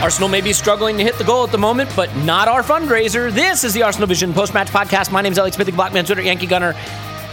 Arsenal 0.00 0.30
may 0.30 0.40
be 0.40 0.54
struggling 0.54 0.96
to 0.96 1.04
hit 1.04 1.18
the 1.18 1.24
goal 1.24 1.44
at 1.44 1.52
the 1.52 1.58
moment, 1.58 1.92
but 1.94 2.14
not 2.16 2.48
our 2.48 2.62
fundraiser. 2.62 3.30
This 3.30 3.64
is 3.64 3.74
the 3.74 3.82
Arsenal 3.82 4.08
Vision 4.08 4.32
post 4.32 4.54
match 4.54 4.68
podcast. 4.68 5.12
My 5.12 5.20
name 5.20 5.32
is 5.32 5.38
Alex 5.38 5.56
Smith, 5.56 5.66
the 5.66 5.74
Blackman 5.74 6.06
Twitter, 6.06 6.22
Yankee 6.22 6.46
Gunner. 6.46 6.74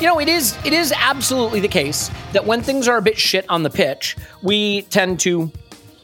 You 0.01 0.05
know, 0.05 0.19
it 0.19 0.27
is 0.27 0.57
it 0.65 0.73
is 0.73 0.91
absolutely 0.97 1.61
the 1.61 1.69
case 1.69 2.11
that 2.33 2.45
when 2.45 2.61
things 2.61 2.89
are 2.89 2.97
a 2.97 3.01
bit 3.01 3.17
shit 3.17 3.45
on 3.49 3.63
the 3.63 3.69
pitch, 3.69 4.17
we 4.43 4.81
tend 4.83 5.21
to, 5.21 5.49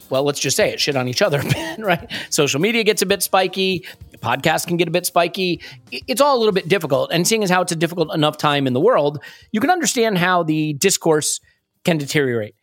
well, 0.08 0.22
let's 0.24 0.40
just 0.40 0.56
say 0.56 0.72
it, 0.72 0.80
shit 0.80 0.96
on 0.96 1.06
each 1.06 1.20
other, 1.20 1.42
right? 1.78 2.10
Social 2.30 2.60
media 2.62 2.82
gets 2.82 3.02
a 3.02 3.06
bit 3.06 3.22
spiky, 3.22 3.84
The 4.10 4.18
podcast 4.18 4.66
can 4.66 4.78
get 4.78 4.88
a 4.88 4.90
bit 4.90 5.04
spiky. 5.04 5.60
It's 5.92 6.22
all 6.22 6.34
a 6.34 6.38
little 6.38 6.54
bit 6.54 6.66
difficult. 6.66 7.10
And 7.12 7.28
seeing 7.28 7.44
as 7.44 7.50
how 7.50 7.60
it's 7.60 7.72
a 7.72 7.76
difficult 7.76 8.14
enough 8.14 8.38
time 8.38 8.66
in 8.66 8.72
the 8.72 8.80
world, 8.80 9.22
you 9.52 9.60
can 9.60 9.68
understand 9.68 10.16
how 10.16 10.42
the 10.42 10.72
discourse 10.72 11.40
can 11.84 11.98
deteriorate. 11.98 12.54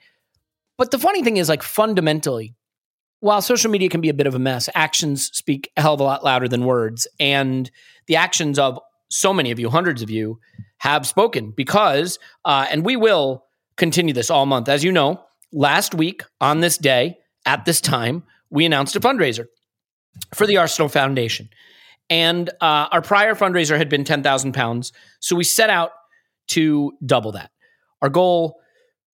But 0.80 0.90
the 0.90 0.98
funny 0.98 1.24
thing 1.24 1.38
is, 1.38 1.50
like 1.50 1.62
fundamentally, 1.62 2.56
while 3.22 3.42
social 3.42 3.72
media 3.72 3.88
can 3.88 4.02
be 4.02 4.10
a 4.10 4.14
bit 4.14 4.28
of 4.28 4.36
a 4.36 4.40
mess, 4.40 4.68
actions 4.76 5.30
speak 5.32 5.72
a 5.78 5.82
hell 5.82 5.94
of 5.94 6.00
a 6.00 6.04
lot 6.04 6.24
louder 6.24 6.48
than 6.48 6.66
words. 6.66 7.08
And 7.20 7.70
the 8.08 8.18
actions 8.18 8.60
of 8.60 8.80
so 9.10 9.32
many 9.32 9.52
of 9.52 9.60
you, 9.60 9.70
hundreds 9.70 10.02
of 10.02 10.10
you, 10.10 10.40
have 10.80 11.08
spoken 11.08 11.52
because, 11.52 12.18
uh, 12.46 12.66
and 12.70 12.84
we 12.84 12.96
will 12.96 13.46
continue 13.78 14.14
this 14.14 14.32
all 14.32 14.48
month. 14.48 14.68
As 14.68 14.84
you 14.84 14.92
know, 14.92 15.24
last 15.54 15.94
week 15.94 16.24
on 16.42 16.62
this 16.62 16.78
day, 16.78 17.20
at 17.46 17.66
this 17.66 17.80
time, 17.80 18.24
we 18.50 18.66
announced 18.66 18.96
a 18.96 19.00
fundraiser 19.00 19.46
for 20.34 20.48
the 20.48 20.58
Arsenal 20.58 20.90
Foundation. 20.90 21.50
And 22.10 22.50
uh, 22.60 22.90
our 22.92 23.02
prior 23.02 23.36
fundraiser 23.36 23.78
had 23.78 23.88
been 23.88 24.04
£10,000. 24.04 24.92
So 25.20 25.36
we 25.36 25.44
set 25.44 25.70
out 25.70 25.92
to 26.48 26.92
double 27.06 27.34
that. 27.34 27.52
Our 28.02 28.10
goal 28.10 28.60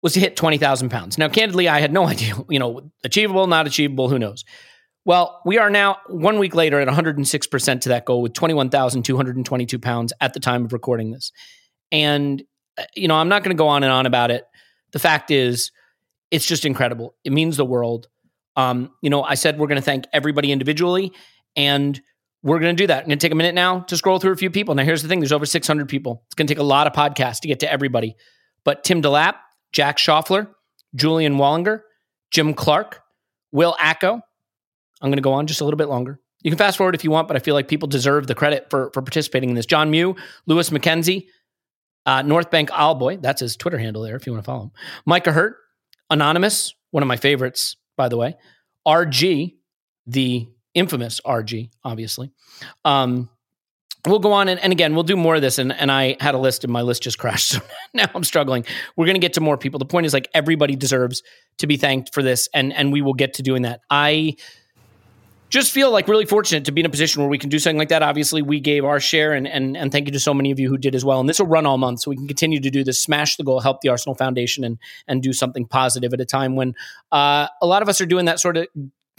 was 0.04 0.14
to 0.14 0.20
hit 0.20 0.36
20,000 0.36 0.90
pounds. 0.90 1.18
Now, 1.18 1.30
candidly, 1.30 1.68
I 1.68 1.80
had 1.80 1.92
no 1.92 2.06
idea, 2.08 2.36
you 2.50 2.60
know, 2.60 2.92
achievable, 3.04 3.48
not 3.48 3.66
achievable, 3.66 4.10
who 4.10 4.20
knows. 4.20 4.46
Well, 5.06 5.42
we 5.46 5.58
are 5.58 5.70
now 5.70 5.98
one 6.08 6.40
week 6.40 6.56
later 6.56 6.80
at 6.80 6.88
106% 6.88 7.82
to 7.82 7.90
that 7.90 8.06
goal 8.06 8.22
with 8.22 8.34
21,222 8.34 9.80
pounds 9.80 10.14
at 10.22 10.34
the 10.34 10.40
time 10.40 10.64
of 10.64 10.72
recording 10.72 11.12
this. 11.12 11.32
And, 11.92 12.44
uh, 12.78 12.84
you 12.96 13.08
know, 13.08 13.16
I'm 13.16 13.28
not 13.28 13.44
going 13.44 13.56
to 13.56 13.60
go 13.60 13.68
on 13.68 13.84
and 13.84 13.92
on 13.92 14.06
about 14.06 14.32
it. 14.32 14.46
The 14.92 15.00
fact 15.00 15.32
is, 15.32 15.72
it's 16.32 16.46
just 16.46 16.66
incredible. 16.66 17.16
It 17.24 17.32
means 17.32 17.58
the 17.58 17.66
world. 17.66 18.08
Um, 18.56 18.92
you 19.02 19.10
know, 19.10 19.24
I 19.24 19.36
said 19.36 19.60
we're 19.60 19.68
going 19.68 19.80
to 19.80 19.86
thank 19.86 20.06
everybody 20.14 20.52
individually, 20.52 21.12
and 21.56 22.00
we're 22.44 22.60
going 22.60 22.76
to 22.76 22.82
do 22.82 22.88
that. 22.88 23.04
I'm 23.04 23.08
going 23.08 23.20
to 23.20 23.26
take 23.26 23.32
a 23.32 23.36
minute 23.36 23.56
now 23.56 23.82
to 23.82 23.98
scroll 23.98 24.20
through 24.20 24.34
a 24.34 24.38
few 24.38 24.50
people. 24.50 24.74
Now, 24.74 24.84
here's 24.84 25.02
the 25.02 25.08
thing 25.08 25.20
there's 25.20 25.32
over 25.32 25.46
600 25.46 25.90
people. 25.90 26.24
It's 26.28 26.36
going 26.36 26.48
to 26.48 26.54
take 26.54 26.60
a 26.60 26.64
lot 26.64 26.88
of 26.88 26.94
podcasts 26.94 27.40
to 27.42 27.48
get 27.48 27.60
to 27.62 27.72
everybody. 27.72 28.16
But 28.64 28.84
Tim 28.84 29.02
DeLapp, 29.02 29.36
Jack 29.74 29.98
Schaffler, 29.98 30.48
Julian 30.96 31.36
Wallinger, 31.36 31.82
Jim 32.32 32.54
Clark, 32.54 33.02
Will 33.52 33.76
Acko. 33.80 34.22
I'm 35.02 35.10
going 35.10 35.18
to 35.18 35.22
go 35.22 35.34
on 35.34 35.48
just 35.48 35.62
a 35.62 35.66
little 35.66 35.78
bit 35.78 35.90
longer. 35.90 36.20
You 36.44 36.52
can 36.52 36.58
fast 36.58 36.78
forward 36.78 36.96
if 36.96 37.04
you 37.04 37.12
want, 37.12 37.28
but 37.28 37.38
I 37.38 37.40
feel 37.40 37.56
like 37.56 37.68
people 37.68 37.88
deserve 37.88 38.28
the 38.28 38.36
credit 38.36 38.70
for, 38.70 38.92
for 38.94 39.02
participating 39.02 39.50
in 39.50 39.56
this. 39.56 39.66
John 39.66 39.90
Mew, 39.90 40.16
Lewis 40.46 40.70
McKenzie, 40.70 41.28
uh, 42.06 42.22
North 42.22 42.52
Bank 42.52 42.70
Owlboy, 42.70 43.22
that's 43.22 43.40
his 43.40 43.56
Twitter 43.56 43.78
handle 43.78 44.02
there 44.02 44.16
if 44.16 44.26
you 44.26 44.34
want 44.34 44.44
to 44.44 44.46
follow 44.46 44.64
him. 44.64 44.72
Micah 45.06 45.32
Hurt, 45.32 45.58
Anonymous, 46.10 46.76
one 46.92 47.02
of 47.02 47.08
my 47.08 47.16
favorites, 47.16 47.78
by 47.96 48.10
the 48.10 48.18
way. 48.18 48.36
RG, 48.86 49.56
the 50.06 50.50
infamous 50.74 51.22
RG, 51.26 51.70
obviously. 51.84 52.32
Um, 52.84 53.30
we'll 54.06 54.20
go 54.20 54.34
on 54.34 54.50
and, 54.50 54.60
and 54.60 54.74
again 54.74 54.94
we'll 54.94 55.04
do 55.04 55.16
more 55.16 55.36
of 55.36 55.42
this 55.42 55.58
and, 55.58 55.72
and 55.72 55.92
i 55.92 56.16
had 56.20 56.36
a 56.36 56.38
list 56.38 56.64
and 56.64 56.74
my 56.74 56.82
list 56.82 57.04
just 57.04 57.18
crashed 57.18 57.50
so 57.50 57.60
now 57.94 58.10
i'm 58.14 58.24
struggling. 58.24 58.66
We're 58.96 59.06
going 59.06 59.16
to 59.16 59.20
get 59.20 59.34
to 59.34 59.42
more 59.42 59.58
people. 59.58 59.80
The 59.80 59.86
point 59.86 60.06
is 60.06 60.14
like 60.14 60.30
everybody 60.34 60.76
deserves 60.76 61.24
to 61.58 61.68
be 61.68 61.78
thanked 61.78 62.14
for 62.14 62.24
this 62.24 62.50
and 62.54 62.74
and 62.74 62.92
we 62.92 63.02
will 63.02 63.14
get 63.14 63.36
to 63.36 63.44
doing 63.44 63.64
that. 63.64 63.82
I 63.90 64.36
just 65.50 65.72
feel 65.72 65.92
like 65.92 66.08
really 66.08 66.26
fortunate 66.26 66.66
to 66.66 66.72
be 66.72 66.82
in 66.82 66.88
a 66.88 66.90
position 66.90 67.22
where 67.22 67.30
we 67.30 67.38
can 67.38 67.50
do 67.50 67.60
something 67.60 67.78
like 67.78 67.90
that. 67.90 68.02
Obviously 68.02 68.42
we 68.42 68.60
gave 68.60 68.86
our 68.86 69.00
share 69.00 69.34
and 69.34 69.48
and, 69.48 69.78
and 69.78 69.92
thank 69.92 70.08
you 70.08 70.12
to 70.14 70.20
so 70.20 70.34
many 70.34 70.52
of 70.52 70.60
you 70.60 70.70
who 70.70 70.78
did 70.78 70.96
as 70.96 71.06
well 71.06 71.20
and 71.20 71.30
this 71.30 71.40
will 71.40 71.48
run 71.48 71.66
all 71.66 71.78
month 71.78 72.02
so 72.02 72.10
we 72.10 72.18
can 72.18 72.28
continue 72.28 72.60
to 72.60 72.70
do 72.70 72.84
this. 72.84 73.02
Smash 73.02 73.38
the 73.38 73.44
goal 73.44 73.60
help 73.60 73.82
the 73.82 73.90
arsenal 73.90 74.16
foundation 74.16 74.64
and 74.64 74.80
and 75.08 75.22
do 75.22 75.34
something 75.34 75.66
positive 75.66 76.14
at 76.14 76.22
a 76.22 76.26
time 76.26 76.56
when 76.56 76.76
uh, 77.12 77.48
a 77.62 77.68
lot 77.68 77.82
of 77.82 77.90
us 77.90 78.02
are 78.02 78.06
doing 78.06 78.26
that 78.26 78.40
sort 78.40 78.58
of 78.58 78.68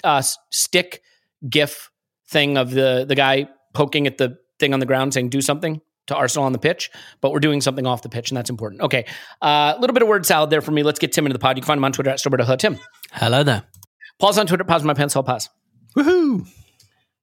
uh, 0.02 0.22
stick 0.50 1.02
gif 1.48 1.90
thing 2.26 2.56
of 2.56 2.70
the 2.70 3.04
the 3.06 3.14
guy 3.14 3.48
poking 3.72 4.06
at 4.06 4.18
the 4.18 4.38
thing 4.64 4.72
on 4.74 4.80
the 4.80 4.86
ground 4.86 5.12
saying 5.12 5.28
do 5.28 5.40
something 5.40 5.80
to 6.06 6.14
Arsenal 6.16 6.44
on 6.44 6.52
the 6.52 6.58
pitch, 6.58 6.90
but 7.20 7.32
we're 7.32 7.40
doing 7.40 7.60
something 7.60 7.86
off 7.86 8.02
the 8.02 8.08
pitch, 8.08 8.30
and 8.30 8.36
that's 8.36 8.50
important. 8.50 8.82
Okay, 8.82 9.06
a 9.42 9.46
uh, 9.46 9.76
little 9.80 9.94
bit 9.94 10.02
of 10.02 10.08
word 10.08 10.26
salad 10.26 10.50
there 10.50 10.60
for 10.60 10.70
me. 10.70 10.82
Let's 10.82 10.98
get 10.98 11.12
Tim 11.12 11.26
into 11.26 11.34
the 11.34 11.38
pod. 11.38 11.56
You 11.56 11.62
can 11.62 11.66
find 11.66 11.78
him 11.78 11.84
on 11.84 11.92
Twitter 11.92 12.10
at 12.10 12.18
Storberto. 12.18 12.44
Hello, 12.44 12.56
Tim. 12.56 12.78
Hello 13.12 13.42
there. 13.42 13.64
Pause 14.18 14.38
on 14.38 14.46
Twitter. 14.46 14.64
Pause 14.64 14.84
my 14.84 14.94
pencil. 14.94 15.22
Pause. 15.22 15.50
Woohoo! 15.96 16.46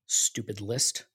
Stupid 0.07 0.61
list. 0.61 1.05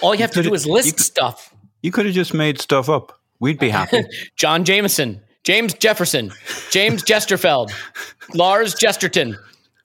All 0.00 0.14
you 0.14 0.20
have 0.20 0.30
to 0.32 0.42
do 0.42 0.54
is 0.54 0.66
list 0.66 1.00
stuff. 1.00 1.54
You 1.82 1.90
could 1.90 2.06
have 2.06 2.14
just 2.14 2.34
made 2.34 2.60
stuff 2.60 2.88
up. 2.88 3.18
We'd 3.40 3.58
be 3.58 3.68
happy. 3.80 4.04
John 4.36 4.64
Jameson, 4.64 5.20
James 5.44 5.74
Jefferson, 5.74 6.32
James 6.70 7.02
Jesterfeld, 7.02 7.72
Lars 8.34 8.74
Jesterton. 8.74 9.36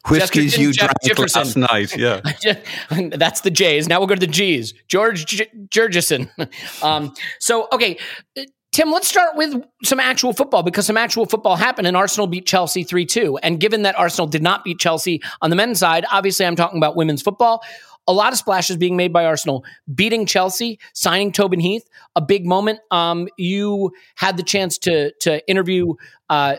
Whiskies 0.10 0.52
Jesterton, 0.52 0.62
you 0.62 0.74
Jeff- 0.74 0.86
drank 1.02 1.18
Jefferson. 1.32 1.62
last 1.62 1.72
night. 1.72 1.98
Yeah. 1.98 3.10
That's 3.18 3.42
the 3.42 3.52
J's. 3.52 3.88
Now 3.88 4.00
we'll 4.00 4.08
go 4.08 4.16
to 4.16 4.20
the 4.20 4.28
G's. 4.28 4.74
George 4.88 5.26
J- 5.26 5.50
Jurgison. 5.70 6.30
um, 6.84 7.14
so, 7.40 7.68
okay, 7.72 7.98
uh, 8.38 8.42
Tim, 8.74 8.92
let's 8.92 9.08
start 9.08 9.38
with 9.38 9.54
some 9.84 10.00
actual 10.00 10.34
football 10.34 10.64
because 10.64 10.88
some 10.88 10.98
actual 10.98 11.26
football 11.28 11.56
happened 11.56 11.88
and 11.88 11.96
Arsenal 11.96 12.26
beat 12.26 12.48
Chelsea 12.48 12.84
3 12.84 13.06
2. 13.06 13.38
And 13.38 13.60
given 13.60 13.84
that 13.84 13.98
Arsenal 13.98 14.28
did 14.28 14.42
not 14.42 14.64
beat 14.64 14.80
Chelsea 14.80 15.22
on 15.42 15.52
the 15.52 15.56
men's 15.56 15.80
side, 15.80 16.06
obviously 16.12 16.46
I'm 16.46 16.56
talking 16.56 16.80
about 16.80 16.96
women's 16.96 17.22
football. 17.22 17.64
A 18.08 18.12
lot 18.14 18.34
of 18.34 18.40
splashes 18.40 18.76
being 18.76 18.98
made 18.98 19.14
by 19.14 19.26
Arsenal, 19.26 19.64
beating 19.94 20.26
Chelsea, 20.26 20.80
signing 20.94 21.32
Tobin 21.32 21.60
Heath, 21.62 21.88
a 22.16 22.22
big 22.22 22.46
moment. 22.46 22.80
Um, 22.92 23.30
you 23.38 23.92
had 24.16 24.36
the 24.36 24.44
chance 24.44 24.78
to 24.80 25.14
to 25.22 25.48
interview. 25.48 25.94
Uh, 26.30 26.58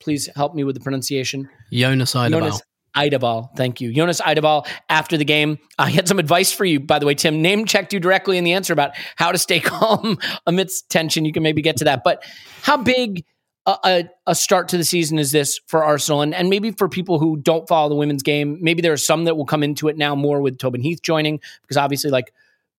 please 0.00 0.30
help 0.34 0.54
me 0.54 0.64
with 0.64 0.74
the 0.76 0.80
pronunciation. 0.80 1.50
Jonas 1.70 2.14
Eidevall. 2.14 2.60
Eidevall. 2.96 3.54
Thank 3.56 3.80
you. 3.80 3.92
Jonas 3.92 4.20
Eidevall 4.20 4.66
after 4.88 5.16
the 5.16 5.24
game. 5.24 5.58
I 5.78 5.90
had 5.90 6.08
some 6.08 6.18
advice 6.18 6.52
for 6.52 6.64
you, 6.64 6.80
by 6.80 6.98
the 6.98 7.06
way, 7.06 7.14
Tim. 7.14 7.42
Name 7.42 7.66
checked 7.66 7.92
you 7.92 8.00
directly 8.00 8.38
in 8.38 8.44
the 8.44 8.54
answer 8.54 8.72
about 8.72 8.92
how 9.16 9.32
to 9.32 9.38
stay 9.38 9.60
calm 9.64 10.18
amidst 10.46 10.90
tension. 10.90 11.24
You 11.24 11.32
can 11.32 11.42
maybe 11.42 11.62
get 11.62 11.76
to 11.78 11.84
that. 11.84 12.02
But 12.02 12.24
how 12.62 12.76
big 12.76 13.24
a, 13.66 13.76
a, 13.84 14.10
a 14.28 14.34
start 14.34 14.68
to 14.68 14.78
the 14.78 14.84
season 14.84 15.18
is 15.18 15.30
this 15.30 15.60
for 15.66 15.84
Arsenal? 15.84 16.22
And, 16.22 16.34
and 16.34 16.48
maybe 16.48 16.70
for 16.70 16.88
people 16.88 17.18
who 17.18 17.36
don't 17.36 17.68
follow 17.68 17.88
the 17.88 17.94
women's 17.94 18.22
game, 18.22 18.58
maybe 18.60 18.80
there 18.82 18.92
are 18.92 18.98
some 18.98 19.24
that 19.24 19.36
will 19.36 19.46
come 19.46 19.62
into 19.62 19.88
it 19.88 19.96
now 19.96 20.14
more 20.14 20.40
with 20.40 20.58
Tobin 20.58 20.80
Heath 20.80 21.02
joining, 21.02 21.40
because 21.62 21.76
obviously, 21.76 22.10
like 22.10 22.32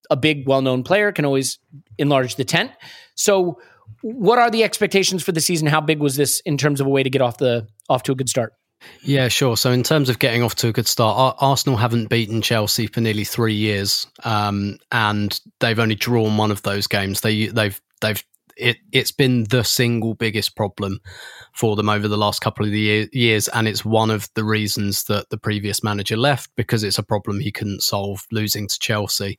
a 0.09 0.15
big, 0.15 0.47
well 0.47 0.61
known 0.61 0.83
player 0.83 1.11
can 1.11 1.25
always 1.25 1.59
enlarge 1.97 2.35
the 2.35 2.45
tent. 2.45 2.71
So, 3.15 3.59
what 4.01 4.39
are 4.39 4.49
the 4.49 4.63
expectations 4.63 5.23
for 5.23 5.31
the 5.31 5.41
season? 5.41 5.67
How 5.67 5.81
big 5.81 5.99
was 5.99 6.15
this 6.15 6.39
in 6.41 6.57
terms 6.57 6.81
of 6.81 6.87
a 6.87 6.89
way 6.89 7.03
to 7.03 7.09
get 7.09 7.21
off 7.21 7.37
the 7.37 7.67
off 7.89 8.03
to 8.03 8.11
a 8.11 8.15
good 8.15 8.29
start? 8.29 8.53
Yeah, 9.01 9.27
sure. 9.27 9.57
So 9.57 9.71
in 9.71 9.83
terms 9.83 10.09
of 10.09 10.19
getting 10.19 10.43
off 10.43 10.55
to 10.55 10.67
a 10.67 10.73
good 10.73 10.87
start, 10.87 11.37
Arsenal 11.39 11.77
haven't 11.77 12.09
beaten 12.09 12.41
Chelsea 12.41 12.87
for 12.87 13.01
nearly 13.01 13.23
three 13.23 13.53
years, 13.53 14.07
um, 14.23 14.77
and 14.91 15.39
they've 15.59 15.79
only 15.79 15.95
drawn 15.95 16.37
one 16.37 16.51
of 16.51 16.61
those 16.63 16.87
games. 16.87 17.21
They 17.21 17.47
they've 17.47 17.79
they've 18.01 18.23
it 18.55 18.77
it's 18.91 19.11
been 19.11 19.45
the 19.45 19.63
single 19.63 20.13
biggest 20.13 20.55
problem 20.55 20.99
for 21.53 21.75
them 21.75 21.89
over 21.89 22.07
the 22.07 22.17
last 22.17 22.41
couple 22.41 22.65
of 22.65 22.73
year, 22.73 23.07
years, 23.11 23.47
and 23.47 23.67
it's 23.67 23.85
one 23.85 24.11
of 24.11 24.29
the 24.35 24.43
reasons 24.43 25.05
that 25.05 25.29
the 25.29 25.37
previous 25.37 25.83
manager 25.83 26.17
left 26.17 26.49
because 26.55 26.83
it's 26.83 26.99
a 26.99 27.03
problem 27.03 27.39
he 27.39 27.51
couldn't 27.51 27.83
solve 27.83 28.25
losing 28.31 28.67
to 28.67 28.79
Chelsea 28.79 29.37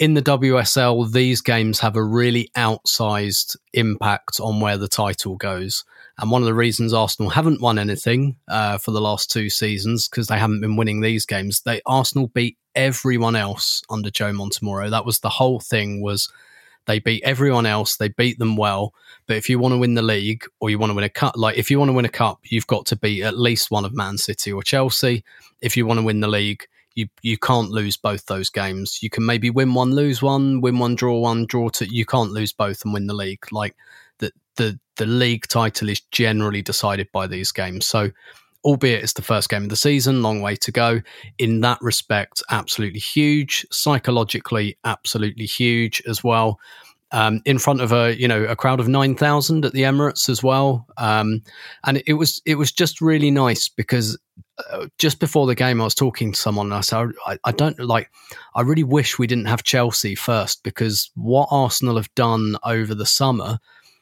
in 0.00 0.14
the 0.14 0.22
WSL, 0.22 1.12
these 1.12 1.42
games 1.42 1.80
have 1.80 1.94
a 1.94 2.02
really 2.02 2.50
outsized 2.56 3.54
impact 3.74 4.40
on 4.40 4.58
where 4.58 4.78
the 4.78 4.88
title 4.88 5.36
goes. 5.36 5.84
And 6.20 6.30
one 6.30 6.42
of 6.42 6.46
the 6.46 6.54
reasons 6.54 6.92
Arsenal 6.92 7.30
haven't 7.30 7.62
won 7.62 7.78
anything 7.78 8.36
uh, 8.48 8.76
for 8.76 8.90
the 8.90 9.00
last 9.00 9.30
two 9.30 9.48
seasons 9.48 10.06
because 10.06 10.26
they 10.26 10.38
haven't 10.38 10.60
been 10.60 10.76
winning 10.76 11.00
these 11.00 11.24
games. 11.24 11.62
They 11.62 11.80
Arsenal 11.86 12.28
beat 12.28 12.58
everyone 12.74 13.36
else 13.36 13.82
under 13.88 14.10
Joe 14.10 14.32
Montemurro. 14.32 14.90
That 14.90 15.06
was 15.06 15.20
the 15.20 15.30
whole 15.30 15.60
thing. 15.60 16.02
Was 16.02 16.30
they 16.86 16.98
beat 16.98 17.22
everyone 17.24 17.64
else? 17.64 17.96
They 17.96 18.08
beat 18.08 18.38
them 18.38 18.56
well. 18.56 18.92
But 19.26 19.38
if 19.38 19.48
you 19.48 19.58
want 19.58 19.72
to 19.72 19.78
win 19.78 19.94
the 19.94 20.02
league 20.02 20.44
or 20.60 20.68
you 20.68 20.78
want 20.78 20.90
to 20.90 20.94
win 20.94 21.04
a 21.04 21.08
cup, 21.08 21.34
like 21.36 21.56
if 21.56 21.70
you 21.70 21.78
want 21.78 21.88
to 21.88 21.94
win 21.94 22.04
a 22.04 22.10
cup, 22.10 22.40
you've 22.44 22.66
got 22.66 22.84
to 22.86 22.96
beat 22.96 23.22
at 23.22 23.38
least 23.38 23.70
one 23.70 23.84
of 23.84 23.94
Man 23.94 24.18
City 24.18 24.52
or 24.52 24.62
Chelsea. 24.62 25.24
If 25.62 25.76
you 25.76 25.86
want 25.86 26.00
to 26.00 26.04
win 26.04 26.20
the 26.20 26.28
league, 26.28 26.66
you 26.94 27.08
you 27.22 27.38
can't 27.38 27.70
lose 27.70 27.96
both 27.96 28.26
those 28.26 28.50
games. 28.50 29.02
You 29.02 29.08
can 29.08 29.24
maybe 29.24 29.48
win 29.48 29.72
one, 29.72 29.94
lose 29.94 30.20
one, 30.20 30.60
win 30.60 30.78
one, 30.78 30.96
draw 30.96 31.18
one, 31.18 31.46
draw 31.46 31.68
two. 31.68 31.86
You 31.86 32.04
can't 32.04 32.32
lose 32.32 32.52
both 32.52 32.84
and 32.84 32.92
win 32.92 33.06
the 33.06 33.14
league. 33.14 33.46
Like 33.52 33.76
the 34.18 34.32
the 34.56 34.78
the 35.00 35.06
league 35.06 35.48
title 35.48 35.88
is 35.88 36.00
generally 36.12 36.60
decided 36.60 37.10
by 37.10 37.26
these 37.26 37.50
games. 37.52 37.86
So 37.86 38.10
albeit 38.66 39.02
it's 39.02 39.14
the 39.14 39.22
first 39.22 39.48
game 39.48 39.62
of 39.62 39.70
the 39.70 39.76
season, 39.76 40.22
long 40.22 40.42
way 40.42 40.54
to 40.56 40.70
go. 40.70 41.00
In 41.38 41.62
that 41.62 41.78
respect, 41.80 42.42
absolutely 42.50 43.00
huge. 43.00 43.66
Psychologically, 43.70 44.76
absolutely 44.84 45.46
huge 45.46 46.02
as 46.06 46.22
well 46.22 46.60
um, 47.12 47.42
in 47.44 47.58
front 47.58 47.80
of 47.80 47.92
a 47.92 48.16
you 48.18 48.28
know 48.28 48.44
a 48.44 48.56
crowd 48.56 48.80
of 48.80 48.88
nine 48.88 49.16
thousand 49.16 49.64
at 49.64 49.72
the 49.72 49.82
Emirates 49.82 50.28
as 50.28 50.42
well, 50.42 50.86
um, 50.96 51.42
and 51.84 52.02
it 52.06 52.14
was 52.14 52.40
it 52.46 52.54
was 52.56 52.70
just 52.70 53.00
really 53.00 53.30
nice 53.30 53.68
because 53.68 54.18
uh, 54.70 54.86
just 54.98 55.18
before 55.18 55.46
the 55.46 55.54
game 55.54 55.80
I 55.80 55.84
was 55.84 55.94
talking 55.94 56.32
to 56.32 56.40
someone 56.40 56.66
and 56.66 56.74
I 56.74 56.80
said 56.82 57.10
I, 57.26 57.38
I 57.44 57.52
don't 57.52 57.78
like 57.80 58.10
I 58.54 58.60
really 58.60 58.84
wish 58.84 59.18
we 59.18 59.26
didn't 59.26 59.46
have 59.46 59.64
Chelsea 59.64 60.14
first 60.14 60.62
because 60.62 61.10
what 61.16 61.48
Arsenal 61.50 61.96
have 61.96 62.14
done 62.14 62.56
over 62.64 62.94
the 62.94 63.06
summer 63.06 63.58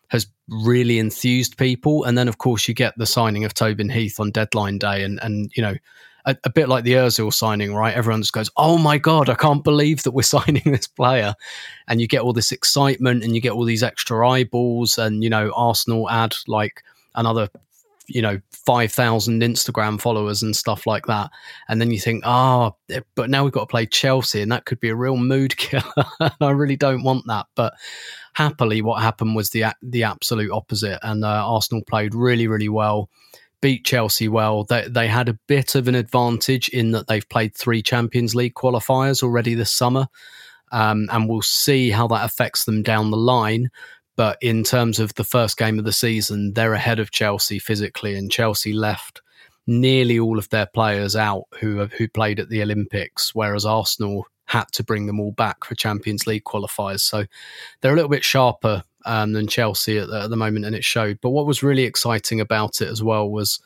has 0.08 0.26
really 0.49 0.99
enthused 0.99 1.56
people, 1.56 2.05
and 2.05 2.16
then 2.16 2.28
of 2.28 2.38
course 2.38 2.69
you 2.69 2.75
get 2.75 2.96
the 2.96 3.06
signing 3.06 3.44
of 3.44 3.55
Tobin 3.55 3.88
Heath 3.88 4.19
on 4.20 4.31
deadline 4.31 4.78
day, 4.78 5.02
and 5.02 5.19
and 5.22 5.50
you 5.55 5.62
know 5.62 5.75
a, 6.25 6.37
a, 6.44 6.50
bit 6.50 6.69
like 6.69 6.84
the 6.84 6.93
Özil 6.93 7.32
signing, 7.32 7.75
right? 7.75 7.94
Everyone 7.94 8.22
just 8.22 8.32
goes, 8.32 8.50
"Oh 8.56 8.78
my 8.78 8.99
god, 8.99 9.28
I 9.28 9.34
can't 9.34 9.64
believe 9.64 10.02
that 10.02 10.12
we're 10.12 10.22
signing 10.37 10.62
this 10.66 10.87
player," 10.87 11.34
and 11.88 12.00
you 12.00 12.06
get 12.06 12.20
all 12.22 12.32
this 12.32 12.52
excitement 12.52 13.25
and 13.25 13.34
you 13.34 13.40
get 13.40 13.52
all 13.52 13.64
these 13.64 13.82
extra 13.82 14.28
eyeballs, 14.28 14.99
and 14.99 15.22
you 15.25 15.31
know 15.31 15.52
Arsenal 15.55 16.08
add 16.11 16.34
like 16.46 16.82
another 17.14 17.49
you 18.08 18.22
know 18.22 18.40
5000 18.52 19.43
instagram 19.43 20.00
followers 20.00 20.43
and 20.43 20.56
stuff 20.56 20.87
like 20.87 21.06
that. 21.06 21.31
And 21.69 21.81
then 21.81 21.90
you 21.90 22.00
think 22.00 22.22
ah 22.25 22.72
oh, 22.90 23.00
but 23.14 23.28
now 23.28 23.44
we've 23.44 23.52
got 23.52 23.61
to 23.61 23.66
play 23.66 23.84
chelsea 23.84 24.40
and 24.40 24.50
that 24.50 24.64
could 24.64 24.81
be 24.81 24.88
a 24.88 24.96
real 24.96 25.16
mood 25.16 25.56
killer. 25.58 25.84
I 26.40 26.50
really 26.50 26.76
don't 26.76 27.02
want 27.02 27.26
that. 27.26 27.46
But 27.54 27.75
happily 28.38 28.81
what 28.81 29.02
happened 29.02 29.35
was 29.35 29.50
the 29.50 29.64
the 29.82 30.05
absolute 30.05 30.52
opposite 30.52 30.99
and 31.02 31.25
uh, 31.25 31.44
arsenal 31.44 31.82
played 31.85 32.14
really 32.14 32.46
really 32.46 32.69
well 32.69 33.11
beat 33.61 33.85
Chelsea 33.85 34.29
well. 34.29 34.64
They, 34.64 34.87
they 34.88 35.08
had 35.08 35.29
a 35.29 35.38
bit 35.49 35.75
of 35.75 35.88
an 35.88 35.94
advantage 35.94 36.69
in 36.69 36.93
that 36.93 37.08
they've 37.08 37.29
played 37.29 37.55
three 37.55 37.82
Champions 37.82 38.35
League 38.35 38.55
qualifiers 38.55 39.23
already 39.23 39.55
this 39.55 39.73
summer. 39.73 40.06
Um, 40.70 41.08
and 41.11 41.29
we'll 41.29 41.43
see 41.43 41.90
how 41.90 42.06
that 42.08 42.25
affects 42.25 42.64
them 42.64 42.82
down 42.82 43.11
the 43.11 43.17
line. 43.17 43.70
But 44.17 44.38
in 44.40 44.64
terms 44.64 44.99
of 44.99 45.14
the 45.14 45.25
first 45.25 45.56
game 45.56 45.79
of 45.79 45.85
the 45.85 45.93
season, 45.93 46.52
they're 46.52 46.75
ahead 46.75 46.99
of 46.99 47.11
Chelsea 47.11 47.58
physically, 47.58 48.17
and 48.17 48.31
Chelsea 48.31 48.73
left 48.73 49.23
nearly 49.67 50.19
all 50.19 50.38
of 50.38 50.49
their 50.50 50.67
players 50.67 51.14
out 51.14 51.44
who 51.61 51.87
who 51.87 52.08
played 52.08 52.40
at 52.40 52.49
the 52.49 52.61
Olympics, 52.61 53.35
whereas 53.35 53.64
Arsenal 53.64 54.26
had 54.49 54.71
to 54.73 54.83
bring 54.83 55.06
them 55.06 55.21
all 55.21 55.33
back 55.33 55.65
for 55.65 55.75
Champions 55.75 56.27
League 56.27 56.45
qualifiers. 56.45 57.00
So 57.00 57.25
they're 57.81 57.93
a 57.93 57.97
little 57.97 58.11
bit 58.11 58.25
sharper 58.25 58.83
um, 59.05 59.33
than 59.33 59.47
Chelsea 59.47 59.99
at 59.99 60.09
the, 60.09 60.23
at 60.23 60.31
the, 60.31 60.37
moment, 60.37 60.65
and 60.65 60.75
it 60.75 60.85
showed. 60.85 61.21
But 61.21 61.31
what 61.31 61.47
was 61.47 61.62
really 61.62 61.85
exciting 61.85 62.41
about 62.41 62.81
it 62.81 62.89
as 62.89 63.03
well 63.03 63.31
was 63.31 63.61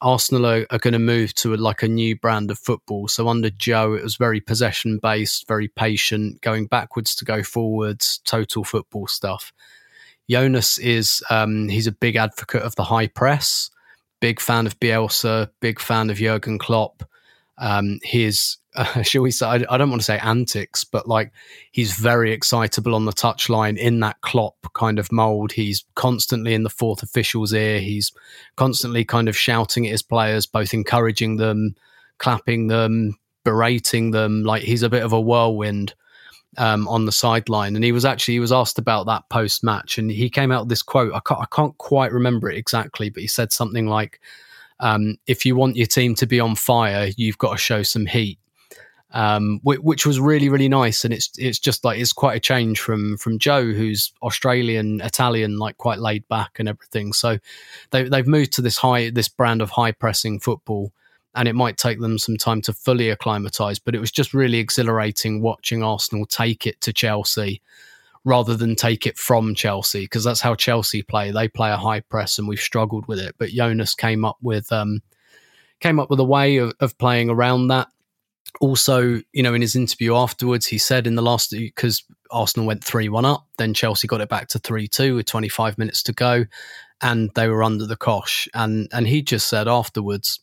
Arsenal 0.00 0.46
are, 0.46 0.66
are 0.70 0.78
going 0.78 0.92
to 0.92 0.98
move 0.98 1.34
to 1.36 1.54
a, 1.54 1.56
like 1.56 1.82
a 1.82 1.88
new 1.88 2.16
brand 2.16 2.50
of 2.50 2.58
football. 2.58 3.08
So 3.08 3.28
under 3.28 3.50
Joe, 3.50 3.94
it 3.94 4.02
was 4.02 4.16
very 4.16 4.40
possession 4.40 4.98
based, 4.98 5.48
very 5.48 5.68
patient, 5.68 6.40
going 6.40 6.66
backwards 6.66 7.14
to 7.16 7.24
go 7.24 7.42
forwards, 7.42 8.20
total 8.24 8.64
football 8.64 9.06
stuff. 9.06 9.52
Jonas 10.28 10.78
is 10.78 11.22
um, 11.30 11.68
he's 11.68 11.86
a 11.86 11.92
big 11.92 12.16
advocate 12.16 12.62
of 12.62 12.74
the 12.74 12.84
high 12.84 13.06
press, 13.06 13.70
big 14.20 14.40
fan 14.40 14.66
of 14.66 14.78
Bielsa, 14.80 15.50
big 15.60 15.80
fan 15.80 16.10
of 16.10 16.16
Jurgen 16.16 16.58
Klopp. 16.58 17.04
Um, 17.58 17.98
his 18.02 18.58
uh, 18.76 19.02
shall 19.02 19.22
we 19.22 19.30
say, 19.30 19.46
I, 19.46 19.64
I, 19.70 19.78
don't 19.78 19.90
want 19.90 20.02
to 20.02 20.06
say 20.06 20.18
antics, 20.18 20.84
but 20.84 21.08
like 21.08 21.32
he's 21.72 21.94
very 21.94 22.32
excitable 22.32 22.94
on 22.94 23.06
the 23.06 23.12
touchline 23.12 23.78
in 23.78 24.00
that 24.00 24.20
Klopp 24.20 24.72
kind 24.74 24.98
of 24.98 25.10
mold. 25.10 25.52
He's 25.52 25.84
constantly 25.94 26.54
in 26.54 26.62
the 26.62 26.70
fourth 26.70 27.02
official's 27.02 27.52
ear. 27.52 27.80
He's 27.80 28.12
constantly 28.56 29.04
kind 29.04 29.28
of 29.28 29.36
shouting 29.36 29.86
at 29.86 29.92
his 29.92 30.02
players, 30.02 30.46
both 30.46 30.74
encouraging 30.74 31.36
them, 31.36 31.74
clapping 32.18 32.68
them, 32.68 33.18
berating 33.44 34.10
them. 34.10 34.42
Like 34.44 34.62
he's 34.62 34.82
a 34.82 34.90
bit 34.90 35.02
of 35.02 35.12
a 35.12 35.20
whirlwind 35.20 35.94
um, 36.58 36.86
on 36.88 37.06
the 37.06 37.12
sideline. 37.12 37.74
And 37.74 37.84
he 37.84 37.92
was 37.92 38.04
actually 38.04 38.34
he 38.34 38.40
was 38.40 38.52
asked 38.52 38.78
about 38.78 39.06
that 39.06 39.28
post 39.30 39.64
match, 39.64 39.98
and 39.98 40.10
he 40.10 40.28
came 40.28 40.52
out 40.52 40.62
with 40.62 40.68
this 40.68 40.82
quote. 40.82 41.14
I 41.14 41.20
can't, 41.20 41.40
I 41.40 41.46
can't 41.50 41.76
quite 41.78 42.12
remember 42.12 42.50
it 42.50 42.58
exactly, 42.58 43.10
but 43.10 43.22
he 43.22 43.26
said 43.26 43.52
something 43.52 43.86
like. 43.86 44.20
Um, 44.80 45.16
if 45.26 45.46
you 45.46 45.56
want 45.56 45.76
your 45.76 45.86
team 45.86 46.14
to 46.16 46.26
be 46.26 46.40
on 46.40 46.54
fire, 46.54 47.10
you've 47.16 47.38
got 47.38 47.52
to 47.52 47.58
show 47.58 47.82
some 47.82 48.06
heat 48.06 48.38
um, 49.16 49.60
which 49.62 50.04
was 50.04 50.20
really 50.20 50.48
really 50.48 50.68
nice. 50.68 51.04
And 51.04 51.14
it's 51.14 51.30
it's 51.38 51.58
just 51.58 51.84
like 51.84 51.98
it's 51.98 52.12
quite 52.12 52.36
a 52.36 52.40
change 52.40 52.80
from 52.80 53.16
from 53.16 53.38
Joe, 53.38 53.64
who's 53.64 54.12
Australian 54.22 55.00
Italian, 55.00 55.58
like 55.58 55.78
quite 55.78 55.98
laid 55.98 56.28
back 56.28 56.58
and 56.58 56.68
everything. 56.68 57.12
So 57.12 57.38
they 57.92 58.04
they've 58.04 58.26
moved 58.26 58.52
to 58.54 58.62
this 58.62 58.76
high 58.76 59.10
this 59.10 59.28
brand 59.28 59.62
of 59.62 59.70
high 59.70 59.92
pressing 59.92 60.40
football. 60.40 60.92
And 61.34 61.48
it 61.48 61.54
might 61.54 61.76
take 61.76 62.00
them 62.00 62.16
some 62.16 62.38
time 62.38 62.62
to 62.62 62.72
fully 62.72 63.10
acclimatise, 63.10 63.78
but 63.78 63.94
it 63.94 63.98
was 63.98 64.10
just 64.10 64.32
really 64.32 64.56
exhilarating 64.56 65.42
watching 65.42 65.82
Arsenal 65.82 66.24
take 66.24 66.66
it 66.66 66.80
to 66.80 66.94
Chelsea 66.94 67.60
rather 68.26 68.54
than 68.54 68.76
take 68.76 69.06
it 69.06 69.16
from 69.16 69.54
Chelsea 69.54 70.00
because 70.00 70.24
that's 70.24 70.42
how 70.42 70.54
Chelsea 70.54 71.02
play. 71.02 71.30
They 71.30 71.48
play 71.48 71.70
a 71.70 71.78
high 71.78 72.00
press, 72.00 72.38
and 72.38 72.46
we've 72.46 72.60
struggled 72.60 73.08
with 73.08 73.18
it. 73.18 73.36
But 73.38 73.48
Jonas 73.48 73.94
came 73.94 74.26
up 74.26 74.36
with 74.42 74.70
um, 74.70 75.00
came 75.80 75.98
up 75.98 76.10
with 76.10 76.20
a 76.20 76.24
way 76.24 76.58
of, 76.58 76.74
of 76.80 76.98
playing 76.98 77.30
around 77.30 77.68
that 77.68 77.88
also, 78.60 79.20
you 79.32 79.42
know, 79.42 79.54
in 79.54 79.60
his 79.60 79.76
interview 79.76 80.14
afterwards, 80.14 80.66
he 80.66 80.78
said 80.78 81.06
in 81.06 81.14
the 81.14 81.22
last 81.22 81.50
because 81.50 82.04
Arsenal 82.30 82.66
went 82.66 82.82
three 82.82 83.08
one 83.08 83.24
up, 83.24 83.46
then 83.58 83.74
Chelsea 83.74 84.08
got 84.08 84.20
it 84.20 84.28
back 84.28 84.48
to 84.48 84.58
three 84.58 84.88
two 84.88 85.16
with 85.16 85.26
twenty 85.26 85.48
five 85.48 85.78
minutes 85.78 86.02
to 86.04 86.12
go, 86.12 86.44
and 87.00 87.30
they 87.34 87.48
were 87.48 87.62
under 87.62 87.86
the 87.86 87.96
cosh. 87.96 88.48
And 88.54 88.88
and 88.92 89.06
he 89.06 89.22
just 89.22 89.48
said 89.48 89.68
afterwards, 89.68 90.40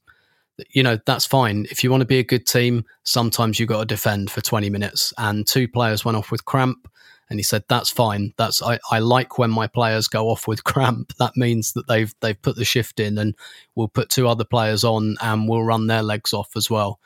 you 0.70 0.84
know, 0.84 1.00
that's 1.06 1.26
fine. 1.26 1.66
If 1.72 1.84
you 1.84 1.92
want 1.92 2.02
to 2.02 2.08
be 2.08 2.20
a 2.20 2.24
good 2.24 2.46
team, 2.46 2.86
sometimes 3.04 3.60
you've 3.60 3.70
got 3.70 3.80
to 3.80 3.86
defend 3.86 4.32
for 4.32 4.42
twenty 4.42 4.70
minutes. 4.70 5.14
And 5.18 5.48
two 5.48 5.68
players 5.68 6.06
went 6.06 6.18
off 6.18 6.32
with 6.32 6.46
cramp, 6.46 6.88
and 7.34 7.40
he 7.40 7.44
said 7.44 7.64
that's 7.68 7.90
fine. 7.90 8.34
That's 8.38 8.62
I, 8.62 8.80
I 8.92 9.00
like 9.00 9.38
when 9.38 9.52
my 9.52 9.68
players 9.68 10.08
go 10.08 10.30
off 10.30 10.48
with 10.48 10.64
cramp. 10.72 11.14
That 11.18 11.36
means 11.36 11.74
that 11.74 11.88
they've 11.88 12.14
they've 12.22 12.42
put 12.42 12.56
the 12.56 12.66
shift 12.66 13.00
in, 13.00 13.18
and 13.18 13.36
we'll 13.76 13.88
put 13.88 14.10
two 14.10 14.28
other 14.28 14.46
players 14.46 14.84
on, 14.84 15.18
and 15.22 15.50
we'll 15.50 15.64
run 15.64 15.88
their 15.88 16.04
legs 16.04 16.32
off 16.32 16.56
as 16.56 16.70
well 16.70 17.00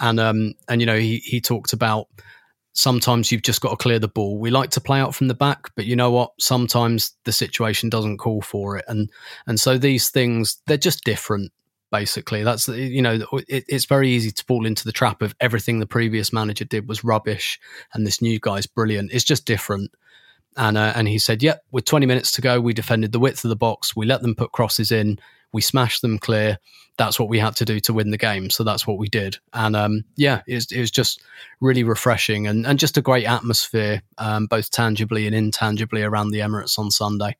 and 0.00 0.18
um 0.18 0.54
and 0.68 0.80
you 0.80 0.86
know 0.86 0.98
he 0.98 1.18
he 1.18 1.40
talked 1.40 1.72
about 1.72 2.08
sometimes 2.74 3.30
you've 3.30 3.42
just 3.42 3.60
got 3.60 3.70
to 3.70 3.76
clear 3.76 3.98
the 3.98 4.08
ball. 4.08 4.38
We 4.38 4.50
like 4.50 4.70
to 4.70 4.80
play 4.80 5.00
out 5.00 5.14
from 5.14 5.28
the 5.28 5.34
back, 5.34 5.70
but 5.76 5.86
you 5.86 5.96
know 5.96 6.10
what? 6.10 6.32
Sometimes 6.40 7.16
the 7.24 7.32
situation 7.32 7.88
doesn't 7.88 8.18
call 8.18 8.42
for 8.42 8.76
it, 8.76 8.84
and 8.88 9.10
and 9.46 9.58
so 9.58 9.78
these 9.78 10.10
things 10.10 10.58
they're 10.66 10.76
just 10.76 11.04
different. 11.04 11.52
Basically, 11.94 12.42
that's 12.42 12.66
you 12.66 13.00
know 13.00 13.20
it, 13.46 13.64
it's 13.68 13.84
very 13.84 14.08
easy 14.10 14.32
to 14.32 14.44
fall 14.46 14.66
into 14.66 14.84
the 14.84 14.90
trap 14.90 15.22
of 15.22 15.32
everything 15.40 15.78
the 15.78 15.86
previous 15.86 16.32
manager 16.32 16.64
did 16.64 16.88
was 16.88 17.04
rubbish 17.04 17.60
and 17.92 18.04
this 18.04 18.20
new 18.20 18.40
guy's 18.40 18.66
brilliant. 18.66 19.12
It's 19.12 19.22
just 19.22 19.46
different. 19.46 19.92
And 20.56 20.76
uh, 20.76 20.92
and 20.96 21.06
he 21.06 21.20
said, 21.20 21.40
"Yep, 21.40 21.62
with 21.70 21.84
20 21.84 22.06
minutes 22.06 22.32
to 22.32 22.40
go, 22.40 22.60
we 22.60 22.74
defended 22.74 23.12
the 23.12 23.20
width 23.20 23.44
of 23.44 23.48
the 23.48 23.54
box. 23.54 23.94
We 23.94 24.06
let 24.06 24.22
them 24.22 24.34
put 24.34 24.50
crosses 24.50 24.90
in. 24.90 25.20
We 25.52 25.60
smashed 25.60 26.02
them 26.02 26.18
clear. 26.18 26.58
That's 26.98 27.20
what 27.20 27.28
we 27.28 27.38
had 27.38 27.54
to 27.56 27.64
do 27.64 27.78
to 27.78 27.92
win 27.92 28.10
the 28.10 28.18
game. 28.18 28.50
So 28.50 28.64
that's 28.64 28.88
what 28.88 28.98
we 28.98 29.08
did. 29.08 29.38
And 29.52 29.76
um, 29.76 30.02
yeah, 30.16 30.42
it 30.48 30.54
was, 30.56 30.72
it 30.72 30.80
was, 30.80 30.90
just 30.90 31.22
really 31.60 31.84
refreshing 31.84 32.48
and, 32.48 32.66
and 32.66 32.76
just 32.76 32.96
a 32.96 33.02
great 33.02 33.26
atmosphere, 33.26 34.02
um, 34.18 34.46
both 34.46 34.72
tangibly 34.72 35.26
and 35.28 35.34
intangibly 35.34 36.02
around 36.02 36.30
the 36.30 36.40
Emirates 36.40 36.76
on 36.76 36.90
Sunday. 36.90 37.36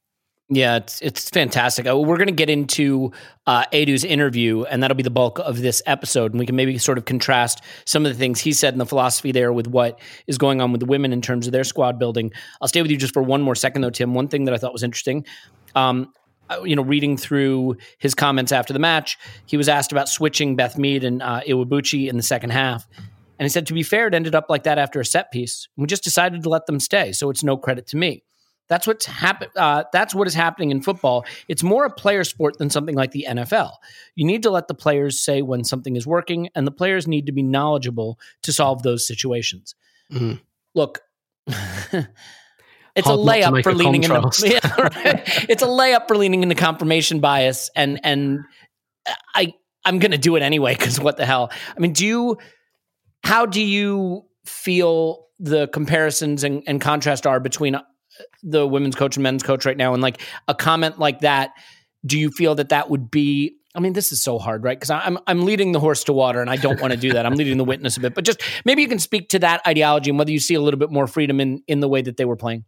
Yeah, 0.50 0.76
it's 0.76 1.00
it's 1.00 1.30
fantastic. 1.30 1.86
Uh, 1.86 1.98
we're 1.98 2.18
going 2.18 2.26
to 2.28 2.32
get 2.32 2.50
into 2.50 3.12
uh, 3.46 3.64
Edu's 3.72 4.04
interview, 4.04 4.64
and 4.64 4.82
that'll 4.82 4.96
be 4.96 5.02
the 5.02 5.10
bulk 5.10 5.38
of 5.38 5.62
this 5.62 5.82
episode. 5.86 6.32
And 6.32 6.38
we 6.38 6.44
can 6.44 6.54
maybe 6.54 6.76
sort 6.76 6.98
of 6.98 7.06
contrast 7.06 7.62
some 7.86 8.04
of 8.04 8.12
the 8.12 8.18
things 8.18 8.40
he 8.40 8.52
said 8.52 8.74
in 8.74 8.78
the 8.78 8.84
philosophy 8.84 9.32
there 9.32 9.54
with 9.54 9.66
what 9.66 9.98
is 10.26 10.36
going 10.36 10.60
on 10.60 10.70
with 10.70 10.80
the 10.80 10.86
women 10.86 11.14
in 11.14 11.22
terms 11.22 11.46
of 11.46 11.52
their 11.52 11.64
squad 11.64 11.98
building. 11.98 12.30
I'll 12.60 12.68
stay 12.68 12.82
with 12.82 12.90
you 12.90 12.98
just 12.98 13.14
for 13.14 13.22
one 13.22 13.40
more 13.40 13.54
second, 13.54 13.80
though, 13.80 13.90
Tim. 13.90 14.12
One 14.12 14.28
thing 14.28 14.44
that 14.44 14.52
I 14.52 14.58
thought 14.58 14.74
was 14.74 14.82
interesting. 14.82 15.24
Um, 15.74 16.12
uh, 16.50 16.62
you 16.62 16.76
know, 16.76 16.82
reading 16.82 17.16
through 17.16 17.78
his 17.96 18.14
comments 18.14 18.52
after 18.52 18.74
the 18.74 18.78
match, 18.78 19.16
he 19.46 19.56
was 19.56 19.68
asked 19.68 19.92
about 19.92 20.10
switching 20.10 20.56
Beth 20.56 20.76
Mead 20.76 21.04
and 21.04 21.22
uh, 21.22 21.40
Iwabuchi 21.40 22.10
in 22.10 22.18
the 22.18 22.22
second 22.22 22.50
half. 22.50 22.86
And 23.38 23.46
he 23.46 23.48
said, 23.48 23.66
to 23.68 23.72
be 23.72 23.82
fair, 23.82 24.08
it 24.08 24.14
ended 24.14 24.34
up 24.34 24.46
like 24.50 24.64
that 24.64 24.76
after 24.76 25.00
a 25.00 25.06
set 25.06 25.32
piece. 25.32 25.68
We 25.78 25.86
just 25.86 26.04
decided 26.04 26.42
to 26.42 26.50
let 26.50 26.66
them 26.66 26.78
stay. 26.80 27.12
So 27.12 27.30
it's 27.30 27.42
no 27.42 27.56
credit 27.56 27.86
to 27.88 27.96
me. 27.96 28.24
That's 28.68 28.86
what's 28.86 29.04
happen. 29.04 29.48
Uh, 29.54 29.84
that's 29.92 30.14
what 30.14 30.26
is 30.26 30.34
happening 30.34 30.70
in 30.70 30.80
football. 30.80 31.24
It's 31.48 31.62
more 31.62 31.84
a 31.84 31.90
player 31.90 32.24
sport 32.24 32.58
than 32.58 32.70
something 32.70 32.94
like 32.94 33.10
the 33.10 33.26
NFL. 33.28 33.72
You 34.14 34.24
need 34.24 34.42
to 34.44 34.50
let 34.50 34.68
the 34.68 34.74
players 34.74 35.20
say 35.20 35.42
when 35.42 35.64
something 35.64 35.96
is 35.96 36.06
working, 36.06 36.48
and 36.54 36.66
the 36.66 36.70
players 36.70 37.06
need 37.06 37.26
to 37.26 37.32
be 37.32 37.42
knowledgeable 37.42 38.18
to 38.42 38.52
solve 38.52 38.82
those 38.82 39.06
situations. 39.06 39.74
Mm-hmm. 40.10 40.34
Look, 40.74 41.00
it's 41.46 41.56
Hard 41.92 42.08
a 42.96 43.22
layup 43.22 43.62
for 43.62 43.70
a 43.70 43.74
leaning 43.74 44.02
contrast. 44.02 44.44
into. 44.44 44.54
Yeah, 44.64 44.80
right. 44.80 45.46
It's 45.48 45.62
a 45.62 45.66
layup 45.66 46.08
for 46.08 46.16
leaning 46.16 46.42
into 46.42 46.54
confirmation 46.54 47.20
bias, 47.20 47.70
and 47.76 48.00
and 48.02 48.40
I 49.34 49.54
I'm 49.84 49.98
going 49.98 50.12
to 50.12 50.18
do 50.18 50.36
it 50.36 50.42
anyway 50.42 50.74
because 50.74 50.98
what 50.98 51.16
the 51.16 51.26
hell? 51.26 51.50
I 51.76 51.80
mean, 51.80 51.92
do 51.92 52.06
you? 52.06 52.38
How 53.22 53.46
do 53.46 53.62
you 53.62 54.24
feel 54.44 55.26
the 55.38 55.68
comparisons 55.68 56.44
and, 56.44 56.62
and 56.66 56.80
contrast 56.80 57.26
are 57.26 57.40
between 57.40 57.76
the 58.42 58.66
women's 58.66 58.94
coach 58.94 59.16
and 59.16 59.22
men's 59.22 59.42
coach 59.42 59.64
right 59.64 59.76
now, 59.76 59.94
and 59.94 60.02
like 60.02 60.20
a 60.48 60.54
comment 60.54 60.98
like 60.98 61.20
that, 61.20 61.52
do 62.04 62.18
you 62.18 62.30
feel 62.30 62.54
that 62.56 62.70
that 62.70 62.90
would 62.90 63.10
be? 63.10 63.56
I 63.76 63.80
mean, 63.80 63.92
this 63.92 64.12
is 64.12 64.22
so 64.22 64.38
hard, 64.38 64.62
right? 64.62 64.78
Because 64.78 64.90
I'm 64.90 65.18
I'm 65.26 65.44
leading 65.44 65.72
the 65.72 65.80
horse 65.80 66.04
to 66.04 66.12
water, 66.12 66.40
and 66.40 66.48
I 66.48 66.56
don't 66.56 66.80
want 66.80 66.92
to 66.92 66.98
do 66.98 67.12
that. 67.12 67.26
I'm 67.26 67.34
leading 67.34 67.56
the 67.56 67.64
witness 67.64 67.96
a 67.96 68.00
bit, 68.00 68.14
but 68.14 68.24
just 68.24 68.42
maybe 68.64 68.82
you 68.82 68.88
can 68.88 68.98
speak 69.00 69.30
to 69.30 69.38
that 69.40 69.66
ideology 69.66 70.10
and 70.10 70.18
whether 70.18 70.30
you 70.30 70.38
see 70.38 70.54
a 70.54 70.60
little 70.60 70.78
bit 70.78 70.90
more 70.90 71.06
freedom 71.06 71.40
in 71.40 71.62
in 71.66 71.80
the 71.80 71.88
way 71.88 72.02
that 72.02 72.16
they 72.16 72.24
were 72.24 72.36
playing. 72.36 72.64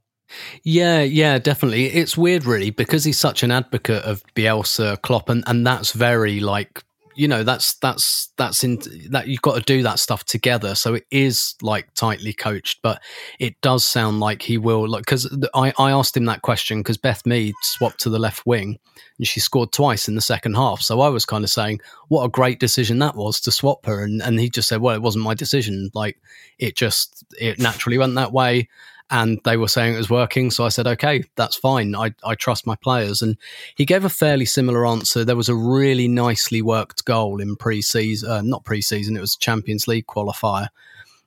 Yeah, 0.63 1.03
yeah, 1.03 1.39
definitely. 1.39 1.87
It's 1.87 2.17
weird, 2.17 2.45
really, 2.45 2.71
because 2.71 3.05
he's 3.05 3.19
such 3.19 3.43
an 3.43 3.51
advocate 3.53 4.03
of 4.03 4.23
Bielsa, 4.35 5.01
Klopp, 5.03 5.29
and, 5.29 5.45
and 5.47 5.67
that's 5.67 5.93
very 5.93 6.41
like 6.41 6.83
you 7.17 7.27
know 7.27 7.43
that's 7.43 7.75
that's 7.75 8.31
that's 8.37 8.63
in 8.63 8.79
that 9.11 9.27
you've 9.27 9.43
got 9.43 9.57
to 9.57 9.63
do 9.63 9.83
that 9.83 9.99
stuff 9.99 10.25
together. 10.25 10.75
So 10.75 10.95
it 10.95 11.07
is 11.11 11.55
like 11.63 11.93
tightly 11.95 12.33
coached 12.33 12.81
but 12.83 13.03
it 13.39 13.61
does 13.61 13.85
sound 13.85 14.21
like 14.21 14.43
he 14.43 14.59
will 14.59 14.89
like 14.89 15.03
because 15.03 15.27
I, 15.55 15.73
I 15.79 15.91
asked 15.91 16.17
him 16.17 16.27
that 16.27 16.43
question 16.43 16.81
because 16.81 16.99
beth 16.99 17.25
mead 17.27 17.55
swapped 17.63 18.01
to 18.01 18.11
the 18.11 18.19
left 18.19 18.47
wing 18.47 18.79
and 19.19 19.27
she 19.27 19.41
scored 19.41 19.73
twice 19.73 20.09
in 20.09 20.15
the 20.15 20.21
second 20.21 20.55
half. 20.55 20.81
So 20.83 21.01
i 21.01 21.09
was 21.09 21.25
kind 21.25 21.45
of 21.45 21.51
saying 21.51 21.81
what 22.09 22.25
a 22.25 22.29
great 22.29 22.61
decision 22.61 22.99
that 23.01 23.17
was 23.17 23.41
to 23.41 23.51
swap 23.51 23.87
her. 23.87 24.03
And, 24.03 24.23
and 24.23 24.39
he 24.39 24.51
just 24.51 24.69
said 24.69 24.81
well 24.81 24.95
it 24.95 25.03
wasn't 25.03 25.25
my 25.25 25.35
decision. 25.35 25.91
Like 25.95 26.19
it 26.59 26.77
just 26.77 27.25
it 27.41 27.59
naturally 27.59 27.99
went 27.99 28.15
that 28.17 28.33
way 28.33 28.69
and 29.11 29.41
they 29.45 29.57
were 29.57 29.69
saying 29.69 29.95
it 29.95 29.99
was 29.99 30.11
working. 30.11 30.51
So 30.51 30.65
I 30.65 30.69
said, 30.69 30.87
okay, 30.87 31.25
that's 31.37 31.57
fine. 31.57 31.95
I, 31.95 32.15
I 32.25 32.35
trust 32.35 32.67
my 32.67 32.77
players. 32.77 33.23
And 33.23 33.37
he 33.77 33.85
gave 33.85 34.05
a 34.05 34.09
fairly 34.09 34.45
similar 34.45 34.87
answer. 34.87 35.25
There 35.25 35.37
was 35.37 35.49
a 35.49 35.55
really 35.55 36.09
nicely 36.09 36.61
worked 36.61 37.05
goal 37.05 37.41
in 37.41 37.57
pre 37.57 37.83
season, 37.83 38.31
uh, 38.31 38.43
not 38.43 38.65
pre 38.65 38.81
season, 38.81 39.17
it 39.17 39.21
was 39.21 39.37
Champions 39.37 39.87
League 39.87 40.07
qualifier. 40.07 40.69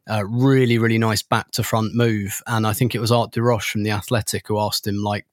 Uh, 0.09 0.25
really, 0.25 0.77
really 0.79 0.98
nice 0.98 1.21
back 1.21 1.51
to 1.51 1.63
front 1.63 1.93
move. 1.93 2.41
And 2.48 2.65
I 2.65 2.74
think 2.74 2.95
it 2.95 3.00
was 3.00 3.12
Art 3.12 3.31
de 3.31 3.41
Roche 3.41 3.71
from 3.71 3.83
the 3.83 3.91
Athletic 3.91 4.48
who 4.48 4.59
asked 4.59 4.88
him, 4.88 5.03
like, 5.03 5.25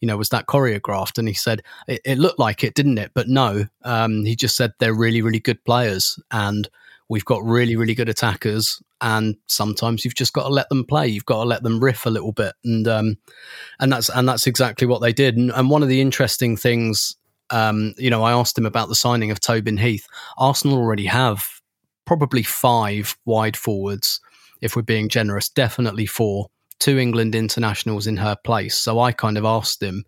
you 0.00 0.06
know, 0.06 0.16
was 0.16 0.28
that 0.28 0.46
choreographed? 0.46 1.18
And 1.18 1.26
he 1.26 1.34
said, 1.34 1.62
it, 1.88 2.00
it 2.04 2.18
looked 2.18 2.38
like 2.38 2.62
it, 2.62 2.74
didn't 2.74 2.98
it? 2.98 3.10
But 3.14 3.28
no, 3.28 3.64
um, 3.82 4.24
he 4.24 4.36
just 4.36 4.54
said 4.54 4.74
they're 4.78 4.94
really, 4.94 5.22
really 5.22 5.40
good 5.40 5.64
players. 5.64 6.20
And 6.30 6.68
we've 7.08 7.24
got 7.24 7.44
really, 7.44 7.76
really 7.76 7.94
good 7.94 8.08
attackers 8.08 8.80
and 9.00 9.36
sometimes 9.46 10.04
you've 10.04 10.14
just 10.14 10.32
got 10.32 10.44
to 10.44 10.48
let 10.48 10.68
them 10.68 10.84
play. 10.84 11.08
You've 11.08 11.24
got 11.24 11.42
to 11.42 11.48
let 11.48 11.62
them 11.62 11.80
riff 11.80 12.06
a 12.06 12.10
little 12.10 12.32
bit, 12.32 12.54
and 12.64 12.86
um, 12.88 13.16
and 13.78 13.92
that's 13.92 14.08
and 14.08 14.28
that's 14.28 14.46
exactly 14.46 14.86
what 14.86 15.00
they 15.00 15.12
did. 15.12 15.36
And, 15.36 15.50
and 15.52 15.70
one 15.70 15.82
of 15.82 15.88
the 15.88 16.00
interesting 16.00 16.56
things, 16.56 17.16
um, 17.50 17.94
you 17.96 18.10
know, 18.10 18.22
I 18.22 18.32
asked 18.32 18.58
him 18.58 18.66
about 18.66 18.88
the 18.88 18.94
signing 18.94 19.30
of 19.30 19.40
Tobin 19.40 19.76
Heath. 19.76 20.06
Arsenal 20.36 20.78
already 20.78 21.06
have 21.06 21.48
probably 22.04 22.42
five 22.42 23.16
wide 23.24 23.56
forwards, 23.56 24.20
if 24.60 24.74
we're 24.74 24.82
being 24.82 25.08
generous. 25.08 25.48
Definitely 25.48 26.06
four. 26.06 26.48
Two 26.80 26.98
England 26.98 27.34
internationals 27.34 28.06
in 28.06 28.16
her 28.18 28.36
place. 28.44 28.76
So 28.76 29.00
I 29.00 29.12
kind 29.12 29.36
of 29.36 29.44
asked 29.44 29.82
him, 29.82 30.04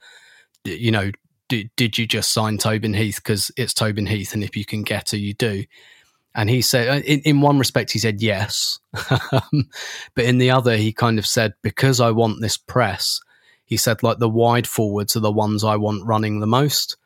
you 0.65 0.93
know, 0.93 1.11
did, 1.49 1.69
did 1.77 1.99
you 1.99 2.07
just 2.07 2.33
sign 2.33 2.59
Tobin 2.59 2.95
Heath 2.95 3.17
because 3.17 3.51
it's 3.57 3.75
Tobin 3.75 4.07
Heath, 4.07 4.35
and 4.35 4.43
if 4.43 4.57
you 4.57 4.65
can 4.65 4.83
get 4.83 5.11
her, 5.11 5.17
you 5.17 5.35
do. 5.35 5.65
And 6.35 6.49
he 6.49 6.63
said, 6.63 6.89
uh, 6.89 7.03
in, 7.05 7.21
in 7.21 7.41
one 7.41 7.59
respect, 7.59 7.91
he 7.91 7.99
said 7.99 8.23
yes. 8.23 8.79
but 8.93 10.25
in 10.25 10.39
the 10.39 10.51
other, 10.51 10.77
he 10.77 10.93
kind 10.93 11.19
of 11.19 11.27
said, 11.27 11.55
because 11.63 12.01
I 12.01 12.13
want 12.13 12.41
this 12.41 12.57
press, 12.57 13.21
he 13.65 13.77
said, 13.77 14.03
like 14.03 14.19
the 14.19 14.29
wide 14.29 14.67
forwards 14.67 15.17
are 15.17 15.21
the 15.21 15.33
ones 15.33 15.65
I 15.65 15.77
want 15.77 16.07
running 16.07 16.41
the 16.41 16.47
most. 16.47 16.97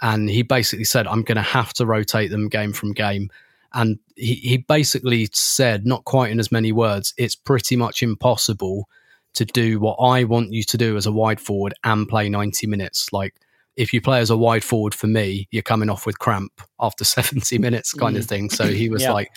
And 0.00 0.28
he 0.28 0.42
basically 0.42 0.84
said, 0.84 1.06
I'm 1.06 1.22
going 1.22 1.36
to 1.36 1.42
have 1.42 1.72
to 1.74 1.86
rotate 1.86 2.30
them 2.30 2.48
game 2.48 2.72
from 2.72 2.92
game. 2.92 3.30
And 3.74 3.98
he, 4.16 4.34
he 4.34 4.56
basically 4.58 5.28
said, 5.32 5.86
not 5.86 6.04
quite 6.04 6.30
in 6.30 6.40
as 6.40 6.52
many 6.52 6.72
words, 6.72 7.14
it's 7.16 7.36
pretty 7.36 7.76
much 7.76 8.02
impossible 8.02 8.88
to 9.34 9.44
do 9.44 9.80
what 9.80 9.96
I 9.96 10.24
want 10.24 10.52
you 10.52 10.62
to 10.64 10.76
do 10.76 10.96
as 10.96 11.06
a 11.06 11.12
wide 11.12 11.40
forward 11.40 11.74
and 11.84 12.08
play 12.08 12.28
90 12.28 12.66
minutes. 12.66 13.12
Like, 13.12 13.34
if 13.76 13.92
you 13.92 14.00
play 14.00 14.20
as 14.20 14.30
a 14.30 14.36
wide 14.36 14.64
forward 14.64 14.94
for 14.94 15.06
me, 15.06 15.48
you're 15.50 15.62
coming 15.62 15.90
off 15.90 16.06
with 16.06 16.18
cramp 16.18 16.60
after 16.80 17.04
70 17.04 17.58
minutes 17.58 17.92
kind 17.92 18.16
mm. 18.16 18.20
of 18.20 18.26
thing. 18.26 18.50
So 18.50 18.66
he 18.66 18.88
was 18.88 19.02
yeah. 19.02 19.12
like, 19.12 19.30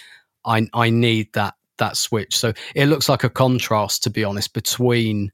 I, 0.46 0.68
I 0.74 0.90
need 0.90 1.34
that, 1.34 1.56
that 1.78 1.98
switch. 1.98 2.36
So 2.38 2.54
it 2.76 2.88
looks 2.88 3.10
like 3.10 3.24
a 3.24 3.30
contrast, 3.30 4.04
to 4.04 4.10
be 4.10 4.24
honest, 4.24 4.54
between 4.54 5.32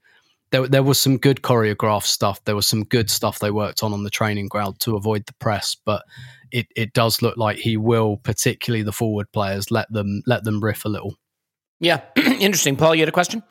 there, 0.51 0.67
there 0.67 0.83
was 0.83 0.99
some 0.99 1.17
good 1.17 1.41
choreographed 1.41 2.05
stuff. 2.05 2.43
There 2.43 2.55
was 2.55 2.67
some 2.67 2.83
good 2.83 3.09
stuff 3.09 3.39
they 3.39 3.51
worked 3.51 3.83
on 3.83 3.93
on 3.93 4.03
the 4.03 4.09
training 4.09 4.47
ground 4.49 4.79
to 4.81 4.95
avoid 4.95 5.25
the 5.25 5.33
press, 5.33 5.75
but 5.85 6.03
it, 6.51 6.67
it 6.75 6.93
does 6.93 7.21
look 7.21 7.37
like 7.37 7.57
he 7.57 7.77
will, 7.77 8.17
particularly 8.17 8.83
the 8.83 8.91
forward 8.91 9.31
players, 9.31 9.71
let 9.71 9.91
them, 9.91 10.21
let 10.27 10.43
them 10.43 10.61
riff 10.61 10.83
a 10.83 10.89
little. 10.89 11.15
Yeah. 11.79 12.01
Interesting. 12.15 12.75
Paul, 12.75 12.95
you 12.95 13.01
had 13.01 13.09
a 13.09 13.13
question? 13.13 13.43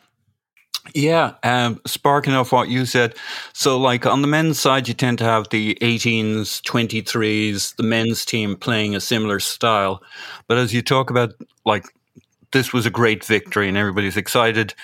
Yeah, 0.94 1.34
um, 1.42 1.80
sparking 1.86 2.34
off 2.34 2.52
what 2.52 2.68
you 2.68 2.86
said. 2.86 3.14
So, 3.52 3.78
like 3.78 4.06
on 4.06 4.22
the 4.22 4.28
men's 4.28 4.58
side, 4.58 4.88
you 4.88 4.94
tend 4.94 5.18
to 5.18 5.24
have 5.24 5.48
the 5.50 5.76
18s, 5.80 6.62
23s, 6.62 7.76
the 7.76 7.82
men's 7.82 8.24
team 8.24 8.56
playing 8.56 8.96
a 8.96 9.00
similar 9.00 9.40
style. 9.40 10.02
But 10.48 10.58
as 10.58 10.72
you 10.72 10.82
talk 10.82 11.10
about, 11.10 11.34
like, 11.64 11.84
this 12.52 12.72
was 12.72 12.86
a 12.86 12.90
great 12.90 13.24
victory 13.24 13.68
and 13.68 13.76
everybody's 13.76 14.16
excited, 14.16 14.74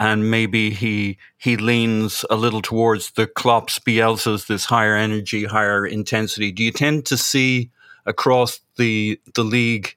and 0.00 0.30
maybe 0.30 0.70
he 0.70 1.18
he 1.38 1.56
leans 1.56 2.24
a 2.30 2.36
little 2.36 2.62
towards 2.62 3.12
the 3.12 3.26
Klopp's, 3.26 3.78
Bielsa's, 3.78 4.46
this 4.46 4.64
higher 4.64 4.96
energy, 4.96 5.44
higher 5.44 5.86
intensity. 5.86 6.50
Do 6.50 6.64
you 6.64 6.72
tend 6.72 7.06
to 7.06 7.16
see 7.16 7.70
across 8.06 8.60
the 8.76 9.20
the 9.34 9.44
league 9.44 9.96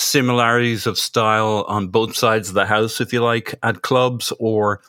similarities 0.00 0.86
of 0.86 0.98
style 0.98 1.64
on 1.68 1.88
both 1.88 2.16
sides 2.16 2.48
of 2.48 2.54
the 2.54 2.66
house, 2.66 3.00
if 3.00 3.12
you 3.12 3.22
like, 3.22 3.54
at 3.62 3.82
clubs, 3.82 4.32
or 4.38 4.80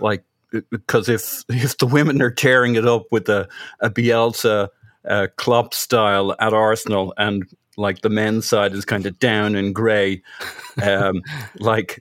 like 0.00 0.24
because 0.70 1.08
if 1.08 1.44
if 1.48 1.78
the 1.78 1.86
women 1.86 2.22
are 2.22 2.30
tearing 2.30 2.74
it 2.74 2.86
up 2.86 3.06
with 3.10 3.28
a, 3.28 3.48
a 3.80 3.90
Bielsa 3.90 4.68
uh, 5.08 5.26
Klopp 5.36 5.74
style 5.74 6.34
at 6.40 6.54
Arsenal, 6.54 7.14
and 7.16 7.44
like 7.76 8.00
the 8.00 8.08
men's 8.08 8.46
side 8.46 8.72
is 8.72 8.84
kind 8.84 9.06
of 9.06 9.18
down 9.18 9.54
and 9.54 9.74
grey, 9.74 10.22
um, 10.82 11.22
like 11.58 12.00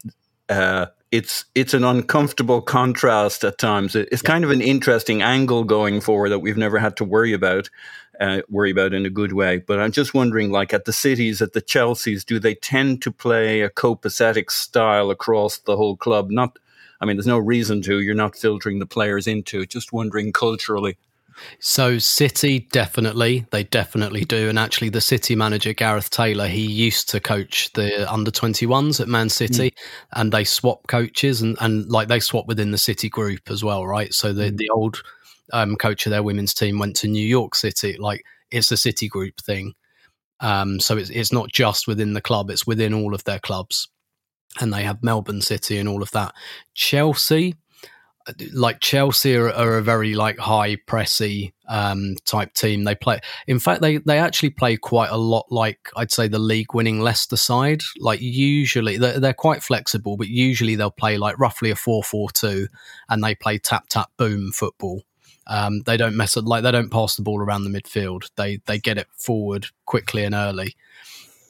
uh, 0.50 0.88
it's 1.12 1.46
it's 1.56 1.74
an 1.74 1.84
uncomfortable 1.84 2.62
contrast 2.62 3.44
at 3.44 3.58
times. 3.58 3.96
It's 3.96 4.22
kind 4.22 4.44
of 4.44 4.52
an 4.52 4.62
interesting 4.62 5.22
angle 5.22 5.64
going 5.64 6.02
forward 6.02 6.30
that 6.30 6.40
we've 6.40 6.58
never 6.58 6.80
had 6.80 6.98
to 6.98 7.04
worry 7.04 7.34
about 7.34 7.70
uh, 8.20 8.42
worry 8.50 8.72
about 8.72 8.94
in 8.94 9.06
a 9.06 9.10
good 9.10 9.34
way. 9.34 9.58
But 9.58 9.80
I'm 9.80 9.92
just 9.92 10.14
wondering, 10.14 10.52
like 10.52 10.74
at 10.74 10.86
the 10.86 10.94
cities, 10.94 11.42
at 11.42 11.54
the 11.54 11.62
Chelseas, 11.62 12.26
do 12.26 12.40
they 12.40 12.56
tend 12.56 13.02
to 13.04 13.12
play 13.12 13.62
a 13.62 13.70
copacetic 13.70 14.52
style 14.52 15.10
across 15.10 15.58
the 15.58 15.78
whole 15.78 15.98
club? 15.98 16.30
Not, 16.30 16.60
I 17.02 17.06
mean, 17.06 17.18
there's 17.18 17.28
no 17.28 17.40
reason 17.40 17.82
to. 17.84 18.02
You're 18.02 18.16
not 18.16 18.36
filtering 18.36 18.80
the 18.80 18.86
players 18.86 19.28
into 19.28 19.62
it. 19.62 19.70
Just 19.70 19.94
wondering 19.94 20.32
culturally. 20.32 20.98
So 21.60 21.98
City 21.98 22.60
definitely, 22.72 23.46
they 23.52 23.64
definitely 23.64 24.24
do. 24.24 24.50
And 24.50 24.60
actually, 24.60 24.90
the 24.90 25.02
City 25.02 25.36
manager 25.36 25.74
Gareth 25.74 26.10
Taylor, 26.10 26.48
he 26.48 26.62
used 26.62 27.10
to 27.10 27.20
coach 27.20 27.74
the 27.74 28.12
under 28.12 28.32
twenty 28.32 28.66
ones 28.66 29.00
at 29.00 29.08
Man 29.08 29.30
City, 29.30 29.72
mm. 29.72 29.78
and 30.14 30.32
they 30.32 30.44
swap 30.44 30.86
coaches 30.88 31.42
and 31.42 31.58
and 31.60 31.90
like 31.90 32.08
they 32.08 32.20
swap 32.20 32.46
within 32.48 32.72
the 32.72 32.78
City 32.78 33.10
group 33.10 33.50
as 33.50 33.64
well, 33.64 33.86
right? 33.88 34.14
So 34.14 34.32
the 34.32 34.52
mm. 34.52 34.58
the 34.58 34.70
old 34.70 35.02
um, 35.54 35.78
coach 35.78 36.06
of 36.06 36.10
their 36.10 36.24
women's 36.24 36.54
team 36.54 36.80
went 36.80 36.96
to 36.98 37.08
New 37.08 37.26
York 37.26 37.56
City. 37.56 37.96
Like 37.98 38.26
it's 38.52 38.72
a 38.72 38.78
City 38.78 39.08
group 39.08 39.40
thing. 39.40 39.74
Um, 40.42 40.80
so 40.80 40.98
it's 40.98 41.10
it's 41.10 41.32
not 41.32 41.52
just 41.52 41.88
within 41.88 42.14
the 42.14 42.22
club; 42.22 42.50
it's 42.50 42.68
within 42.68 42.94
all 42.94 43.14
of 43.14 43.24
their 43.24 43.40
clubs, 43.40 43.88
and 44.60 44.74
they 44.74 44.84
have 44.84 45.04
Melbourne 45.04 45.42
City 45.42 45.78
and 45.78 45.88
all 45.88 46.02
of 46.02 46.12
that. 46.12 46.34
Chelsea, 46.74 47.56
like 48.52 48.80
Chelsea 48.80 49.36
are, 49.36 49.52
are, 49.52 49.78
a 49.78 49.82
very 49.82 50.16
like 50.16 50.40
high 50.40 50.76
pressy 50.88 51.54
um, 51.70 52.16
type 52.26 52.54
team. 52.54 52.84
They 52.84 52.96
play, 52.96 53.20
in 53.48 53.60
fact, 53.60 53.82
they 53.82 53.98
they 53.98 54.18
actually 54.18 54.50
play 54.50 54.76
quite 54.76 55.12
a 55.12 55.18
lot 55.18 55.46
like 55.50 55.90
I'd 55.96 56.12
say 56.12 56.28
the 56.28 56.40
league 56.40 56.74
winning 56.74 57.00
Leicester 57.00 57.38
side. 57.38 57.84
Like 58.00 58.20
usually 58.22 58.98
they're, 58.98 59.20
they're 59.20 59.34
quite 59.34 59.64
flexible, 59.64 60.18
but 60.18 60.28
usually 60.28 60.76
they'll 60.76 60.92
play 60.92 61.18
like 61.18 61.40
roughly 61.40 61.70
a 61.70 61.76
four 61.76 62.04
four 62.04 62.32
two, 62.32 62.68
and 63.08 63.24
they 63.24 63.36
play 63.36 63.60
tap 63.60 63.88
tap 63.88 64.10
boom 64.18 64.52
football. 64.52 65.04
Um, 65.48 65.82
they 65.82 65.98
don't 65.98 66.16
mess 66.16 66.38
up 66.38 66.46
like 66.46 66.64
they 66.64 66.72
don't 66.72 66.92
pass 66.92 67.16
the 67.16 67.22
ball 67.22 67.40
around 67.42 67.64
the 67.66 67.70
midfield. 67.82 68.30
They 68.36 68.58
they 68.66 68.80
get 68.80 68.98
it 68.98 69.08
forward 69.18 69.68
quickly 69.86 70.24
and 70.24 70.36
early. 70.36 70.76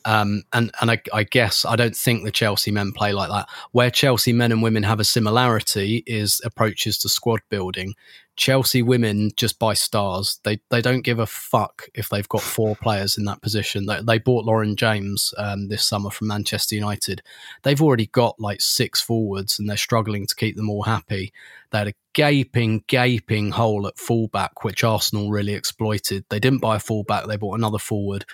Um, 0.05 0.43
and 0.51 0.71
and 0.81 0.91
I, 0.91 1.01
I, 1.13 1.23
guess 1.23 1.65
I 1.65 1.75
don't 1.75 1.95
think 1.95 2.23
the 2.23 2.31
Chelsea 2.31 2.71
men 2.71 2.91
play 2.91 3.13
like 3.13 3.29
that. 3.29 3.47
Where 3.71 3.89
Chelsea 3.89 4.33
men 4.33 4.51
and 4.51 4.61
women 4.61 4.83
have 4.83 4.99
a 4.99 5.05
similarity 5.05 6.03
is 6.05 6.41
approaches 6.43 6.97
to 6.99 7.09
squad 7.09 7.39
building. 7.49 7.93
Chelsea 8.35 8.81
women 8.81 9.29
just 9.37 9.59
buy 9.59 9.73
stars. 9.73 10.39
They 10.43 10.59
they 10.69 10.81
don't 10.81 11.03
give 11.03 11.19
a 11.19 11.25
fuck 11.25 11.87
if 11.93 12.09
they've 12.09 12.27
got 12.27 12.41
four 12.41 12.75
players 12.75 13.17
in 13.17 13.25
that 13.25 13.41
position. 13.41 13.85
They, 13.85 14.01
they 14.01 14.17
bought 14.17 14.45
Lauren 14.45 14.75
James 14.75 15.33
um, 15.37 15.67
this 15.67 15.87
summer 15.87 16.09
from 16.09 16.27
Manchester 16.27 16.75
United. 16.75 17.21
They've 17.61 17.81
already 17.81 18.07
got 18.07 18.39
like 18.39 18.61
six 18.61 19.01
forwards, 19.01 19.59
and 19.59 19.69
they're 19.69 19.77
struggling 19.77 20.25
to 20.25 20.35
keep 20.35 20.55
them 20.55 20.69
all 20.69 20.83
happy. 20.83 21.31
They 21.71 21.77
had 21.77 21.87
a 21.89 21.93
gaping, 22.13 22.83
gaping 22.87 23.51
hole 23.51 23.87
at 23.87 23.97
fullback, 23.97 24.63
which 24.63 24.83
Arsenal 24.83 25.31
really 25.31 25.53
exploited. 25.53 26.25
They 26.29 26.39
didn't 26.39 26.61
buy 26.61 26.77
a 26.77 26.79
fullback; 26.79 27.27
they 27.27 27.37
bought 27.37 27.57
another 27.57 27.79
forward 27.79 28.25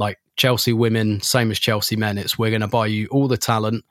like 0.00 0.18
Chelsea 0.36 0.72
women, 0.72 1.20
same 1.20 1.50
as 1.50 1.58
Chelsea 1.58 1.94
men. 1.94 2.16
It's 2.16 2.38
we're 2.38 2.50
going 2.50 2.62
to 2.62 2.66
buy 2.66 2.86
you 2.86 3.06
all 3.08 3.28
the 3.28 3.36
talent, 3.36 3.84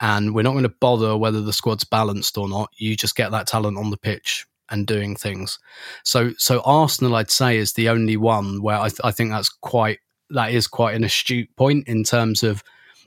and 0.00 0.32
we're 0.32 0.42
not 0.42 0.52
going 0.52 0.62
to 0.62 0.74
bother 0.80 1.16
whether 1.16 1.40
the 1.40 1.52
squad's 1.52 1.84
balanced 1.84 2.38
or 2.38 2.48
not. 2.48 2.70
You 2.78 2.96
just 2.96 3.16
get 3.16 3.32
that 3.32 3.48
talent 3.48 3.76
on 3.76 3.90
the 3.90 3.96
pitch 3.96 4.46
and 4.70 4.86
doing 4.86 5.16
things. 5.16 5.58
So, 6.04 6.30
so 6.38 6.60
Arsenal, 6.60 7.16
I'd 7.16 7.32
say, 7.32 7.58
is 7.58 7.72
the 7.72 7.88
only 7.88 8.16
one 8.16 8.62
where 8.62 8.78
I, 8.78 8.88
th- 8.88 9.00
I 9.02 9.10
think 9.10 9.30
that's 9.30 9.48
quite 9.48 9.98
that 10.30 10.52
is 10.52 10.68
quite 10.68 10.94
an 10.94 11.02
astute 11.02 11.48
point 11.56 11.88
in 11.88 12.04
terms 12.04 12.44
of 12.44 12.62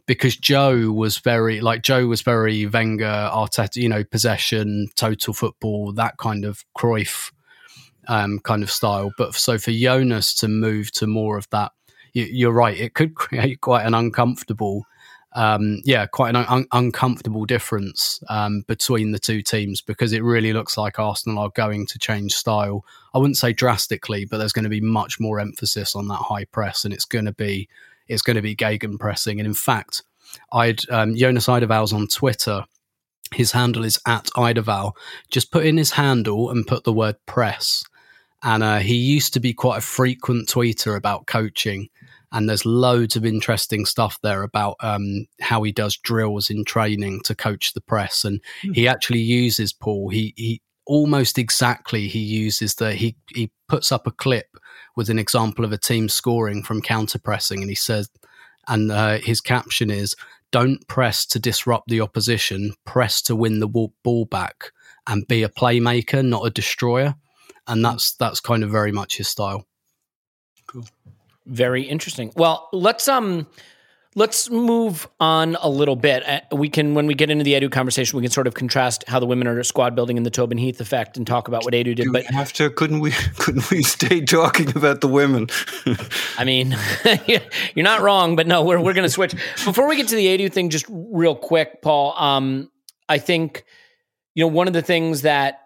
because 0.05 0.35
Joe 0.35 0.91
was 0.91 1.19
very 1.19 1.61
like 1.61 1.81
Joe 1.81 2.07
was 2.07 2.21
very 2.21 2.65
Wenger, 2.65 3.29
Arteta, 3.33 3.77
you 3.77 3.87
know, 3.87 4.03
possession, 4.03 4.87
total 4.95 5.33
football, 5.33 5.93
that 5.93 6.17
kind 6.17 6.43
of 6.43 6.65
Cruyff 6.77 7.31
um, 8.09 8.39
kind 8.39 8.63
of 8.63 8.69
style. 8.69 9.13
But 9.17 9.33
so 9.35 9.57
for 9.57 9.71
Jonas 9.71 10.33
to 10.35 10.49
move 10.49 10.91
to 10.93 11.07
more 11.07 11.37
of 11.37 11.49
that 11.51 11.71
you, 12.13 12.49
are 12.49 12.53
right. 12.53 12.77
It 12.77 12.93
could 12.93 13.15
create 13.15 13.61
quite 13.61 13.85
an 13.85 13.93
uncomfortable, 13.93 14.85
um, 15.33 15.81
yeah, 15.83 16.05
quite 16.05 16.35
an 16.35 16.45
un- 16.47 16.67
uncomfortable 16.71 17.45
difference 17.45 18.21
um, 18.29 18.63
between 18.67 19.11
the 19.11 19.19
two 19.19 19.41
teams 19.41 19.81
because 19.81 20.13
it 20.13 20.23
really 20.23 20.53
looks 20.53 20.77
like 20.77 20.99
Arsenal 20.99 21.39
are 21.39 21.51
going 21.55 21.85
to 21.87 21.99
change 21.99 22.33
style. 22.33 22.85
I 23.13 23.17
wouldn't 23.17 23.37
say 23.37 23.53
drastically, 23.53 24.25
but 24.25 24.37
there's 24.37 24.53
going 24.53 24.63
to 24.63 24.69
be 24.69 24.81
much 24.81 25.19
more 25.19 25.39
emphasis 25.39 25.95
on 25.95 26.07
that 26.07 26.15
high 26.15 26.45
press, 26.45 26.85
and 26.85 26.93
it's 26.93 27.05
going 27.05 27.25
to 27.25 27.33
be 27.33 27.67
it's 28.07 28.21
going 28.21 28.35
to 28.35 28.41
be 28.41 28.55
Gegen 28.55 28.97
pressing. 28.97 29.39
And 29.39 29.47
in 29.47 29.53
fact, 29.53 30.03
I'd 30.51 30.87
um, 30.89 31.15
Jonas 31.15 31.47
Eidevall's 31.47 31.93
on 31.93 32.07
Twitter. 32.07 32.65
His 33.33 33.53
handle 33.53 33.83
is 33.83 33.99
at 34.05 34.25
Eideval. 34.35 34.93
Just 35.31 35.51
put 35.51 35.65
in 35.65 35.77
his 35.77 35.91
handle 35.91 36.51
and 36.51 36.67
put 36.67 36.83
the 36.83 36.93
word 36.93 37.15
press. 37.25 37.83
And 38.43 38.61
uh, 38.61 38.79
he 38.79 38.95
used 38.95 39.33
to 39.33 39.39
be 39.39 39.53
quite 39.53 39.77
a 39.77 39.81
frequent 39.81 40.49
tweeter 40.49 40.97
about 40.97 41.27
coaching 41.27 41.89
and 42.33 42.49
there's 42.49 42.65
loads 42.65 43.15
of 43.15 43.25
interesting 43.25 43.85
stuff 43.85 44.19
there 44.23 44.41
about 44.41 44.75
um, 44.81 45.27
how 45.39 45.61
he 45.61 45.71
does 45.71 45.95
drills 45.95 46.49
in 46.49 46.65
training 46.65 47.21
to 47.21 47.35
coach 47.35 47.73
the 47.73 47.81
press, 47.81 48.25
and 48.25 48.41
mm. 48.63 48.75
he 48.75 48.87
actually 48.87 49.21
uses 49.21 49.71
Paul. 49.71 50.09
He 50.09 50.33
he 50.35 50.61
almost 50.85 51.37
exactly 51.37 52.07
he 52.07 52.19
uses 52.19 52.75
the 52.75 52.93
he 52.93 53.15
he 53.29 53.51
puts 53.69 53.91
up 53.91 54.07
a 54.07 54.11
clip 54.11 54.47
with 54.95 55.09
an 55.09 55.19
example 55.19 55.63
of 55.63 55.71
a 55.71 55.77
team 55.77 56.09
scoring 56.09 56.63
from 56.63 56.81
counter 56.81 57.19
pressing, 57.19 57.61
and 57.61 57.69
he 57.69 57.75
says, 57.75 58.09
and 58.67 58.91
uh, 58.91 59.19
his 59.19 59.39
caption 59.39 59.91
is, 59.91 60.15
"Don't 60.51 60.85
press 60.87 61.27
to 61.27 61.39
disrupt 61.39 61.87
the 61.87 62.01
opposition, 62.01 62.73
press 62.83 63.21
to 63.23 63.35
win 63.35 63.59
the 63.59 63.91
ball 64.03 64.25
back, 64.25 64.71
and 65.05 65.27
be 65.27 65.43
a 65.43 65.49
playmaker, 65.49 66.25
not 66.25 66.47
a 66.47 66.49
destroyer." 66.49 67.13
And 67.67 67.83
that's 67.83 68.13
that's 68.13 68.39
kind 68.39 68.63
of 68.63 68.69
very 68.69 68.91
much 68.91 69.17
his 69.17 69.27
style. 69.27 69.65
Cool. 70.67 70.85
Very 71.45 71.83
interesting. 71.83 72.31
Well, 72.35 72.69
let's 72.71 73.07
um 73.07 73.47
let's 74.15 74.49
move 74.49 75.07
on 75.19 75.57
a 75.61 75.69
little 75.69 75.95
bit. 75.95 76.23
Uh, 76.27 76.55
we 76.55 76.69
can 76.69 76.93
when 76.93 77.05
we 77.07 77.13
get 77.13 77.29
into 77.29 77.43
the 77.43 77.53
Edu 77.53 77.71
conversation, 77.71 78.17
we 78.17 78.23
can 78.23 78.31
sort 78.31 78.47
of 78.47 78.53
contrast 78.53 79.03
how 79.07 79.19
the 79.19 79.25
women 79.25 79.47
are 79.47 79.63
squad 79.63 79.95
building 79.95 80.17
in 80.17 80.23
the 80.23 80.29
Tobin 80.29 80.57
Heath 80.57 80.79
effect 80.79 81.17
and 81.17 81.25
talk 81.25 81.47
about 81.47 81.63
what 81.63 81.73
Edu 81.73 81.95
did. 81.95 81.97
Do 81.97 82.11
but 82.11 82.25
have 82.25 82.53
to 82.53 82.69
couldn't 82.69 82.99
we 82.99 83.11
couldn't 83.37 83.69
we 83.69 83.83
stay 83.83 84.21
talking 84.21 84.69
about 84.75 85.01
the 85.01 85.07
women? 85.07 85.47
I 86.37 86.43
mean, 86.45 86.75
you're 87.75 87.83
not 87.83 88.01
wrong, 88.01 88.35
but 88.35 88.47
no, 88.47 88.63
we're 88.63 88.79
we're 88.79 88.93
going 88.93 89.07
to 89.07 89.13
switch. 89.13 89.33
Before 89.65 89.87
we 89.87 89.95
get 89.95 90.07
to 90.09 90.15
the 90.15 90.25
Edu 90.25 90.51
thing 90.51 90.69
just 90.69 90.85
real 90.89 91.35
quick, 91.35 91.81
Paul, 91.81 92.13
um 92.17 92.69
I 93.09 93.17
think 93.17 93.65
you 94.35 94.43
know 94.43 94.47
one 94.47 94.67
of 94.67 94.73
the 94.73 94.81
things 94.81 95.23
that 95.23 95.62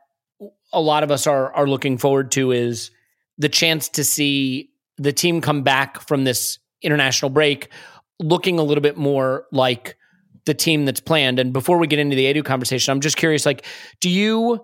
a 0.74 0.82
lot 0.82 1.04
of 1.04 1.12
us 1.12 1.28
are 1.28 1.54
are 1.54 1.68
looking 1.68 1.98
forward 1.98 2.32
to 2.32 2.52
is 2.52 2.92
the 3.38 3.50
chance 3.50 3.90
to 3.90 4.04
see 4.04 4.72
the 4.98 5.14
team 5.14 5.42
come 5.42 5.64
back 5.64 6.02
from 6.02 6.24
this 6.24 6.60
international 6.82 7.30
break 7.30 7.70
looking 8.20 8.60
a 8.60 8.64
little 8.64 8.82
bit 8.82 8.98
more 8.98 9.46
like 9.52 9.96
the 10.46 10.54
team 10.54 10.86
that's 10.86 11.00
planned. 11.00 11.40
And 11.40 11.54
before 11.54 11.78
we 11.78 11.88
get 11.88 12.00
into 12.00 12.16
the 12.16 12.34
Edu 12.34 12.44
conversation, 12.44 12.92
I'm 12.92 13.02
just 13.02 13.18
curious, 13.18 13.46
like, 13.46 13.66
do 14.00 14.10
you 14.10 14.62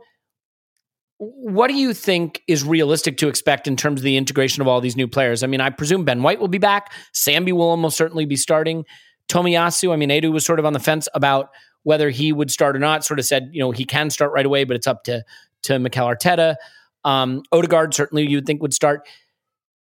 what 1.19 1.69
do 1.69 1.75
you 1.75 1.93
think 1.93 2.41
is 2.47 2.65
realistic 2.65 3.17
to 3.17 3.29
expect 3.29 3.67
in 3.67 3.77
terms 3.77 4.01
of 4.01 4.03
the 4.03 4.17
integration 4.17 4.61
of 4.61 4.67
all 4.67 4.81
these 4.81 4.97
new 4.97 5.07
players? 5.07 5.41
I 5.41 5.47
mean, 5.47 5.61
I 5.61 5.69
presume 5.69 6.03
Ben 6.03 6.21
White 6.21 6.39
will 6.39 6.49
be 6.49 6.57
back. 6.57 6.91
Sambi 7.13 7.53
will 7.53 7.69
almost 7.69 7.95
certainly 7.95 8.25
be 8.25 8.35
starting. 8.35 8.83
Tomiyasu, 9.29 9.93
I 9.93 9.95
mean, 9.95 10.09
Edu 10.09 10.33
was 10.33 10.45
sort 10.45 10.59
of 10.59 10.65
on 10.65 10.73
the 10.73 10.79
fence 10.79 11.07
about 11.13 11.49
whether 11.83 12.09
he 12.09 12.33
would 12.33 12.51
start 12.51 12.75
or 12.75 12.79
not. 12.79 13.05
Sort 13.05 13.19
of 13.19 13.25
said, 13.25 13.49
you 13.53 13.59
know, 13.59 13.71
he 13.71 13.85
can 13.85 14.09
start 14.09 14.33
right 14.33 14.45
away, 14.45 14.65
but 14.65 14.75
it's 14.75 14.87
up 14.87 15.03
to 15.03 15.23
to 15.63 15.79
Mikel 15.79 16.07
Arteta. 16.07 16.55
Um, 17.03 17.43
Odegaard 17.51 17.93
certainly 17.93 18.27
you 18.27 18.37
would 18.37 18.45
think 18.45 18.61
would 18.61 18.73
start. 18.73 19.07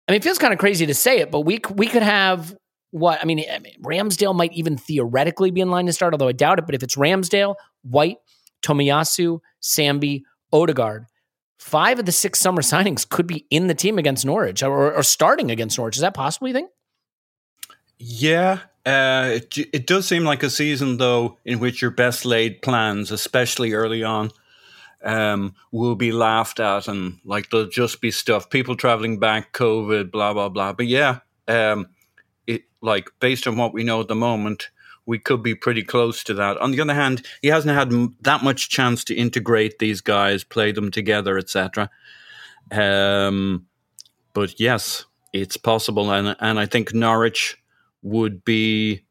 I 0.08 0.12
mean, 0.12 0.18
it 0.18 0.24
feels 0.24 0.38
kind 0.38 0.54
of 0.54 0.60
crazy 0.60 0.86
to 0.86 0.94
say 0.94 1.20
it, 1.20 1.32
but 1.32 1.42
we 1.42 1.60
we 1.76 1.88
could 1.88 2.04
have 2.04 2.56
what 2.92 3.20
I 3.22 3.26
mean, 3.26 3.46
Ramsdale 3.84 4.36
might 4.36 4.54
even 4.54 4.78
theoretically 4.78 5.52
be 5.52 5.62
in 5.62 5.70
line 5.70 5.86
to 5.86 5.94
start, 5.94 6.14
although 6.14 6.28
I 6.28 6.32
doubt 6.32 6.60
it. 6.60 6.66
But 6.66 6.76
if 6.76 6.84
it's 6.84 6.96
Ramsdale, 6.96 7.56
White, 7.84 8.18
Tomiyasu, 8.64 9.40
Sambi, 9.62 10.24
Odegaard, 10.52 11.06
five 11.60 12.00
of 12.00 12.06
the 12.06 12.12
six 12.12 12.40
summer 12.40 12.62
signings 12.64 13.08
could 13.08 13.28
be 13.28 13.46
in 13.50 13.68
the 13.68 13.76
team 13.76 14.00
against 14.00 14.26
Norwich 14.26 14.64
or, 14.64 14.94
or 14.94 15.04
starting 15.04 15.52
against 15.52 15.78
Norwich. 15.78 15.98
Is 15.98 16.02
that 16.02 16.14
possible? 16.14 16.48
You 16.48 16.54
think? 16.54 16.72
Yeah, 17.98 18.60
uh, 18.86 19.30
it, 19.34 19.58
it 19.58 19.86
does 19.86 20.08
seem 20.08 20.24
like 20.24 20.42
a 20.42 20.50
season 20.50 20.98
though 20.98 21.38
in 21.46 21.60
which 21.60 21.82
your 21.82 21.92
best 21.92 22.26
laid 22.26 22.62
plans, 22.62 23.12
especially 23.12 23.74
early 23.74 24.04
on, 24.04 24.32
um, 25.04 25.54
will 25.72 25.96
be 25.96 26.12
laughed 26.12 26.60
at 26.60 26.88
and 26.88 27.20
like 27.24 27.50
there'll 27.50 27.68
just 27.68 28.02
be 28.02 28.12
stuff. 28.12 28.50
People 28.50 28.76
traveling 28.76 29.20
back 29.20 29.54
covid 29.54 30.12
blah 30.12 30.34
blah 30.34 30.50
blah. 30.50 30.74
But 30.74 30.88
yeah 30.88 31.20
um, 31.48 31.88
it 32.48 32.64
like 32.82 33.10
based 33.20 33.48
on 33.48 33.58
what 33.58 33.74
we 33.74 33.84
know 33.84 34.02
at 34.02 34.08
the 34.08 34.16
moment 34.16 34.70
we 35.06 35.18
could 35.18 35.42
be 35.42 35.56
pretty 35.56 35.82
close 35.84 36.24
to 36.24 36.34
that. 36.36 36.58
On 36.58 36.72
the 36.72 36.82
other 36.82 36.94
hand 36.94 37.26
he 37.42 37.48
hasn't 37.48 37.74
had 37.74 37.92
m- 37.92 38.16
that 38.22 38.44
much 38.44 38.70
chance 38.70 39.04
to 39.06 39.16
integrate 39.16 39.80
these 39.80 40.02
guys 40.02 40.44
play 40.44 40.72
them 40.72 40.92
together 40.92 41.38
etc 41.38 41.90
um, 42.72 43.66
but 44.34 44.60
yes 44.60 45.06
it's 45.32 45.58
possible. 45.58 46.12
And 46.12 46.36
and 46.40 46.60
i 46.60 46.66
think 46.66 46.94
norwich 46.94 47.58
would 48.02 48.44
be 48.44 49.04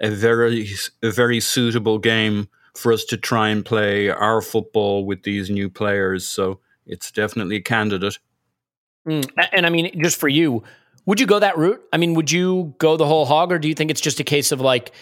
a 0.00 0.10
very 0.10 0.68
a 1.02 1.10
very 1.10 1.40
suitable 1.40 1.98
game 1.98 2.48
for 2.78 2.92
us 2.92 3.04
to 3.06 3.16
try 3.16 3.48
and 3.48 3.64
play 3.64 4.08
our 4.08 4.40
football 4.40 5.04
with 5.04 5.22
these 5.22 5.50
new 5.50 5.68
players. 5.68 6.26
So 6.26 6.60
it's 6.86 7.10
definitely 7.10 7.56
a 7.56 7.62
candidate. 7.62 8.18
Mm, 9.06 9.28
and 9.52 9.66
I 9.66 9.70
mean, 9.70 10.00
just 10.02 10.18
for 10.18 10.28
you, 10.28 10.62
would 11.06 11.20
you 11.20 11.26
go 11.26 11.38
that 11.38 11.58
route? 11.58 11.80
I 11.92 11.96
mean, 11.96 12.14
would 12.14 12.30
you 12.30 12.74
go 12.78 12.96
the 12.96 13.06
whole 13.06 13.26
hog, 13.26 13.52
or 13.52 13.58
do 13.58 13.68
you 13.68 13.74
think 13.74 13.90
it's 13.90 14.00
just 14.00 14.20
a 14.20 14.24
case 14.24 14.52
of 14.52 14.60
like, 14.60 14.92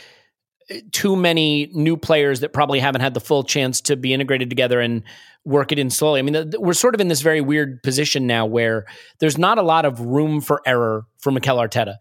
too 0.90 1.14
many 1.14 1.70
new 1.74 1.96
players 1.96 2.40
that 2.40 2.52
probably 2.52 2.80
haven't 2.80 3.00
had 3.00 3.14
the 3.14 3.20
full 3.20 3.44
chance 3.44 3.80
to 3.82 3.96
be 3.96 4.12
integrated 4.12 4.50
together 4.50 4.80
and 4.80 5.04
work 5.44 5.70
it 5.70 5.78
in 5.78 5.90
slowly. 5.90 6.18
I 6.18 6.22
mean, 6.22 6.50
we're 6.58 6.72
sort 6.72 6.94
of 6.94 7.00
in 7.00 7.06
this 7.06 7.20
very 7.20 7.40
weird 7.40 7.82
position 7.84 8.26
now 8.26 8.46
where 8.46 8.84
there's 9.20 9.38
not 9.38 9.58
a 9.58 9.62
lot 9.62 9.84
of 9.84 10.00
room 10.00 10.40
for 10.40 10.60
error 10.66 11.04
for 11.18 11.30
Mikel 11.30 11.58
Arteta, 11.58 11.98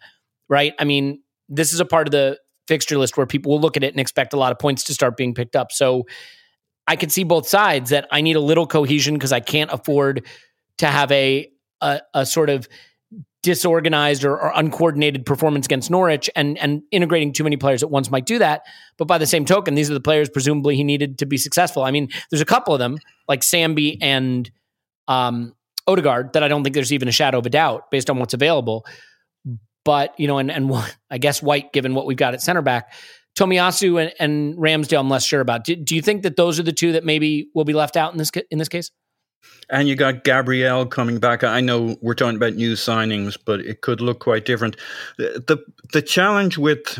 right? 0.49 0.73
I 0.79 0.83
mean, 0.83 1.21
this 1.47 1.73
is 1.73 1.79
a 1.79 1.85
part 1.85 2.07
of 2.07 2.11
the 2.11 2.39
fixture 2.67 2.97
list 2.97 3.17
where 3.17 3.25
people 3.25 3.51
will 3.51 3.61
look 3.61 3.77
at 3.77 3.83
it 3.83 3.93
and 3.93 3.99
expect 3.99 4.33
a 4.33 4.37
lot 4.37 4.51
of 4.51 4.59
points 4.59 4.83
to 4.85 4.93
start 4.93 5.17
being 5.17 5.33
picked 5.33 5.55
up. 5.55 5.71
So 5.71 6.05
I 6.87 6.95
can 6.95 7.09
see 7.09 7.23
both 7.23 7.47
sides 7.47 7.89
that 7.89 8.07
I 8.11 8.21
need 8.21 8.35
a 8.35 8.41
little 8.41 8.67
cohesion 8.67 9.15
because 9.15 9.31
I 9.31 9.39
can't 9.39 9.71
afford 9.71 10.25
to 10.77 10.87
have 10.87 11.11
a, 11.11 11.49
a, 11.81 12.01
a 12.13 12.25
sort 12.25 12.49
of 12.49 12.67
disorganized 13.45 14.25
or, 14.25 14.39
or, 14.41 14.51
uncoordinated 14.55 15.23
performance 15.23 15.67
against 15.67 15.91
Norwich 15.91 16.31
and 16.35 16.57
and 16.57 16.81
integrating 16.89 17.31
too 17.31 17.43
many 17.43 17.57
players 17.57 17.83
at 17.83 17.91
once 17.91 18.09
might 18.09 18.25
do 18.25 18.39
that. 18.39 18.63
But 18.97 19.05
by 19.05 19.19
the 19.19 19.27
same 19.27 19.45
token, 19.45 19.75
these 19.75 19.89
are 19.89 19.93
the 19.93 19.99
players 19.99 20.29
presumably 20.29 20.75
he 20.75 20.83
needed 20.83 21.19
to 21.19 21.27
be 21.27 21.37
successful. 21.37 21.83
I 21.83 21.91
mean, 21.91 22.09
there's 22.31 22.41
a 22.41 22.45
couple 22.45 22.73
of 22.73 22.79
them 22.79 22.97
like 23.27 23.41
Sambi 23.41 23.99
and 24.01 24.49
um, 25.07 25.53
Odegaard 25.87 26.33
that 26.33 26.41
I 26.41 26.47
don't 26.47 26.63
think 26.63 26.73
there's 26.73 26.91
even 26.91 27.07
a 27.07 27.11
shadow 27.11 27.37
of 27.37 27.45
a 27.45 27.51
doubt 27.51 27.91
based 27.91 28.09
on 28.09 28.17
what's 28.17 28.33
available. 28.33 28.83
But 29.85 30.13
you 30.19 30.27
know, 30.27 30.39
and 30.39 30.51
and 30.51 30.69
I 31.09 31.17
guess 31.17 31.41
White, 31.41 31.71
given 31.71 31.95
what 31.95 32.05
we've 32.05 32.17
got 32.17 32.33
at 32.33 32.41
center 32.41 32.61
back, 32.61 32.91
Tomiyasu 33.35 34.01
and, 34.01 34.13
and 34.19 34.57
Ramsdale, 34.57 34.99
I'm 34.99 35.09
less 35.09 35.23
sure 35.23 35.41
about. 35.41 35.63
Do, 35.63 35.75
do 35.75 35.95
you 35.95 36.01
think 36.01 36.23
that 36.23 36.35
those 36.35 36.59
are 36.59 36.63
the 36.63 36.73
two 36.73 36.93
that 36.93 37.05
maybe 37.05 37.49
will 37.53 37.65
be 37.65 37.73
left 37.73 37.95
out 37.95 38.11
in 38.11 38.17
this 38.17 38.31
in 38.51 38.57
this 38.57 38.69
case? 38.69 38.91
And 39.69 39.87
you 39.87 39.95
got 39.95 40.23
Gabriel 40.23 40.85
coming 40.85 41.19
back. 41.19 41.43
I 41.43 41.59
know 41.59 41.97
we're 42.01 42.13
talking 42.13 42.35
about 42.35 42.53
new 42.53 42.73
signings, 42.73 43.37
but 43.43 43.59
it 43.61 43.81
could 43.81 44.01
look 44.01 44.19
quite 44.19 44.45
different. 44.45 44.77
The 45.17 45.43
the, 45.47 45.57
the 45.93 46.01
challenge 46.01 46.57
with 46.57 46.99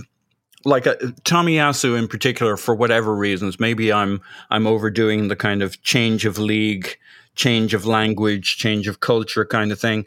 like 0.66 0.88
uh, 0.88 0.96
Tomiyasu 1.24 1.98
in 1.98 2.08
particular, 2.08 2.58
for 2.58 2.76
whatever 2.76 3.16
reasons, 3.16 3.60
maybe 3.60 3.94
I'm 3.94 4.22
I'm 4.50 4.68
overdoing 4.68 5.28
the 5.28 5.36
kind 5.36 5.62
of 5.64 5.82
change 5.84 6.26
of 6.26 6.38
league, 6.38 6.98
change 7.36 7.74
of 7.74 7.86
language, 7.86 8.58
change 8.58 8.88
of 8.88 9.00
culture 9.00 9.46
kind 9.46 9.72
of 9.72 9.80
thing. 9.80 10.06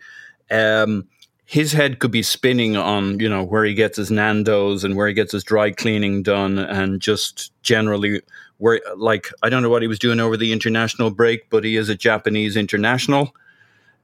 Um, 0.51 1.09
his 1.51 1.73
head 1.73 1.99
could 1.99 2.11
be 2.11 2.23
spinning 2.23 2.77
on 2.77 3.19
you 3.21 3.29
know 3.29 3.43
where 3.43 3.65
he 3.65 3.73
gets 3.73 3.97
his 3.97 4.11
Nando's 4.11 4.85
and 4.85 4.95
where 4.95 5.09
he 5.09 5.15
gets 5.15 5.33
his 5.33 5.43
dry 5.43 5.71
cleaning 5.71 6.23
done, 6.23 6.59
and 6.59 7.01
just 7.01 7.53
generally 7.63 8.21
where 8.59 8.83
like 8.99 9.31
I 9.43 9.49
don't 9.49 9.63
know 9.63 9.71
what 9.71 9.81
he 9.81 9.89
was 9.89 9.99
doing 9.99 10.21
over 10.21 10.37
the 10.37 10.53
international 10.53 11.11
break, 11.11 11.49
but 11.49 11.65
he 11.65 11.77
is 11.77 11.89
a 11.89 11.95
Japanese 11.95 12.55
international. 12.55 13.35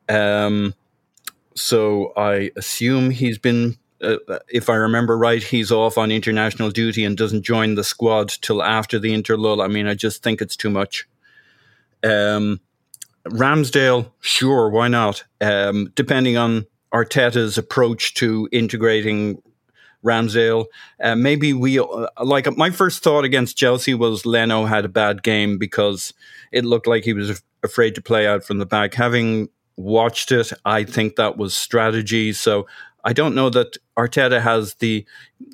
Um, 0.08 0.72
so 1.54 2.14
I 2.16 2.50
assume 2.56 3.10
he's 3.10 3.36
been, 3.36 3.76
uh, 4.02 4.16
if 4.48 4.70
I 4.70 4.76
remember 4.76 5.18
right, 5.18 5.42
he's 5.42 5.70
off 5.70 5.98
on 5.98 6.10
international 6.10 6.70
duty 6.70 7.04
and 7.04 7.14
doesn't 7.14 7.42
join 7.42 7.74
the 7.74 7.84
squad 7.84 8.30
till 8.40 8.62
after 8.62 8.98
the 8.98 9.12
interlull. 9.12 9.62
I 9.62 9.68
mean, 9.68 9.86
I 9.86 9.92
just 9.92 10.22
think 10.22 10.40
it's 10.40 10.56
too 10.56 10.70
much. 10.70 11.06
Um, 12.02 12.58
Ramsdale, 13.28 14.10
sure, 14.20 14.70
why 14.70 14.88
not? 14.88 15.24
Um, 15.42 15.92
depending 15.94 16.38
on 16.38 16.66
Arteta's 16.94 17.58
approach 17.58 18.14
to 18.14 18.48
integrating 18.52 19.42
Ramsdale. 20.04 20.66
Uh, 21.02 21.16
maybe 21.16 21.52
we 21.52 21.78
uh, 21.78 22.06
like 22.22 22.56
my 22.56 22.70
first 22.70 23.02
thought 23.02 23.24
against 23.24 23.56
Chelsea 23.56 23.94
was 23.94 24.24
Leno 24.24 24.66
had 24.66 24.84
a 24.84 24.88
bad 24.88 25.22
game 25.22 25.58
because 25.58 26.12
it 26.52 26.64
looked 26.64 26.86
like 26.86 27.04
he 27.04 27.14
was 27.14 27.30
af- 27.30 27.42
afraid 27.62 27.94
to 27.96 28.02
play 28.02 28.26
out 28.26 28.44
from 28.44 28.58
the 28.58 28.66
back. 28.66 28.94
Having 28.94 29.48
watched 29.76 30.30
it, 30.30 30.52
I 30.64 30.84
think 30.84 31.16
that 31.16 31.36
was 31.36 31.56
strategy. 31.56 32.32
So 32.32 32.66
I 33.02 33.12
don't 33.12 33.34
know 33.34 33.50
that 33.50 33.76
Arteta 33.98 34.40
has 34.40 34.74
the. 34.74 35.06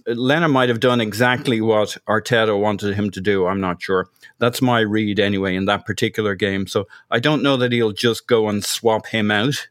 Leno 0.06 0.48
might 0.48 0.68
have 0.68 0.80
done 0.80 1.00
exactly 1.00 1.60
what 1.60 1.96
Arteta 2.08 2.58
wanted 2.58 2.94
him 2.94 3.10
to 3.10 3.20
do. 3.20 3.46
I'm 3.46 3.60
not 3.60 3.80
sure. 3.80 4.08
That's 4.38 4.60
my 4.60 4.80
read 4.80 5.18
anyway 5.18 5.54
in 5.54 5.64
that 5.66 5.86
particular 5.86 6.34
game. 6.34 6.66
So 6.66 6.86
I 7.10 7.18
don't 7.18 7.42
know 7.42 7.56
that 7.56 7.72
he'll 7.72 7.92
just 7.92 8.26
go 8.26 8.48
and 8.48 8.64
swap 8.64 9.06
him 9.06 9.30
out 9.30 9.68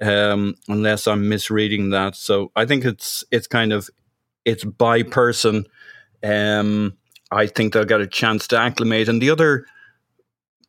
um, 0.00 0.54
unless 0.68 1.06
I'm 1.06 1.28
misreading 1.28 1.90
that. 1.90 2.16
So 2.16 2.50
I 2.56 2.66
think 2.66 2.84
it's 2.84 3.24
it's 3.30 3.46
kind 3.46 3.72
of 3.72 3.88
it's 4.44 4.64
by 4.64 5.02
person. 5.02 5.66
Um, 6.22 6.96
I 7.30 7.46
think 7.46 7.72
they'll 7.72 7.84
get 7.84 8.00
a 8.00 8.06
chance 8.06 8.46
to 8.48 8.58
acclimate. 8.58 9.08
And 9.08 9.20
the 9.20 9.30
other 9.30 9.66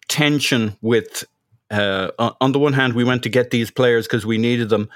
tension 0.08 0.76
with, 0.82 1.24
uh, 1.70 2.10
on 2.42 2.52
the 2.52 2.60
one 2.60 2.74
hand, 2.74 2.94
we 2.94 3.04
went 3.04 3.24
to 3.24 3.30
get 3.30 3.52
these 3.52 3.72
players 3.72 4.08
because 4.08 4.26
we 4.26 4.38
needed 4.38 4.70
them, 4.70 4.90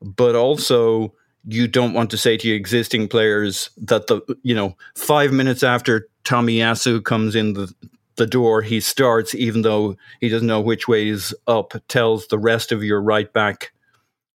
but 0.00 0.34
also 0.34 1.14
you 1.46 1.66
don't 1.66 1.94
want 1.94 2.10
to 2.10 2.18
say 2.18 2.36
to 2.36 2.48
your 2.48 2.56
existing 2.56 3.08
players 3.08 3.70
that 3.78 4.06
the 4.06 4.20
you 4.42 4.54
know 4.54 4.76
five 4.94 5.32
minutes 5.32 5.62
after 5.62 6.08
Tomiyasu 6.24 7.02
comes 7.04 7.34
in 7.34 7.54
the 7.54 7.72
the 8.18 8.26
door, 8.26 8.62
he 8.62 8.80
starts, 8.80 9.34
even 9.34 9.62
though 9.62 9.96
he 10.20 10.28
doesn't 10.28 10.46
know 10.46 10.60
which 10.60 10.86
way 10.86 11.08
is 11.08 11.34
up, 11.46 11.72
tells 11.88 12.26
the 12.26 12.38
rest 12.38 12.70
of 12.70 12.84
your 12.84 13.00
right 13.00 13.32
back 13.32 13.72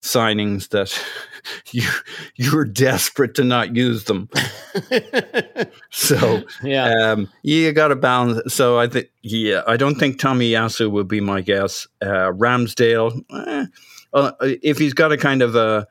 signings 0.03 0.69
that 0.69 0.97
you 1.73 1.89
you're 2.37 2.65
desperate 2.65 3.35
to 3.35 3.45
not 3.45 3.75
use 3.75 4.05
them. 4.05 4.29
so 5.91 6.43
yeah, 6.63 6.93
um, 7.03 7.29
you 7.43 7.73
got 7.73 7.89
to 7.89 7.97
balance. 7.97 8.55
So 8.55 8.79
I 8.79 8.87
think 8.89 9.09
yeah, 9.23 9.63
I 9.67 9.77
don't 9.77 9.97
think 9.97 10.21
Tomiyasu 10.21 10.91
would 10.91 11.09
be 11.09 11.21
my 11.21 11.41
guess. 11.41 11.87
Uh, 12.01 12.33
Ramsdale, 12.33 13.23
eh, 13.33 13.67
uh, 14.13 14.33
if 14.41 14.79
he's 14.79 14.95
got 14.95 15.13
a 15.13 15.17
kind 15.17 15.43
of 15.43 15.57
a 15.57 15.87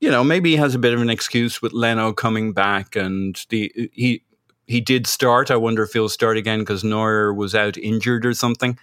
you 0.00 0.10
know 0.10 0.22
maybe 0.22 0.50
he 0.50 0.56
has 0.56 0.74
a 0.74 0.78
bit 0.78 0.94
of 0.94 1.00
an 1.00 1.10
excuse 1.10 1.62
with 1.62 1.72
Leno 1.72 2.12
coming 2.12 2.52
back 2.52 2.96
and 2.96 3.44
the 3.48 3.72
he 3.92 4.22
he 4.66 4.80
did 4.80 5.06
start. 5.06 5.50
I 5.50 5.56
wonder 5.56 5.82
if 5.82 5.92
he'll 5.92 6.08
start 6.08 6.36
again 6.36 6.60
because 6.60 6.84
Neuer 6.84 7.32
was 7.34 7.54
out 7.54 7.76
injured 7.76 8.24
or 8.24 8.34
something. 8.34 8.78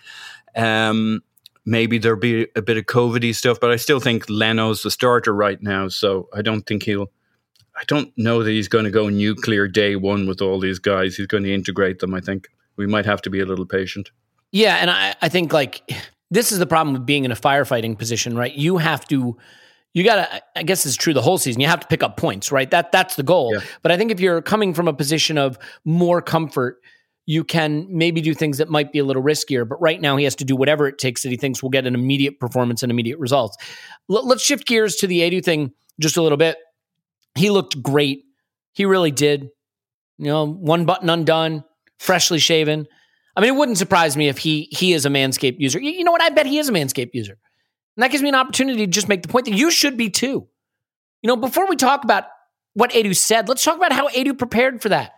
Um, 0.56 1.22
maybe 1.66 1.98
there'll 1.98 2.20
be 2.20 2.48
a 2.56 2.62
bit 2.62 2.78
of 2.78 2.86
COVIDy 2.86 3.34
stuff, 3.36 3.60
but 3.60 3.72
I 3.72 3.76
still 3.76 4.00
think 4.00 4.30
Leno's 4.30 4.84
the 4.84 4.92
starter 4.92 5.34
right 5.34 5.62
now. 5.62 5.88
So 5.88 6.30
I 6.34 6.42
don't 6.42 6.64
think 6.64 6.84
he'll. 6.84 7.12
I 7.76 7.84
don't 7.88 8.12
know 8.18 8.44
that 8.44 8.52
he's 8.52 8.68
going 8.68 8.84
to 8.84 8.92
go 8.92 9.08
nuclear 9.08 9.66
day 9.66 9.96
one 9.96 10.28
with 10.28 10.42
all 10.42 10.60
these 10.60 10.80
guys. 10.80 11.16
He's 11.16 11.28
going 11.28 11.44
to 11.44 11.54
integrate 11.54 12.00
them. 12.00 12.14
I 12.14 12.20
think 12.20 12.50
we 12.76 12.88
might 12.88 13.06
have 13.06 13.22
to 13.22 13.30
be 13.30 13.40
a 13.40 13.46
little 13.46 13.66
patient. 13.66 14.12
Yeah, 14.52 14.76
and 14.76 14.90
I, 14.90 15.16
I 15.22 15.30
think 15.30 15.54
like 15.54 15.90
this 16.32 16.52
is 16.52 16.60
the 16.60 16.66
problem 16.66 16.94
with 16.94 17.06
being 17.06 17.26
in 17.26 17.32
a 17.32 17.36
firefighting 17.36 17.98
position, 17.98 18.36
right? 18.36 18.54
You 18.54 18.78
have 18.78 19.08
to 19.08 19.38
you 19.94 20.04
got 20.04 20.16
to 20.16 20.44
i 20.56 20.64
guess 20.64 20.86
it's 20.86 20.96
true 20.96 21.14
the 21.14 21.22
whole 21.22 21.38
season 21.38 21.62
you 21.62 21.68
have 21.68 21.80
to 21.80 21.88
pick 21.88 22.04
up 22.04 22.18
points 22.18 22.52
right? 22.52 22.70
That 22.72 22.92
that's 22.92 23.16
the 23.16 23.24
goal. 23.24 23.54
Yeah. 23.54 23.62
but 23.82 23.92
i 23.92 23.98
think 23.98 24.12
if 24.12 24.20
you're 24.20 24.42
coming 24.42 24.74
from 24.74 24.88
a 24.88 24.94
position 24.94 25.38
of 25.38 25.58
more 25.86 26.22
comfort 26.22 26.80
you 27.26 27.44
can 27.44 27.86
maybe 27.90 28.22
do 28.22 28.34
things 28.34 28.58
that 28.58 28.70
might 28.70 28.92
be 28.92 28.98
a 28.98 29.04
little 29.06 29.22
riskier 29.22 29.68
but 29.68 29.80
right 29.80 30.02
now 30.02 30.18
he 30.18 30.24
has 30.24 30.36
to 30.38 30.46
do 30.46 30.56
whatever 30.56 30.88
it 30.88 30.98
takes 30.98 31.22
that 31.22 31.30
he 31.30 31.38
thinks 31.38 31.62
will 31.62 31.70
get 31.70 31.86
an 31.86 31.94
immediate 31.94 32.40
performance 32.40 32.82
and 32.82 32.92
immediate 32.92 33.20
results. 33.20 33.56
L- 34.10 34.28
let's 34.28 34.42
shift 34.42 34.66
gears 34.66 34.96
to 34.96 35.06
the 35.06 35.20
Edu 35.20 35.44
thing 35.46 35.72
just 36.00 36.18
a 36.18 36.24
little 36.24 36.40
bit. 36.40 36.58
He 37.36 37.52
looked 37.52 37.84
great. 37.84 38.24
He 38.74 38.86
really 38.86 39.12
did. 39.12 39.50
You 40.18 40.26
know 40.26 40.46
one 40.48 40.86
button 40.86 41.08
undone 41.08 41.64
freshly 42.00 42.40
shaven. 42.40 42.88
I 43.36 43.42
mean 43.42 43.54
it 43.54 43.58
wouldn't 43.58 43.78
surprise 43.78 44.18
me 44.18 44.28
if 44.28 44.40
he 44.40 44.68
he 44.72 44.94
is 44.94 45.06
a 45.06 45.10
manscaped 45.10 45.60
user. 45.60 45.80
You, 45.80 45.92
you 45.92 46.04
know 46.04 46.12
what? 46.12 46.24
I 46.24 46.30
bet 46.30 46.48
he 46.48 46.58
is 46.58 46.68
a 46.68 46.72
manscaped 46.72 47.12
user 47.14 47.38
and 48.00 48.04
that 48.06 48.12
gives 48.12 48.24
me 48.24 48.30
an 48.30 48.36
opportunity 48.36 48.86
to 48.86 48.88
just 48.90 49.10
make 49.10 49.24
the 49.24 49.28
point 49.28 49.44
that 49.44 49.56
you 49.56 49.70
should 49.70 49.98
be 49.98 50.10
too. 50.10 50.48
You 51.22 51.28
know, 51.28 51.36
before 51.36 51.68
we 51.68 51.76
talk 51.76 52.06
about 52.06 52.28
what 52.72 52.92
Edu 52.92 53.14
said, 53.14 53.50
let's 53.50 53.62
talk 53.62 53.76
about 53.76 53.92
how 53.92 54.08
Edu 54.08 54.38
prepared 54.38 54.82
for 54.82 54.88
that. 54.88 55.16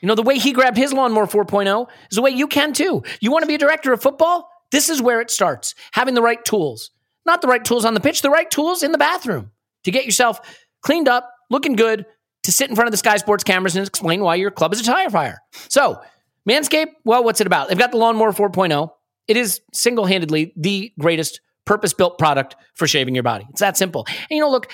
You 0.00 0.08
know, 0.08 0.16
the 0.16 0.24
way 0.24 0.36
he 0.36 0.50
grabbed 0.50 0.76
his 0.76 0.92
lawnmower 0.92 1.28
4.0 1.28 1.86
is 2.10 2.16
the 2.16 2.22
way 2.22 2.30
you 2.30 2.48
can 2.48 2.72
too. 2.72 3.04
You 3.20 3.30
want 3.30 3.44
to 3.44 3.46
be 3.46 3.54
a 3.54 3.58
director 3.58 3.92
of 3.92 4.02
football? 4.02 4.50
This 4.72 4.88
is 4.88 5.00
where 5.00 5.20
it 5.20 5.30
starts. 5.30 5.76
Having 5.92 6.14
the 6.14 6.22
right 6.22 6.44
tools. 6.44 6.90
Not 7.24 7.40
the 7.40 7.46
right 7.46 7.64
tools 7.64 7.84
on 7.84 7.94
the 7.94 8.00
pitch, 8.00 8.22
the 8.22 8.30
right 8.30 8.50
tools 8.50 8.82
in 8.82 8.90
the 8.90 8.98
bathroom 8.98 9.52
to 9.84 9.92
get 9.92 10.04
yourself 10.04 10.40
cleaned 10.82 11.06
up, 11.06 11.32
looking 11.50 11.76
good, 11.76 12.04
to 12.42 12.50
sit 12.50 12.68
in 12.68 12.74
front 12.74 12.88
of 12.88 12.92
the 12.92 12.98
Sky 12.98 13.16
Sports 13.18 13.44
cameras 13.44 13.76
and 13.76 13.86
explain 13.86 14.22
why 14.22 14.34
your 14.34 14.50
club 14.50 14.72
is 14.72 14.80
a 14.80 14.84
tire 14.84 15.08
fire. 15.08 15.38
So, 15.68 16.02
Manscaped, 16.48 16.94
well, 17.04 17.22
what's 17.22 17.40
it 17.40 17.46
about? 17.46 17.68
They've 17.68 17.78
got 17.78 17.92
the 17.92 17.96
Lawnmower 17.96 18.32
4.0. 18.32 18.90
It 19.28 19.36
is 19.36 19.60
single 19.72 20.06
handedly 20.06 20.52
the 20.56 20.92
greatest 20.98 21.40
purpose 21.70 21.94
built 21.94 22.18
product 22.18 22.56
for 22.74 22.88
shaving 22.88 23.14
your 23.14 23.22
body. 23.22 23.46
It's 23.50 23.60
that 23.60 23.76
simple. 23.76 24.04
And 24.08 24.30
you 24.30 24.40
know, 24.40 24.50
look, 24.50 24.72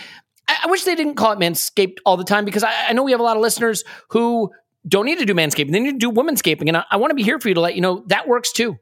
I, 0.48 0.60
I 0.64 0.70
wish 0.70 0.84
they 0.84 0.94
didn't 0.94 1.16
call 1.16 1.30
it 1.32 1.38
manscaped 1.38 1.98
all 2.06 2.16
the 2.16 2.24
time 2.24 2.46
because 2.46 2.64
I, 2.64 2.72
I, 2.88 2.92
know 2.94 3.02
we 3.02 3.10
have 3.10 3.20
a 3.20 3.22
lot 3.22 3.36
of 3.36 3.42
listeners 3.42 3.84
who 4.08 4.50
don't 4.88 5.04
need 5.04 5.18
to 5.18 5.26
do 5.26 5.34
manscaping. 5.34 5.72
They 5.72 5.80
need 5.80 6.00
to 6.00 6.10
do 6.10 6.10
womanscaping. 6.10 6.68
And 6.68 6.78
I, 6.78 6.84
I 6.90 6.96
want 6.96 7.10
to 7.10 7.14
be 7.14 7.22
here 7.22 7.38
for 7.38 7.48
you 7.48 7.54
to 7.54 7.60
let 7.60 7.74
you 7.74 7.82
know 7.82 8.02
that 8.06 8.26
works 8.26 8.50
too. 8.50 8.78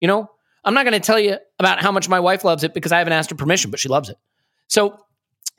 You 0.00 0.08
know, 0.08 0.28
I'm 0.64 0.74
not 0.74 0.82
going 0.82 1.00
to 1.00 1.06
tell 1.06 1.20
you 1.20 1.36
about 1.60 1.80
how 1.80 1.92
much 1.92 2.08
my 2.08 2.18
wife 2.18 2.42
loves 2.42 2.64
it 2.64 2.74
because 2.74 2.90
I 2.90 2.98
haven't 2.98 3.12
asked 3.12 3.30
her 3.30 3.36
permission, 3.36 3.70
but 3.70 3.78
she 3.78 3.88
loves 3.88 4.08
it. 4.08 4.16
So 4.66 4.98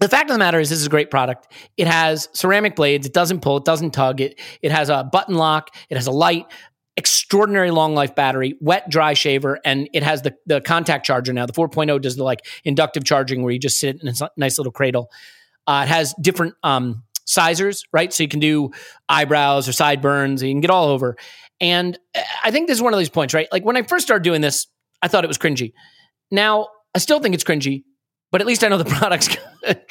the 0.01 0.09
fact 0.09 0.29
of 0.29 0.35
the 0.35 0.39
matter 0.39 0.59
is 0.59 0.69
this 0.69 0.79
is 0.79 0.87
a 0.87 0.89
great 0.89 1.09
product. 1.09 1.47
It 1.77 1.87
has 1.87 2.27
ceramic 2.33 2.75
blades. 2.75 3.07
It 3.07 3.13
doesn't 3.13 3.39
pull. 3.39 3.55
It 3.57 3.65
doesn't 3.65 3.91
tug. 3.91 4.19
It, 4.19 4.37
it 4.61 4.73
has 4.73 4.89
a 4.89 5.05
button 5.05 5.35
lock. 5.35 5.73
It 5.89 5.95
has 5.95 6.07
a 6.07 6.11
light 6.11 6.47
extraordinary 6.97 7.69
long 7.69 7.93
life 7.93 8.15
battery, 8.15 8.55
wet, 8.59 8.89
dry 8.89 9.13
shaver, 9.13 9.59
and 9.63 9.87
it 9.93 10.01
has 10.01 10.23
the, 10.23 10.35
the 10.47 10.59
contact 10.59 11.05
charger 11.05 11.31
now. 11.31 11.45
The 11.45 11.53
4.0 11.53 12.01
does 12.01 12.15
the 12.15 12.23
like 12.23 12.45
inductive 12.65 13.03
charging 13.03 13.43
where 13.43 13.53
you 13.53 13.59
just 13.59 13.79
sit 13.79 14.01
in 14.01 14.07
a 14.07 14.13
nice 14.35 14.57
little 14.57 14.73
cradle. 14.73 15.09
Uh, 15.67 15.83
it 15.85 15.89
has 15.89 16.15
different 16.19 16.55
um, 16.63 17.03
sizers, 17.25 17.85
right? 17.93 18.11
So 18.11 18.23
you 18.23 18.29
can 18.29 18.39
do 18.39 18.71
eyebrows 19.07 19.69
or 19.69 19.73
sideburns, 19.73 20.41
you 20.41 20.51
can 20.51 20.61
get 20.61 20.71
all 20.71 20.87
over. 20.87 21.15
And 21.61 21.97
I 22.43 22.51
think 22.51 22.67
this 22.67 22.77
is 22.77 22.81
one 22.81 22.93
of 22.93 22.99
these 22.99 23.09
points, 23.09 23.33
right? 23.33 23.47
Like 23.51 23.63
when 23.63 23.77
I 23.77 23.83
first 23.83 24.05
started 24.05 24.23
doing 24.23 24.41
this, 24.41 24.67
I 25.01 25.07
thought 25.07 25.23
it 25.23 25.27
was 25.27 25.37
cringy. 25.37 25.73
Now 26.31 26.67
I 26.95 26.99
still 26.99 27.19
think 27.19 27.35
it's 27.35 27.43
cringy, 27.43 27.83
but 28.31 28.41
at 28.41 28.47
least 28.47 28.63
I 28.63 28.69
know 28.69 28.77
the 28.77 28.85
product's 28.99 29.27
good. 29.27 29.81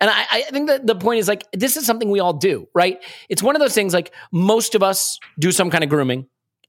and 0.00 0.10
I, 0.10 0.26
I 0.32 0.42
think 0.50 0.68
that 0.68 0.86
the 0.86 0.96
point 0.96 1.20
is 1.20 1.28
like, 1.28 1.44
this 1.52 1.76
is 1.76 1.86
something 1.86 2.10
we 2.10 2.18
all 2.18 2.32
do, 2.32 2.66
right? 2.74 2.98
It's 3.28 3.42
one 3.42 3.54
of 3.54 3.60
those 3.60 3.74
things 3.74 3.94
like 3.94 4.12
most 4.32 4.74
of 4.74 4.82
us 4.82 5.20
do 5.38 5.52
some 5.52 5.70
kind 5.70 5.84
of 5.84 5.90
grooming 5.90 6.26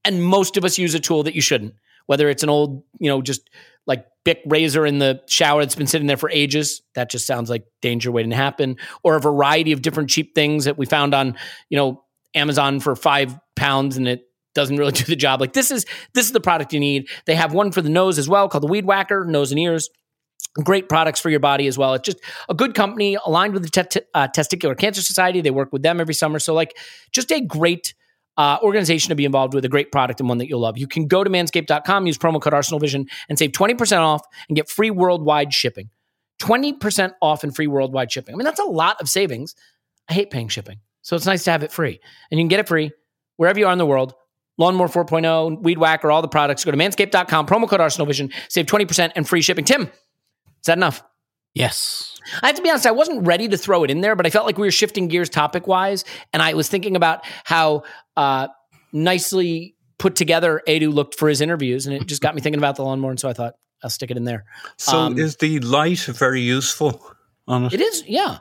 and 0.08 0.24
most 0.24 0.56
of 0.56 0.64
us 0.64 0.78
use 0.78 0.94
a 0.94 1.00
tool 1.00 1.22
that 1.24 1.34
you 1.34 1.42
shouldn't, 1.42 1.74
whether 2.06 2.28
it's 2.30 2.42
an 2.42 2.48
old, 2.48 2.82
you 2.98 3.08
know, 3.08 3.20
just 3.20 3.48
like 3.86 4.06
Bic 4.24 4.40
razor 4.46 4.86
in 4.86 4.98
the 4.98 5.20
shower 5.28 5.60
that's 5.60 5.74
been 5.74 5.86
sitting 5.86 6.06
there 6.06 6.16
for 6.16 6.30
ages. 6.30 6.82
That 6.94 7.10
just 7.10 7.26
sounds 7.26 7.50
like 7.50 7.64
danger 7.82 8.10
waiting 8.10 8.30
to 8.30 8.36
happen. 8.36 8.76
Or 9.02 9.16
a 9.16 9.20
variety 9.20 9.72
of 9.72 9.82
different 9.82 10.10
cheap 10.10 10.34
things 10.34 10.64
that 10.64 10.78
we 10.78 10.86
found 10.86 11.14
on, 11.14 11.36
you 11.68 11.76
know, 11.76 12.04
Amazon 12.34 12.80
for 12.80 12.96
five 12.96 13.38
pounds 13.54 13.96
and 13.96 14.08
it 14.08 14.22
doesn't 14.54 14.76
really 14.76 14.92
do 15.00 15.04
the 15.04 15.16
job. 15.16 15.40
Like 15.40 15.52
this 15.52 15.70
is 15.70 15.84
this 16.14 16.24
is 16.24 16.32
the 16.32 16.40
product 16.40 16.72
you 16.72 16.80
need. 16.80 17.08
They 17.26 17.34
have 17.34 17.52
one 17.52 17.70
for 17.70 17.82
the 17.82 17.90
nose 17.90 18.18
as 18.18 18.28
well 18.28 18.48
called 18.48 18.62
the 18.62 18.68
Weed 18.68 18.86
Whacker, 18.86 19.24
nose 19.26 19.52
and 19.52 19.60
ears. 19.60 19.90
Great 20.64 20.88
products 20.88 21.20
for 21.20 21.28
your 21.28 21.40
body 21.40 21.66
as 21.66 21.76
well. 21.76 21.94
It's 21.94 22.06
just 22.06 22.18
a 22.48 22.54
good 22.54 22.74
company 22.74 23.16
aligned 23.24 23.54
with 23.54 23.70
the 23.70 23.84
te- 23.84 24.00
uh, 24.14 24.28
Testicular 24.28 24.76
Cancer 24.76 25.02
Society. 25.02 25.40
They 25.40 25.50
work 25.50 25.72
with 25.72 25.82
them 25.82 26.00
every 26.00 26.14
summer. 26.14 26.38
So, 26.38 26.54
like, 26.54 26.76
just 27.12 27.30
a 27.30 27.40
great 27.40 27.94
uh, 28.38 28.58
organization 28.62 29.10
to 29.10 29.16
be 29.16 29.24
involved 29.24 29.52
with, 29.52 29.64
a 29.64 29.68
great 29.68 29.92
product 29.92 30.20
and 30.20 30.28
one 30.28 30.38
that 30.38 30.48
you'll 30.48 30.60
love. 30.60 30.78
You 30.78 30.86
can 30.86 31.06
go 31.06 31.24
to 31.24 31.28
manscaped.com, 31.28 32.06
use 32.06 32.16
promo 32.16 32.40
code 32.40 32.54
Arsenal 32.54 32.78
Vision, 32.78 33.06
and 33.28 33.38
save 33.38 33.50
20% 33.52 33.98
off 33.98 34.22
and 34.48 34.56
get 34.56 34.70
free 34.70 34.90
worldwide 34.90 35.52
shipping. 35.52 35.90
20% 36.40 37.12
off 37.20 37.42
and 37.42 37.54
free 37.54 37.66
worldwide 37.66 38.12
shipping. 38.12 38.34
I 38.34 38.38
mean, 38.38 38.44
that's 38.44 38.60
a 38.60 38.64
lot 38.64 39.00
of 39.00 39.08
savings. 39.08 39.56
I 40.08 40.14
hate 40.14 40.30
paying 40.30 40.48
shipping. 40.48 40.78
So 41.02 41.16
it's 41.16 41.26
nice 41.26 41.42
to 41.44 41.50
have 41.50 41.64
it 41.64 41.72
free. 41.72 42.00
And 42.30 42.38
you 42.38 42.44
can 42.44 42.48
get 42.48 42.60
it 42.60 42.68
free 42.68 42.92
wherever 43.36 43.58
you 43.58 43.66
are 43.66 43.72
in 43.72 43.78
the 43.78 43.86
world. 43.86 44.14
Lawnmower 44.56 44.88
4.0, 44.88 45.62
Weed 45.62 45.78
Whacker, 45.78 46.10
all 46.10 46.22
the 46.22 46.28
products. 46.28 46.64
Go 46.64 46.70
to 46.70 46.76
manscaped.com, 46.76 47.46
promo 47.46 47.68
code 47.68 47.80
Arsenal 47.80 48.06
Vision, 48.06 48.30
save 48.48 48.66
20% 48.66 49.12
and 49.14 49.28
free 49.28 49.42
shipping. 49.42 49.64
Tim, 49.64 49.82
is 49.82 49.90
that 50.66 50.78
enough? 50.78 51.02
Yes. 51.54 52.16
I 52.42 52.46
have 52.48 52.56
to 52.56 52.62
be 52.62 52.70
honest, 52.70 52.86
I 52.86 52.90
wasn't 52.92 53.26
ready 53.26 53.48
to 53.48 53.56
throw 53.56 53.82
it 53.84 53.90
in 53.90 54.00
there, 54.00 54.14
but 54.14 54.26
I 54.26 54.30
felt 54.30 54.46
like 54.46 54.58
we 54.58 54.66
were 54.66 54.70
shifting 54.70 55.08
gears 55.08 55.28
topic 55.28 55.66
wise. 55.66 56.04
And 56.32 56.42
I 56.42 56.54
was 56.54 56.68
thinking 56.68 56.94
about 56.94 57.24
how 57.44 57.82
uh, 58.16 58.48
nicely 58.92 59.74
put 59.98 60.14
together 60.14 60.62
Edu 60.68 60.92
looked 60.92 61.16
for 61.16 61.28
his 61.28 61.40
interviews. 61.40 61.86
And 61.86 61.96
it 61.96 62.06
just 62.06 62.22
got 62.22 62.34
me 62.34 62.40
thinking 62.40 62.60
about 62.60 62.76
the 62.76 62.84
lawnmower. 62.84 63.10
And 63.10 63.18
so 63.18 63.28
I 63.28 63.32
thought 63.32 63.54
I'll 63.82 63.90
stick 63.90 64.10
it 64.10 64.16
in 64.16 64.24
there. 64.24 64.44
So 64.76 64.96
Um, 64.96 65.18
is 65.18 65.36
the 65.36 65.58
light 65.60 65.98
very 66.00 66.40
useful 66.42 67.04
on 67.48 67.64
it? 67.64 67.74
It 67.74 67.80
is, 67.80 68.04
yeah. 68.06 68.38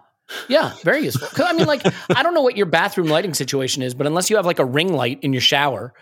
Yeah, 0.49 0.73
very 0.83 1.03
useful. 1.05 1.27
'Cause, 1.29 1.45
I 1.47 1.53
mean, 1.53 1.67
like, 1.67 1.81
I 2.13 2.21
don't 2.21 2.33
know 2.33 2.41
what 2.41 2.57
your 2.57 2.65
bathroom 2.65 3.07
lighting 3.07 3.33
situation 3.33 3.81
is, 3.81 3.93
but 3.93 4.05
unless 4.05 4.29
you 4.29 4.35
have 4.35 4.45
like 4.45 4.59
a 4.59 4.65
ring 4.65 4.91
light 4.93 5.19
in 5.21 5.31
your 5.31 5.41
shower, 5.41 5.93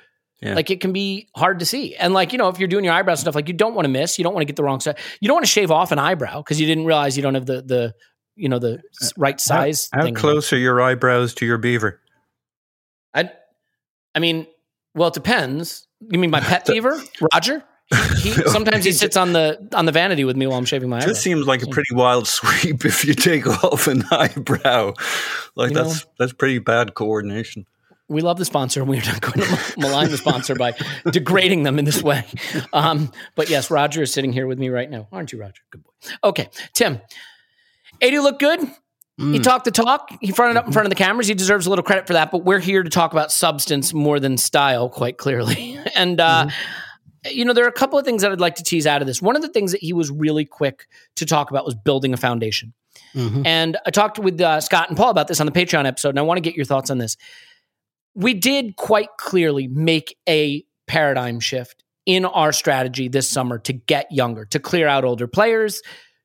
Yeah. 0.41 0.53
like 0.53 0.69
it 0.69 0.81
can 0.81 0.91
be 0.91 1.29
hard 1.35 1.59
to 1.59 1.65
see. 1.65 1.95
And 1.95 2.13
like, 2.13 2.31
you 2.33 2.37
know, 2.37 2.49
if 2.49 2.59
you're 2.59 2.67
doing 2.67 2.83
your 2.83 2.93
eyebrows 2.93 3.19
and 3.19 3.21
stuff, 3.21 3.35
like 3.35 3.47
you 3.47 3.53
don't 3.53 3.73
want 3.73 3.85
to 3.85 3.89
miss, 3.89 4.17
you 4.17 4.23
don't 4.23 4.33
want 4.33 4.41
to 4.41 4.45
get 4.45 4.57
the 4.57 4.63
wrong 4.63 4.79
side. 4.79 4.97
You 5.21 5.27
don't 5.27 5.35
want 5.35 5.45
to 5.45 5.51
shave 5.51 5.71
off 5.71 5.91
an 5.91 5.99
eyebrow 5.99 6.41
because 6.41 6.59
you 6.59 6.67
didn't 6.67 6.85
realize 6.85 7.15
you 7.15 7.23
don't 7.23 7.35
have 7.35 7.45
the 7.45 7.61
the 7.61 7.93
you 8.35 8.49
know 8.49 8.59
the 8.59 8.81
right 9.17 9.39
size. 9.39 9.89
How, 9.93 10.05
how 10.07 10.11
close 10.11 10.51
are 10.51 10.57
your 10.57 10.81
eyebrows 10.81 11.33
to 11.35 11.45
your 11.45 11.57
beaver? 11.57 12.01
I, 13.13 13.31
I 14.13 14.19
mean, 14.19 14.45
well, 14.93 15.07
it 15.07 15.13
depends. 15.13 15.87
You 16.11 16.19
mean 16.19 16.31
my 16.31 16.41
pet 16.41 16.65
beaver, 16.67 17.01
Roger? 17.33 17.63
He, 18.17 18.31
he 18.31 18.49
sometimes 18.49 18.83
he 18.83 18.91
sits 18.91 19.15
on 19.15 19.33
the 19.33 19.69
on 19.73 19.85
the 19.85 19.91
vanity 19.91 20.25
with 20.25 20.35
me 20.35 20.47
while 20.47 20.57
I'm 20.57 20.65
shaving 20.65 20.89
my 20.89 20.97
eyebrows. 20.97 21.11
Just 21.11 21.21
seems 21.21 21.45
like 21.47 21.61
a 21.63 21.67
pretty 21.67 21.93
wild 21.93 22.27
sweep 22.27 22.83
if 22.83 23.05
you 23.05 23.13
take 23.13 23.47
off 23.63 23.87
an 23.87 24.03
eyebrow. 24.11 24.93
Like 25.55 25.69
You 25.69 25.75
know- 25.75 25.83
that's 25.85 26.05
that's 26.19 26.33
pretty 26.33 26.59
bad 26.59 26.93
coordination. 26.93 27.65
We 28.07 28.21
love 28.21 28.37
the 28.37 28.45
sponsor 28.45 28.81
and 28.81 28.89
we're 28.89 29.01
not 29.03 29.19
going 29.21 29.39
to 29.47 29.73
malign 29.79 30.09
the 30.09 30.17
sponsor 30.17 30.53
by 30.55 30.73
degrading 31.09 31.63
them 31.63 31.79
in 31.79 31.85
this 31.85 32.03
way. 32.03 32.23
Um, 32.71 33.11
but 33.35 33.49
yes, 33.49 33.71
Roger 33.71 34.03
is 34.03 34.13
sitting 34.13 34.31
here 34.31 34.45
with 34.45 34.59
me 34.59 34.69
right 34.69 34.89
now. 34.89 35.07
Aren't 35.11 35.31
you, 35.31 35.39
Roger? 35.39 35.61
Good 35.71 35.83
boy. 35.83 35.91
Okay, 36.23 36.49
Tim. 36.73 37.01
Edu 38.01 38.21
looked 38.21 38.39
good. 38.39 38.59
He 39.17 39.39
talked 39.39 39.63
the 39.63 39.71
talk. 39.71 40.09
He 40.19 40.33
fronted 40.33 40.57
up 40.57 40.67
in 40.67 40.73
front 40.73 40.87
of 40.87 40.89
the 40.89 40.95
cameras. 40.97 41.27
He 41.29 41.33
deserves 41.35 41.65
a 41.67 41.69
little 41.69 41.83
credit 41.83 42.05
for 42.05 42.13
that. 42.13 42.31
But 42.31 42.43
we're 42.43 42.59
here 42.59 42.83
to 42.83 42.89
talk 42.89 43.13
about 43.13 43.31
substance 43.31 43.93
more 43.93 44.19
than 44.19 44.37
style, 44.37 44.89
quite 44.89 45.17
clearly. 45.17 45.79
And 45.95 46.19
uh, 46.19 46.49
you 47.31 47.45
know, 47.45 47.53
there 47.53 47.63
are 47.63 47.69
a 47.69 47.71
couple 47.71 47.97
of 47.97 48.03
things 48.03 48.21
that 48.23 48.31
I'd 48.33 48.41
like 48.41 48.55
to 48.55 48.63
tease 48.63 48.85
out 48.85 49.01
of 49.01 49.07
this. 49.07 49.21
One 49.21 49.37
of 49.37 49.41
the 49.41 49.47
things 49.47 49.71
that 49.71 49.81
he 49.81 49.93
was 49.93 50.11
really 50.11 50.43
quick 50.43 50.87
to 51.15 51.25
talk 51.25 51.49
about 51.49 51.63
was 51.65 51.73
building 51.73 52.13
a 52.13 52.17
foundation. 52.17 52.73
Mhm. 53.15 53.45
And 53.45 53.77
I 53.85 53.91
talked 53.91 54.19
with 54.19 54.41
uh, 54.41 54.59
Scott 54.59 54.89
and 54.89 54.97
Paul 54.97 55.09
about 55.11 55.29
this 55.29 55.39
on 55.39 55.45
the 55.45 55.53
Patreon 55.53 55.85
episode, 55.85 56.09
and 56.09 56.19
I 56.19 56.23
want 56.23 56.37
to 56.37 56.41
get 56.41 56.55
your 56.55 56.65
thoughts 56.65 56.89
on 56.91 56.97
this. 56.97 57.15
We 58.15 58.33
did 58.33 58.77
quite 58.77 59.09
clearly 59.17 59.67
make 59.67 60.17
a 60.27 60.65
paradigm 60.87 61.39
shift 61.39 61.83
in 62.05 62.25
our 62.25 62.51
strategy 62.51 63.07
this 63.07 63.29
summer 63.29 63.59
to 63.59 63.73
get 63.73 64.11
younger, 64.11 64.45
to 64.45 64.59
clear 64.59 64.87
out 64.87 65.03
older 65.03 65.27
players, 65.27 65.81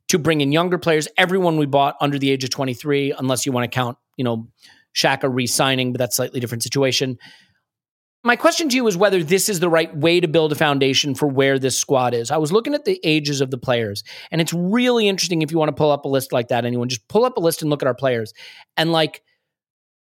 to 0.08 0.18
bring 0.18 0.40
in 0.40 0.52
younger 0.52 0.78
players. 0.78 1.08
Everyone 1.16 1.56
we 1.56 1.66
bought 1.66 1.96
under 2.00 2.18
the 2.18 2.30
age 2.30 2.44
of 2.44 2.50
23, 2.50 3.12
unless 3.18 3.46
you 3.46 3.52
want 3.52 3.70
to 3.70 3.74
count, 3.74 3.98
you 4.16 4.24
know, 4.24 4.48
Shaka 4.92 5.28
re-signing, 5.28 5.92
but 5.92 5.98
that's 5.98 6.14
a 6.14 6.16
slightly 6.16 6.40
different 6.40 6.62
situation. 6.62 7.18
My 8.22 8.36
question 8.36 8.68
to 8.68 8.76
you 8.76 8.86
is 8.86 8.98
whether 8.98 9.22
this 9.22 9.48
is 9.48 9.60
the 9.60 9.70
right 9.70 9.96
way 9.96 10.20
to 10.20 10.28
build 10.28 10.52
a 10.52 10.54
foundation 10.54 11.14
for 11.14 11.26
where 11.26 11.58
this 11.58 11.78
squad 11.78 12.12
is. 12.12 12.30
I 12.30 12.36
was 12.36 12.52
looking 12.52 12.74
at 12.74 12.84
the 12.84 13.00
ages 13.02 13.40
of 13.40 13.50
the 13.50 13.56
players, 13.56 14.04
and 14.30 14.40
it's 14.40 14.52
really 14.52 15.08
interesting 15.08 15.40
if 15.40 15.50
you 15.50 15.58
want 15.58 15.70
to 15.70 15.74
pull 15.74 15.90
up 15.90 16.04
a 16.04 16.08
list 16.08 16.32
like 16.32 16.48
that. 16.48 16.66
Anyone, 16.66 16.88
just 16.88 17.08
pull 17.08 17.24
up 17.24 17.38
a 17.38 17.40
list 17.40 17.62
and 17.62 17.70
look 17.70 17.82
at 17.82 17.86
our 17.86 17.94
players. 17.94 18.34
And 18.76 18.92
like, 18.92 19.22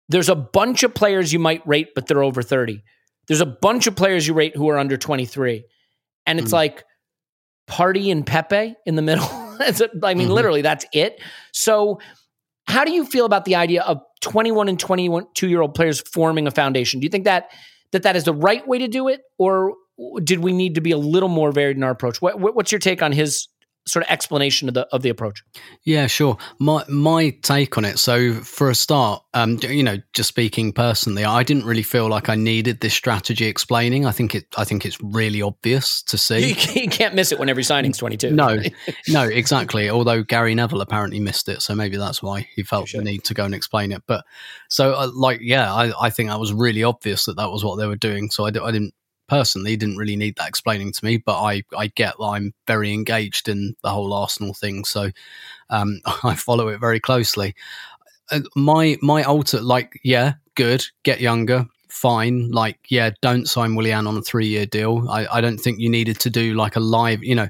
there's 0.08 0.28
a 0.28 0.34
bunch 0.34 0.82
of 0.82 0.94
players 0.94 1.32
you 1.32 1.38
might 1.38 1.66
rate, 1.66 1.88
but 1.94 2.06
they're 2.06 2.22
over 2.22 2.42
30. 2.42 2.82
There's 3.28 3.40
a 3.40 3.46
bunch 3.46 3.86
of 3.86 3.96
players 3.96 4.26
you 4.26 4.34
rate 4.34 4.54
who 4.56 4.68
are 4.68 4.78
under 4.78 4.96
23. 4.96 5.64
And 6.26 6.38
it's 6.38 6.50
Mm. 6.50 6.54
like 6.54 6.84
Partey 7.68 8.10
and 8.12 8.26
Pepe 8.26 8.74
in 8.86 8.94
the 8.96 9.02
middle. 9.02 9.24
I 9.30 10.14
mean, 10.14 10.28
Mhm. 10.28 10.32
literally, 10.32 10.62
that's 10.62 10.84
it. 10.92 11.20
So, 11.52 12.00
how 12.66 12.84
do 12.84 12.92
you 12.92 13.04
feel 13.04 13.24
about 13.26 13.44
the 13.44 13.54
idea 13.56 13.82
of 13.82 14.00
21 14.20 14.68
and 14.68 14.78
22 14.80 15.48
year 15.48 15.60
old 15.62 15.74
players 15.74 16.00
forming 16.12 16.46
a 16.46 16.50
foundation? 16.50 17.00
Do 17.00 17.04
you 17.04 17.10
think 17.10 17.24
that 17.24 17.50
that 17.92 18.02
that 18.02 18.16
is 18.16 18.24
the 18.24 18.32
right 18.34 18.66
way 18.66 18.78
to 18.78 18.88
do 18.88 19.06
it, 19.08 19.20
or 19.38 19.74
did 20.24 20.40
we 20.40 20.52
need 20.52 20.74
to 20.74 20.80
be 20.80 20.90
a 20.90 20.96
little 20.98 21.28
more 21.28 21.52
varied 21.52 21.76
in 21.76 21.84
our 21.84 21.90
approach? 21.92 22.20
What- 22.20 22.38
what's 22.56 22.72
your 22.72 22.78
take 22.80 23.00
on 23.02 23.12
his 23.12 23.46
sort 23.86 24.04
of 24.04 24.10
explanation 24.10 24.68
of 24.68 24.74
the 24.74 24.86
of 24.92 25.02
the 25.02 25.08
approach? 25.08 25.42
Yeah, 25.84 26.06
sure. 26.06 26.36
My 26.58 26.84
my 26.88 27.30
take 27.42 27.76
on 27.78 27.84
it. 27.84 27.98
So 27.98 28.34
for 28.34 28.70
a 28.70 28.74
start, 28.74 29.22
um, 29.34 29.58
you 29.62 29.82
know, 29.82 29.98
just 30.12 30.28
speaking 30.28 30.72
personally, 30.72 31.24
I 31.24 31.42
didn't 31.42 31.64
really 31.64 31.82
feel 31.82 32.08
like 32.08 32.28
I 32.28 32.34
needed 32.34 32.80
this 32.80 32.94
strategy 32.94 33.46
explaining. 33.46 34.06
I 34.06 34.12
think 34.12 34.34
it. 34.34 34.46
I 34.56 34.64
think 34.64 34.84
it's 34.86 35.00
really 35.02 35.42
obvious 35.42 36.02
to 36.04 36.18
see. 36.18 36.50
You, 36.74 36.88
can't- 36.88 37.14
miss 37.14 37.30
it 37.32 37.38
when 37.38 37.48
every 37.48 37.62
signing's 37.64 37.98
22. 37.98 38.30
No, 38.32 38.58
no, 39.08 39.22
exactly. 39.22 39.88
Although 39.90 40.22
Gary 40.22 40.54
Neville 40.54 40.80
apparently 40.80 41.20
missed 41.20 41.48
it, 41.48 41.62
so 41.62 41.74
maybe 41.74 41.96
that's 41.96 42.22
why 42.22 42.48
he 42.54 42.62
felt 42.62 42.90
the 42.90 43.02
need 43.02 43.24
to 43.24 43.34
go 43.34 43.44
and 43.44 43.54
explain 43.54 43.92
it. 43.92 44.02
But 44.06 44.24
so, 44.68 44.94
uh, 44.94 45.10
like, 45.14 45.40
yeah, 45.42 45.72
I, 45.72 45.92
I 46.06 46.10
think 46.10 46.30
that 46.30 46.40
was 46.40 46.52
really 46.52 46.82
obvious 46.82 47.26
that 47.26 47.36
that 47.36 47.50
was 47.50 47.64
what 47.64 47.76
they 47.76 47.86
were 47.86 47.96
doing. 47.96 48.30
So 48.30 48.46
I, 48.46 48.50
di- 48.50 48.60
I 48.60 48.70
didn't 48.72 48.94
personally 49.28 49.76
didn't 49.76 49.96
really 49.96 50.16
need 50.16 50.36
that 50.36 50.48
explaining 50.48 50.92
to 50.92 51.04
me. 51.04 51.18
But 51.18 51.40
I, 51.40 51.62
I 51.76 51.88
get 51.88 52.14
that 52.18 52.24
I'm 52.24 52.54
very 52.66 52.92
engaged 52.92 53.48
in 53.48 53.74
the 53.82 53.90
whole 53.90 54.12
Arsenal 54.12 54.54
thing, 54.54 54.84
so 54.84 55.10
um, 55.70 56.00
I 56.24 56.34
follow 56.34 56.68
it 56.68 56.80
very 56.80 57.00
closely. 57.00 57.54
Uh, 58.30 58.40
my 58.56 58.96
my 59.02 59.22
alter 59.22 59.60
like, 59.60 60.00
yeah, 60.02 60.34
good, 60.54 60.84
get 61.02 61.20
younger. 61.20 61.66
Fine, 61.88 62.50
like 62.50 62.78
yeah, 62.88 63.10
don't 63.22 63.48
sign 63.48 63.76
Willian 63.76 64.06
on 64.06 64.16
a 64.16 64.22
three-year 64.22 64.66
deal. 64.66 65.08
I, 65.08 65.26
I 65.30 65.40
don't 65.40 65.58
think 65.58 65.78
you 65.78 65.88
needed 65.88 66.18
to 66.20 66.30
do 66.30 66.54
like 66.54 66.74
a 66.74 66.80
live, 66.80 67.22
you 67.22 67.36
know, 67.36 67.48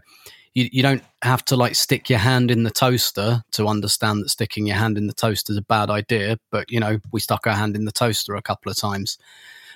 you, 0.54 0.68
you 0.72 0.82
don't 0.82 1.02
have 1.22 1.44
to 1.46 1.56
like 1.56 1.74
stick 1.74 2.08
your 2.08 2.20
hand 2.20 2.50
in 2.50 2.62
the 2.62 2.70
toaster 2.70 3.42
to 3.52 3.66
understand 3.66 4.22
that 4.22 4.30
sticking 4.30 4.66
your 4.66 4.76
hand 4.76 4.96
in 4.96 5.06
the 5.06 5.12
toaster 5.12 5.52
is 5.52 5.58
a 5.58 5.62
bad 5.62 5.90
idea. 5.90 6.38
But 6.50 6.70
you 6.70 6.80
know, 6.80 6.98
we 7.12 7.20
stuck 7.20 7.46
our 7.46 7.54
hand 7.54 7.76
in 7.76 7.84
the 7.84 7.92
toaster 7.92 8.34
a 8.34 8.42
couple 8.42 8.70
of 8.70 8.78
times. 8.78 9.18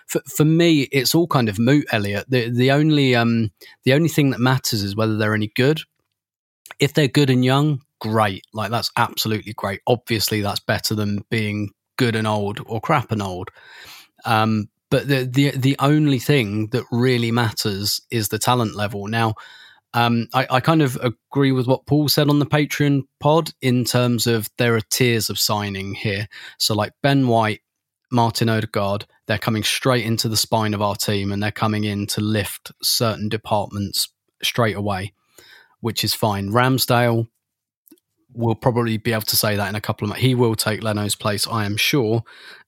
For, 0.09 0.21
for 0.27 0.45
me, 0.45 0.83
it's 0.91 1.15
all 1.15 1.27
kind 1.27 1.49
of 1.49 1.59
moot, 1.59 1.87
Elliot. 1.93 2.27
The 2.29 2.51
the 2.51 2.71
only 2.71 3.15
um 3.15 3.51
the 3.85 3.93
only 3.93 4.09
thing 4.09 4.31
that 4.31 4.41
matters 4.41 4.83
is 4.83 4.97
whether 4.97 5.17
they're 5.17 5.35
any 5.35 5.53
good. 5.55 5.83
If 6.81 6.95
they're 6.95 7.09
good 7.09 7.31
and 7.31 7.45
young, 7.45 7.83
great. 8.01 8.45
Like 8.53 8.71
that's 8.71 8.91
absolutely 8.97 9.53
great. 9.53 9.81
Obviously, 9.87 10.41
that's 10.41 10.61
better 10.61 10.95
than 10.95 11.25
being 11.31 11.71
good 11.97 12.17
and 12.17 12.27
old 12.27 12.61
or 12.67 12.81
crap 12.81 13.13
and 13.13 13.23
old. 13.23 13.51
Um, 14.25 14.69
but 14.91 15.09
the 15.09 15.25
the 15.25 15.51
the 15.51 15.77
only 15.79 16.19
thing 16.19 16.69
that 16.69 16.85
really 16.91 17.31
matters 17.31 18.01
is 18.11 18.29
the 18.29 18.39
talent 18.39 18.75
level. 18.75 19.07
Now, 19.07 19.35
um, 19.95 20.29
I, 20.35 20.47
I 20.51 20.61
kind 20.61 20.83
of 20.83 20.97
agree 20.97 21.53
with 21.53 21.67
what 21.67 21.87
Paul 21.87 22.09
said 22.09 22.29
on 22.29 22.39
the 22.39 22.47
Patreon 22.47 23.03
pod 23.21 23.51
in 23.61 23.85
terms 23.85 24.27
of 24.27 24.49
there 24.59 24.75
are 24.75 24.81
tiers 24.81 25.29
of 25.31 25.39
signing 25.39 25.95
here. 25.95 26.29
So, 26.59 26.75
like 26.75 26.93
Ben 27.03 27.29
White, 27.29 27.61
Martin 28.11 28.49
Odegaard, 28.49 29.07
they're 29.27 29.39
coming 29.39 29.63
straight 29.63 30.05
into 30.05 30.29
the 30.29 30.37
spine 30.37 30.75
of 30.75 30.83
our 30.83 30.97
team 30.97 31.33
and 31.33 31.43
they're 31.43 31.51
coming 31.51 31.85
in 31.85 32.07
to 32.09 32.21
lift 32.21 32.73
certain 32.83 33.29
departments 33.29 34.09
straight 34.43 34.77
away, 34.77 35.13
which 35.81 36.05
is 36.05 36.15
fine. 36.15 36.51
Ramsdale, 36.51 37.29
will 38.35 38.55
probably 38.55 38.97
be 38.99 39.13
able 39.13 39.23
to 39.23 39.37
say 39.37 39.57
that 39.57 39.69
in 39.69 39.75
a 39.75 39.81
couple 39.81 40.05
of 40.05 40.11
months. 40.11 40.23
He 40.23 40.35
will 40.35 40.55
take 40.55 40.83
Leno's 40.83 41.17
place, 41.17 41.47
I 41.47 41.65
am 41.65 41.77
sure, 41.77 42.23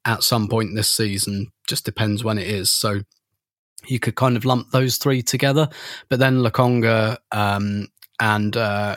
at 0.04 0.22
some 0.22 0.48
point 0.48 0.74
this 0.74 0.90
season. 0.90 1.52
Just 1.66 1.84
depends 1.84 2.24
when 2.24 2.38
it 2.38 2.46
is. 2.46 2.70
So 2.70 3.00
you 3.86 4.00
could 4.00 4.16
kind 4.16 4.36
of 4.36 4.44
lump 4.44 4.70
those 4.70 4.96
three 4.96 5.22
together. 5.22 5.68
But 6.08 6.18
then 6.18 6.38
Lokonga 6.38 7.18
um, 7.30 7.88
and 8.20 8.56
uh, 8.56 8.96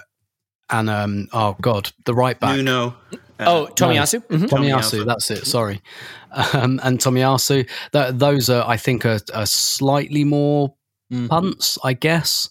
and 0.70 0.90
um, 0.90 1.28
oh 1.32 1.56
god, 1.62 1.92
the 2.06 2.14
right 2.14 2.40
back. 2.40 2.56
Nuno. 2.56 2.96
Uh, 3.40 3.46
oh, 3.48 3.68
Tomiyasu. 3.74 4.26
Mhm. 4.28 4.48
Tomiyasu, 4.48 5.00
Tomiyasu. 5.02 5.06
that's 5.06 5.32
it. 5.32 5.46
Sorry, 5.46 5.82
um, 6.54 6.80
and 6.84 7.00
Tomiyasu. 7.00 7.68
Th- 7.92 8.14
those 8.14 8.50
are, 8.50 8.68
I 8.68 8.78
think, 8.78 9.06
are, 9.06 9.20
are 9.34 9.46
slightly 9.46 10.24
more 10.24 10.76
Mhm. 11.12 11.30
punts, 11.30 11.78
I 11.84 11.94
guess. 11.94 12.50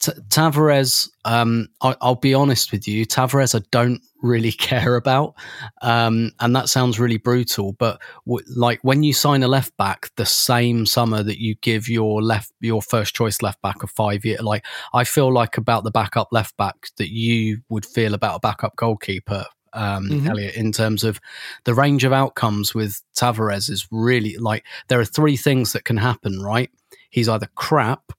T- 0.00 0.12
Tavares, 0.28 1.08
um, 1.24 1.68
I- 1.80 1.94
I'll 2.00 2.16
be 2.16 2.34
honest 2.34 2.72
with 2.72 2.88
you, 2.88 3.06
Tavares, 3.06 3.54
I 3.58 3.62
don't 3.70 4.00
really 4.22 4.50
care 4.86 4.96
about, 4.96 5.34
um, 5.82 6.32
and 6.40 6.56
that 6.56 6.68
sounds 6.68 6.98
really 6.98 7.18
brutal. 7.18 7.72
But 7.78 8.00
w- 8.26 8.44
like 8.56 8.80
when 8.82 9.02
you 9.04 9.12
sign 9.12 9.42
a 9.44 9.48
left 9.48 9.76
back, 9.76 10.10
the 10.16 10.26
same 10.26 10.86
summer 10.86 11.22
that 11.22 11.38
you 11.40 11.54
give 11.62 11.88
your 11.88 12.20
left, 12.22 12.50
your 12.60 12.82
first 12.82 13.14
choice 13.14 13.42
left 13.42 13.62
back 13.62 13.82
of 13.84 13.90
five 13.92 14.24
year, 14.24 14.38
like 14.40 14.64
I 14.92 15.04
feel 15.04 15.32
like 15.32 15.56
about 15.56 15.84
the 15.84 15.92
backup 15.92 16.28
left 16.32 16.56
back 16.56 16.76
that 16.96 17.10
you 17.12 17.60
would 17.68 17.86
feel 17.86 18.14
about 18.14 18.36
a 18.36 18.40
backup 18.40 18.74
goalkeeper. 18.76 19.44
Um, 19.74 20.08
Mhm. 20.08 20.28
Elliot, 20.28 20.54
in 20.54 20.72
terms 20.72 21.04
of 21.04 21.20
the 21.64 21.74
range 21.74 22.04
of 22.04 22.12
outcomes 22.12 22.74
with 22.74 23.00
Tavares 23.16 23.70
is 23.70 23.86
really 23.90 24.36
like 24.36 24.64
there 24.88 25.00
are 25.00 25.04
three 25.04 25.36
things 25.36 25.72
that 25.72 25.84
can 25.84 25.96
happen, 25.96 26.40
right? 26.42 26.70
He's 27.10 27.28
either 27.28 27.48
crap 27.54 28.12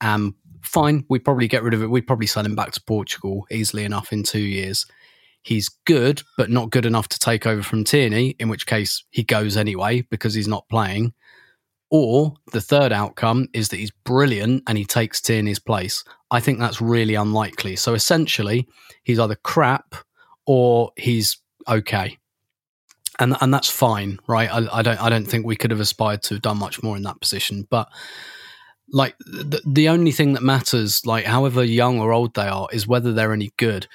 and 0.00 0.34
fine, 0.62 1.04
we 1.08 1.18
probably 1.18 1.48
get 1.48 1.62
rid 1.62 1.74
of 1.74 1.82
it. 1.82 1.90
We'd 1.90 2.06
probably 2.06 2.26
sell 2.26 2.46
him 2.46 2.54
back 2.54 2.72
to 2.72 2.82
Portugal 2.82 3.46
easily 3.50 3.84
enough 3.84 4.12
in 4.12 4.22
two 4.22 4.40
years. 4.40 4.86
He's 5.42 5.68
good, 5.86 6.22
but 6.36 6.50
not 6.50 6.70
good 6.70 6.86
enough 6.86 7.08
to 7.08 7.18
take 7.18 7.46
over 7.46 7.62
from 7.64 7.82
Tierney, 7.82 8.36
in 8.38 8.48
which 8.48 8.66
case 8.66 9.02
he 9.10 9.24
goes 9.24 9.56
anyway 9.56 10.02
because 10.02 10.34
he's 10.34 10.46
not 10.46 10.68
playing. 10.68 11.14
Or 11.90 12.34
the 12.52 12.60
third 12.60 12.92
outcome 12.92 13.48
is 13.52 13.68
that 13.68 13.76
he's 13.76 13.90
brilliant 13.90 14.62
and 14.66 14.78
he 14.78 14.84
takes 14.84 15.20
Tierney's 15.20 15.58
place. 15.58 16.04
I 16.30 16.40
think 16.40 16.58
that's 16.58 16.80
really 16.80 17.16
unlikely. 17.16 17.76
So 17.76 17.92
essentially, 17.92 18.66
he's 19.02 19.18
either 19.18 19.34
crap 19.34 19.94
or 20.52 20.92
he's 20.98 21.38
okay. 21.66 22.18
And 23.18 23.34
and 23.40 23.54
that's 23.54 23.70
fine, 23.70 24.18
right? 24.26 24.50
I, 24.52 24.80
I 24.80 24.82
don't 24.82 25.02
I 25.02 25.08
don't 25.08 25.24
think 25.24 25.46
we 25.46 25.56
could 25.56 25.70
have 25.70 25.80
aspired 25.80 26.22
to 26.24 26.34
have 26.34 26.42
done 26.42 26.58
much 26.58 26.82
more 26.82 26.94
in 26.94 27.04
that 27.04 27.20
position. 27.20 27.66
But 27.70 27.88
like 28.90 29.16
the, 29.20 29.62
the 29.64 29.88
only 29.88 30.12
thing 30.12 30.34
that 30.34 30.42
matters, 30.42 31.06
like 31.06 31.24
however 31.24 31.64
young 31.64 32.00
or 32.00 32.12
old 32.12 32.34
they 32.34 32.48
are, 32.48 32.68
is 32.70 32.86
whether 32.86 33.14
they're 33.14 33.32
any 33.32 33.50
good. 33.56 33.86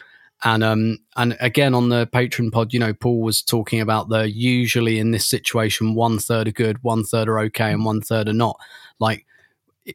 And 0.43 0.63
um 0.63 0.98
and 1.15 1.38
again 1.39 1.76
on 1.76 1.89
the 1.89 2.08
patron 2.08 2.50
pod, 2.50 2.74
you 2.74 2.80
know, 2.80 2.96
Paul 2.96 3.22
was 3.22 3.43
talking 3.43 3.80
about 3.80 4.10
the 4.10 4.28
usually 4.28 4.98
in 4.98 5.12
this 5.12 5.28
situation 5.28 5.93
one 5.93 6.17
third 6.17 6.48
are 6.48 6.52
good, 6.63 6.82
one 6.82 7.04
third 7.04 7.30
are 7.30 7.39
okay, 7.41 7.72
and 7.72 7.86
one 7.86 8.02
third 8.02 8.28
are 8.28 8.34
not. 8.34 8.58
Like 9.00 9.28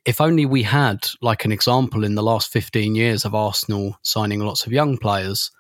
if 0.05 0.21
only 0.21 0.47
we 0.47 0.63
had 0.63 1.09
like 1.21 1.45
an 1.45 1.51
example 1.51 2.05
in 2.05 2.15
the 2.15 2.23
last 2.23 2.53
fifteen 2.53 2.95
years 2.95 3.25
of 3.25 3.35
Arsenal 3.35 3.99
signing 4.03 4.39
lots 4.39 4.65
of 4.65 4.73
young 4.73 4.97
players, 4.97 5.51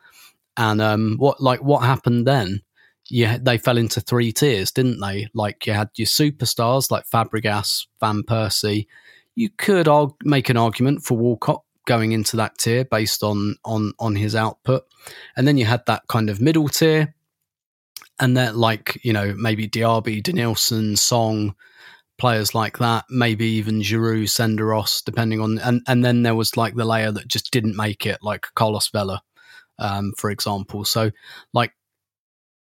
and 0.56 0.80
um 0.80 1.16
what 1.18 1.40
like 1.40 1.62
what 1.62 1.80
happened 1.80 2.26
then? 2.26 2.62
Yeah, 3.10 3.38
they 3.40 3.58
fell 3.58 3.78
into 3.78 4.00
three 4.00 4.32
tiers, 4.32 4.70
didn't 4.70 5.00
they? 5.00 5.28
Like 5.34 5.66
you 5.66 5.72
had 5.72 5.90
your 5.96 6.06
superstars 6.06 6.90
like 6.90 7.04
Fabregas, 7.12 7.86
Van 8.00 8.22
Persie. 8.22 8.86
You 9.34 9.50
could 9.50 9.88
arg- 9.88 10.14
make 10.24 10.48
an 10.48 10.56
argument 10.56 11.02
for 11.04 11.16
Walcott 11.16 11.62
going 11.86 12.12
into 12.12 12.36
that 12.36 12.58
tier 12.58 12.84
based 12.84 13.22
on 13.22 13.56
on 13.64 13.92
on 13.98 14.14
his 14.14 14.34
output, 14.34 14.84
and 15.36 15.46
then 15.46 15.56
you 15.56 15.64
had 15.64 15.84
that 15.86 16.02
kind 16.08 16.30
of 16.30 16.40
middle 16.40 16.68
tier, 16.68 17.14
and 18.20 18.36
then 18.36 18.56
like 18.56 19.00
you 19.02 19.12
know 19.12 19.34
maybe 19.36 19.68
Diaby, 19.68 20.22
Denilson, 20.22 20.96
Song, 20.96 21.54
players 22.18 22.54
like 22.54 22.78
that, 22.78 23.04
maybe 23.10 23.46
even 23.46 23.80
Giroud, 23.80 24.28
Senderos, 24.28 25.02
depending 25.04 25.40
on, 25.40 25.58
and 25.58 25.82
and 25.88 26.04
then 26.04 26.22
there 26.22 26.34
was 26.34 26.56
like 26.56 26.74
the 26.74 26.84
layer 26.84 27.10
that 27.10 27.28
just 27.28 27.50
didn't 27.50 27.76
make 27.76 28.06
it, 28.06 28.18
like 28.22 28.46
Carlos 28.54 28.88
Vela, 28.88 29.22
um, 29.82 30.12
for 30.16 30.30
example. 30.30 30.84
So 30.84 31.10
like 31.52 31.72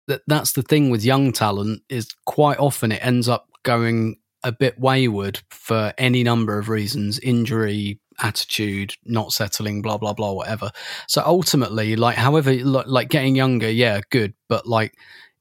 that 0.06 0.22
that's 0.26 0.52
the 0.52 0.62
thing 0.62 0.90
with 0.90 1.04
young 1.04 1.32
talent 1.32 1.82
is 1.88 2.08
quite 2.26 2.58
often 2.58 2.92
it 2.92 3.04
ends 3.04 3.28
up 3.28 3.48
going 3.64 4.16
a 4.44 4.52
bit 4.52 4.78
wayward 4.78 5.40
for 5.50 5.92
any 5.98 6.22
number 6.22 6.58
of 6.58 6.68
reasons 6.68 7.18
injury 7.18 7.98
attitude 8.20 8.94
not 9.04 9.32
settling 9.32 9.82
blah 9.82 9.98
blah 9.98 10.12
blah 10.12 10.32
whatever. 10.32 10.70
So 11.08 11.22
ultimately 11.24 11.96
like 11.96 12.16
however 12.16 12.54
like 12.54 13.08
getting 13.08 13.34
younger 13.34 13.70
yeah 13.70 14.00
good. 14.10 14.34
But 14.48 14.66
like 14.66 14.94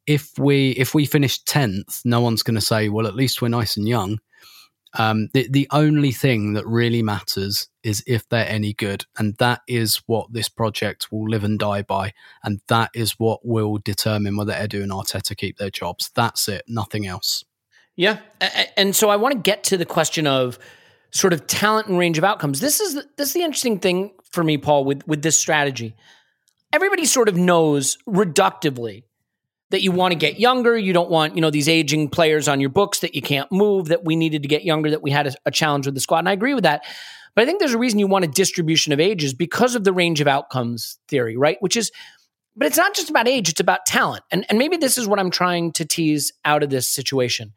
if 0.08 0.38
we 0.40 0.72
if 0.72 0.94
we 0.94 1.06
finish 1.06 1.44
10th 1.44 2.06
no 2.06 2.22
one's 2.22 2.44
going 2.44 2.56
to 2.56 2.62
say 2.62 2.90
well 2.90 3.08
at 3.08 3.16
least 3.16 3.42
we're 3.42 3.48
nice 3.48 3.76
and 3.76 3.88
young 3.88 4.20
um, 4.98 5.30
the 5.34 5.48
the 5.50 5.68
only 5.72 6.12
thing 6.12 6.54
that 6.54 6.66
really 6.66 7.02
matters 7.02 7.70
is 7.84 8.04
if 8.08 8.28
they're 8.28 8.48
any 8.48 8.74
good, 8.74 9.06
and 9.18 9.36
that 9.38 9.62
is 9.68 10.02
what 10.08 10.34
this 10.34 10.50
project 10.50 11.12
will 11.12 11.30
live 11.30 11.44
and 11.44 11.60
die 11.60 11.82
by, 11.82 12.14
and 12.44 12.62
that 12.68 12.90
is 12.94 13.14
what 13.20 13.46
will 13.46 13.78
determine 13.78 14.38
whether 14.38 14.54
Edu 14.54 14.82
and 14.84 14.92
Arteta 14.92 15.36
keep 15.36 15.58
their 15.58 15.70
jobs. 15.70 16.12
That's 16.16 16.48
it, 16.48 16.64
nothing 16.68 17.06
else. 17.06 17.44
Yeah, 17.96 18.20
and 18.76 18.96
so 18.96 19.10
I 19.10 19.16
want 19.16 19.34
to 19.34 19.40
get 19.40 19.64
to 19.66 19.78
the 19.78 19.86
question 19.86 20.28
of 20.28 20.60
sort 21.12 21.32
of 21.32 21.48
talent 21.48 21.88
and 21.88 21.98
range 21.98 22.18
of 22.18 22.24
outcomes. 22.24 22.60
This 22.60 22.82
is 22.82 22.96
the, 22.96 23.06
this 23.18 23.30
is 23.30 23.34
the 23.34 23.44
interesting 23.44 23.80
thing 23.80 24.12
for 24.32 24.44
me, 24.44 24.58
Paul, 24.58 24.86
with 24.86 25.08
with 25.08 25.22
this 25.22 25.38
strategy. 25.38 25.96
Everybody 26.74 27.06
sort 27.06 27.30
of 27.30 27.38
knows 27.38 27.98
reductively 28.08 29.04
that 29.72 29.82
you 29.82 29.92
want 29.92 30.12
to 30.12 30.18
get 30.18 30.40
younger. 30.40 30.78
You 30.78 30.94
don't 30.94 31.10
want 31.10 31.36
you 31.36 31.42
know 31.42 31.50
these 31.50 31.70
aging 31.70 32.10
players 32.10 32.48
on 32.48 32.60
your 32.60 32.70
books 32.70 33.00
that 33.00 33.16
you 33.16 33.22
can't 33.22 33.52
move. 33.52 33.88
That 33.88 34.04
we 34.04 34.16
needed 34.16 34.44
to 34.44 34.48
get 34.48 34.64
younger. 34.64 34.90
That 34.92 35.02
we 35.02 35.12
had 35.12 35.28
a, 35.28 35.34
a 35.46 35.52
challenge 35.52 35.86
with 35.86 35.96
the 35.96 36.02
squad, 36.02 36.20
and 36.20 36.30
I 36.30 36.34
agree 36.34 36.54
with 36.54 36.64
that. 36.64 36.84
But 37.36 37.42
I 37.42 37.46
think 37.46 37.60
there's 37.60 37.74
a 37.74 37.78
reason 37.78 38.00
you 38.00 38.08
want 38.08 38.24
a 38.24 38.30
distribution 38.30 38.94
of 38.94 39.00
ages 39.00 39.34
because 39.34 39.76
of 39.76 39.84
the 39.84 39.92
range 39.92 40.22
of 40.22 40.28
outcomes 40.28 40.98
theory, 41.10 41.36
right? 41.36 41.58
Which 41.60 41.76
is 41.76 41.92
but 42.56 42.68
it's 42.68 42.78
not 42.78 42.96
just 42.96 43.10
about 43.10 43.28
age, 43.28 43.50
it's 43.50 43.60
about 43.60 43.86
talent. 43.86 44.24
And, 44.32 44.46
and 44.50 44.58
maybe 44.58 44.78
this 44.78 44.98
is 44.98 45.08
what 45.08 45.20
I'm 45.20 45.30
trying 45.30 45.74
to 45.74 45.86
tease 45.86 46.32
out 46.46 46.64
of 46.64 46.70
this 46.70 46.88
situation. 46.88 47.54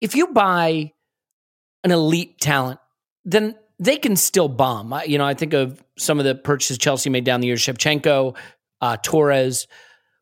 If 0.00 0.16
you 0.16 0.28
buy 0.28 0.92
an 1.84 1.92
elite 1.92 2.40
talent, 2.40 2.80
then 3.24 3.54
they 3.78 3.96
can 3.96 4.16
still 4.16 4.48
bomb. 4.48 4.92
You 5.06 5.18
know, 5.18 5.24
I 5.24 5.34
think 5.34 5.52
of 5.52 5.82
some 5.96 6.18
of 6.18 6.24
the 6.24 6.34
purchases 6.34 6.78
Chelsea 6.78 7.10
made 7.10 7.24
down 7.24 7.40
the 7.40 7.46
years, 7.46 7.60
Shevchenko, 7.60 8.36
uh, 8.80 8.96
Torres. 9.02 9.68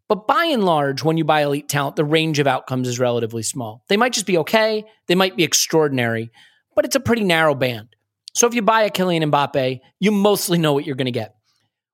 But 0.09 0.29
by 0.29 0.45
and 0.45 0.65
large, 0.65 1.03
when 1.03 1.17
you 1.17 1.25
buy 1.25 1.43
elite 1.43 1.69
talent, 1.69 1.97
the 1.97 2.05
range 2.05 2.39
of 2.39 2.47
outcomes 2.47 2.87
is 2.87 3.01
relatively 3.01 3.43
small. 3.43 3.83
They 3.89 3.97
might 3.97 4.13
just 4.13 4.27
be 4.27 4.39
okay, 4.39 4.85
they 5.09 5.17
might 5.17 5.37
be 5.37 5.43
extraordinary, 5.43 6.31
but 6.75 6.85
it's 6.85 6.95
a 6.95 7.01
pretty 7.01 7.25
narrow 7.25 7.55
band. 7.55 7.89
So 8.35 8.47
if 8.47 8.55
you 8.55 8.63
buy 8.63 8.83
a 8.83 8.91
Kylian 8.91 9.31
Mbappe, 9.31 9.81
you 9.99 10.11
mostly 10.13 10.59
know 10.59 10.75
what 10.75 10.87
you're 10.87 10.95
going 10.95 11.07
to 11.07 11.11
get. 11.11 11.35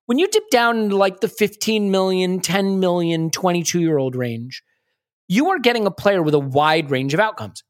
When 0.05 0.19
you 0.19 0.27
dip 0.27 0.49
down 0.49 0.77
into 0.77 0.97
like 0.97 1.21
the 1.21 1.29
15 1.29 1.89
million, 1.89 2.41
10 2.41 2.79
million, 2.79 3.31
22 3.31 3.79
year 3.79 3.97
old 3.97 4.15
range, 4.15 4.61
you 5.27 5.49
are 5.49 5.59
getting 5.59 5.85
a 5.87 5.91
player 5.91 6.21
with 6.21 6.33
a 6.33 6.39
wide 6.39 6.91
range 6.91 7.13
of 7.13 7.19
outcomes. 7.19 7.63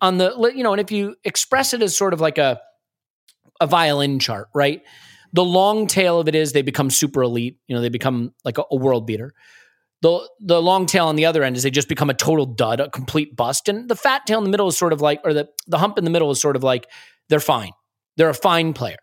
On 0.00 0.16
the, 0.16 0.52
you 0.54 0.62
know, 0.62 0.72
and 0.72 0.80
if 0.80 0.90
you 0.90 1.16
express 1.24 1.74
it 1.74 1.82
as 1.82 1.96
sort 1.96 2.14
of 2.14 2.20
like 2.20 2.38
a, 2.38 2.60
a 3.60 3.66
violin 3.66 4.18
chart, 4.18 4.48
right? 4.54 4.82
The 5.34 5.44
long 5.44 5.86
tail 5.86 6.18
of 6.18 6.28
it 6.28 6.34
is 6.34 6.52
they 6.52 6.62
become 6.62 6.88
super 6.88 7.22
elite. 7.22 7.58
You 7.66 7.76
know, 7.76 7.82
they 7.82 7.90
become 7.90 8.32
like 8.44 8.56
a, 8.58 8.64
a 8.70 8.76
world 8.76 9.06
beater. 9.06 9.34
The 10.00 10.28
the 10.40 10.62
long 10.62 10.86
tail 10.86 11.06
on 11.06 11.16
the 11.16 11.26
other 11.26 11.42
end 11.42 11.56
is 11.56 11.62
they 11.64 11.70
just 11.70 11.88
become 11.88 12.10
a 12.10 12.14
total 12.14 12.46
dud, 12.46 12.80
a 12.80 12.88
complete 12.90 13.34
bust. 13.34 13.68
And 13.68 13.88
the 13.88 13.96
fat 13.96 14.26
tail 14.26 14.38
in 14.38 14.44
the 14.44 14.50
middle 14.50 14.68
is 14.68 14.78
sort 14.78 14.92
of 14.92 15.00
like, 15.00 15.20
or 15.24 15.34
the 15.34 15.48
the 15.66 15.78
hump 15.78 15.98
in 15.98 16.04
the 16.04 16.10
middle 16.10 16.30
is 16.30 16.40
sort 16.40 16.56
of 16.56 16.62
like 16.62 16.86
they're 17.28 17.40
fine. 17.40 17.72
They're 18.16 18.28
a 18.28 18.34
fine 18.34 18.72
player. 18.72 18.98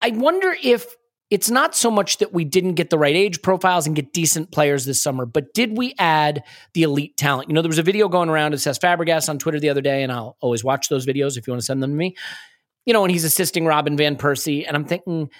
I 0.00 0.10
wonder 0.10 0.54
if 0.62 0.86
it's 1.30 1.50
not 1.50 1.74
so 1.74 1.90
much 1.90 2.18
that 2.18 2.32
we 2.32 2.44
didn't 2.44 2.74
get 2.74 2.90
the 2.90 2.98
right 2.98 3.16
age 3.16 3.42
profiles 3.42 3.86
and 3.86 3.96
get 3.96 4.12
decent 4.12 4.52
players 4.52 4.84
this 4.84 5.02
summer, 5.02 5.26
but 5.26 5.52
did 5.54 5.76
we 5.76 5.94
add 5.98 6.44
the 6.74 6.82
elite 6.82 7.16
talent? 7.16 7.48
You 7.48 7.54
know, 7.54 7.62
there 7.62 7.68
was 7.68 7.78
a 7.78 7.82
video 7.82 8.08
going 8.08 8.28
around 8.28 8.52
that 8.52 8.58
says 8.58 8.78
Fabregas 8.78 9.28
on 9.28 9.38
Twitter 9.38 9.58
the 9.58 9.70
other 9.70 9.80
day, 9.80 10.02
and 10.02 10.12
I'll 10.12 10.36
always 10.40 10.62
watch 10.62 10.88
those 10.88 11.06
videos 11.06 11.36
if 11.36 11.46
you 11.46 11.52
want 11.52 11.62
to 11.62 11.66
send 11.66 11.82
them 11.82 11.90
to 11.90 11.96
me. 11.96 12.14
You 12.84 12.92
know, 12.92 13.02
and 13.02 13.10
he's 13.10 13.24
assisting 13.24 13.64
Robin 13.64 13.96
Van 13.96 14.16
Persie, 14.16 14.64
and 14.66 14.76
I'm 14.76 14.84
thinking, 14.84 15.30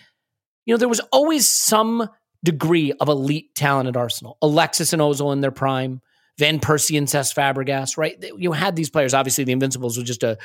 you 0.65 0.75
know, 0.75 0.79
there 0.79 0.89
was 0.89 1.01
always 1.13 1.47
some 1.47 2.09
degree 2.45 2.93
of 3.01 3.09
elite 3.09 3.55
talent 3.55 3.89
at 3.89 3.97
Arsenal. 3.97 4.39
Alexis 4.43 4.93
and 4.93 5.03
Ozil 5.03 5.33
in 5.33 5.41
their 5.41 5.51
prime, 5.51 6.01
Van 6.39 6.61
Persie 6.61 6.99
and 6.99 7.09
Cesc 7.09 7.35
Fabregas, 7.35 7.97
right? 7.97 8.23
You 8.37 8.53
had 8.53 8.77
these 8.77 8.91
players. 8.91 9.15
Obviously, 9.15 9.45
the 9.45 9.53
Invincibles 9.53 9.97
were 9.97 10.05
just 10.05 10.23
a, 10.23 10.39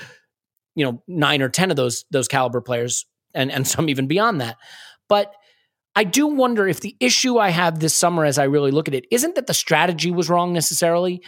you 0.75 0.85
know, 0.85 1.03
nine 1.07 1.41
or 1.41 1.49
ten 1.49 1.69
of 1.69 1.77
those 1.77 2.05
those 2.09 2.27
caliber 2.27 2.61
players, 2.61 3.05
and 3.35 3.51
and 3.51 3.67
some 3.67 3.89
even 3.89 4.07
beyond 4.07 4.41
that. 4.41 4.57
But 5.07 5.33
I 5.95 6.05
do 6.05 6.27
wonder 6.27 6.67
if 6.67 6.79
the 6.79 6.95
issue 6.99 7.37
I 7.37 7.49
have 7.49 7.79
this 7.79 7.93
summer, 7.93 8.23
as 8.23 8.39
I 8.39 8.45
really 8.45 8.71
look 8.71 8.87
at 8.87 8.93
it, 8.93 9.05
isn't 9.11 9.35
that 9.35 9.47
the 9.47 9.53
strategy 9.53 10.11
was 10.11 10.29
wrong 10.29 10.53
necessarily, 10.53 11.21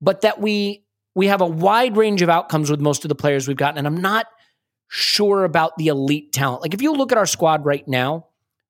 but 0.00 0.20
that 0.20 0.40
we 0.40 0.84
we 1.14 1.28
have 1.28 1.40
a 1.40 1.46
wide 1.46 1.96
range 1.96 2.20
of 2.20 2.28
outcomes 2.28 2.70
with 2.70 2.80
most 2.80 3.04
of 3.04 3.08
the 3.08 3.14
players 3.14 3.48
we've 3.48 3.56
gotten, 3.56 3.78
and 3.78 3.86
I'm 3.86 4.00
not 4.00 4.26
sure 4.88 5.44
about 5.44 5.76
the 5.78 5.88
elite 5.88 6.32
talent. 6.32 6.62
Like 6.62 6.74
if 6.74 6.82
you 6.82 6.92
look 6.92 7.10
at 7.12 7.18
our 7.18 7.26
squad 7.26 7.64
right 7.64 7.86
now, 7.88 8.25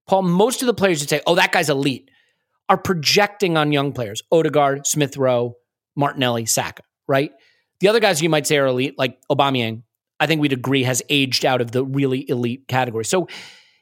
Paul, 0.07 0.23
most 0.23 0.63
of 0.63 0.67
the 0.67 0.75
players 0.75 1.01
that 1.01 1.09
say, 1.09 1.21
oh, 1.27 1.35
that 1.35 1.53
guy's 1.53 1.69
elite, 1.71 2.11
are 2.69 2.77
projecting 2.77 3.57
on 3.57 3.73
young 3.73 3.93
players 3.93 4.23
Odegaard, 4.33 4.87
Smith 4.87 5.17
Rowe, 5.17 5.57
Martinelli, 5.95 6.47
Saka, 6.47 6.83
right? 7.07 7.31
The 7.81 7.89
other 7.89 8.01
guys 8.01 8.23
you 8.23 8.29
might 8.29 8.47
say 8.47 8.59
are 8.59 8.67
elite, 8.67 8.95
like 8.99 9.19
Aubameyang, 9.31 9.83
I 10.19 10.27
think 10.27 10.41
we'd 10.41 10.53
agree 10.53 10.83
has 10.85 11.03
aged 11.09 11.45
out 11.45 11.61
of 11.61 11.73
the 11.73 11.85
really 11.85 12.29
elite 12.29 12.67
category. 12.69 13.05
So 13.05 13.29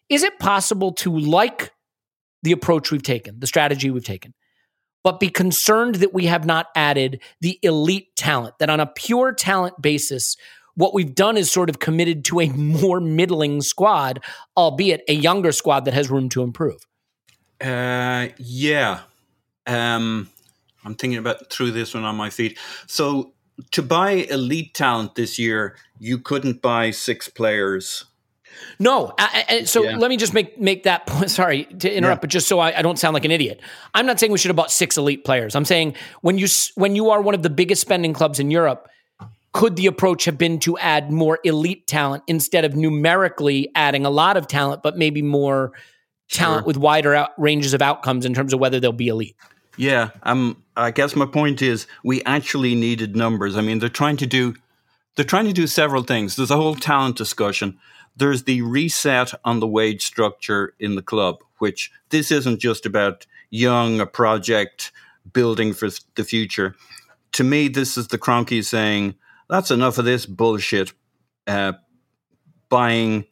is 0.09 0.23
it 0.23 0.39
possible 0.39 0.93
to 0.93 1.17
like 1.17 1.73
the 2.43 2.53
approach 2.53 2.91
we've 2.91 3.03
taken, 3.03 3.39
the 3.41 3.47
strategy 3.47 3.91
we've 3.91 4.05
taken, 4.05 4.35
but 5.03 5.21
be 5.21 5.29
concerned 5.29 5.97
that 5.97 6.13
we 6.13 6.27
have 6.27 6.45
not 6.45 6.67
added 6.75 7.23
the 7.41 7.59
elite 7.63 8.17
talent, 8.17 8.55
that 8.59 8.71
on 8.71 8.81
a 8.81 8.87
pure 8.87 9.33
talent 9.33 9.81
basis, 9.81 10.37
what 10.77 10.95
we've 10.95 11.15
done 11.15 11.37
is 11.37 11.51
sort 11.51 11.71
of 11.71 11.79
committed 11.79 12.25
to 12.27 12.41
a 12.41 12.49
more 12.49 13.01
middling 13.01 13.61
squad, 13.61 14.21
albeit 14.57 15.03
a 15.09 15.15
younger 15.15 15.53
squad 15.53 15.85
that 15.85 15.95
has 15.95 16.11
room 16.11 16.29
to 16.31 16.43
improve. 16.43 16.81
Uh, 17.61 18.29
yeah. 18.39 19.01
Um, 19.67 20.29
I'm 20.85 20.95
thinking 20.95 21.19
about 21.19 21.51
through 21.51 21.71
this 21.71 21.95
one 21.95 22.05
on 22.05 22.17
my 22.17 22.31
feet. 22.31 22.59
So 22.87 23.33
to 23.73 23.83
buy 23.83 24.11
elite 24.11 24.75
talent 24.75 25.15
this 25.15 25.39
year, 25.39 25.77
you 25.99 26.19
couldn't 26.19 26.61
buy 26.61 26.91
six 26.91 27.29
players. 27.29 28.05
No, 28.79 29.13
I, 29.19 29.45
I, 29.49 29.65
so 29.65 29.83
yeah. 29.83 29.97
let 29.97 30.11
me 30.11 30.17
just 30.17 30.33
make 30.33 30.61
make 30.61 30.85
that 30.85 31.07
point. 31.09 31.31
Sorry 31.31 31.65
to 31.65 31.93
interrupt, 31.93 32.19
yeah. 32.19 32.21
but 32.21 32.31
just 32.31 32.47
so 32.47 32.61
I, 32.61 32.79
I, 32.79 32.83
don't 32.83 32.99
sound 32.99 33.15
like 33.15 33.25
an 33.25 33.31
idiot, 33.31 33.61
I'm 33.95 34.07
not 34.07 34.21
saying 34.21 34.31
we 34.31 34.39
should 34.39 34.51
have 34.51 34.57
bought 34.57 34.71
six 34.71 34.97
elite 34.97 35.25
players. 35.25 35.57
I'm 35.57 35.65
saying 35.65 35.95
when 36.21 36.39
you 36.39 36.47
when 36.77 36.95
you 36.95 37.11
are 37.11 37.21
one 37.21 37.35
of 37.35 37.43
the 37.43 37.51
biggest 37.51 37.81
spending 37.81 38.13
clubs 38.13 38.39
in 38.39 38.51
Europe, 38.51 38.89
could 39.55 39.77
the 39.77 39.87
approach 39.87 40.25
have 40.25 40.37
been 40.37 40.59
to 40.59 40.77
add 40.79 41.13
more 41.13 41.39
elite 41.45 41.87
talent 41.87 42.25
instead 42.27 42.65
of 42.65 42.75
numerically 42.75 43.71
adding 43.77 44.05
a 44.05 44.11
lot 44.11 44.37
of 44.37 44.49
talent, 44.49 44.83
but 44.83 44.99
maybe 44.99 45.23
more 45.23 45.73
talent 46.29 46.63
sure. 46.63 46.67
with 46.67 46.77
wider 46.77 47.15
out, 47.15 47.31
ranges 47.39 47.73
of 47.73 47.81
outcomes 47.81 48.27
in 48.27 48.35
terms 48.35 48.53
of 48.53 48.59
whether 48.59 48.81
they'll 48.81 48.93
be 48.93 49.09
elite? 49.09 49.37
Yeah, 49.77 50.11
um, 50.25 50.63
I 50.77 50.91
guess 50.91 51.15
my 51.15 51.25
point 51.25 51.63
is 51.63 51.87
we 52.03 52.21
actually 52.25 52.75
needed 52.75 53.17
numbers. 53.17 53.57
I 53.57 53.61
mean, 53.61 53.79
they're 53.79 53.89
trying 53.89 54.17
to 54.19 54.27
do 54.27 54.55
they're 55.17 55.25
trying 55.25 55.47
to 55.47 55.53
do 55.53 55.69
several 55.69 56.03
things. 56.03 56.35
There's 56.35 56.51
a 56.51 56.57
whole 56.57 56.75
talent 56.75 57.17
discussion. 57.17 57.79
There's 58.17 58.43
the 58.43 58.63
reset 58.63 59.33
on 59.45 59.61
the 59.61 59.67
wage 59.69 60.05
structure 60.05 60.75
in 60.81 60.97
the 60.97 61.03
club, 61.03 61.37
which 61.59 61.93
this 62.11 62.33
isn't 62.33 62.59
just 62.59 62.85
about 62.85 63.25
young 63.51 64.01
a 64.01 64.07
project 64.07 64.91
building 65.33 65.73
for 65.73 65.89
the 66.17 66.25
future. 66.25 66.75
To 67.33 67.45
me, 67.45 67.69
this 67.69 67.97
is 67.97 68.09
the 68.09 68.19
Kroenke 68.19 68.65
saying 68.65 69.15
that's 69.49 69.71
enough 69.71 69.99
of 69.99 70.05
this 70.05 70.27
bullshit. 70.27 70.93
Uh, 71.47 71.75
buying 72.69 73.27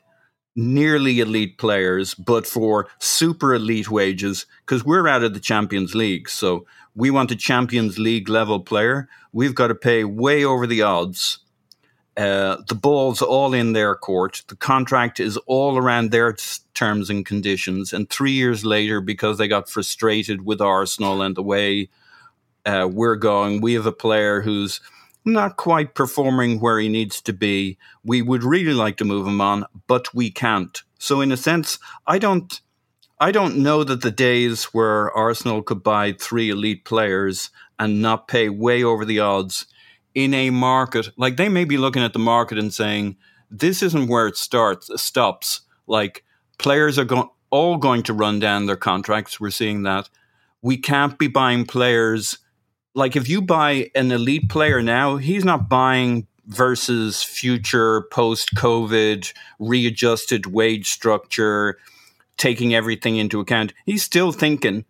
nearly 0.55 1.21
elite 1.21 1.59
players, 1.59 2.15
but 2.15 2.47
for 2.47 2.89
super 2.99 3.55
elite 3.55 3.91
wages, 3.91 4.47
because 4.67 4.85
we're 4.85 5.09
out 5.09 5.25
of 5.25 5.35
the 5.35 5.41
Champions 5.41 5.95
League. 5.95 6.29
So 6.29 6.67
we 6.95 7.11
want 7.11 7.31
a 7.31 7.37
Champions 7.37 7.99
League 7.99 8.29
level 8.29 8.61
player. 8.61 9.09
We've 9.33 9.55
got 9.55 9.69
to 9.69 9.75
pay 9.75 10.05
way 10.05 10.45
over 10.45 10.67
the 10.67 10.83
odds. 10.83 11.39
Uh, 12.15 12.59
the 12.69 12.75
ball's 12.75 13.23
all 13.23 13.55
in 13.55 13.73
their 13.73 13.95
court. 13.95 14.43
The 14.49 14.57
contract 14.57 15.19
is 15.19 15.39
all 15.47 15.79
around 15.79 16.11
their 16.11 16.37
terms 16.75 17.09
and 17.09 17.25
conditions. 17.25 17.95
And 17.95 18.11
three 18.11 18.33
years 18.33 18.67
later, 18.67 19.01
because 19.01 19.39
they 19.39 19.49
got 19.49 19.71
frustrated 19.71 20.45
with 20.45 20.61
Arsenal 20.61 21.23
and 21.23 21.35
the 21.35 21.43
way 21.43 21.89
uh, 22.67 22.87
we're 22.93 23.17
going, 23.17 23.63
we 23.63 23.73
have 23.73 23.87
a 23.87 23.93
player 23.93 24.43
who's 24.43 24.81
not 25.25 25.57
quite 25.57 25.95
performing 25.95 26.61
where 26.61 26.79
he 26.79 26.89
needs 26.89 27.21
to 27.23 27.33
be. 27.33 27.79
We 28.05 28.23
would 28.23 28.43
really 28.43 28.75
like 28.75 28.97
to 28.99 29.05
move 29.05 29.27
him 29.27 29.41
on, 29.41 29.67
but 29.87 30.13
we 30.15 30.31
can't. 30.31 30.83
So 30.99 31.21
in 31.21 31.33
a 31.33 31.37
sense, 31.37 31.79
I 32.07 32.19
don't 32.19 32.61
I 33.21 33.31
don't 33.31 33.59
know 33.59 33.85
that 33.85 34.03
the 34.03 34.11
days 34.11 34.65
where 34.65 35.13
Arsenal 35.13 35.63
could 35.63 35.85
buy 35.85 36.13
three 36.13 36.51
elite 36.51 36.85
players 36.85 37.51
and 37.79 38.03
not 38.03 38.27
pay 38.27 38.49
way 38.49 38.83
over 38.83 39.05
the 39.05 39.21
odds 39.21 39.67
in 40.15 40.35
a 40.35 40.51
market 40.51 41.09
like 41.17 41.37
they 41.37 41.49
may 41.49 41.65
be 41.65 41.79
looking 41.79 42.03
at 42.03 42.13
the 42.13 42.19
market 42.19 42.59
and 42.59 42.73
saying 42.73 43.17
this 43.51 43.83
isn't 43.83 44.09
where 44.09 44.27
it 44.27 44.37
starts 44.37 44.91
stops 45.01 45.63
like 45.87 46.25
players 46.59 46.99
are 46.99 47.05
going 47.05 47.29
all 47.51 47.77
going 47.77 48.03
to 48.03 48.13
run 48.13 48.39
down 48.39 48.67
their 48.67 48.77
contracts 48.77 49.41
we're 49.41 49.51
seeing 49.51 49.83
that 49.85 50.09
we 50.61 50.77
can't 50.77 51.19
be 51.19 51.29
buying 51.29 51.65
players 51.65 52.39
like 52.95 53.17
if 53.17 53.29
you 53.29 53.43
buy 53.43 53.91
an 53.95 54.13
elite 54.13 54.49
player 54.49 54.83
now, 54.83 55.17
he's 55.17 55.45
not 55.45 55.69
buying 55.69 56.27
versus 56.47 57.23
future 57.23 58.03
post 58.11 58.55
COVID 58.55 59.33
readjusted 59.59 60.47
wage 60.47 60.91
structure, 60.91 61.79
taking 62.37 62.75
everything 62.75 63.17
into 63.17 63.41
account. 63.41 63.73
He's 63.87 64.03
still 64.03 64.33
thinking 64.33 64.85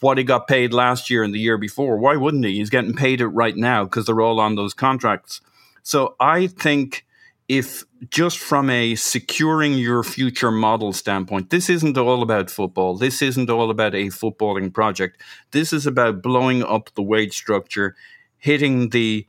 what 0.00 0.18
he 0.18 0.24
got 0.24 0.48
paid 0.48 0.72
last 0.72 1.10
year 1.10 1.22
and 1.22 1.34
the 1.34 1.38
year 1.38 1.58
before. 1.58 1.98
Why 1.98 2.16
wouldn't 2.16 2.44
he? 2.44 2.56
He's 2.56 2.70
getting 2.70 2.94
paid 2.94 3.20
it 3.20 3.28
right 3.28 3.56
now 3.56 3.84
because 3.84 4.06
they're 4.06 4.20
all 4.20 4.40
on 4.40 4.54
those 4.54 4.74
contracts. 4.74 5.40
So 5.82 6.14
I 6.20 6.46
think 6.46 7.04
if 7.48 7.84
just 8.08 8.38
from 8.38 8.70
a 8.70 8.94
securing 8.94 9.74
your 9.74 10.02
future 10.02 10.50
model 10.50 10.92
standpoint, 10.92 11.50
this 11.50 11.68
isn't 11.68 11.98
all 11.98 12.22
about 12.22 12.50
football. 12.50 12.96
This 12.96 13.20
isn't 13.20 13.50
all 13.50 13.70
about 13.70 13.94
a 13.94 14.06
footballing 14.06 14.72
project. 14.72 15.20
This 15.50 15.72
is 15.72 15.86
about 15.86 16.22
blowing 16.22 16.62
up 16.62 16.90
the 16.94 17.02
wage 17.02 17.36
structure, 17.36 17.96
hitting 18.38 18.90
the 18.90 19.26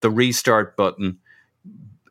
the 0.00 0.10
restart 0.10 0.76
button, 0.76 1.18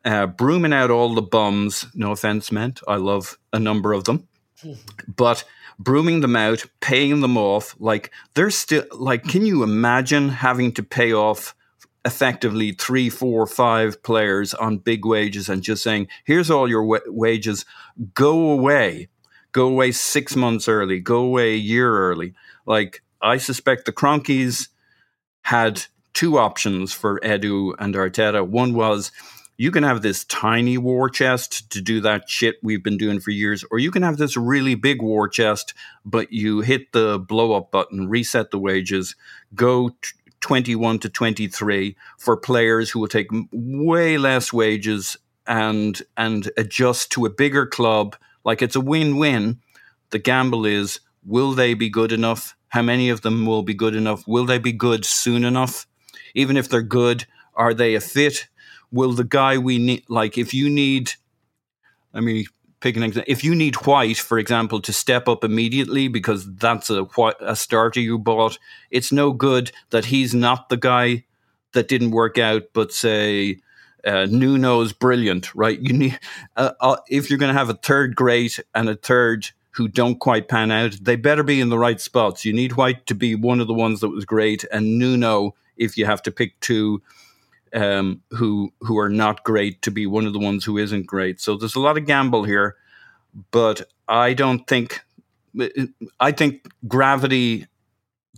uh, 0.04 0.26
brooming 0.26 0.72
out 0.72 0.90
all 0.90 1.14
the 1.14 1.22
bums. 1.22 1.86
No 1.94 2.12
offense 2.12 2.50
meant. 2.50 2.80
I 2.88 2.96
love 2.96 3.38
a 3.52 3.58
number 3.58 3.92
of 3.92 4.04
them, 4.04 4.28
but 5.08 5.44
brooming 5.78 6.20
them 6.20 6.36
out, 6.36 6.64
paying 6.80 7.20
them 7.20 7.36
off. 7.36 7.76
Like 7.78 8.10
they're 8.34 8.50
still 8.50 8.84
like. 8.92 9.24
Can 9.24 9.44
you 9.44 9.62
imagine 9.62 10.30
having 10.30 10.72
to 10.72 10.82
pay 10.82 11.12
off? 11.12 11.54
Effectively 12.04 12.72
three, 12.72 13.08
four, 13.08 13.46
five 13.46 14.02
players 14.02 14.54
on 14.54 14.78
big 14.78 15.04
wages 15.06 15.48
and 15.48 15.62
just 15.62 15.82
saying, 15.82 16.08
here's 16.24 16.50
all 16.50 16.68
your 16.68 16.82
wa- 16.84 16.98
wages, 17.06 17.64
go 18.14 18.50
away. 18.50 19.08
Go 19.52 19.68
away 19.68 19.92
six 19.92 20.34
months 20.34 20.66
early, 20.66 20.98
go 20.98 21.18
away 21.18 21.52
a 21.52 21.58
year 21.58 21.94
early. 21.94 22.32
Like, 22.64 23.02
I 23.20 23.36
suspect 23.36 23.84
the 23.84 23.92
Kroenkes 23.92 24.68
had 25.42 25.84
two 26.14 26.38
options 26.38 26.92
for 26.94 27.20
Edu 27.20 27.74
and 27.78 27.94
Arteta. 27.94 28.48
One 28.48 28.72
was 28.72 29.12
you 29.58 29.70
can 29.70 29.82
have 29.84 30.02
this 30.02 30.24
tiny 30.24 30.78
war 30.78 31.10
chest 31.10 31.70
to 31.70 31.80
do 31.80 32.00
that 32.00 32.28
shit 32.28 32.56
we've 32.62 32.82
been 32.82 32.96
doing 32.96 33.20
for 33.20 33.30
years, 33.30 33.64
or 33.70 33.78
you 33.78 33.90
can 33.90 34.02
have 34.02 34.16
this 34.16 34.36
really 34.36 34.74
big 34.74 35.02
war 35.02 35.28
chest, 35.28 35.74
but 36.04 36.32
you 36.32 36.60
hit 36.60 36.92
the 36.92 37.18
blow 37.18 37.52
up 37.52 37.70
button, 37.70 38.08
reset 38.08 38.50
the 38.50 38.58
wages, 38.58 39.14
go 39.54 39.90
t- 39.90 39.96
21 40.42 40.98
to 41.00 41.08
23 41.08 41.96
for 42.18 42.36
players 42.36 42.90
who 42.90 43.00
will 43.00 43.08
take 43.08 43.28
way 43.52 44.18
less 44.18 44.52
wages 44.52 45.16
and 45.46 46.02
and 46.16 46.50
adjust 46.56 47.10
to 47.12 47.24
a 47.24 47.30
bigger 47.30 47.66
club. 47.66 48.14
Like 48.44 48.60
it's 48.60 48.76
a 48.76 48.80
win-win. 48.80 49.60
The 50.10 50.18
gamble 50.18 50.66
is 50.66 51.00
will 51.24 51.52
they 51.52 51.74
be 51.74 51.88
good 51.88 52.12
enough? 52.12 52.54
How 52.68 52.82
many 52.82 53.08
of 53.08 53.22
them 53.22 53.46
will 53.46 53.62
be 53.62 53.74
good 53.74 53.96
enough? 53.96 54.26
Will 54.26 54.44
they 54.44 54.58
be 54.58 54.72
good 54.72 55.04
soon 55.04 55.44
enough? 55.44 55.86
Even 56.34 56.56
if 56.56 56.68
they're 56.68 56.82
good 56.82 57.26
are 57.54 57.74
they 57.74 57.94
a 57.94 58.00
fit? 58.00 58.48
Will 58.90 59.12
the 59.12 59.24
guy 59.24 59.58
we 59.58 59.78
need 59.78 60.04
like 60.08 60.36
if 60.36 60.52
you 60.52 60.68
need 60.68 61.12
i 62.14 62.20
mean 62.20 62.44
pick 62.82 62.96
an 62.96 63.02
example. 63.02 63.32
If 63.32 63.44
you 63.44 63.54
need 63.54 63.86
White, 63.86 64.18
for 64.18 64.38
example, 64.38 64.80
to 64.82 64.92
step 64.92 65.28
up 65.28 65.44
immediately 65.44 66.08
because 66.08 66.52
that's 66.56 66.90
a 66.90 67.06
a 67.40 67.56
starter 67.56 68.00
you 68.00 68.18
bought, 68.18 68.58
it's 68.90 69.12
no 69.12 69.32
good 69.32 69.72
that 69.90 70.06
he's 70.06 70.34
not 70.34 70.68
the 70.68 70.76
guy 70.76 71.24
that 71.72 71.88
didn't 71.88 72.10
work 72.10 72.36
out, 72.36 72.64
but 72.74 72.92
say 72.92 73.60
uh, 74.04 74.26
Nuno's 74.28 74.92
brilliant, 74.92 75.54
right? 75.54 75.78
You 75.80 75.92
need 75.92 76.18
uh, 76.56 76.72
uh, 76.80 76.96
if 77.08 77.30
you're 77.30 77.38
going 77.38 77.52
to 77.52 77.58
have 77.58 77.70
a 77.70 77.74
third 77.74 78.16
great 78.16 78.58
and 78.74 78.88
a 78.88 78.96
third 78.96 79.50
who 79.70 79.88
don't 79.88 80.18
quite 80.18 80.48
pan 80.48 80.70
out, 80.70 80.98
they 81.00 81.16
better 81.16 81.42
be 81.42 81.60
in 81.60 81.70
the 81.70 81.78
right 81.78 82.00
spots. 82.00 82.44
You 82.44 82.52
need 82.52 82.74
White 82.74 83.06
to 83.06 83.14
be 83.14 83.34
one 83.34 83.60
of 83.60 83.68
the 83.68 83.74
ones 83.74 84.00
that 84.00 84.10
was 84.10 84.24
great, 84.24 84.64
and 84.72 84.98
Nuno, 84.98 85.54
if 85.76 85.96
you 85.96 86.04
have 86.04 86.22
to 86.22 86.30
pick 86.30 86.58
two, 86.60 87.00
um, 87.74 88.22
who 88.30 88.72
who 88.80 88.98
are 88.98 89.08
not 89.08 89.44
great 89.44 89.82
to 89.82 89.90
be 89.90 90.06
one 90.06 90.26
of 90.26 90.32
the 90.32 90.38
ones 90.38 90.64
who 90.64 90.78
isn't 90.78 91.06
great. 91.06 91.40
So 91.40 91.56
there's 91.56 91.74
a 91.74 91.80
lot 91.80 91.96
of 91.96 92.06
gamble 92.06 92.44
here, 92.44 92.76
but 93.50 93.82
I 94.08 94.34
don't 94.34 94.66
think. 94.66 95.00
I 96.18 96.32
think 96.32 96.66
gravity, 96.88 97.66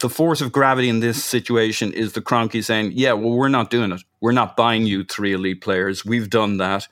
the 0.00 0.08
force 0.08 0.40
of 0.40 0.50
gravity 0.50 0.88
in 0.88 0.98
this 0.98 1.22
situation 1.22 1.92
is 1.92 2.12
the 2.12 2.20
Kroenke 2.20 2.64
saying, 2.64 2.92
"Yeah, 2.94 3.12
well, 3.12 3.30
we're 3.30 3.48
not 3.48 3.70
doing 3.70 3.92
it. 3.92 4.02
We're 4.20 4.32
not 4.32 4.56
buying 4.56 4.86
you 4.86 5.04
three 5.04 5.32
elite 5.32 5.60
players. 5.60 6.04
We've 6.04 6.28
done 6.28 6.56
that. 6.56 6.88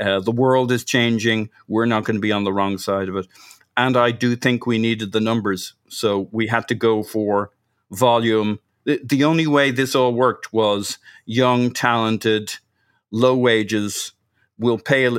Uh, 0.00 0.18
the 0.18 0.32
world 0.32 0.72
is 0.72 0.84
changing. 0.84 1.50
We're 1.68 1.86
not 1.86 2.02
going 2.02 2.16
to 2.16 2.20
be 2.20 2.32
on 2.32 2.42
the 2.42 2.52
wrong 2.52 2.78
side 2.78 3.08
of 3.08 3.16
it." 3.16 3.26
And 3.76 3.96
I 3.96 4.10
do 4.10 4.36
think 4.36 4.66
we 4.66 4.78
needed 4.78 5.12
the 5.12 5.20
numbers, 5.20 5.74
so 5.88 6.28
we 6.32 6.48
had 6.48 6.66
to 6.68 6.74
go 6.74 7.02
for 7.04 7.50
volume 7.90 8.58
the, 8.84 9.00
the 9.04 9.24
only 9.24 9.46
way 9.46 9.70
this 9.70 9.94
all 9.94 10.12
worked 10.12 10.52
was 10.52 10.98
young, 11.24 11.70
talented, 11.70 12.54
low 13.10 13.36
wages 13.36 14.12
We'll 14.58 14.78
pay 14.78 15.06
a, 15.06 15.12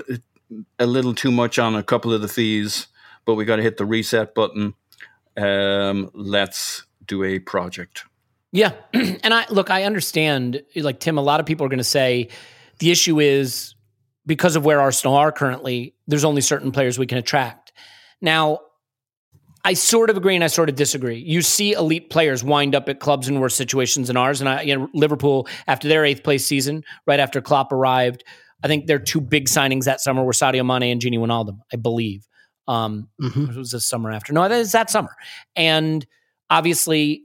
a 0.80 0.86
little 0.86 1.13
too 1.13 1.32
much 1.32 1.59
on 1.59 1.76
a 1.76 1.84
couple 1.84 2.13
of 2.13 2.22
the 2.22 2.28
fees, 2.28 2.88
but 3.26 3.36
we 3.36 3.45
got 3.45 3.57
to 3.57 3.63
hit 3.63 3.78
the 3.78 3.86
reset 3.86 4.34
button. 4.34 4.74
Um, 5.36 6.09
let's 6.13 6.86
do 7.05 7.24
a 7.24 7.39
project. 7.39 8.05
Yeah. 8.51 8.72
and 8.93 9.34
I 9.34 9.45
look, 9.49 9.70
I 9.70 9.84
understand, 9.84 10.63
like 10.76 10.99
Tim, 10.99 11.18
a 11.18 11.22
lot 11.22 11.39
of 11.39 11.45
people 11.45 11.66
are 11.66 11.70
going 11.70 11.80
to 11.80 11.84
say 11.84 12.30
the 12.80 12.91
issue 12.91 13.20
is 13.20 13.76
because 14.26 14.55
of 14.55 14.63
where 14.63 14.80
Arsenal 14.80 15.16
are 15.16 15.32
currently, 15.32 15.93
there's 16.07 16.24
only 16.24 16.41
certain 16.41 16.72
players 16.72 16.97
we 16.97 17.05
can 17.05 17.18
attract. 17.18 17.74
Now, 18.22 18.61
I 19.66 19.74
sort 19.74 20.11
of 20.11 20.16
agree 20.16 20.36
and 20.36 20.43
I 20.43 20.47
sort 20.47 20.70
of 20.70 20.76
disagree. 20.76 21.18
You 21.18 21.41
see 21.41 21.72
elite 21.72 22.11
players 22.11 22.43
wind 22.43 22.76
up 22.76 22.88
at 22.88 22.99
clubs 22.99 23.28
in 23.28 23.39
worse 23.39 23.55
situations 23.55 24.07
than 24.07 24.16
ours. 24.16 24.39
And 24.39 24.47
I, 24.47 24.61
you 24.61 24.78
know, 24.78 24.88
Liverpool, 24.93 25.47
after 25.66 25.88
their 25.88 26.05
eighth 26.05 26.24
place 26.24 26.45
season, 26.45 26.84
right 27.07 27.20
after 27.20 27.41
Klopp 27.41 27.72
arrived, 27.72 28.24
I 28.63 28.68
think 28.68 28.86
their 28.86 28.99
two 28.99 29.20
big 29.20 29.47
signings 29.47 29.86
that 29.86 30.01
summer 30.01 30.24
were 30.24 30.34
Sadio 30.34 30.63
Mane 30.63 30.91
and 30.91 31.01
Gini 31.01 31.18
Wijnaldum, 31.18 31.59
I 31.74 31.78
believe. 31.78 32.28
Um, 32.68 33.09
mm-hmm. 33.20 33.49
It 33.49 33.55
was 33.55 33.72
the 33.72 33.80
summer 33.80 34.11
after. 34.11 34.34
No, 34.34 34.47
that 34.47 34.51
is 34.51 34.72
that 34.74 34.91
summer. 34.91 35.16
And 35.55 36.05
obviously, 36.51 37.24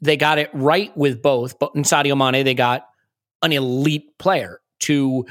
they 0.00 0.16
got 0.16 0.38
it 0.38 0.50
right 0.52 0.96
with 0.96 1.20
both. 1.20 1.58
But 1.58 1.72
in 1.74 1.82
Sadio 1.82 2.16
Mane, 2.16 2.44
they 2.44 2.54
got 2.54 2.86
an 3.42 3.52
elite 3.52 4.16
player 4.18 4.60
to 4.80 5.26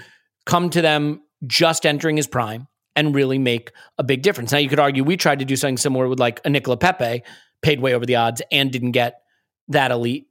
come 0.45 0.69
to 0.71 0.81
them 0.81 1.21
just 1.47 1.85
entering 1.85 2.17
his 2.17 2.27
prime 2.27 2.67
and 2.99 3.15
really 3.15 3.39
make 3.39 3.71
a 3.97 4.03
big 4.03 4.21
difference. 4.21 4.51
Now, 4.51 4.57
you 4.57 4.67
could 4.67 4.79
argue 4.79 5.05
we 5.05 5.15
tried 5.15 5.39
to 5.39 5.45
do 5.45 5.55
something 5.55 5.77
similar 5.77 6.09
with 6.09 6.19
like 6.19 6.41
a 6.43 6.49
Nicola 6.49 6.75
Pepe, 6.75 7.23
paid 7.61 7.79
way 7.79 7.93
over 7.93 8.05
the 8.05 8.17
odds 8.17 8.41
and 8.51 8.69
didn't 8.69 8.91
get 8.91 9.21
that 9.69 9.89
elite 9.89 10.27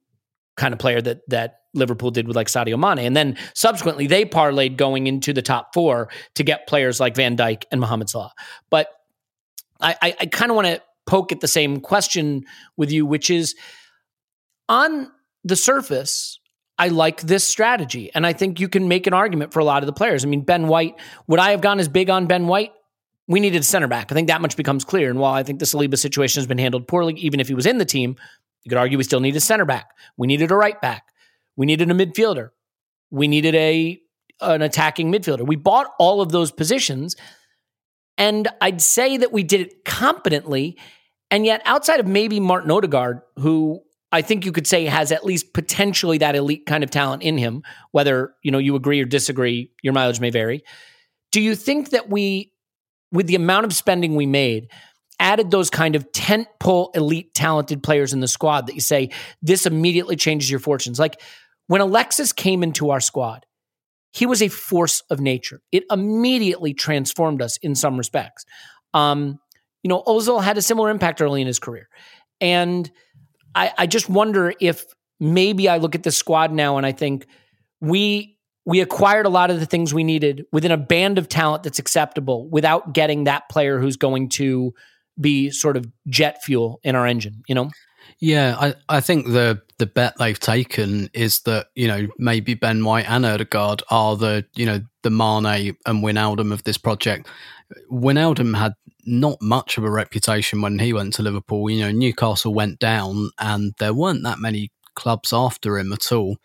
kind 0.59 0.75
of 0.75 0.79
player 0.79 1.01
that 1.01 1.23
that 1.29 1.61
Liverpool 1.73 2.11
did 2.11 2.27
with 2.27 2.37
like 2.37 2.49
Sadio 2.49 2.79
Mane. 2.79 3.07
And 3.07 3.17
then 3.17 3.39
subsequently 3.55 4.07
they 4.07 4.27
parlayed 4.27 4.77
going 4.77 5.07
into 5.07 5.33
the 5.33 5.41
top 5.41 5.73
four 5.73 6.11
to 6.35 6.43
get 6.43 6.67
players 6.67 7.01
like 7.01 7.17
Van 7.17 7.39
Dijk 7.39 7.65
and 7.73 7.81
Mohamed 7.81 8.11
Salah. 8.11 8.33
But 8.69 8.89
I, 9.81 9.97
I, 10.03 10.17
I 10.21 10.27
kind 10.27 10.51
of 10.51 10.57
want 10.57 10.67
to 10.67 10.83
poke 11.07 11.33
at 11.33 11.41
the 11.41 11.49
same 11.49 11.81
question 11.81 12.45
with 12.77 12.93
you, 12.93 13.07
which 13.07 13.31
is 13.31 13.55
on 14.69 15.11
the 15.43 15.57
surface, 15.57 16.39
I 16.79 16.89
like 16.89 17.23
this 17.23 17.45
strategy. 17.45 18.11
And 18.15 18.27
I 18.27 18.33
think 18.33 18.61
you 18.61 18.69
can 18.69 18.87
make 18.87 19.07
an 19.07 19.13
argument 19.13 19.53
for 19.53 19.59
a 19.59 19.65
lot 19.65 19.83
of 19.83 19.87
the 19.87 19.93
players. 19.93 20.25
I 20.25 20.29
mean, 20.29 20.43
Ben 20.43 20.69
White, 20.69 20.95
would 21.27 21.41
I 21.41 21.51
have 21.51 21.61
gone 21.61 21.81
as 21.81 21.89
big 21.89 22.09
on 22.09 22.27
Ben 22.27 22.47
White? 22.47 22.73
We 23.27 23.41
needed 23.41 23.61
a 23.61 23.65
center 23.65 23.89
back. 23.89 24.11
I 24.11 24.15
think 24.15 24.29
that 24.29 24.41
much 24.41 24.57
becomes 24.57 24.85
clear. 24.85 25.11
And 25.11 25.19
while 25.19 25.35
I 25.35 25.43
think 25.43 25.59
the 25.59 25.67
Saliba 25.67 25.99
situation 25.99 26.41
has 26.41 26.47
been 26.47 26.59
handled 26.59 26.87
poorly, 26.87 27.15
even 27.15 27.41
if 27.41 27.49
he 27.49 27.55
was 27.55 27.67
in 27.67 27.79
the 27.79 27.85
team, 27.85 28.17
you 28.65 28.71
could 28.71 28.79
argue 28.79 28.97
we 28.97 29.05
still 29.05 29.21
need 29.21 29.37
a 29.37 29.41
center 29.41 29.65
back. 29.65 29.91
We 30.17 30.27
needed 30.27 30.51
a 30.51 30.57
right 30.57 30.81
back. 30.81 31.05
We 31.57 31.67
needed 31.67 31.91
a 31.91 31.95
midfielder. 31.95 32.51
We 33.11 33.29
needed 33.29 33.55
a 33.55 34.01
an 34.41 34.63
attacking 34.63 35.13
midfielder. 35.13 35.45
We 35.45 35.57
bought 35.57 35.89
all 35.99 36.21
of 36.21 36.31
those 36.31 36.53
positions. 36.53 37.17
And 38.17 38.49
I'd 38.61 38.81
say 38.81 39.17
that 39.17 39.33
we 39.33 39.43
did 39.43 39.61
it 39.61 39.85
competently. 39.85 40.79
And 41.31 41.45
yet, 41.45 41.61
outside 41.65 42.01
of 42.01 42.07
maybe 42.07 42.41
Martin 42.41 42.71
Odegaard, 42.71 43.21
who 43.37 43.83
I 44.11 44.23
think 44.23 44.45
you 44.45 44.53
could 44.53 44.67
say 44.67 44.87
has 44.87 45.13
at 45.13 45.25
least 45.25 45.53
potentially 45.53 46.19
that 46.19 46.35
elite 46.35 46.67
kind 46.67 46.83
of 46.83 46.91
talent 46.91 47.23
in 47.23 47.37
him, 47.37 47.63
whether 47.93 48.35
you 48.43 48.51
know 48.51 48.59
you 48.59 48.75
agree 48.75 49.01
or 49.01 49.05
disagree, 49.05 49.71
your 49.83 49.93
mileage 49.93 50.21
may 50.21 50.31
vary. 50.31 50.63
Do 51.31 51.41
you 51.41 51.55
think 51.55 51.91
that 51.91 52.09
we, 52.09 52.53
with 53.13 53.27
the 53.27 53.35
amount 53.35 53.67
of 53.67 53.75
spending 53.75 54.15
we 54.15 54.27
made, 54.27 54.69
added 55.21 55.51
those 55.51 55.69
kind 55.69 55.95
of 55.95 56.11
tent 56.13 56.49
pole 56.59 56.91
elite 56.95 57.35
talented 57.35 57.83
players 57.83 58.13
in 58.13 58.21
the 58.21 58.29
squad 58.29 58.67
that 58.67 58.75
you 58.75 58.81
say 58.81 59.11
this 59.43 59.67
immediately 59.67 60.17
changes 60.17 60.51
your 60.51 60.61
fortunes? 60.61 60.99
Like 60.99 61.21
when 61.67 61.81
Alexis 61.81 62.33
came 62.33 62.63
into 62.63 62.91
our 62.91 63.01
squad, 63.01 63.45
he 64.13 64.25
was 64.25 64.41
a 64.41 64.49
force 64.49 65.03
of 65.11 65.21
nature. 65.21 65.61
It 65.71 65.85
immediately 65.91 66.73
transformed 66.73 67.43
us 67.43 67.59
in 67.59 67.75
some 67.75 67.99
respects. 67.99 68.47
Um, 68.95 69.39
you 69.83 69.89
know, 69.89 70.03
Ozil 70.07 70.43
had 70.43 70.57
a 70.57 70.63
similar 70.63 70.89
impact 70.89 71.21
early 71.21 71.43
in 71.43 71.47
his 71.47 71.59
career, 71.59 71.89
and 72.41 72.91
I, 73.59 73.73
I 73.77 73.87
just 73.87 74.09
wonder 74.09 74.53
if 74.61 74.87
maybe 75.19 75.69
I 75.69 75.79
look 75.79 75.95
at 75.95 76.05
the 76.05 76.13
squad 76.13 76.53
now 76.53 76.77
and 76.77 76.87
I 76.87 76.93
think 76.93 77.27
we 77.81 78.37
we 78.65 78.81
acquired 78.81 79.25
a 79.25 79.31
lot 79.31 79.51
of 79.51 79.61
the 79.61 79.67
things 79.67 79.95
we 79.95 80.05
needed 80.05 80.45
within 80.53 80.71
a 80.71 80.77
band 80.77 81.17
of 81.17 81.29
talent 81.29 81.63
that's 81.63 81.79
acceptable 81.79 82.49
without 82.51 82.93
getting 82.93 83.25
that 83.25 83.49
player 83.49 83.81
who's 83.81 83.97
going 83.97 84.29
to 84.29 84.75
be 85.19 85.51
sort 85.51 85.77
of 85.77 85.87
jet 86.07 86.45
fuel 86.45 86.79
in 86.85 86.95
our 86.95 87.07
engine, 87.07 87.43
you 87.49 87.55
know? 87.55 87.71
Yeah, 88.21 88.57
I, 88.61 88.75
I 88.89 89.01
think 89.01 89.27
the 89.27 89.63
the 89.79 89.87
bet 89.87 90.15
they've 90.19 90.39
taken 90.39 91.09
is 91.15 91.41
that, 91.41 91.69
you 91.75 91.89
know, 91.89 92.09
maybe 92.19 92.55
Ben 92.55 92.85
White 92.85 93.09
and 93.09 93.25
Odegaard 93.25 93.83
are 93.91 94.17
the, 94.17 94.45
you 94.55 94.67
know, 94.67 94.81
the 95.03 95.11
Mane 95.11 95.77
and 95.87 96.03
Wijnaldum 96.03 96.53
of 96.53 96.65
this 96.65 96.79
project. 96.79 97.29
Wijnaldum 97.91 98.57
had 98.57 98.75
not 99.05 99.41
much 99.41 99.79
of 99.79 99.85
a 99.85 99.91
reputation 99.91 100.61
when 100.61 100.79
he 100.79 100.93
went 100.93 101.15
to 101.15 101.23
Liverpool. 101.23 101.71
You 101.71 101.81
know, 101.81 101.91
Newcastle 101.91 102.55
went 102.55 102.79
down, 102.79 103.31
and 103.39 103.75
there 103.79 103.95
weren't 103.95 104.25
that 104.25 104.39
many 104.39 104.71
clubs 104.95 105.33
after 105.33 105.79
him 105.79 105.93
at 105.93 106.13
all. 106.13 106.37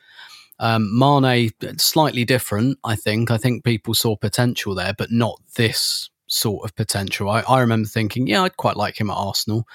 Um, 0.59 0.97
Mane, 0.97 1.51
slightly 1.78 2.24
different, 2.24 2.78
I 2.84 2.95
think. 2.95 3.32
I 3.32 3.38
think 3.38 3.63
people 3.63 3.93
saw 3.93 4.15
potential 4.15 4.76
there, 4.76 4.93
but 4.97 5.11
not 5.11 5.41
this 5.55 6.09
sort 6.28 6.63
of 6.63 6.76
potential. 6.76 7.30
I, 7.30 7.41
I 7.41 7.59
remember 7.59 7.88
thinking, 7.88 8.28
yeah, 8.28 8.43
I'd 8.43 8.57
quite 8.57 8.78
like 8.78 8.99
him 8.99 9.09
at 9.09 9.15
Arsenal 9.17 9.67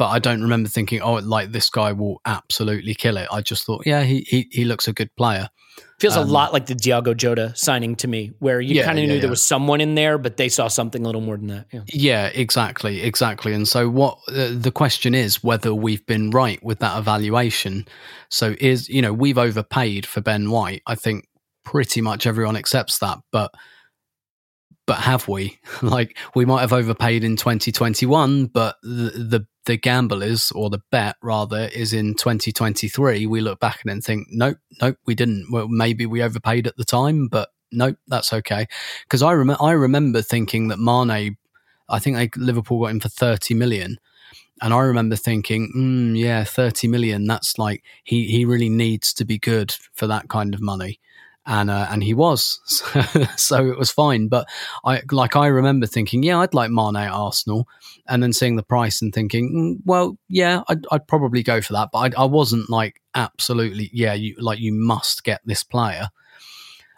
but 0.00 0.08
I 0.08 0.18
don't 0.18 0.40
remember 0.40 0.70
thinking, 0.70 1.02
oh, 1.02 1.16
like 1.16 1.52
this 1.52 1.68
guy 1.68 1.92
will 1.92 2.22
absolutely 2.24 2.94
kill 2.94 3.18
it. 3.18 3.28
I 3.30 3.42
just 3.42 3.66
thought, 3.66 3.82
yeah, 3.84 4.02
he 4.02 4.24
he, 4.26 4.48
he 4.50 4.64
looks 4.64 4.88
a 4.88 4.94
good 4.94 5.14
player. 5.14 5.50
Feels 5.98 6.16
um, 6.16 6.26
a 6.26 6.32
lot 6.32 6.54
like 6.54 6.64
the 6.64 6.74
Diogo 6.74 7.12
Jota 7.12 7.52
signing 7.54 7.96
to 7.96 8.08
me, 8.08 8.32
where 8.38 8.62
you 8.62 8.76
yeah, 8.76 8.86
kind 8.86 8.98
of 8.98 9.04
knew 9.04 9.16
yeah, 9.16 9.20
there 9.20 9.28
was 9.28 9.46
someone 9.46 9.82
in 9.82 9.96
there, 9.96 10.16
but 10.16 10.38
they 10.38 10.48
saw 10.48 10.68
something 10.68 11.02
a 11.02 11.04
little 11.04 11.20
more 11.20 11.36
than 11.36 11.48
that. 11.48 11.66
Yeah, 11.70 11.82
yeah 11.92 12.26
exactly, 12.28 13.02
exactly. 13.02 13.52
And 13.52 13.68
so, 13.68 13.90
what 13.90 14.16
uh, 14.28 14.52
the 14.52 14.72
question 14.74 15.14
is 15.14 15.44
whether 15.44 15.74
we've 15.74 16.06
been 16.06 16.30
right 16.30 16.62
with 16.64 16.78
that 16.78 16.96
evaluation. 16.96 17.86
So, 18.30 18.54
is 18.58 18.88
you 18.88 19.02
know 19.02 19.12
we've 19.12 19.36
overpaid 19.36 20.06
for 20.06 20.22
Ben 20.22 20.50
White. 20.50 20.80
I 20.86 20.94
think 20.94 21.28
pretty 21.62 22.00
much 22.00 22.26
everyone 22.26 22.56
accepts 22.56 23.00
that, 23.00 23.18
but 23.32 23.52
but 24.90 24.98
have 24.98 25.28
we? 25.28 25.56
like 25.82 26.18
we 26.34 26.44
might 26.44 26.62
have 26.62 26.72
overpaid 26.72 27.22
in 27.22 27.36
2021, 27.36 28.46
but 28.46 28.74
the, 28.82 28.88
the 28.88 29.46
the 29.64 29.76
gamble 29.76 30.20
is, 30.20 30.50
or 30.50 30.68
the 30.68 30.82
bet 30.90 31.14
rather, 31.22 31.70
is 31.72 31.92
in 31.92 32.16
2023. 32.16 33.24
We 33.26 33.40
look 33.40 33.60
back 33.60 33.78
and 33.84 33.90
then 33.90 34.00
think, 34.00 34.26
nope, 34.32 34.56
nope, 34.82 34.96
we 35.06 35.14
didn't. 35.14 35.46
Well, 35.52 35.68
maybe 35.68 36.06
we 36.06 36.24
overpaid 36.24 36.66
at 36.66 36.76
the 36.76 36.84
time, 36.84 37.28
but 37.28 37.50
nope, 37.70 37.98
that's 38.08 38.32
okay. 38.32 38.66
Because 39.04 39.22
I 39.22 39.30
remember, 39.30 39.62
I 39.62 39.72
remember 39.72 40.22
thinking 40.22 40.66
that 40.68 40.80
Mane, 40.80 41.36
I 41.88 41.98
think 42.00 42.16
they, 42.16 42.28
Liverpool 42.34 42.80
got 42.80 42.90
him 42.90 42.98
for 42.98 43.10
30 43.10 43.54
million. 43.54 43.98
And 44.60 44.74
I 44.74 44.80
remember 44.80 45.14
thinking, 45.14 45.72
mm, 45.76 46.18
yeah, 46.18 46.42
30 46.42 46.88
million, 46.88 47.26
that's 47.26 47.58
like, 47.58 47.84
he, 48.02 48.24
he 48.24 48.44
really 48.44 48.68
needs 48.68 49.14
to 49.14 49.24
be 49.24 49.38
good 49.38 49.72
for 49.92 50.08
that 50.08 50.28
kind 50.28 50.52
of 50.52 50.60
money 50.60 50.98
and 51.46 51.70
uh, 51.70 51.86
and 51.90 52.04
he 52.04 52.14
was, 52.14 52.60
so 53.36 53.66
it 53.66 53.78
was 53.78 53.90
fine. 53.90 54.28
But 54.28 54.48
I 54.84 55.02
like 55.10 55.36
I 55.36 55.46
remember 55.46 55.86
thinking, 55.86 56.22
yeah, 56.22 56.38
I'd 56.38 56.54
like 56.54 56.70
Mane 56.70 56.96
at 56.96 57.12
Arsenal, 57.12 57.66
and 58.06 58.22
then 58.22 58.32
seeing 58.32 58.56
the 58.56 58.62
price 58.62 59.00
and 59.00 59.12
thinking, 59.12 59.52
mm, 59.52 59.86
well, 59.86 60.18
yeah, 60.28 60.62
I'd, 60.68 60.84
I'd, 60.92 61.08
probably 61.08 61.42
go 61.42 61.60
for 61.60 61.72
that. 61.72 61.88
But 61.92 62.16
I, 62.16 62.22
I 62.22 62.24
wasn't 62.26 62.68
like 62.68 63.00
absolutely, 63.14 63.90
yeah, 63.92 64.14
you 64.14 64.36
like 64.38 64.60
you 64.60 64.72
must 64.72 65.24
get 65.24 65.40
this 65.44 65.62
player. 65.62 66.08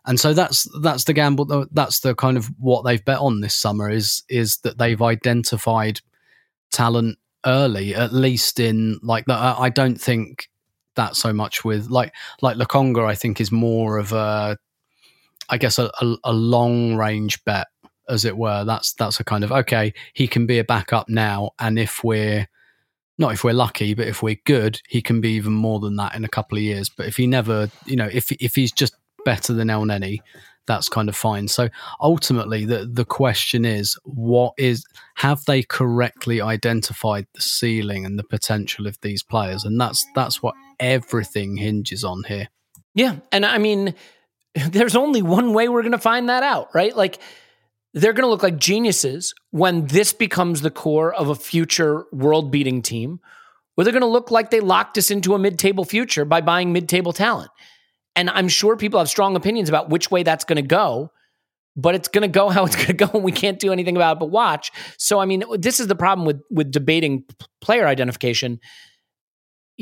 And 0.04 0.18
so 0.18 0.34
that's 0.34 0.66
that's 0.80 1.04
the 1.04 1.12
gamble. 1.12 1.66
That's 1.70 2.00
the 2.00 2.14
kind 2.14 2.36
of 2.36 2.46
what 2.58 2.84
they've 2.84 3.04
bet 3.04 3.18
on 3.18 3.40
this 3.40 3.54
summer 3.54 3.88
is 3.88 4.24
is 4.28 4.58
that 4.58 4.76
they've 4.76 5.00
identified 5.00 6.00
talent 6.72 7.18
early, 7.46 7.94
at 7.94 8.12
least 8.12 8.58
in 8.58 8.98
like. 9.02 9.24
I 9.28 9.70
don't 9.70 10.00
think 10.00 10.48
that 10.96 11.16
so 11.16 11.32
much 11.32 11.64
with 11.64 11.90
like 11.90 12.12
like 12.40 12.56
Lokonga. 12.56 13.04
I 13.04 13.14
think 13.14 13.40
is 13.40 13.52
more 13.52 13.98
of 13.98 14.12
a, 14.12 14.56
I 15.48 15.58
guess 15.58 15.78
a, 15.78 15.90
a, 16.00 16.16
a 16.24 16.32
long 16.32 16.96
range 16.96 17.44
bet, 17.44 17.68
as 18.08 18.24
it 18.24 18.36
were. 18.36 18.64
That's 18.64 18.92
that's 18.94 19.20
a 19.20 19.24
kind 19.24 19.44
of 19.44 19.52
okay. 19.52 19.92
He 20.12 20.26
can 20.26 20.46
be 20.46 20.58
a 20.58 20.64
backup 20.64 21.08
now, 21.08 21.52
and 21.58 21.78
if 21.78 22.04
we're 22.04 22.48
not 23.18 23.32
if 23.32 23.44
we're 23.44 23.54
lucky, 23.54 23.94
but 23.94 24.08
if 24.08 24.22
we're 24.22 24.40
good, 24.44 24.80
he 24.88 25.02
can 25.02 25.20
be 25.20 25.32
even 25.32 25.52
more 25.52 25.80
than 25.80 25.96
that 25.96 26.14
in 26.14 26.24
a 26.24 26.28
couple 26.28 26.58
of 26.58 26.64
years. 26.64 26.88
But 26.88 27.06
if 27.06 27.16
he 27.16 27.26
never, 27.26 27.70
you 27.86 27.96
know, 27.96 28.08
if 28.12 28.30
if 28.32 28.54
he's 28.54 28.72
just 28.72 28.96
better 29.24 29.52
than 29.52 29.68
Elneny, 29.68 30.18
that's 30.66 30.88
kind 30.88 31.08
of 31.08 31.16
fine. 31.16 31.48
So 31.48 31.68
ultimately, 32.00 32.64
the 32.64 32.88
the 32.90 33.04
question 33.04 33.64
is, 33.64 33.98
what 34.04 34.54
is 34.58 34.84
have 35.16 35.44
they 35.44 35.62
correctly 35.62 36.40
identified 36.40 37.26
the 37.34 37.40
ceiling 37.40 38.04
and 38.04 38.18
the 38.18 38.24
potential 38.24 38.86
of 38.86 39.00
these 39.00 39.22
players? 39.22 39.64
And 39.64 39.80
that's 39.80 40.04
that's 40.14 40.42
what 40.42 40.54
everything 40.82 41.56
hinges 41.56 42.04
on 42.04 42.24
here. 42.24 42.48
Yeah, 42.94 43.16
and 43.30 43.46
I 43.46 43.58
mean, 43.58 43.94
there's 44.68 44.96
only 44.96 45.22
one 45.22 45.54
way 45.54 45.68
we're 45.68 45.82
going 45.82 45.92
to 45.92 45.98
find 45.98 46.28
that 46.28 46.42
out, 46.42 46.68
right? 46.74 46.94
Like 46.94 47.18
they're 47.94 48.12
going 48.12 48.26
to 48.26 48.30
look 48.30 48.42
like 48.42 48.58
geniuses 48.58 49.34
when 49.50 49.86
this 49.86 50.12
becomes 50.12 50.60
the 50.60 50.70
core 50.70 51.14
of 51.14 51.28
a 51.28 51.34
future 51.34 52.04
world-beating 52.12 52.82
team. 52.82 53.20
Or 53.76 53.84
they're 53.84 53.92
going 53.92 54.02
to 54.02 54.06
look 54.06 54.30
like 54.30 54.50
they 54.50 54.60
locked 54.60 54.98
us 54.98 55.10
into 55.10 55.34
a 55.34 55.38
mid-table 55.38 55.84
future 55.86 56.26
by 56.26 56.42
buying 56.42 56.74
mid-table 56.74 57.14
talent. 57.14 57.50
And 58.14 58.28
I'm 58.28 58.48
sure 58.48 58.76
people 58.76 58.98
have 58.98 59.08
strong 59.08 59.36
opinions 59.36 59.70
about 59.70 59.88
which 59.88 60.10
way 60.10 60.22
that's 60.22 60.44
going 60.44 60.56
to 60.56 60.62
go. 60.62 61.10
but 61.76 61.94
it's 61.94 62.08
going 62.08 62.22
to 62.22 62.28
go 62.28 62.48
how 62.54 62.64
it's 62.64 62.76
going 62.76 62.88
to 62.88 63.06
go 63.06 63.10
and 63.14 63.22
we 63.22 63.32
can't 63.32 63.58
do 63.58 63.72
anything 63.72 63.96
about 63.96 64.16
it 64.16 64.20
but 64.20 64.30
watch. 64.30 64.70
So 64.98 65.18
I 65.20 65.24
mean, 65.24 65.44
this 65.58 65.80
is 65.80 65.86
the 65.86 65.94
problem 65.94 66.26
with 66.26 66.40
with 66.50 66.70
debating 66.70 67.24
player 67.60 67.86
identification. 67.86 68.60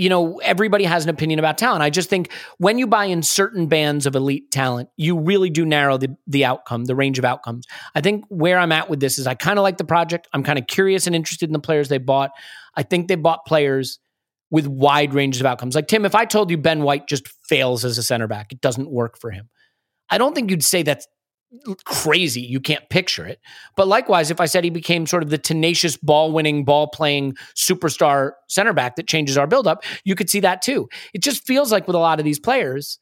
You 0.00 0.08
know, 0.08 0.38
everybody 0.38 0.84
has 0.84 1.04
an 1.04 1.10
opinion 1.10 1.38
about 1.38 1.58
talent. 1.58 1.82
I 1.82 1.90
just 1.90 2.08
think 2.08 2.32
when 2.56 2.78
you 2.78 2.86
buy 2.86 3.04
in 3.04 3.22
certain 3.22 3.66
bands 3.66 4.06
of 4.06 4.16
elite 4.16 4.50
talent, 4.50 4.88
you 4.96 5.18
really 5.18 5.50
do 5.50 5.66
narrow 5.66 5.98
the 5.98 6.16
the 6.26 6.46
outcome, 6.46 6.86
the 6.86 6.96
range 6.96 7.18
of 7.18 7.26
outcomes. 7.26 7.66
I 7.94 8.00
think 8.00 8.24
where 8.28 8.58
I'm 8.58 8.72
at 8.72 8.88
with 8.88 9.00
this 9.00 9.18
is 9.18 9.26
I 9.26 9.34
kind 9.34 9.58
of 9.58 9.62
like 9.62 9.76
the 9.76 9.84
project. 9.84 10.26
I'm 10.32 10.42
kind 10.42 10.58
of 10.58 10.66
curious 10.66 11.06
and 11.06 11.14
interested 11.14 11.48
in 11.48 11.52
the 11.52 11.58
players 11.58 11.90
they 11.90 11.98
bought. 11.98 12.30
I 12.74 12.82
think 12.82 13.08
they 13.08 13.16
bought 13.16 13.44
players 13.44 13.98
with 14.50 14.66
wide 14.66 15.12
ranges 15.12 15.42
of 15.42 15.46
outcomes. 15.46 15.74
Like 15.74 15.86
Tim, 15.86 16.06
if 16.06 16.14
I 16.14 16.24
told 16.24 16.50
you 16.50 16.56
Ben 16.56 16.82
White 16.82 17.06
just 17.06 17.28
fails 17.46 17.84
as 17.84 17.98
a 17.98 18.02
center 18.02 18.26
back, 18.26 18.52
it 18.52 18.62
doesn't 18.62 18.90
work 18.90 19.18
for 19.18 19.30
him. 19.30 19.50
I 20.08 20.16
don't 20.16 20.34
think 20.34 20.50
you'd 20.50 20.64
say 20.64 20.82
that's 20.82 21.06
crazy. 21.84 22.40
You 22.40 22.60
can't 22.60 22.88
picture 22.90 23.26
it. 23.26 23.40
But 23.76 23.88
likewise, 23.88 24.30
if 24.30 24.40
I 24.40 24.46
said 24.46 24.64
he 24.64 24.70
became 24.70 25.06
sort 25.06 25.22
of 25.22 25.30
the 25.30 25.38
tenacious 25.38 25.96
ball 25.96 26.32
winning, 26.32 26.64
ball 26.64 26.88
playing 26.88 27.36
superstar 27.54 28.32
center 28.48 28.72
back 28.72 28.96
that 28.96 29.08
changes 29.08 29.36
our 29.36 29.46
buildup, 29.46 29.82
you 30.04 30.14
could 30.14 30.30
see 30.30 30.40
that 30.40 30.62
too. 30.62 30.88
It 31.12 31.22
just 31.22 31.46
feels 31.46 31.72
like 31.72 31.86
with 31.86 31.96
a 31.96 32.00
lot 32.00 32.18
of 32.18 32.24
these 32.24 32.38
players 32.38 32.98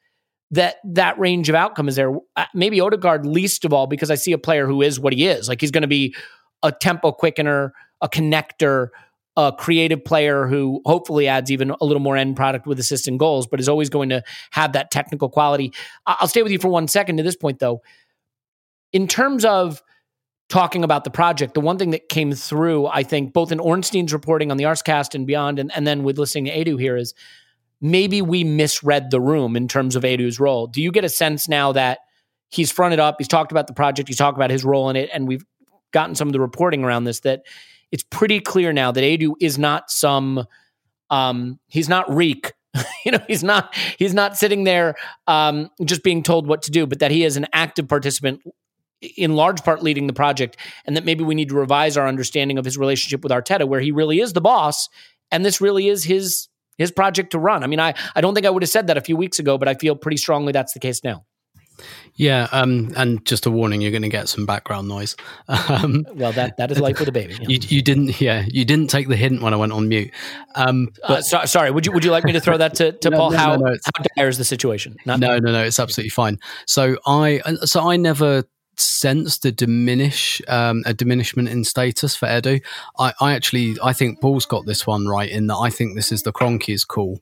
that 0.51 0.76
that 0.84 1.18
range 1.18 1.49
of 1.49 1.55
outcome 1.55 1.88
is 1.88 1.96
there. 1.96 2.14
Uh, 2.36 2.46
maybe 2.55 2.80
Odegaard 2.80 3.26
least 3.26 3.64
of 3.64 3.72
all 3.72 3.86
because 3.86 4.11
I 4.11 4.14
see 4.14 4.32
a 4.32 4.38
player 4.38 4.66
who 4.66 4.80
is 4.80 4.99
what 4.99 5.12
he 5.12 5.26
is. 5.26 5.49
Like 5.49 5.61
he's 5.61 5.70
going 5.70 5.82
to 5.82 5.88
be 5.88 6.14
a 6.62 6.72
tempo 6.72 7.12
quickener, 7.12 7.72
a 8.01 8.09
connector, 8.09 8.88
a 9.36 9.53
creative 9.57 10.05
player 10.05 10.46
who 10.46 10.80
hopefully 10.86 11.28
adds 11.28 11.51
even 11.51 11.70
a 11.70 11.84
little 11.84 12.01
more 12.01 12.16
end 12.16 12.34
product 12.34 12.66
with 12.66 12.78
assists 12.78 13.07
and 13.07 13.18
goals, 13.18 13.46
but 13.46 13.61
is 13.61 13.68
always 13.68 13.90
going 13.90 14.09
to 14.09 14.22
have 14.51 14.72
that 14.72 14.90
technical 14.90 15.28
quality. 15.28 15.72
I'll 16.07 16.26
stay 16.28 16.42
with 16.42 16.51
you 16.51 16.59
for 16.59 16.68
one 16.68 16.88
second 16.88 17.18
to 17.18 17.22
this 17.22 17.36
point, 17.36 17.59
though 17.59 17.82
in 18.93 19.07
terms 19.07 19.45
of 19.45 19.82
talking 20.49 20.82
about 20.82 21.05
the 21.05 21.11
project, 21.11 21.55
the 21.55 21.61
one 21.61 21.78
thing 21.78 21.91
that 21.91 22.09
came 22.09 22.32
through, 22.32 22.86
I 22.86 23.03
think, 23.03 23.32
both 23.32 23.53
in 23.53 23.61
Ornstein's 23.61 24.12
reporting 24.12 24.51
on 24.51 24.57
the 24.57 24.64
Arscast 24.64 25.14
and 25.14 25.26
beyond, 25.26 25.59
and, 25.59 25.70
and 25.74 25.86
then 25.86 26.03
with 26.03 26.18
listening 26.18 26.47
to 26.47 26.53
Edu 26.53 26.80
here, 26.80 26.97
is 26.97 27.14
maybe 27.80 28.22
we 28.22 28.45
misread 28.45 29.11
the 29.11 29.20
room 29.20 29.57
in 29.57 29.68
terms 29.68 29.95
of 29.95 30.05
Edu's 30.05 30.41
role. 30.41 30.66
Do 30.66 30.82
you 30.82 30.91
get 30.91 31.05
a 31.05 31.09
sense 31.09 31.49
now 31.49 31.72
that 31.72 31.99
he's 32.49 32.72
fronted 32.72 32.99
up, 32.99 33.16
he's 33.18 33.28
talked 33.28 33.53
about 33.53 33.66
the 33.66 33.74
project, 33.74 34.09
he's 34.09 34.16
talked 34.16 34.39
about 34.39 34.51
his 34.51 34.64
role 34.64 34.89
in 34.89 34.97
it, 34.97 35.11
and 35.12 35.28
we've 35.28 35.45
gotten 35.93 36.14
some 36.14 36.28
of 36.28 36.32
the 36.32 36.41
reporting 36.41 36.82
around 36.82 37.05
this 37.05 37.20
that 37.20 37.43
it's 37.91 38.05
pretty 38.05 38.41
clear 38.41 38.72
now 38.72 38.93
that 38.93 39.03
Edu 39.03 39.34
is 39.41 39.59
not 39.59 39.91
some 39.91 40.47
um, 41.11 41.59
he's 41.68 41.89
not 41.89 42.14
Reek 42.14 42.53
you 43.05 43.12
know 43.12 43.20
he's 43.26 43.43
not 43.43 43.74
he's 43.99 44.12
not 44.12 44.36
sitting 44.36 44.64
there 44.64 44.95
um, 45.26 45.70
just 45.84 46.03
being 46.03 46.22
told 46.22 46.47
what 46.47 46.62
to 46.62 46.70
do 46.70 46.86
but 46.86 46.99
that 46.99 47.11
he 47.11 47.24
is 47.24 47.36
an 47.36 47.47
active 47.53 47.89
participant 47.89 48.43
in 49.01 49.34
large 49.34 49.62
part 49.62 49.82
leading 49.82 50.07
the 50.07 50.12
project, 50.12 50.57
and 50.86 50.96
that 50.96 51.05
maybe 51.05 51.24
we 51.24 51.34
need 51.34 51.49
to 51.49 51.55
revise 51.55 51.96
our 51.96 52.07
understanding 52.07 52.59
of 52.59 52.64
his 52.64 52.76
relationship 52.76 53.22
with 53.22 53.32
Arteta, 53.32 53.68
where 53.68 53.80
he 53.80 53.92
really 53.92 54.20
is 54.20 54.32
the 54.32 54.40
boss, 54.40 54.88
and 55.30 55.44
this 55.44 55.61
really 55.61 55.88
is 55.88 56.05
his 56.05 56.49
his 56.76 56.90
project 56.90 57.32
to 57.32 57.38
run. 57.38 57.62
I 57.62 57.66
mean, 57.66 57.80
I 57.80 57.94
I 58.14 58.20
don't 58.20 58.34
think 58.34 58.46
I 58.46 58.51
would 58.51 58.62
have 58.62 58.70
said 58.70 58.86
that 58.88 58.96
a 58.96 59.03
few 59.03 59.16
weeks 59.16 59.38
ago, 59.38 59.59
but 59.59 59.68
I 59.68 59.74
feel 59.74 59.96
pretty 59.96 60.16
strongly 60.16 60.53
that's 60.53 60.72
the 60.72 60.80
case 60.80 61.03
now. 61.05 61.24
Yeah, 62.14 62.49
um, 62.51 62.92
and 62.96 63.24
just 63.24 63.46
a 63.46 63.51
warning: 63.51 63.80
you're 63.80 63.92
going 63.92 64.03
to 64.03 64.09
get 64.09 64.28
some 64.28 64.46
background 64.46 64.88
noise. 64.88 65.16
Um, 65.68 66.07
well, 66.14 66.32
that 66.32 66.57
that 66.57 66.70
is 66.70 66.80
life 66.80 66.99
with 66.99 67.09
a 67.09 67.12
baby. 67.12 67.34
Yeah. 67.34 67.44
You, 67.49 67.59
you, 67.62 67.82
didn't, 67.82 68.20
yeah, 68.20 68.46
you 68.49 68.64
didn't 68.64 68.88
take 68.88 69.09
the 69.09 69.16
hint 69.16 69.42
when 69.42 69.53
I 69.53 69.57
went 69.57 69.72
on 69.72 69.88
mute. 69.88 70.11
Um, 70.55 70.88
uh, 71.05 71.09
but, 71.09 71.18
uh, 71.18 71.22
so, 71.22 71.44
sorry, 71.44 71.70
would 71.70 71.84
you 71.84 71.92
would 71.92 72.05
you 72.05 72.11
like 72.11 72.24
me 72.24 72.32
to 72.32 72.40
throw 72.40 72.57
that 72.57 72.74
to, 72.76 72.92
to 72.92 73.11
no, 73.11 73.16
Paul? 73.16 73.30
No, 73.32 73.36
how 73.36 73.57
no, 73.57 73.66
how 73.66 74.05
dire 74.16 74.28
is 74.28 74.38
the 74.38 74.44
situation? 74.44 74.96
Not 75.05 75.20
no, 75.20 75.38
no, 75.38 75.53
no, 75.53 75.62
it's 75.62 75.78
absolutely 75.78 76.11
fine. 76.11 76.38
So 76.66 76.96
I 77.07 77.40
so 77.64 77.88
I 77.88 77.96
never 77.96 78.44
sensed 78.80 79.44
a 79.44 79.52
diminish 79.52 80.40
um, 80.48 80.82
a 80.86 80.94
diminishment 80.94 81.48
in 81.48 81.64
status 81.64 82.14
for 82.14 82.26
Edu. 82.26 82.62
I, 82.98 83.12
I 83.20 83.34
actually 83.34 83.76
I 83.82 83.92
think 83.92 84.20
Paul's 84.20 84.46
got 84.46 84.66
this 84.66 84.86
one 84.86 85.06
right 85.06 85.30
in 85.30 85.46
that 85.48 85.56
I 85.56 85.70
think 85.70 85.94
this 85.94 86.12
is 86.12 86.22
the 86.22 86.32
Kroenke's 86.32 86.84
call 86.84 87.20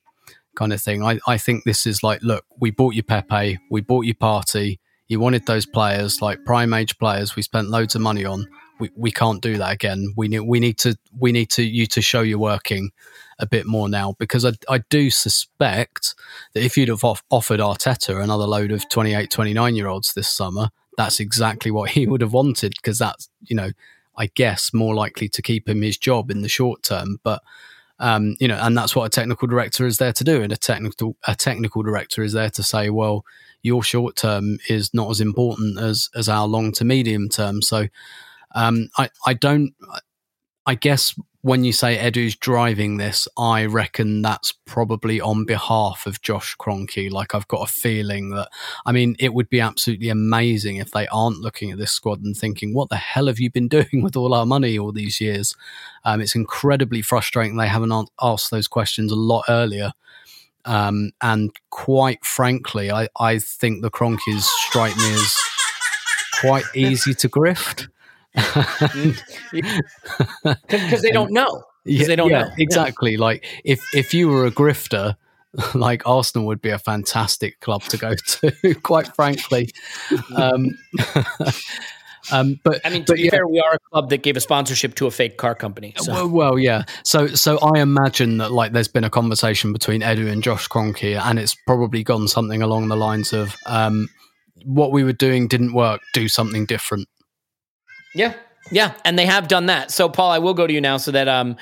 kind 0.54 0.72
of 0.72 0.80
thing. 0.80 1.02
I, 1.02 1.18
I 1.26 1.38
think 1.38 1.64
this 1.64 1.86
is 1.86 2.02
like, 2.02 2.22
look, 2.22 2.44
we 2.58 2.70
bought 2.70 2.94
you 2.94 3.02
Pepe, 3.02 3.58
we 3.70 3.80
bought 3.82 4.06
you 4.06 4.14
Partey, 4.14 4.78
you 5.08 5.20
wanted 5.20 5.46
those 5.46 5.66
players 5.66 6.20
like 6.20 6.44
prime 6.44 6.74
age 6.74 6.98
players. 6.98 7.36
We 7.36 7.42
spent 7.42 7.68
loads 7.68 7.94
of 7.94 8.00
money 8.00 8.24
on. 8.24 8.48
We, 8.80 8.90
we 8.96 9.10
can't 9.10 9.40
do 9.40 9.56
that 9.56 9.72
again. 9.72 10.12
We 10.16 10.28
need 10.28 10.40
we 10.40 10.60
need 10.60 10.78
to 10.78 10.96
we 11.16 11.32
need 11.32 11.50
to 11.50 11.62
you 11.62 11.86
to 11.86 12.02
show 12.02 12.22
you're 12.22 12.38
working 12.38 12.90
a 13.38 13.46
bit 13.46 13.66
more 13.66 13.88
now 13.88 14.14
because 14.18 14.44
I, 14.44 14.52
I 14.68 14.78
do 14.90 15.10
suspect 15.10 16.14
that 16.54 16.64
if 16.64 16.76
you'd 16.76 16.88
have 16.88 17.04
off, 17.04 17.22
offered 17.30 17.60
Arteta 17.60 18.22
another 18.22 18.46
load 18.46 18.72
of 18.72 18.88
28, 18.88 19.30
29 19.30 19.76
year 19.76 19.88
olds 19.88 20.14
this 20.14 20.28
summer, 20.28 20.70
that's 20.96 21.20
exactly 21.20 21.70
what 21.70 21.90
he 21.90 22.06
would 22.08 22.20
have 22.20 22.32
wanted 22.32 22.74
because 22.76 22.98
that's 22.98 23.28
you 23.42 23.56
know 23.56 23.70
I 24.16 24.26
guess 24.26 24.72
more 24.72 24.94
likely 24.94 25.28
to 25.28 25.42
keep 25.42 25.68
him 25.68 25.82
his 25.82 25.98
job 25.98 26.30
in 26.30 26.42
the 26.42 26.48
short 26.48 26.82
term. 26.82 27.18
But 27.22 27.42
um, 27.98 28.36
you 28.40 28.48
know, 28.48 28.58
and 28.60 28.76
that's 28.76 28.94
what 28.94 29.04
a 29.04 29.10
technical 29.10 29.48
director 29.48 29.86
is 29.86 29.98
there 29.98 30.12
to 30.12 30.24
do. 30.24 30.42
And 30.42 30.52
a 30.52 30.56
technical 30.56 31.16
a 31.26 31.34
technical 31.34 31.82
director 31.82 32.22
is 32.22 32.32
there 32.32 32.50
to 32.50 32.62
say, 32.62 32.90
well, 32.90 33.24
your 33.62 33.82
short 33.82 34.16
term 34.16 34.58
is 34.68 34.92
not 34.92 35.10
as 35.10 35.20
important 35.20 35.78
as 35.78 36.10
as 36.14 36.28
our 36.28 36.46
long 36.46 36.72
to 36.72 36.84
medium 36.84 37.28
term. 37.28 37.62
So 37.62 37.88
um, 38.54 38.88
I 38.98 39.10
I 39.26 39.34
don't. 39.34 39.74
I 40.66 40.74
guess 40.74 41.14
when 41.42 41.62
you 41.62 41.72
say 41.72 41.96
Edu's 41.96 42.34
driving 42.34 42.96
this, 42.96 43.28
I 43.38 43.66
reckon 43.66 44.20
that's 44.20 44.52
probably 44.64 45.20
on 45.20 45.44
behalf 45.44 46.04
of 46.04 46.20
Josh 46.20 46.56
Kroenke. 46.56 47.08
Like 47.08 47.36
I've 47.36 47.46
got 47.46 47.68
a 47.68 47.72
feeling 47.72 48.30
that, 48.30 48.48
I 48.84 48.90
mean, 48.90 49.14
it 49.20 49.32
would 49.32 49.48
be 49.48 49.60
absolutely 49.60 50.08
amazing 50.08 50.78
if 50.78 50.90
they 50.90 51.06
aren't 51.06 51.38
looking 51.38 51.70
at 51.70 51.78
this 51.78 51.92
squad 51.92 52.20
and 52.20 52.36
thinking, 52.36 52.74
"What 52.74 52.88
the 52.88 52.96
hell 52.96 53.28
have 53.28 53.38
you 53.38 53.48
been 53.48 53.68
doing 53.76 54.02
with 54.02 54.16
all 54.16 54.34
our 54.34 54.44
money 54.44 54.76
all 54.76 54.90
these 54.90 55.20
years?" 55.20 55.54
Um, 56.04 56.20
it's 56.20 56.34
incredibly 56.34 57.00
frustrating 57.00 57.56
they 57.56 57.68
haven't 57.68 58.10
asked 58.20 58.50
those 58.50 58.66
questions 58.66 59.12
a 59.12 59.16
lot 59.16 59.44
earlier. 59.48 59.92
Um, 60.64 61.12
and 61.22 61.52
quite 61.70 62.24
frankly, 62.24 62.90
I, 62.90 63.06
I 63.20 63.38
think 63.38 63.82
the 63.82 63.90
Kroenkes 63.90 64.42
strike 64.66 64.96
me 64.96 65.12
as 65.12 65.34
quite 66.40 66.64
easy 66.74 67.14
to 67.14 67.28
grift 67.28 67.86
because 69.52 71.02
they 71.02 71.10
don't 71.10 71.32
know. 71.32 71.64
Yeah, 71.84 72.06
they 72.06 72.16
don't 72.16 72.30
yeah, 72.30 72.42
know 72.42 72.50
exactly. 72.58 73.12
Yeah. 73.12 73.20
Like 73.20 73.44
if 73.64 73.80
if 73.94 74.12
you 74.12 74.28
were 74.28 74.46
a 74.46 74.50
grifter, 74.50 75.16
like 75.74 76.02
Arsenal 76.06 76.46
would 76.46 76.60
be 76.60 76.70
a 76.70 76.78
fantastic 76.78 77.60
club 77.60 77.82
to 77.84 77.96
go 77.96 78.14
to. 78.26 78.74
quite 78.82 79.14
frankly, 79.14 79.70
um, 80.36 80.76
um, 82.32 82.60
but 82.64 82.80
I 82.84 82.90
mean, 82.90 83.04
to 83.04 83.12
but, 83.12 83.16
be 83.16 83.30
fair, 83.30 83.46
we 83.46 83.60
are 83.60 83.74
a 83.74 83.78
club 83.90 84.10
that 84.10 84.18
gave 84.18 84.36
a 84.36 84.40
sponsorship 84.40 84.94
to 84.96 85.06
a 85.06 85.10
fake 85.10 85.36
car 85.38 85.54
company. 85.54 85.94
So. 85.96 86.12
Well, 86.12 86.28
well, 86.28 86.58
yeah. 86.58 86.84
So, 87.04 87.28
so 87.28 87.58
I 87.58 87.80
imagine 87.80 88.38
that 88.38 88.52
like 88.52 88.72
there's 88.72 88.88
been 88.88 89.04
a 89.04 89.10
conversation 89.10 89.72
between 89.72 90.02
Edu 90.02 90.30
and 90.30 90.42
Josh 90.42 90.68
Kroenke, 90.68 91.18
and 91.18 91.38
it's 91.38 91.54
probably 91.66 92.02
gone 92.02 92.28
something 92.28 92.62
along 92.62 92.88
the 92.88 92.96
lines 92.96 93.32
of 93.32 93.56
um, 93.66 94.08
what 94.64 94.92
we 94.92 95.04
were 95.04 95.12
doing 95.12 95.48
didn't 95.48 95.72
work. 95.72 96.00
Do 96.12 96.28
something 96.28 96.66
different. 96.66 97.08
Yeah, 98.16 98.34
yeah, 98.70 98.94
and 99.04 99.18
they 99.18 99.26
have 99.26 99.48
done 99.48 99.66
that. 99.66 99.90
So, 99.90 100.08
Paul, 100.08 100.30
I 100.30 100.38
will 100.38 100.54
go 100.54 100.66
to 100.66 100.72
you 100.72 100.80
now, 100.80 100.96
so 100.96 101.10
that 101.12 101.28
um, 101.28 101.56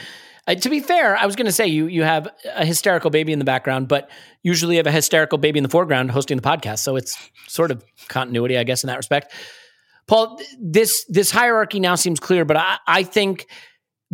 uh, 0.46 0.54
to 0.54 0.68
be 0.68 0.80
fair, 0.80 1.16
I 1.16 1.26
was 1.26 1.36
going 1.36 1.46
to 1.46 1.52
say 1.52 1.66
you 1.66 1.86
you 1.86 2.02
have 2.02 2.28
a 2.54 2.64
hysterical 2.64 3.10
baby 3.10 3.32
in 3.32 3.38
the 3.38 3.44
background, 3.44 3.88
but 3.88 4.10
usually 4.42 4.76
have 4.76 4.86
a 4.86 4.92
hysterical 4.92 5.38
baby 5.38 5.58
in 5.58 5.62
the 5.62 5.68
foreground 5.68 6.10
hosting 6.10 6.36
the 6.36 6.42
podcast. 6.42 6.80
So 6.80 6.96
it's 6.96 7.30
sort 7.48 7.70
of 7.70 7.84
continuity, 8.08 8.56
I 8.56 8.64
guess, 8.64 8.84
in 8.84 8.88
that 8.88 8.96
respect. 8.96 9.32
Paul, 10.06 10.40
this 10.60 11.04
this 11.08 11.30
hierarchy 11.30 11.80
now 11.80 11.94
seems 11.94 12.20
clear, 12.20 12.44
but 12.44 12.56
I, 12.56 12.78
I 12.86 13.02
think 13.02 13.46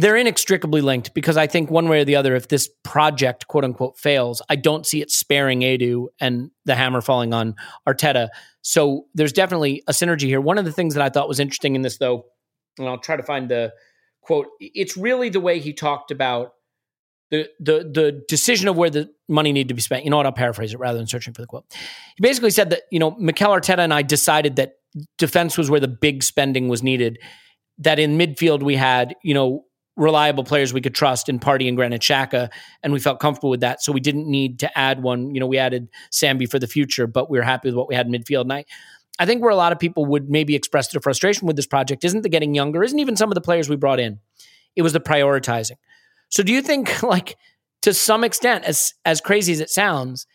they're 0.01 0.16
inextricably 0.16 0.80
linked 0.80 1.12
because 1.12 1.36
I 1.36 1.46
think 1.46 1.70
one 1.70 1.88
way 1.88 2.01
or 2.01 2.05
the 2.07 2.16
other, 2.16 2.34
if 2.34 2.48
this 2.48 2.70
project 2.84 3.48
quote 3.48 3.64
unquote 3.64 3.98
fails, 3.98 4.40
I 4.48 4.57
don't 4.57 4.86
see 4.86 5.03
it 5.03 5.11
sparing 5.11 5.61
Edu 5.61 6.07
and 6.18 6.51
the 6.64 6.74
hammer 6.74 7.03
falling 7.03 7.34
on 7.34 7.55
Arteta. 7.86 8.28
So 8.62 9.07
there's 9.14 9.32
definitely 9.32 9.82
a 9.86 9.92
synergy 9.92 10.22
here. 10.22 10.40
One 10.40 10.57
of 10.57 10.64
the 10.64 10.72
things 10.72 10.94
that 10.94 11.03
I 11.03 11.11
thought 11.11 11.28
was 11.28 11.38
interesting 11.38 11.74
in 11.74 11.82
this, 11.82 11.98
though, 11.98 12.24
and 12.78 12.88
I'll 12.88 12.98
try 12.98 13.16
to 13.16 13.22
find 13.22 13.51
the 13.51 13.74
quote. 14.22 14.46
It's 14.59 14.96
really 14.96 15.28
the 15.28 15.40
way 15.40 15.61
he 15.61 15.74
talked 15.74 16.11
about 16.11 16.53
the 17.30 17.48
the 17.61 17.90
the 17.92 18.24
decision 18.26 18.68
of 18.68 18.76
where 18.76 18.90
the 18.90 19.11
money 19.28 19.53
needed 19.53 19.68
to 19.68 19.74
be 19.74 19.82
spent. 19.82 20.05
You 20.05 20.11
know 20.11 20.16
what? 20.16 20.26
I'll 20.26 20.32
paraphrase 20.32 20.72
it 20.72 20.78
rather 20.78 20.96
than 20.96 21.09
searching 21.09 21.34
for 21.34 21.42
the 21.42 21.46
quote. 21.46 21.66
He 22.16 22.22
basically 22.22 22.51
said 22.51 22.70
that 22.70 22.82
you 22.90 22.98
know 22.98 23.11
Mikel 23.12 23.51
Arteta 23.51 23.80
and 23.80 23.92
I 23.92 24.01
decided 24.01 24.57
that 24.57 24.76
defense 25.18 25.59
was 25.59 25.70
where 25.70 25.80
the 25.80 25.88
big 25.88 26.22
spending 26.22 26.68
was 26.68 26.82
needed. 26.82 27.18
That 27.78 27.98
in 27.98 28.16
midfield 28.16 28.62
we 28.62 28.76
had 28.76 29.14
you 29.22 29.34
know 29.34 29.64
reliable 29.97 30.45
players 30.45 30.72
we 30.72 30.80
could 30.80 30.95
trust 30.95 31.28
in 31.28 31.38
Partey 31.38 31.68
and 31.68 31.76
Granit 31.76 32.09
and 32.82 32.93
we 32.93 33.01
felt 33.01 33.20
comfortable 33.20 33.51
with 33.51 33.61
that. 33.61 33.82
So 33.82 33.93
we 33.93 34.01
didn't 34.01 34.26
need 34.26 34.61
to 34.61 34.78
add 34.78 35.03
one. 35.03 35.34
You 35.34 35.41
know, 35.41 35.47
we 35.47 35.59
added 35.59 35.88
Sambi 36.11 36.51
for 36.51 36.59
the 36.59 36.66
future, 36.66 37.07
but 37.07 37.30
we 37.30 37.38
were 37.38 37.45
happy 37.45 37.68
with 37.68 37.74
what 37.74 37.88
we 37.88 37.95
had 37.95 38.07
in 38.07 38.12
midfield. 38.12 38.43
And 38.43 38.53
I, 38.53 38.64
I 39.18 39.26
think 39.26 39.43
where 39.43 39.51
a 39.51 39.57
lot 39.57 39.72
of 39.72 39.78
people 39.78 40.07
would 40.07 40.30
maybe 40.30 40.55
express 40.55 40.88
their 40.88 41.01
frustration 41.01 41.47
with 41.47 41.57
this 41.57 41.66
project 41.66 42.05
isn't 42.05 42.22
the 42.22 42.28
getting 42.28 42.55
younger, 42.55 42.82
isn't 42.82 42.99
even 42.99 43.16
some 43.16 43.30
of 43.30 43.34
the 43.34 43.41
players 43.41 43.68
we 43.68 43.76
brought 43.76 44.01
in. 44.01 44.18
It 44.76 44.82
was 44.82 44.93
the 44.93 45.01
prioritizing. 45.01 45.76
So 46.30 46.43
do 46.43 46.53
you 46.53 46.62
think, 46.62 47.03
like, 47.03 47.36
to 47.82 47.93
some 47.93 48.24
extent, 48.24 48.64
as 48.64 48.95
as 49.05 49.20
crazy 49.20 49.53
as 49.53 49.61
it 49.61 49.70
sounds, 49.70 50.26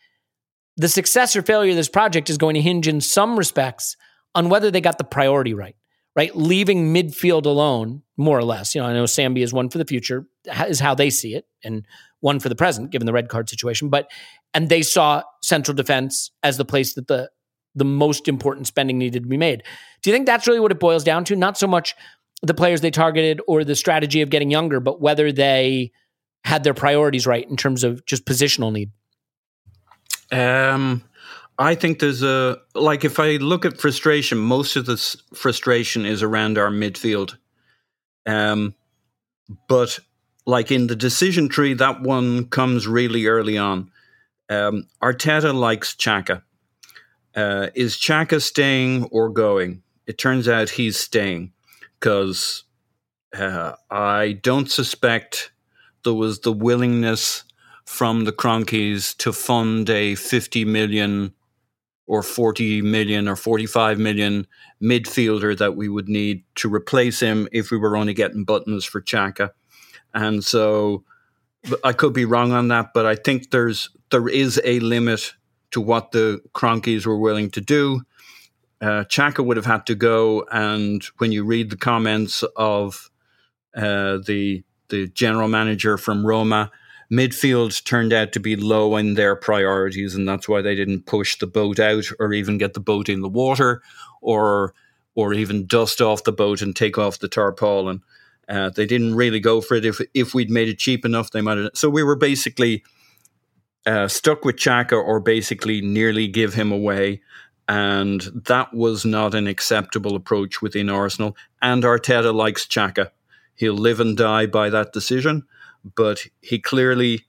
the 0.78 0.90
success 0.90 1.36
or 1.36 1.42
failure 1.42 1.72
of 1.72 1.78
this 1.78 1.90
project 1.90 2.30
is 2.30 2.38
going 2.38 2.56
to 2.56 2.62
hinge 2.62 2.88
in 2.88 3.02
some 3.02 3.38
respects 3.38 3.96
on 4.34 4.50
whether 4.50 4.70
they 4.70 4.82
got 4.82 4.98
the 4.98 5.04
priority 5.04 5.54
right, 5.54 5.76
right? 6.16 6.36
Leaving 6.36 6.94
midfield 6.94 7.46
alone, 7.46 8.02
more 8.18 8.38
or 8.38 8.44
less. 8.44 8.74
You 8.74 8.82
know, 8.82 8.88
I 8.88 8.94
know 8.94 9.04
Sambi 9.04 9.44
is 9.44 9.54
one 9.54 9.70
for 9.70 9.78
the 9.78 9.86
future, 9.86 10.26
is 10.68 10.80
how 10.80 10.96
they 10.96 11.10
see 11.10 11.36
it, 11.36 11.46
and 11.64 11.86
one 12.22 12.40
for 12.40 12.50
the 12.50 12.56
present, 12.56 12.92
given 12.92 13.06
the 13.06 13.14
red 13.14 13.30
card 13.30 13.50
situation. 13.50 13.90
But 13.90 14.10
and 14.54 14.70
they 14.70 14.82
saw 14.82 15.24
central 15.42 15.76
defense 15.76 16.32
as 16.42 16.58
the 16.58 16.66
place 16.66 16.94
that 16.94 17.08
the 17.08 17.30
the 17.76 17.86
most 17.86 18.30
important 18.30 18.68
spending 18.68 18.98
needed 18.98 19.24
to 19.24 19.30
be 19.30 19.38
made. 19.38 19.62
Do 20.02 20.10
you 20.10 20.16
think 20.16 20.26
that's 20.26 20.48
really 20.48 20.62
what 20.62 20.72
it 20.72 20.80
boils 20.80 21.04
down 21.04 21.26
to? 21.26 21.36
Not 21.36 21.58
so 21.58 21.68
much 21.68 21.94
the 22.42 22.54
players 22.54 22.82
they 22.82 22.92
targeted 22.92 23.42
or 23.48 23.64
the 23.64 23.76
strategy 23.76 24.22
of 24.22 24.30
getting 24.30 24.50
younger, 24.50 24.80
but 24.80 25.02
whether 25.02 25.32
they 25.32 25.92
had 26.46 26.64
their 26.64 26.74
priorities 26.74 27.28
right 27.28 27.50
in 27.50 27.58
terms 27.58 27.84
of 27.84 28.06
just 28.06 28.26
positional 28.26 28.72
need. 28.72 28.92
Um, 30.32 31.04
I 31.58 31.76
think 31.76 32.00
there's 32.00 32.22
a 32.22 32.58
like 32.74 33.06
if 33.06 33.20
I 33.20 33.38
look 33.38 33.66
at 33.66 33.80
frustration, 33.80 34.38
most 34.38 34.76
of 34.76 34.86
this 34.86 35.16
frustration 35.34 36.06
is 36.06 36.22
around 36.22 36.58
our 36.58 36.70
midfield. 36.70 37.38
Um, 38.26 38.76
but 39.68 40.00
like 40.46 40.72
in 40.72 40.88
the 40.88 40.96
decision 40.96 41.48
tree, 41.48 41.74
that 41.74 42.02
one 42.02 42.48
comes 42.48 42.88
really 42.88 43.28
early 43.28 43.58
on. 43.58 43.92
Um, 44.50 44.88
Arteta 45.02 45.54
likes 45.54 45.96
Xhaka. 45.96 46.44
Uh, 47.36 47.68
is 47.74 47.96
Xhaka 47.96 48.42
staying 48.42 49.06
or 49.06 49.30
going? 49.30 49.82
It 50.08 50.18
turns 50.18 50.48
out 50.48 50.70
he's 50.70 50.98
staying 50.98 51.52
because 52.00 52.64
uh, 53.36 53.74
I 53.90 54.40
don't 54.44 54.70
suspect 54.70 55.52
there 56.04 56.14
was 56.14 56.42
the 56.42 56.54
willingness 56.54 57.44
from 57.86 58.26
the 58.26 58.32
Kroenkes 58.32 59.16
to 59.18 59.34
fund 59.34 59.90
a 59.90 60.16
50 60.16 60.66
million 60.66 61.34
or 62.08 62.22
40 62.22 62.82
million 62.82 63.28
or 63.28 63.36
45 63.36 63.98
million 63.98 64.48
midfielder 64.82 65.58
that 65.58 65.76
we 65.76 65.90
would 65.90 66.08
need 66.08 66.44
to 66.56 66.74
replace 66.74 67.20
him 67.20 67.48
if 67.52 67.72
we 67.72 67.78
were 67.78 67.98
only 67.98 68.14
getting 68.14 68.44
buttons 68.44 68.86
for 68.86 69.02
Xhaka. 69.02 69.52
And 70.14 70.44
so 70.44 71.04
I 71.84 71.94
could 71.94 72.14
be 72.14 72.26
wrong 72.26 72.52
on 72.52 72.68
that, 72.70 72.92
but 72.94 73.06
I 73.06 73.16
think 73.16 73.52
there's 73.52 73.90
there 74.12 74.28
is 74.28 74.62
a 74.64 74.80
limit 74.80 75.34
to 75.72 75.82
what 75.82 76.12
the 76.12 76.42
Kroenkes 76.54 77.06
were 77.06 77.18
willing 77.18 77.50
to 77.52 77.62
do. 77.62 78.02
Uh, 78.80 79.04
Xhaka 79.06 79.44
would 79.44 79.58
have 79.58 79.66
had 79.66 79.86
to 79.88 79.96
go, 79.96 80.46
and 80.52 81.04
when 81.18 81.32
you 81.32 81.44
read 81.44 81.70
the 81.70 81.78
comments 81.78 82.44
of 82.56 83.10
uh, 83.76 84.18
the 84.26 84.64
the 84.90 85.08
general 85.08 85.48
manager 85.48 85.98
from 85.98 86.26
Roma, 86.26 86.72
midfield 87.12 87.84
turned 87.84 88.14
out 88.14 88.32
to 88.34 88.40
be 88.40 88.56
low 88.56 88.96
in 88.96 89.14
their 89.14 89.36
priorities, 89.36 90.16
and 90.16 90.28
that's 90.28 90.48
why 90.50 90.62
they 90.62 90.76
didn't 90.76 91.06
push 91.06 91.38
the 91.38 91.48
boat 91.48 91.80
out 91.80 92.06
or 92.20 92.34
even 92.34 92.58
get 92.58 92.74
the 92.74 92.80
boat 92.80 93.10
in 93.10 93.22
the 93.22 93.30
water, 93.30 93.82
or 94.22 94.74
or 95.16 95.34
even 95.34 95.66
dust 95.66 96.02
off 96.02 96.24
the 96.26 96.32
boat 96.32 96.62
and 96.62 96.76
take 96.76 96.98
off 96.98 97.20
the 97.20 97.30
tarpaulin. 97.30 98.02
Uh, 98.50 98.70
they 98.70 98.86
didn't 98.86 99.16
really 99.16 99.40
go 99.40 99.62
for 99.62 99.76
it. 99.76 99.86
If 99.86 100.00
if 100.14 100.34
we'd 100.34 100.50
made 100.50 100.68
it 100.70 100.78
cheap 100.78 101.06
enough, 101.06 101.32
they 101.32 101.42
might 101.42 101.58
have. 101.58 101.72
So 101.74 101.90
we 101.90 102.04
were 102.04 102.16
basically 102.18 102.84
uh, 103.86 104.08
stuck 104.08 104.44
with 104.46 104.58
Xhaka 104.58 104.94
or 104.94 105.20
basically 105.20 105.82
nearly 105.82 106.28
give 106.28 106.54
him 106.54 106.72
away, 106.72 107.22
and 107.68 108.22
that 108.46 108.74
was 108.74 109.06
not 109.06 109.34
an 109.34 109.48
acceptable 109.48 110.16
approach 110.16 110.62
within 110.62 110.90
Arsenal. 110.90 111.36
And 111.62 111.84
Arteta 111.84 112.34
likes 112.34 112.66
Xhaka. 112.66 113.12
he'll 113.56 113.74
live 113.74 114.00
and 114.00 114.16
die 114.18 114.46
by 114.46 114.70
that 114.70 114.94
decision. 114.94 115.44
But 115.96 116.26
he 116.42 116.60
clearly 116.60 117.26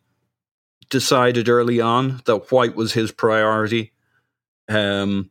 decided 0.89 1.49
early 1.49 1.81
on 1.81 2.23
that 2.25 2.51
White 2.51 2.75
was 2.75 2.95
his 2.95 3.13
priority, 3.13 3.93
um, 4.69 5.31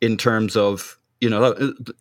in 0.00 0.16
terms 0.16 0.56
of 0.56 0.98
you 1.22 1.30
know, 1.30 1.54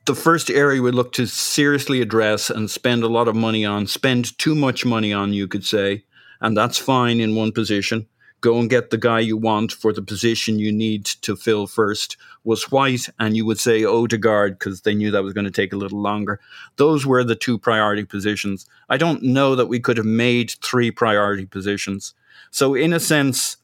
the 0.08 0.16
first 0.16 0.50
area 0.50 0.82
we 0.82 0.90
look 0.90 1.12
to 1.14 1.28
seriously 1.28 2.02
address 2.02 2.50
and 2.50 2.72
spend 2.72 3.04
a 3.04 3.08
lot 3.08 3.28
of 3.28 3.36
money 3.36 3.64
on, 3.64 3.86
spend 3.86 4.36
too 4.40 4.56
much 4.56 4.84
money 4.84 5.14
on, 5.14 5.32
you 5.32 5.48
could 5.48 5.64
say, 5.64 6.04
and 6.42 6.58
that's 6.58 6.80
fine 6.80 7.20
in 7.20 7.36
one 7.36 7.52
position. 7.52 8.08
Go 8.42 8.60
and 8.60 8.70
get 8.70 8.90
the 8.90 8.98
guy 8.98 9.20
you 9.20 9.38
want 9.38 9.72
for 9.72 9.94
the 9.94 10.02
position 10.02 10.58
you 10.58 10.72
need 10.72 11.06
to 11.06 11.36
fill 11.36 11.68
first 11.68 12.18
was 12.44 12.72
White, 12.72 13.08
and 13.20 13.38
you 13.38 13.46
would 13.46 13.60
say 13.60 13.86
Odegaard 13.86 14.58
because 14.58 14.82
they 14.82 14.96
knew 14.96 15.12
that 15.12 15.24
was 15.24 15.34
going 15.34 15.46
to 15.46 15.52
take 15.52 15.74
a 15.74 15.78
little 15.78 16.02
longer. 16.02 16.40
Those 16.78 17.06
were 17.06 17.24
the 17.24 17.36
two 17.36 17.60
priority 17.60 18.04
positions. 18.04 18.66
I 18.90 18.98
don't 18.98 19.22
know 19.22 19.56
that 19.56 19.68
we 19.68 19.80
could 19.80 19.98
have 19.98 20.08
made 20.08 20.56
three 20.64 20.90
priority 20.90 21.46
positions. 21.46 22.16
So, 22.50 22.74
in 22.74 22.94
a 22.94 23.00
sense, 23.00 23.58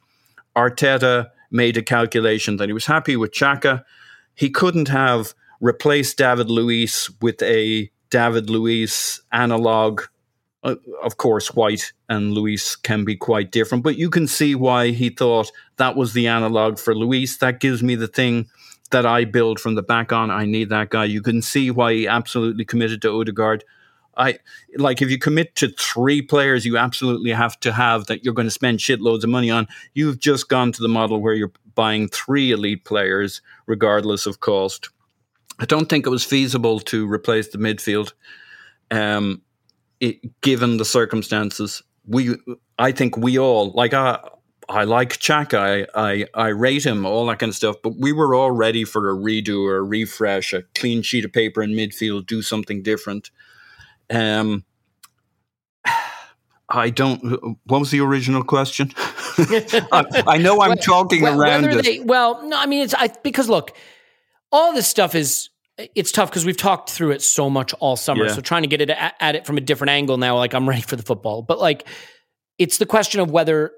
Arteta 0.55 1.31
made 1.49 1.77
a 1.77 1.81
calculation 1.81 2.57
that 2.57 2.69
he 2.69 2.73
was 2.73 2.85
happy 2.85 3.15
with 3.15 3.31
Xhaka. 3.31 3.83
He 4.35 4.49
couldn't 4.49 4.89
have 4.89 5.33
replaced 5.59 6.17
David 6.17 6.51
Luiz 6.51 7.09
with 7.21 7.41
a 7.41 7.89
David 8.09 8.49
Luiz 8.49 9.21
analog. 9.31 10.03
Uh, 10.63 10.75
of 11.03 11.17
course, 11.17 11.53
White 11.53 11.93
and 12.09 12.33
Luiz 12.33 12.75
can 12.75 13.05
be 13.05 13.15
quite 13.15 13.51
different, 13.51 13.83
but 13.83 13.97
you 13.97 14.09
can 14.09 14.27
see 14.27 14.55
why 14.55 14.89
he 14.89 15.09
thought 15.09 15.51
that 15.77 15.95
was 15.95 16.13
the 16.13 16.27
analog 16.27 16.79
for 16.79 16.95
Luiz. 16.95 17.37
That 17.37 17.59
gives 17.59 17.83
me 17.83 17.95
the 17.95 18.07
thing 18.07 18.49
that 18.91 19.05
I 19.05 19.25
build 19.25 19.59
from 19.59 19.75
the 19.75 19.83
back 19.83 20.11
on. 20.11 20.31
I 20.31 20.45
need 20.45 20.69
that 20.69 20.89
guy. 20.89 21.05
You 21.05 21.21
can 21.21 21.41
see 21.41 21.71
why 21.71 21.93
he 21.93 22.07
absolutely 22.07 22.65
committed 22.65 23.01
to 23.03 23.11
Odegaard. 23.11 23.63
I 24.17 24.39
like 24.77 25.01
if 25.01 25.11
you 25.11 25.19
commit 25.19 25.55
to 25.55 25.69
three 25.69 26.23
players 26.23 26.65
you 26.65 26.75
absolutely 26.75 27.31
have 27.31 27.59
to 27.59 27.71
have 27.71 28.07
that 28.07 28.23
you're 28.23 28.33
going 28.33 28.47
to 28.47 28.51
spend 28.51 28.79
shitloads 28.79 29.23
of 29.23 29.29
money 29.29 29.51
on. 29.51 29.67
You've 29.93 30.19
just 30.19 30.49
gone 30.49 30.71
to 30.71 30.81
the 30.81 30.87
model 30.87 31.21
where 31.21 31.35
you're 31.35 31.51
buying 31.75 32.07
three 32.07 32.51
elite 32.51 32.83
players 32.83 33.41
regardless 33.67 34.25
of 34.25 34.39
cost. 34.39 34.89
I 35.59 35.65
don't 35.65 35.87
think 35.87 36.05
it 36.05 36.09
was 36.09 36.23
feasible 36.23 36.79
to 36.81 37.11
replace 37.11 37.49
the 37.49 37.57
midfield, 37.57 38.13
um, 38.91 39.41
it, 39.99 40.41
given 40.41 40.77
the 40.77 40.85
circumstances. 40.85 41.81
We, 42.05 42.35
I 42.79 42.91
think 42.91 43.17
we 43.17 43.37
all 43.37 43.71
like. 43.71 43.93
I, 43.93 44.19
I 44.69 44.83
like 44.83 45.17
Xhaka. 45.17 45.87
I, 45.95 46.09
I, 46.11 46.25
I 46.33 46.47
rate 46.49 46.85
him, 46.85 47.05
all 47.05 47.25
that 47.27 47.39
kind 47.39 47.49
of 47.49 47.55
stuff. 47.55 47.77
But 47.81 47.95
we 47.97 48.11
were 48.11 48.35
all 48.35 48.51
ready 48.51 48.83
for 48.83 49.09
a 49.09 49.15
redo 49.15 49.63
or 49.63 49.77
a 49.77 49.83
refresh, 49.83 50.53
a 50.53 50.63
clean 50.75 51.01
sheet 51.01 51.23
of 51.23 51.31
paper 51.31 51.63
in 51.63 51.71
midfield, 51.71 52.25
do 52.27 52.41
something 52.41 52.83
different. 52.83 53.31
Um, 54.09 54.65
I 56.69 56.89
don't. 56.89 57.57
What 57.65 57.79
was 57.79 57.91
the 57.91 58.01
original 58.01 58.43
question? 58.43 58.93
I, 58.97 60.23
I, 60.27 60.37
know 60.37 60.61
I'm 60.61 60.69
well, 60.69 60.77
talking 60.77 61.21
well, 61.21 61.39
around 61.39 61.65
it. 61.65 61.85
They, 61.85 61.99
well, 62.01 62.45
no, 62.45 62.57
I 62.59 62.65
mean 62.65 62.83
it's 62.83 62.93
I, 62.93 63.07
because 63.23 63.47
look, 63.47 63.71
all 64.51 64.73
this 64.73 64.87
stuff 64.87 65.15
is 65.15 65.49
it's 65.77 66.11
tough 66.11 66.29
because 66.29 66.45
we've 66.45 66.57
talked 66.57 66.89
through 66.89 67.11
it 67.11 67.21
so 67.21 67.49
much 67.49 67.73
all 67.79 67.95
summer. 67.95 68.25
Yeah. 68.25 68.33
So 68.33 68.41
trying 68.41 68.63
to 68.63 68.67
get 68.67 68.81
it 68.81 68.89
at, 68.89 69.15
at, 69.19 69.35
it 69.35 69.45
from 69.45 69.57
a 69.57 69.61
different 69.61 69.91
angle 69.91 70.17
now, 70.17 70.37
like 70.37 70.53
I'm 70.53 70.67
ready 70.67 70.81
for 70.81 70.95
the 70.95 71.03
football. 71.03 71.41
But 71.41 71.59
like, 71.59 71.87
it's 72.57 72.77
the 72.77 72.85
question 72.85 73.21
of 73.21 73.29
whether 73.29 73.71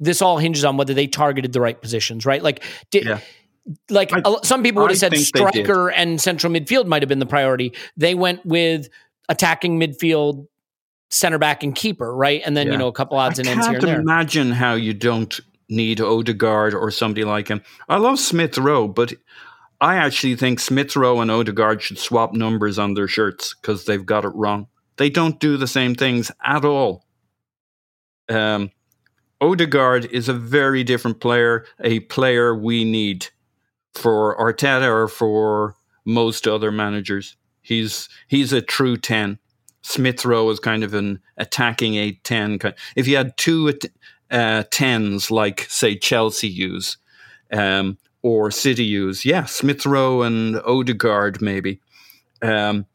this 0.00 0.22
all 0.22 0.38
hinges 0.38 0.64
on 0.64 0.76
whether 0.76 0.94
they 0.94 1.06
targeted 1.06 1.52
the 1.52 1.60
right 1.60 1.80
positions, 1.80 2.24
right? 2.26 2.42
Like, 2.42 2.64
did. 2.90 3.04
Yeah. 3.04 3.20
Like 3.88 4.12
I, 4.12 4.20
some 4.42 4.62
people 4.62 4.82
would 4.82 4.90
have 4.90 4.98
said 4.98 5.16
striker 5.16 5.90
and 5.90 6.20
central 6.20 6.52
midfield 6.52 6.86
might 6.86 7.00
have 7.00 7.08
been 7.08 7.18
the 7.18 7.24
priority. 7.24 7.72
They 7.96 8.14
went 8.14 8.44
with 8.44 8.90
attacking 9.30 9.80
midfield, 9.80 10.48
center 11.08 11.38
back, 11.38 11.62
and 11.62 11.74
keeper, 11.74 12.14
right? 12.14 12.42
And 12.44 12.54
then 12.54 12.66
yeah. 12.66 12.72
you 12.74 12.78
know 12.78 12.88
a 12.88 12.92
couple 12.92 13.16
odds 13.16 13.38
I 13.38 13.42
and 13.42 13.48
ends 13.48 13.66
here 13.66 13.78
and 13.78 13.88
there. 13.88 14.00
Imagine 14.00 14.52
how 14.52 14.74
you 14.74 14.92
don't 14.92 15.40
need 15.70 16.00
Odegaard 16.00 16.74
or 16.74 16.90
somebody 16.90 17.24
like 17.24 17.48
him. 17.48 17.62
I 17.88 17.96
love 17.96 18.18
Smith 18.18 18.58
Rowe, 18.58 18.86
but 18.86 19.14
I 19.84 19.96
actually 19.96 20.36
think 20.36 20.60
Smith 20.60 20.96
Rowe 20.96 21.20
and 21.20 21.30
Odegaard 21.30 21.82
should 21.82 21.98
swap 21.98 22.32
numbers 22.32 22.78
on 22.78 22.94
their 22.94 23.06
shirts 23.06 23.52
because 23.52 23.84
they've 23.84 24.06
got 24.06 24.24
it 24.24 24.32
wrong. 24.34 24.66
They 24.96 25.10
don't 25.10 25.38
do 25.38 25.58
the 25.58 25.66
same 25.66 25.94
things 25.94 26.32
at 26.42 26.64
all. 26.64 27.04
Um, 28.30 28.70
Odegaard 29.42 30.06
is 30.06 30.30
a 30.30 30.32
very 30.32 30.84
different 30.84 31.20
player, 31.20 31.66
a 31.80 32.00
player 32.00 32.54
we 32.54 32.86
need 32.86 33.26
for 33.92 34.34
Arteta 34.38 34.88
or 34.88 35.06
for 35.06 35.76
most 36.06 36.48
other 36.48 36.72
managers. 36.72 37.36
He's 37.60 38.08
he's 38.26 38.54
a 38.54 38.62
true 38.62 38.96
ten. 38.96 39.38
Smith 39.82 40.24
Rowe 40.24 40.48
is 40.48 40.60
kind 40.60 40.82
of 40.82 40.94
an 40.94 41.20
attacking 41.36 41.96
eight 41.96 42.24
ten. 42.24 42.58
If 42.96 43.06
you 43.06 43.18
had 43.18 43.36
two 43.36 43.70
uh, 44.30 44.62
tens 44.70 45.30
like 45.30 45.66
say 45.68 45.94
Chelsea 45.94 46.48
use, 46.48 46.96
um, 47.52 47.98
or 48.24 48.50
City 48.50 48.84
use. 48.84 49.26
Yeah, 49.26 49.44
Smith 49.44 49.84
Rowe 49.84 50.22
and 50.22 50.56
Odegaard, 50.64 51.42
maybe. 51.42 51.78
Um, 52.40 52.86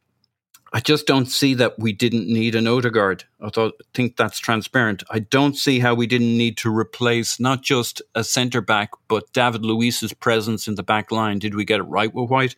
I 0.73 0.79
just 0.79 1.05
don't 1.05 1.27
see 1.27 1.53
that 1.53 1.77
we 1.77 1.93
didn't 1.93 2.27
need 2.27 2.55
an 2.55 2.67
Odegaard. 2.67 3.25
I 3.39 3.49
thought, 3.49 3.73
think 3.93 4.17
that's 4.17 4.39
transparent. 4.39 5.03
I 5.11 5.19
don't 5.19 5.55
see 5.55 5.79
how 5.79 5.93
we 5.93 6.07
didn't 6.07 6.35
need 6.35 6.57
to 6.57 6.75
replace 6.75 7.39
not 7.39 7.61
just 7.61 8.01
a 8.15 8.23
centre 8.23 8.61
back, 8.61 8.89
but 9.07 9.31
David 9.31 9.63
Luiz's 9.63 10.13
presence 10.13 10.67
in 10.67 10.75
the 10.75 10.83
back 10.83 11.11
line. 11.11 11.37
Did 11.37 11.53
we 11.53 11.63
get 11.63 11.79
it 11.79 11.83
right 11.83 12.13
with 12.13 12.31
White? 12.31 12.55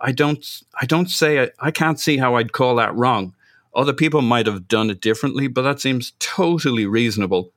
I 0.00 0.12
don't. 0.12 0.62
I 0.80 0.86
don't 0.86 1.10
say. 1.10 1.50
I 1.60 1.70
can't 1.70 2.00
see 2.00 2.16
how 2.16 2.36
I'd 2.36 2.52
call 2.52 2.76
that 2.76 2.94
wrong. 2.94 3.34
Other 3.74 3.92
people 3.92 4.22
might 4.22 4.46
have 4.46 4.68
done 4.68 4.88
it 4.88 5.02
differently, 5.02 5.48
but 5.48 5.62
that 5.62 5.80
seems 5.80 6.14
totally 6.18 6.86
reasonable 6.86 7.52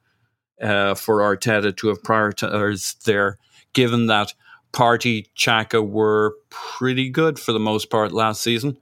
uh, 0.61 0.95
for 0.95 1.19
Arteta 1.19 1.75
to 1.77 1.87
have 1.87 2.03
prioritized 2.03 3.03
there, 3.03 3.37
given 3.71 4.07
that 4.07 4.33
Partey, 4.73 5.27
Xhaka 5.35 5.87
were 5.87 6.35
pretty 6.49 7.09
good 7.09 7.39
for 7.39 7.51
the 7.53 7.59
most 7.59 7.89
part 7.89 8.11
last 8.11 8.41
season. 8.41 8.77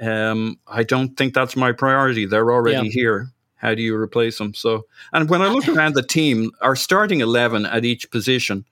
Um, 0.00 0.58
I 0.66 0.84
don't 0.84 1.16
think 1.16 1.34
that's 1.34 1.56
my 1.56 1.72
priority. 1.72 2.24
They're 2.24 2.52
already 2.52 2.86
Yeah. 2.88 2.92
here. 2.92 3.30
How 3.56 3.74
do 3.74 3.82
you 3.82 3.96
replace 3.96 4.38
them? 4.38 4.54
So, 4.54 4.86
and 5.12 5.28
when 5.28 5.42
I 5.42 5.48
look 5.48 5.68
around 5.68 5.94
the 5.94 6.02
team, 6.02 6.52
our 6.60 6.76
starting 6.76 7.20
eleven 7.20 7.66
at 7.66 7.84
each 7.84 8.10
position, 8.10 8.64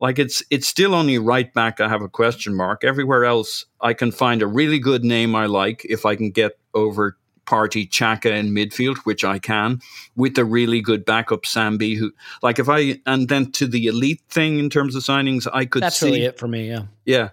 like 0.00 0.18
it's 0.18 0.42
it's 0.50 0.68
still 0.68 0.94
only 0.94 1.18
right 1.18 1.52
back. 1.54 1.80
I 1.80 1.88
have 1.88 2.02
a 2.02 2.08
question 2.08 2.54
mark. 2.54 2.84
Everywhere 2.84 3.24
else, 3.24 3.64
I 3.80 3.94
can 3.94 4.12
find 4.12 4.42
a 4.42 4.46
really 4.46 4.78
good 4.78 5.04
name 5.04 5.34
I 5.34 5.46
like 5.46 5.86
if 5.86 6.04
I 6.04 6.16
can 6.16 6.30
get 6.30 6.58
over 6.74 7.16
Partey 7.46 7.88
Xhaka 7.88 8.30
in 8.30 8.50
midfield, 8.50 8.98
which 8.98 9.24
I 9.24 9.38
can, 9.38 9.80
with 10.16 10.36
a 10.38 10.44
really 10.44 10.80
good 10.80 11.04
backup 11.04 11.42
Sambi. 11.42 11.96
Who 11.96 12.12
like 12.42 12.58
if 12.58 12.68
I 12.68 13.00
and 13.06 13.28
then 13.28 13.52
to 13.52 13.66
the 13.66 13.86
elite 13.86 14.22
thing 14.28 14.58
in 14.58 14.68
terms 14.68 14.94
of 14.94 15.02
signings, 15.02 15.46
I 15.52 15.64
could 15.64 15.82
That's 15.82 15.96
see 15.96 16.06
really 16.06 16.24
it 16.24 16.38
for 16.38 16.48
me. 16.48 16.68
Yeah. 16.68 16.82
yeah. 17.04 17.28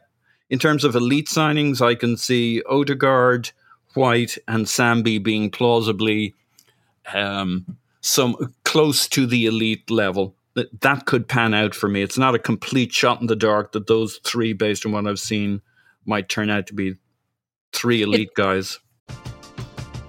In 0.49 0.59
terms 0.59 0.83
of 0.83 0.95
elite 0.95 1.27
signings, 1.27 1.81
I 1.81 1.95
can 1.95 2.15
see 2.15 2.61
Odegaard, 2.69 3.51
White, 3.95 4.37
and 4.47 4.65
Sambi 4.65 5.21
being 5.21 5.49
plausibly 5.49 6.35
um, 7.13 7.77
some 8.01 8.35
close 8.63 9.07
to 9.09 9.25
the 9.25 9.45
elite 9.47 9.89
level. 9.89 10.35
That 10.55 10.81
that 10.81 11.05
could 11.07 11.27
pan 11.27 11.55
out 11.55 11.73
for 11.73 11.89
me. 11.89 12.03
It's 12.03 12.17
not 12.17 12.35
a 12.35 12.39
complete 12.39 12.93
shot 12.93 13.19
in 13.21 13.27
the 13.27 13.35
dark 13.35 13.71
that 13.71 13.87
those 13.87 14.19
three, 14.23 14.53
based 14.53 14.85
on 14.85 14.91
what 14.91 15.07
I've 15.07 15.19
seen, 15.19 15.61
might 16.05 16.29
turn 16.29 16.51
out 16.51 16.67
to 16.67 16.73
be 16.73 16.95
three 17.71 18.03
elite 18.03 18.35
guys. 18.35 18.79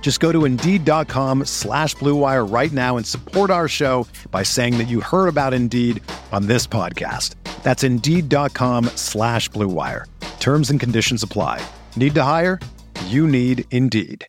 Just 0.00 0.18
go 0.18 0.32
to 0.32 0.44
Indeed.com 0.44 1.44
slash 1.44 1.94
Blue 1.94 2.16
Wire 2.16 2.44
right 2.44 2.72
now 2.72 2.96
and 2.96 3.06
support 3.06 3.50
our 3.50 3.68
show 3.68 4.08
by 4.32 4.42
saying 4.42 4.78
that 4.78 4.88
you 4.88 5.00
heard 5.00 5.28
about 5.28 5.54
Indeed 5.54 6.02
on 6.32 6.46
this 6.46 6.66
podcast. 6.66 7.36
That's 7.62 7.84
Indeed.com 7.84 8.86
slash 8.96 9.48
Blue 9.50 9.68
Wire. 9.68 10.06
Terms 10.40 10.70
and 10.70 10.80
conditions 10.80 11.22
apply. 11.22 11.64
Need 11.94 12.14
to 12.16 12.22
hire? 12.24 12.58
You 13.06 13.28
need 13.28 13.64
Indeed. 13.70 14.26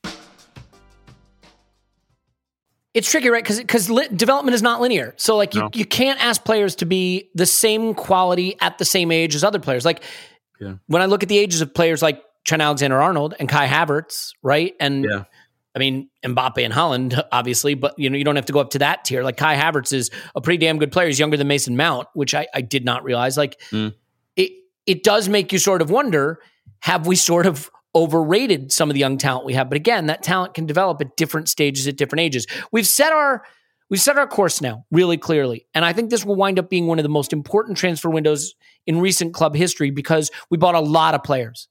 It's 2.94 3.10
tricky, 3.10 3.30
right? 3.30 3.42
Because 3.42 3.58
because 3.60 3.90
li- 3.90 4.10
development 4.14 4.54
is 4.54 4.62
not 4.62 4.82
linear. 4.82 5.14
So 5.16 5.38
like 5.38 5.56
you, 5.56 5.62
No. 5.62 5.70
you 5.74 5.86
can't 5.86 6.22
ask 6.24 6.44
players 6.44 6.76
to 6.78 6.86
be 6.86 7.30
the 7.36 7.46
same 7.46 7.94
quality 7.94 8.58
at 8.60 8.78
the 8.80 8.86
same 8.86 9.12
age 9.14 9.34
as 9.34 9.46
other 9.46 9.60
players. 9.60 9.86
Like 9.86 10.04
Yeah. 10.60 10.74
when 10.88 11.02
I 11.02 11.06
look 11.06 11.24
at 11.24 11.30
the 11.30 11.38
ages 11.38 11.62
of 11.62 11.74
players 11.74 12.02
like 12.02 12.22
Trent 12.44 12.62
Alexander 12.62 13.02
Arnold 13.02 13.34
and 13.40 13.48
Kai 13.48 13.68
Havertz, 13.68 14.32
right? 14.44 14.74
And 14.82 15.06
Yeah. 15.06 15.24
I 15.76 15.80
mean 15.80 16.10
Mbappe 16.26 16.64
and 16.64 16.74
Haaland, 16.74 17.22
obviously, 17.32 17.74
but 17.76 17.98
you 17.98 18.10
know 18.10 18.18
you 18.18 18.24
don't 18.24 18.36
have 18.36 18.46
to 18.48 18.54
go 18.54 18.60
up 18.60 18.72
to 18.72 18.80
that 18.80 19.06
tier. 19.06 19.24
Like 19.24 19.38
Kai 19.38 19.56
Havertz 19.56 19.94
is 19.94 20.10
a 20.36 20.42
pretty 20.42 20.58
damn 20.58 20.78
good 20.80 20.92
player. 20.92 21.08
He's 21.08 21.20
younger 21.20 21.38
than 21.38 21.48
Mason 21.48 21.78
Mount, 21.78 22.08
which 22.14 22.34
I, 22.36 22.48
I 22.54 22.62
did 22.62 22.84
not 22.86 23.04
realize. 23.04 23.38
Like 23.38 23.60
Mm. 23.72 23.94
it 24.36 24.52
it 24.86 25.04
does 25.04 25.30
make 25.30 25.52
you 25.54 25.60
sort 25.60 25.82
of 25.82 25.90
wonder: 25.90 26.40
Have 26.82 27.08
we 27.08 27.16
sort 27.16 27.46
of 27.46 27.70
overrated 27.94 28.72
some 28.72 28.90
of 28.90 28.94
the 28.94 29.00
young 29.00 29.18
talent 29.18 29.46
we 29.46 29.54
have? 29.54 29.70
But 29.70 29.76
again, 29.76 30.08
that 30.08 30.24
talent 30.24 30.54
can 30.54 30.66
develop 30.66 31.02
at 31.02 31.16
different 31.18 31.50
stages 31.50 31.88
at 31.88 31.98
different 31.98 32.22
ages. 32.22 32.48
We've 32.72 32.88
set 32.88 33.14
our 33.14 33.44
we've 33.90 34.02
set 34.02 34.18
our 34.18 34.28
course 34.28 34.62
now 34.62 34.86
really 34.92 35.18
clearly, 35.18 35.68
and 35.74 35.86
I 35.86 35.94
think 35.94 36.10
this 36.10 36.26
will 36.26 36.36
wind 36.36 36.60
up 36.60 36.70
being 36.70 36.88
one 36.88 37.00
of 37.00 37.04
the 37.04 37.10
most 37.10 37.32
important 37.34 37.78
transfer 37.78 38.10
windows 38.10 38.56
in 38.88 39.00
recent 39.00 39.34
club 39.34 39.56
history 39.56 39.92
because 39.92 40.32
we 40.50 40.58
bought 40.58 40.76
a 40.76 40.80
lot 40.80 41.14
of 41.14 41.24
players, 41.24 41.68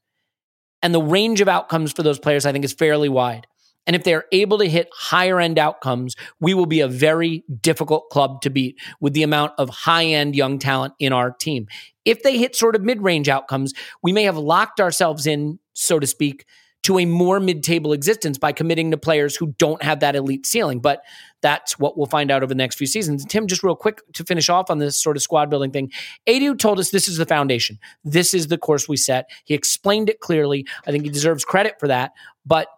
and 0.82 0.94
the 0.94 1.02
range 1.02 1.40
of 1.40 1.48
outcomes 1.48 1.92
for 1.92 2.02
those 2.02 2.18
players 2.18 2.46
I 2.46 2.52
think 2.52 2.64
is 2.64 2.72
fairly 2.72 3.08
wide. 3.08 3.46
And 3.90 3.96
if 3.96 4.04
they're 4.04 4.26
able 4.30 4.58
to 4.58 4.68
hit 4.68 4.88
higher 4.94 5.40
end 5.40 5.58
outcomes, 5.58 6.14
we 6.38 6.54
will 6.54 6.66
be 6.66 6.78
a 6.78 6.86
very 6.86 7.42
difficult 7.60 8.08
club 8.10 8.40
to 8.42 8.48
beat 8.48 8.78
with 9.00 9.14
the 9.14 9.24
amount 9.24 9.54
of 9.58 9.68
high 9.68 10.04
end 10.04 10.36
young 10.36 10.60
talent 10.60 10.94
in 11.00 11.12
our 11.12 11.32
team. 11.32 11.66
If 12.04 12.22
they 12.22 12.38
hit 12.38 12.54
sort 12.54 12.76
of 12.76 12.82
mid 12.82 13.02
range 13.02 13.28
outcomes, 13.28 13.74
we 14.00 14.12
may 14.12 14.22
have 14.22 14.36
locked 14.36 14.78
ourselves 14.78 15.26
in, 15.26 15.58
so 15.72 15.98
to 15.98 16.06
speak, 16.06 16.46
to 16.84 17.00
a 17.00 17.04
more 17.04 17.40
mid 17.40 17.64
table 17.64 17.92
existence 17.92 18.38
by 18.38 18.52
committing 18.52 18.92
to 18.92 18.96
players 18.96 19.34
who 19.34 19.56
don't 19.58 19.82
have 19.82 19.98
that 19.98 20.14
elite 20.14 20.46
ceiling. 20.46 20.78
But 20.78 21.02
that's 21.42 21.76
what 21.76 21.98
we'll 21.98 22.06
find 22.06 22.30
out 22.30 22.44
over 22.44 22.50
the 22.50 22.54
next 22.54 22.76
few 22.76 22.86
seasons. 22.86 23.24
Tim, 23.24 23.48
just 23.48 23.64
real 23.64 23.74
quick 23.74 24.02
to 24.12 24.22
finish 24.22 24.48
off 24.48 24.70
on 24.70 24.78
this 24.78 25.02
sort 25.02 25.16
of 25.16 25.22
squad 25.24 25.50
building 25.50 25.72
thing. 25.72 25.90
Edu 26.28 26.56
told 26.56 26.78
us 26.78 26.90
this 26.90 27.08
is 27.08 27.16
the 27.16 27.26
foundation. 27.26 27.76
This 28.04 28.34
is 28.34 28.46
the 28.46 28.56
course 28.56 28.88
we 28.88 28.96
set. 28.96 29.28
He 29.46 29.54
explained 29.54 30.08
it 30.08 30.20
clearly. 30.20 30.64
I 30.86 30.92
think 30.92 31.02
he 31.02 31.10
deserves 31.10 31.44
credit 31.44 31.74
for 31.80 31.88
that. 31.88 32.12
But 32.46 32.68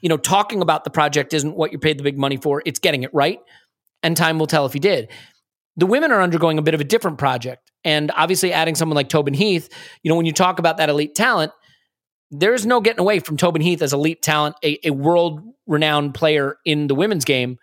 you 0.00 0.08
know, 0.08 0.16
talking 0.16 0.62
about 0.62 0.84
the 0.84 0.90
project 0.90 1.32
isn't 1.34 1.54
what 1.54 1.72
you're 1.72 1.80
paid 1.80 1.98
the 1.98 2.02
big 2.02 2.18
money 2.18 2.36
for. 2.36 2.62
It's 2.64 2.78
getting 2.78 3.02
it 3.02 3.10
right. 3.12 3.38
And 4.02 4.16
time 4.16 4.38
will 4.38 4.46
tell 4.46 4.66
if 4.66 4.74
you 4.74 4.80
did. 4.80 5.10
The 5.76 5.86
women 5.86 6.10
are 6.10 6.22
undergoing 6.22 6.58
a 6.58 6.62
bit 6.62 6.74
of 6.74 6.80
a 6.80 6.84
different 6.84 7.18
project. 7.18 7.70
And 7.84 8.10
obviously, 8.14 8.52
adding 8.52 8.74
someone 8.74 8.96
like 8.96 9.08
Tobin 9.08 9.34
Heath, 9.34 9.68
you 10.02 10.10
know, 10.10 10.16
when 10.16 10.26
you 10.26 10.32
talk 10.32 10.58
about 10.58 10.76
that 10.78 10.88
elite 10.88 11.14
talent, 11.14 11.52
there's 12.30 12.66
no 12.66 12.80
getting 12.80 13.00
away 13.00 13.20
from 13.20 13.36
Tobin 13.36 13.62
Heath 13.62 13.82
as 13.82 13.92
elite 13.92 14.22
talent, 14.22 14.56
a, 14.62 14.78
a 14.86 14.90
world 14.90 15.40
renowned 15.66 16.14
player 16.14 16.56
in 16.64 16.86
the 16.86 16.94
women's 16.94 17.24
game. 17.24 17.58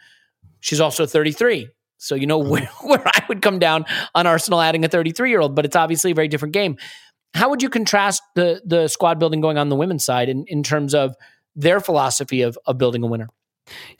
She's 0.59 0.81
also 0.81 1.05
33. 1.05 1.69
So, 1.97 2.15
you 2.15 2.27
know, 2.27 2.37
where, 2.37 2.65
where 2.81 3.05
I 3.05 3.23
would 3.29 3.41
come 3.41 3.59
down 3.59 3.85
on 4.15 4.27
Arsenal 4.27 4.61
adding 4.61 4.83
a 4.83 4.87
33 4.87 5.29
year 5.29 5.39
old, 5.39 5.55
but 5.55 5.65
it's 5.65 5.75
obviously 5.75 6.11
a 6.11 6.15
very 6.15 6.27
different 6.27 6.53
game. 6.53 6.77
How 7.33 7.49
would 7.49 7.61
you 7.61 7.69
contrast 7.69 8.23
the 8.35 8.61
the 8.65 8.87
squad 8.87 9.19
building 9.19 9.41
going 9.41 9.57
on 9.57 9.69
the 9.69 9.75
women's 9.75 10.05
side 10.05 10.29
in, 10.29 10.45
in 10.47 10.63
terms 10.63 10.95
of 10.95 11.13
their 11.57 11.81
philosophy 11.81 12.43
of, 12.43 12.57
of 12.65 12.77
building 12.77 13.03
a 13.03 13.07
winner? 13.07 13.27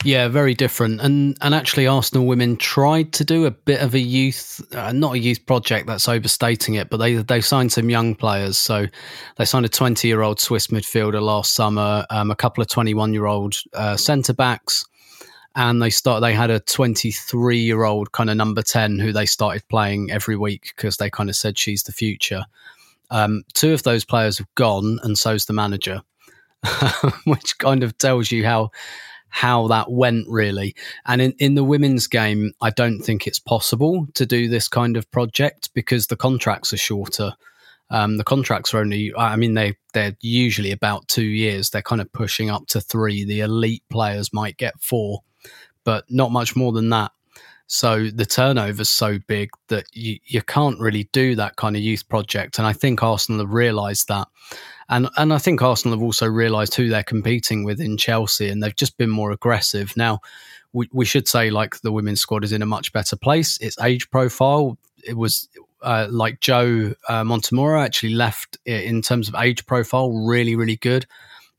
Yeah, 0.04 0.28
very 0.28 0.54
different. 0.54 1.00
And 1.00 1.36
and 1.40 1.54
actually, 1.54 1.86
Arsenal 1.86 2.26
women 2.26 2.56
tried 2.56 3.12
to 3.14 3.24
do 3.24 3.44
a 3.44 3.50
bit 3.50 3.82
of 3.82 3.94
a 3.94 3.98
youth, 3.98 4.62
uh, 4.74 4.92
not 4.92 5.14
a 5.14 5.18
youth 5.18 5.44
project. 5.44 5.86
That's 5.86 6.08
overstating 6.08 6.74
it. 6.74 6.88
But 6.88 6.98
they 6.98 7.16
they 7.16 7.40
signed 7.40 7.72
some 7.72 7.90
young 7.90 8.14
players. 8.14 8.58
So 8.58 8.86
they 9.36 9.44
signed 9.44 9.66
a 9.66 9.68
twenty 9.68 10.08
year 10.08 10.22
old 10.22 10.40
Swiss 10.40 10.68
midfielder 10.68 11.20
last 11.20 11.54
summer, 11.54 12.06
um, 12.10 12.30
a 12.30 12.36
couple 12.36 12.62
of 12.62 12.68
twenty 12.68 12.94
one 12.94 13.12
year 13.12 13.26
old 13.26 13.56
uh, 13.74 13.96
centre 13.96 14.32
backs, 14.32 14.86
and 15.54 15.82
they 15.82 15.90
start. 15.90 16.22
They 16.22 16.34
had 16.34 16.50
a 16.50 16.60
twenty 16.60 17.10
three 17.10 17.60
year 17.60 17.84
old 17.84 18.12
kind 18.12 18.30
of 18.30 18.36
number 18.36 18.62
ten 18.62 18.98
who 18.98 19.12
they 19.12 19.26
started 19.26 19.68
playing 19.68 20.10
every 20.10 20.36
week 20.36 20.72
because 20.74 20.96
they 20.96 21.10
kind 21.10 21.28
of 21.28 21.36
said 21.36 21.58
she's 21.58 21.82
the 21.82 21.92
future. 21.92 22.44
Um, 23.10 23.42
two 23.54 23.72
of 23.72 23.82
those 23.82 24.04
players 24.04 24.38
have 24.38 24.54
gone, 24.54 24.98
and 25.02 25.16
so's 25.16 25.46
the 25.46 25.52
manager, 25.52 26.02
which 27.24 27.58
kind 27.58 27.82
of 27.82 27.96
tells 27.98 28.30
you 28.30 28.44
how 28.44 28.70
how 29.30 29.68
that 29.68 29.90
went 29.90 30.26
really. 30.28 30.74
And 31.06 31.20
in, 31.20 31.32
in 31.38 31.54
the 31.54 31.64
women's 31.64 32.06
game, 32.06 32.52
I 32.60 32.70
don't 32.70 33.00
think 33.00 33.26
it's 33.26 33.38
possible 33.38 34.06
to 34.14 34.26
do 34.26 34.48
this 34.48 34.68
kind 34.68 34.96
of 34.96 35.10
project 35.10 35.70
because 35.74 36.06
the 36.06 36.16
contracts 36.16 36.72
are 36.72 36.78
shorter. 36.78 37.34
Um, 37.90 38.16
the 38.16 38.24
contracts 38.24 38.74
are 38.74 38.78
only, 38.78 39.12
I 39.16 39.36
mean, 39.36 39.54
they, 39.54 39.76
they're 39.92 40.16
usually 40.20 40.72
about 40.72 41.08
two 41.08 41.24
years. 41.24 41.70
They're 41.70 41.82
kind 41.82 42.00
of 42.00 42.12
pushing 42.12 42.50
up 42.50 42.66
to 42.68 42.80
three. 42.80 43.24
The 43.24 43.40
elite 43.40 43.82
players 43.90 44.32
might 44.32 44.56
get 44.56 44.80
four, 44.80 45.20
but 45.84 46.04
not 46.08 46.32
much 46.32 46.56
more 46.56 46.72
than 46.72 46.90
that. 46.90 47.12
So 47.66 48.08
the 48.08 48.24
turnover's 48.24 48.88
so 48.88 49.18
big 49.26 49.50
that 49.68 49.84
you, 49.92 50.18
you 50.24 50.40
can't 50.40 50.80
really 50.80 51.08
do 51.12 51.34
that 51.36 51.56
kind 51.56 51.76
of 51.76 51.82
youth 51.82 52.08
project. 52.08 52.58
And 52.58 52.66
I 52.66 52.72
think 52.72 53.02
Arsenal 53.02 53.42
have 53.42 53.52
realised 53.52 54.08
that. 54.08 54.28
And 54.88 55.08
and 55.16 55.32
I 55.32 55.38
think 55.38 55.60
Arsenal 55.62 55.98
have 55.98 56.02
also 56.02 56.26
realised 56.26 56.74
who 56.74 56.88
they're 56.88 57.02
competing 57.02 57.64
with 57.64 57.80
in 57.80 57.96
Chelsea, 57.96 58.48
and 58.48 58.62
they've 58.62 58.74
just 58.74 58.96
been 58.96 59.10
more 59.10 59.30
aggressive. 59.32 59.94
Now, 59.96 60.20
we, 60.72 60.88
we 60.92 61.04
should 61.04 61.28
say 61.28 61.50
like 61.50 61.80
the 61.80 61.92
women's 61.92 62.20
squad 62.20 62.44
is 62.44 62.52
in 62.52 62.62
a 62.62 62.66
much 62.66 62.92
better 62.92 63.16
place. 63.16 63.58
Its 63.58 63.78
age 63.80 64.10
profile, 64.10 64.78
it 65.04 65.16
was 65.16 65.48
uh, 65.82 66.06
like 66.10 66.40
Joe 66.40 66.94
uh, 67.08 67.22
Montemurro 67.22 67.84
actually 67.84 68.14
left 68.14 68.56
in 68.64 69.02
terms 69.02 69.28
of 69.28 69.34
age 69.34 69.66
profile, 69.66 70.10
really 70.10 70.56
really 70.56 70.76
good. 70.76 71.06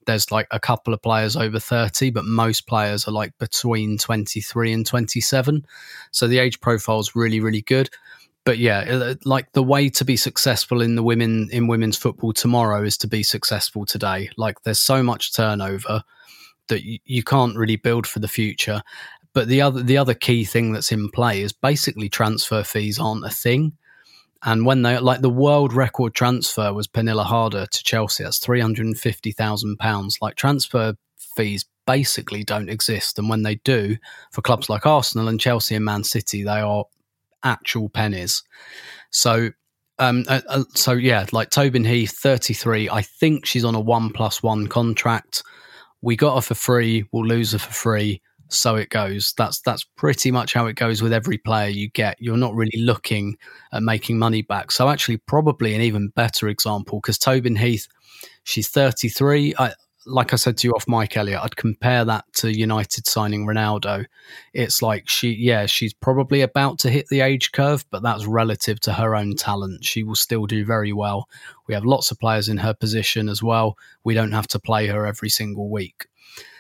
there's 0.06 0.32
like 0.32 0.48
a 0.50 0.60
couple 0.60 0.94
of 0.94 1.02
players 1.02 1.36
over 1.36 1.60
30, 1.60 2.10
but 2.10 2.26
most 2.26 2.66
players 2.66 3.08
are 3.08 3.12
like 3.12 3.38
between 3.38 3.98
23 3.98 4.74
and 4.74 4.86
27. 4.86 5.66
So 6.12 6.28
the 6.28 6.40
age 6.40 6.60
profile 6.62 7.00
is 7.00 7.16
really, 7.16 7.40
really 7.40 7.62
good. 7.62 7.90
But 8.46 8.58
yeah, 8.58 8.80
uh, 8.80 9.16
like 9.26 9.52
the 9.52 9.64
way 9.64 9.90
to 9.90 10.06
be 10.06 10.18
successful 10.18 10.82
in 10.82 10.96
the 10.96 11.04
women 11.04 11.50
in 11.52 11.68
women's 11.68 11.98
football 11.98 12.34
tomorrow 12.34 12.84
is 12.84 12.98
to 13.00 13.08
be 13.08 13.22
successful 13.22 13.86
today. 13.86 14.30
Like 14.38 14.62
there's 14.64 14.80
so 14.80 15.04
much 15.04 15.34
turnover 15.34 16.04
that 16.70 16.84
you, 16.84 17.00
you 17.06 17.24
can't 17.24 17.58
really 17.58 17.76
build 17.76 18.08
for 18.08 18.20
the 18.20 18.28
future. 18.28 18.82
But 19.34 19.48
the 19.48 19.62
other 19.62 19.84
the 19.84 19.98
other 19.98 20.14
key 20.14 20.46
thing 20.46 20.72
that's 20.72 20.92
in 20.92 21.10
play 21.10 21.42
is 21.42 21.54
basically 21.54 22.10
transfer 22.10 22.64
fees 22.64 22.98
aren't 22.98 23.26
a 23.26 23.30
thing. 23.30 23.74
And 24.42 24.66
when 24.66 24.82
they 24.82 24.98
like 25.00 25.22
the 25.22 25.30
world 25.30 25.74
record 25.74 26.16
transfer 26.16 26.74
was 26.74 26.88
Pernille 26.88 27.24
Harder 27.26 27.66
to 27.66 27.84
Chelsea, 27.84 28.24
that's 28.24 28.40
three 28.40 28.62
hundred 28.62 28.86
and 28.86 28.98
fifty 28.98 29.32
thousand 29.32 29.78
pounds. 29.78 30.18
Like 30.22 30.36
transfer 30.36 30.96
fees 31.36 31.66
basically 31.86 32.44
don't 32.44 32.70
exist, 32.70 33.20
and 33.20 33.30
when 33.30 33.44
they 33.44 33.56
do, 33.56 33.98
for 34.32 34.42
clubs 34.42 34.70
like 34.70 34.86
Arsenal 34.86 35.28
and 35.28 35.40
Chelsea 35.40 35.76
and 35.76 35.86
Man 35.86 36.04
City, 36.04 36.44
they 36.44 36.62
are 36.62 36.86
actual 37.44 37.90
pennies. 37.90 38.44
So, 39.12 39.52
um, 39.98 40.26
uh, 40.28 40.42
uh, 40.48 40.64
so 40.76 40.94
yeah, 40.94 41.26
like 41.32 41.50
Tobin 41.50 41.86
Heath, 41.86 42.18
thirty 42.18 42.54
three. 42.54 42.90
I 42.90 43.02
think 43.02 43.46
she's 43.46 43.66
on 43.66 43.76
a 43.76 43.80
one 43.80 44.12
plus 44.12 44.42
one 44.44 44.68
contract. 44.68 45.44
We 46.02 46.16
got 46.16 46.36
her 46.36 46.42
for 46.42 46.56
free. 46.56 47.06
We'll 47.12 47.26
lose 47.26 47.52
her 47.52 47.60
for 47.60 47.74
free 47.74 48.22
so 48.50 48.76
it 48.76 48.90
goes. 48.90 49.34
That's 49.38 49.62
that's 49.62 49.84
pretty 49.96 50.32
much 50.32 50.54
how 50.54 50.66
it 50.66 50.76
goes 50.76 51.02
with 51.02 51.14
every 51.14 51.38
player 51.38 51.70
you 51.70 51.90
get. 51.90 52.18
You're 52.20 52.38
not 52.38 52.56
really 52.56 52.82
looking 52.82 53.38
at 53.72 53.84
making 53.84 54.18
money 54.18 54.42
back. 54.42 54.72
So 54.72 54.90
actually, 54.90 55.18
probably 55.18 55.76
an 55.76 55.82
even 55.82 56.10
better 56.10 56.48
example 56.48 57.00
because 57.00 57.18
Tobin 57.18 57.56
Heath, 57.56 57.88
she's 58.44 58.68
33. 58.70 59.56
I, 59.58 59.74
like 60.10 60.34
I 60.34 60.36
said 60.36 60.58
to 60.58 60.68
you 60.68 60.74
off 60.74 60.88
Mike 60.88 61.16
Elliott, 61.16 61.42
I'd 61.44 61.56
compare 61.56 62.04
that 62.06 62.26
to 62.36 62.56
United 62.56 63.08
signing 63.08 63.46
Ronaldo. 63.46 64.06
It's 64.54 64.82
like 64.82 65.08
she, 65.08 65.32
yeah, 65.32 65.66
she's 65.66 65.94
probably 65.94 66.42
about 66.42 66.80
to 66.80 66.90
hit 66.90 67.08
the 67.08 67.22
age 67.22 67.52
curve, 67.52 67.86
but 67.92 68.04
that's 68.04 68.26
relative 68.26 68.80
to 68.82 68.94
her 68.94 69.16
own 69.16 69.36
talent. 69.36 69.86
She 69.86 70.04
will 70.04 70.16
still 70.16 70.46
do 70.46 70.66
very 70.66 70.94
well. 70.94 71.30
We 71.68 71.74
have 71.74 71.86
lots 71.86 72.12
of 72.12 72.20
players 72.20 72.50
in 72.50 72.58
her 72.58 72.74
position 72.74 73.30
as 73.30 73.44
well. 73.44 73.78
We 74.04 74.14
don't 74.14 74.32
have 74.32 74.48
to 74.50 74.60
play 74.60 74.88
her 74.88 75.06
every 75.06 75.30
single 75.30 75.70
week 75.70 76.08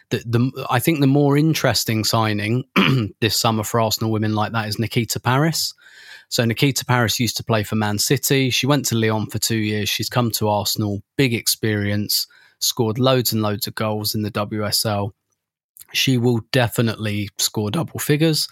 the, 0.10 0.24
the 0.26 0.68
I 0.70 0.80
think 0.80 1.00
the 1.00 1.08
more 1.08 1.38
interesting 1.38 2.04
signing 2.04 2.64
this 3.22 3.40
summer 3.40 3.64
for 3.64 3.80
Arsenal 3.80 4.12
women 4.12 4.34
like 4.34 4.52
that 4.54 4.68
is 4.68 4.80
Nikita 4.80 5.20
Parris. 5.20 5.74
So 6.30 6.46
Nikita 6.46 6.86
Parris 6.86 7.20
used 7.20 7.38
to 7.38 7.44
play 7.44 7.64
for 7.64 7.76
Man 7.76 7.98
City. 7.98 8.50
She 8.50 8.68
went 8.68 8.86
to 8.86 8.96
Lyon 8.96 9.28
for 9.28 9.40
two 9.40 9.58
years. 9.58 9.90
She's 9.90 10.10
come 10.10 10.30
to 10.32 10.48
Arsenal, 10.48 11.02
big 11.16 11.34
experience, 11.34 12.28
scored 12.60 13.00
loads 13.00 13.34
and 13.34 13.42
loads 13.42 13.68
of 13.68 13.76
goals 13.76 14.16
in 14.16 14.22
the 14.22 14.32
WSL. 14.32 15.12
She 15.94 16.18
will 16.18 16.42
definitely 16.52 17.30
score 17.38 17.72
double 17.72 18.00
figures 18.00 18.48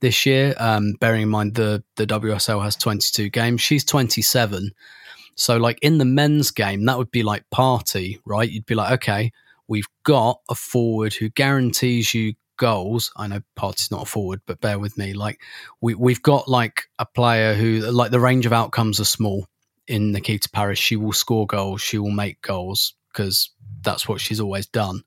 this 0.00 0.26
year. 0.26 0.54
Um, 0.58 0.94
bearing 1.00 1.22
in 1.22 1.28
mind 1.30 1.54
the 1.54 1.82
the 1.96 2.06
WSL 2.06 2.62
has 2.62 2.76
22 2.76 3.30
games. 3.30 3.62
She's 3.62 3.84
27. 3.84 4.72
So 5.34 5.56
like 5.56 5.78
in 5.80 5.96
the 5.98 6.04
men's 6.04 6.50
game, 6.50 6.84
that 6.84 6.98
would 6.98 7.10
be 7.10 7.22
like 7.22 7.44
Partey, 7.54 8.18
right? 8.26 8.50
You'd 8.50 8.66
be 8.66 8.74
like, 8.74 8.92
okay, 8.92 9.32
we've 9.68 9.88
got 10.04 10.40
a 10.50 10.54
forward 10.54 11.14
who 11.14 11.30
guarantees 11.30 12.12
you 12.12 12.34
goals. 12.58 13.10
I 13.16 13.28
know 13.28 13.40
Partey's 13.58 13.90
not 13.90 14.02
a 14.02 14.06
forward, 14.06 14.42
but 14.46 14.60
bear 14.60 14.78
with 14.78 14.98
me. 14.98 15.14
Like 15.14 15.40
we 15.80 15.94
we've 15.94 16.22
got 16.22 16.48
like 16.48 16.82
a 16.98 17.06
player 17.06 17.54
who 17.54 17.80
like 17.80 18.10
the 18.10 18.20
range 18.20 18.44
of 18.44 18.52
outcomes 18.52 19.00
are 19.00 19.04
small 19.04 19.46
in 19.88 20.12
Nikita 20.12 20.50
Parris. 20.50 20.78
She 20.78 20.96
will 20.96 21.12
score 21.12 21.46
goals, 21.46 21.80
she 21.80 21.96
will 21.96 22.10
make 22.10 22.42
goals 22.42 22.94
because 23.12 23.50
that's 23.82 24.08
what 24.08 24.20
she's 24.20 24.40
always 24.40 24.66
done. 24.66 25.02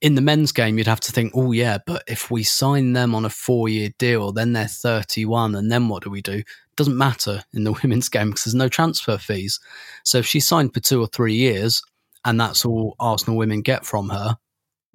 In 0.00 0.16
the 0.16 0.20
men's 0.20 0.50
game, 0.50 0.78
you'd 0.78 0.88
have 0.88 1.00
to 1.00 1.12
think, 1.12 1.32
oh 1.34 1.52
yeah, 1.52 1.78
but 1.86 2.02
if 2.08 2.30
we 2.30 2.42
sign 2.42 2.92
them 2.92 3.14
on 3.14 3.24
a 3.24 3.30
four-year 3.30 3.90
deal, 3.98 4.32
then 4.32 4.52
they're 4.52 4.66
31, 4.66 5.54
and 5.54 5.70
then 5.70 5.88
what 5.88 6.02
do 6.02 6.10
we 6.10 6.22
do? 6.22 6.42
Doesn't 6.76 6.96
matter 6.96 7.44
in 7.52 7.64
the 7.64 7.72
women's 7.82 8.08
game 8.08 8.30
because 8.30 8.44
there's 8.44 8.54
no 8.54 8.68
transfer 8.68 9.18
fees. 9.18 9.60
So 10.04 10.18
if 10.18 10.26
she 10.26 10.40
signed 10.40 10.74
for 10.74 10.80
two 10.80 11.00
or 11.00 11.06
three 11.06 11.34
years, 11.34 11.82
and 12.24 12.40
that's 12.40 12.64
all 12.64 12.96
Arsenal 12.98 13.36
women 13.36 13.62
get 13.62 13.84
from 13.84 14.08
her, 14.08 14.36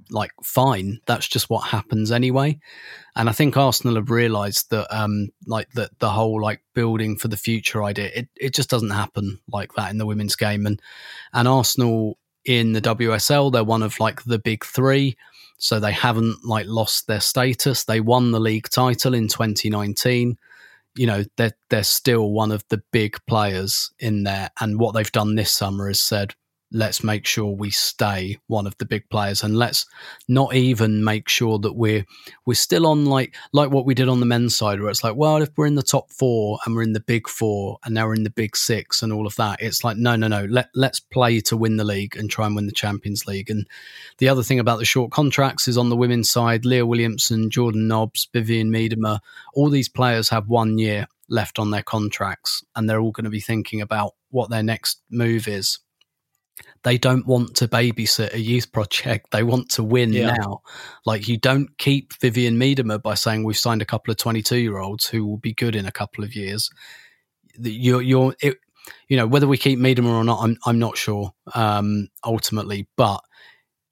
like 0.10 0.32
fine, 0.44 1.00
that's 1.06 1.28
just 1.28 1.50
what 1.50 1.68
happens 1.68 2.12
anyway. 2.12 2.60
And 3.16 3.30
I 3.30 3.32
think 3.32 3.58
Arsenal 3.58 3.96
have 3.96 4.10
realised 4.10 4.70
that, 4.70 4.88
um, 4.96 5.30
like 5.46 5.72
that 5.72 5.98
the 6.00 6.10
whole 6.10 6.42
like 6.42 6.62
building 6.74 7.18
for 7.18 7.28
the 7.28 7.38
future 7.38 7.84
idea, 7.84 8.12
it, 8.14 8.30
it 8.36 8.54
just 8.54 8.70
doesn't 8.70 8.90
happen 8.90 9.40
like 9.52 9.74
that 9.74 9.92
in 9.92 9.98
the 9.98 10.06
women's 10.06 10.36
game. 10.36 10.66
And 10.66 10.82
and 11.34 11.48
Arsenal 11.48 12.18
in 12.46 12.74
the 12.74 12.82
WSL, 12.82 13.52
they're 13.52 13.64
one 13.64 13.84
of 13.84 14.00
like 14.00 14.24
the 14.24 14.40
big 14.40 14.64
three, 14.64 15.18
so 15.58 15.80
they 15.80 15.92
haven't 15.92 16.46
like 16.46 16.66
lost 16.68 17.08
their 17.08 17.22
status. 17.22 17.84
They 17.84 18.00
won 18.00 18.32
the 18.32 18.40
league 18.40 18.70
title 18.70 19.14
in 19.14 19.28
2019 19.28 20.38
you 20.98 21.06
know 21.06 21.24
they're 21.38 21.54
they're 21.70 21.84
still 21.84 22.32
one 22.32 22.52
of 22.52 22.64
the 22.70 22.82
big 22.92 23.18
players 23.28 23.92
in 24.00 24.24
there 24.24 24.50
and 24.60 24.80
what 24.80 24.94
they've 24.94 25.12
done 25.12 25.36
this 25.36 25.54
summer 25.54 25.90
is 25.90 26.02
said 26.02 26.34
let's 26.72 27.04
make 27.04 27.26
sure 27.26 27.56
we 27.56 27.72
stay 27.72 28.38
one 28.48 28.68
of 28.68 28.78
the 28.78 28.86
big 28.86 29.10
players 29.10 29.42
and 29.42 29.58
let's 29.58 29.86
not 30.28 30.54
even 30.54 31.04
make 31.04 31.30
sure 31.30 31.58
that 31.60 31.74
we're 31.74 32.06
we're 32.46 32.54
still 32.54 32.86
on 32.86 33.06
like 33.06 33.36
like 33.54 33.72
what 33.72 33.86
we 33.86 33.94
did 33.94 34.10
on 34.10 34.20
the 34.20 34.26
men's 34.26 34.56
side 34.56 34.82
where 34.82 34.90
it's 34.90 35.04
like 35.04 35.16
well 35.16 35.42
if 35.42 35.50
we're 35.56 35.66
in 35.66 35.76
the 35.76 35.82
top 35.82 36.12
4 36.12 36.60
and 36.66 36.76
we're 36.76 36.84
in 36.84 36.94
the 36.94 37.00
big 37.00 37.28
4 37.30 37.78
and 37.86 37.94
now 37.94 38.06
we're 38.06 38.16
in 38.16 38.24
the 38.24 38.30
big 38.30 38.58
6 38.58 39.02
and 39.02 39.14
all 39.14 39.26
of 39.26 39.36
that 39.38 39.62
it's 39.62 39.84
like 39.84 39.98
no 39.98 40.16
no 40.16 40.28
no 40.28 40.44
let 40.46 40.70
let's 40.76 41.00
play 41.00 41.40
to 41.42 41.56
win 41.56 41.78
the 41.78 41.84
league 41.86 42.18
and 42.18 42.30
try 42.30 42.46
and 42.46 42.56
win 42.56 42.66
the 42.66 42.72
Champions 42.72 43.26
League. 43.26 43.50
And 43.50 43.68
the 44.18 44.30
other 44.30 44.44
thing 44.44 44.60
about 44.60 44.80
the 44.80 44.86
short 44.86 45.12
contracts 45.12 45.68
is 45.68 45.78
on 45.78 45.90
the 45.90 45.98
women's 45.98 46.30
side 46.30 46.66
Leah 46.66 46.86
Williamson 46.86 47.50
Jordan 47.50 47.88
Nobbs 47.88 48.28
Vivianne 48.34 48.70
Miedema 48.70 49.20
all 49.54 49.70
these 49.70 49.90
players 49.90 50.30
have 50.30 50.48
one 50.48 50.78
year 50.78 51.08
left 51.30 51.60
on 51.60 51.72
their 51.72 51.84
contracts 51.84 52.64
and 52.76 52.90
they're 52.90 53.00
all 53.00 53.12
going 53.12 53.26
to 53.26 53.30
be 53.30 53.40
thinking 53.40 53.82
about 53.82 54.14
what 54.30 54.50
their 54.50 54.64
next 54.64 55.02
move 55.10 55.48
is 55.48 55.80
they 56.84 56.98
don't 56.98 57.26
want 57.26 57.56
to 57.56 57.68
babysit 57.68 58.34
a 58.34 58.40
youth 58.40 58.72
project. 58.72 59.32
They 59.32 59.44
want 59.44 59.70
to 59.72 59.84
win 59.84 60.14
yeah. 60.14 60.36
now. 60.36 60.62
Like 61.06 61.28
you 61.28 61.38
don't 61.38 61.78
keep 61.78 62.14
Vivianne 62.20 62.58
Miedema 62.58 63.02
by 63.02 63.16
saying 63.16 63.44
we've 63.44 63.58
signed 63.58 63.82
a 63.82 63.86
couple 63.86 64.12
of 64.12 64.18
22 64.18 64.58
year 64.58 64.78
olds 64.78 65.08
who 65.08 65.26
will 65.26 65.38
be 65.38 65.54
good 65.54 65.76
in 65.76 65.86
a 65.86 65.92
couple 65.92 66.24
of 66.24 66.36
years. 66.36 66.70
You're, 67.60 68.02
you're, 68.02 68.36
it, 68.42 68.58
you 69.08 69.18
know, 69.18 69.28
whether 69.28 69.48
we 69.48 69.58
keep 69.58 69.80
Miedema 69.80 70.10
or 70.10 70.24
not, 70.24 70.42
I'm, 70.42 70.58
I'm 70.66 70.80
not 70.80 70.98
sure 70.98 71.34
um, 71.56 72.10
ultimately, 72.24 72.88
but 72.96 73.22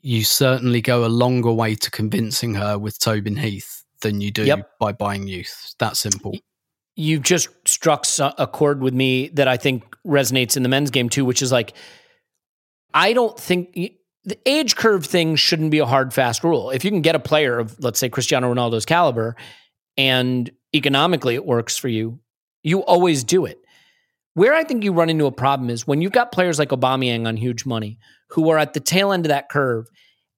you 0.01 0.23
certainly 0.23 0.81
go 0.81 1.05
a 1.05 1.07
longer 1.07 1.51
way 1.51 1.75
to 1.75 1.91
convincing 1.91 2.53
her 2.55 2.77
with 2.77 2.99
Tobin 2.99 3.36
Heath 3.36 3.83
than 4.01 4.21
you 4.21 4.31
do 4.31 4.45
yep. 4.45 4.71
by 4.79 4.91
buying 4.91 5.27
youth. 5.27 5.73
That 5.79 5.97
simple. 5.97 6.38
You've 6.95 7.23
just 7.23 7.49
struck 7.67 8.05
a 8.19 8.47
chord 8.47 8.81
with 8.81 8.93
me 8.93 9.29
that 9.29 9.47
I 9.47 9.57
think 9.57 9.83
resonates 10.05 10.55
in 10.55 10.63
the 10.63 10.69
men's 10.69 10.91
game 10.91 11.09
too, 11.09 11.25
which 11.25 11.41
is 11.41 11.51
like, 11.51 11.73
I 12.95 13.11
don't 13.11 13.37
think 13.37 13.73
the 14.23 14.39
age 14.45 14.77
curve 14.77 15.05
thing 15.05 15.35
shouldn't 15.35 15.69
be 15.69 15.79
a 15.79 15.85
hard, 15.85 16.13
fast 16.13 16.43
rule. 16.43 16.71
If 16.71 16.85
you 16.85 16.91
can 16.91 17.01
get 17.01 17.13
a 17.13 17.19
player 17.19 17.59
of, 17.59 17.77
let's 17.79 17.99
say, 17.99 18.09
Cristiano 18.09 18.51
Ronaldo's 18.51 18.85
caliber 18.85 19.35
and 19.97 20.49
economically 20.73 21.35
it 21.35 21.45
works 21.45 21.77
for 21.77 21.89
you, 21.89 22.19
you 22.63 22.79
always 22.85 23.23
do 23.23 23.45
it. 23.45 23.59
Where 24.33 24.53
I 24.53 24.63
think 24.63 24.83
you 24.83 24.93
run 24.93 25.09
into 25.09 25.25
a 25.25 25.31
problem 25.31 25.69
is 25.69 25.85
when 25.85 26.01
you've 26.01 26.13
got 26.13 26.31
players 26.31 26.57
like 26.57 26.69
Aubameyang 26.69 27.27
on 27.27 27.37
huge 27.37 27.65
money 27.65 27.99
who 28.29 28.49
are 28.49 28.57
at 28.57 28.73
the 28.73 28.79
tail 28.79 29.11
end 29.11 29.25
of 29.25 29.29
that 29.29 29.49
curve 29.49 29.87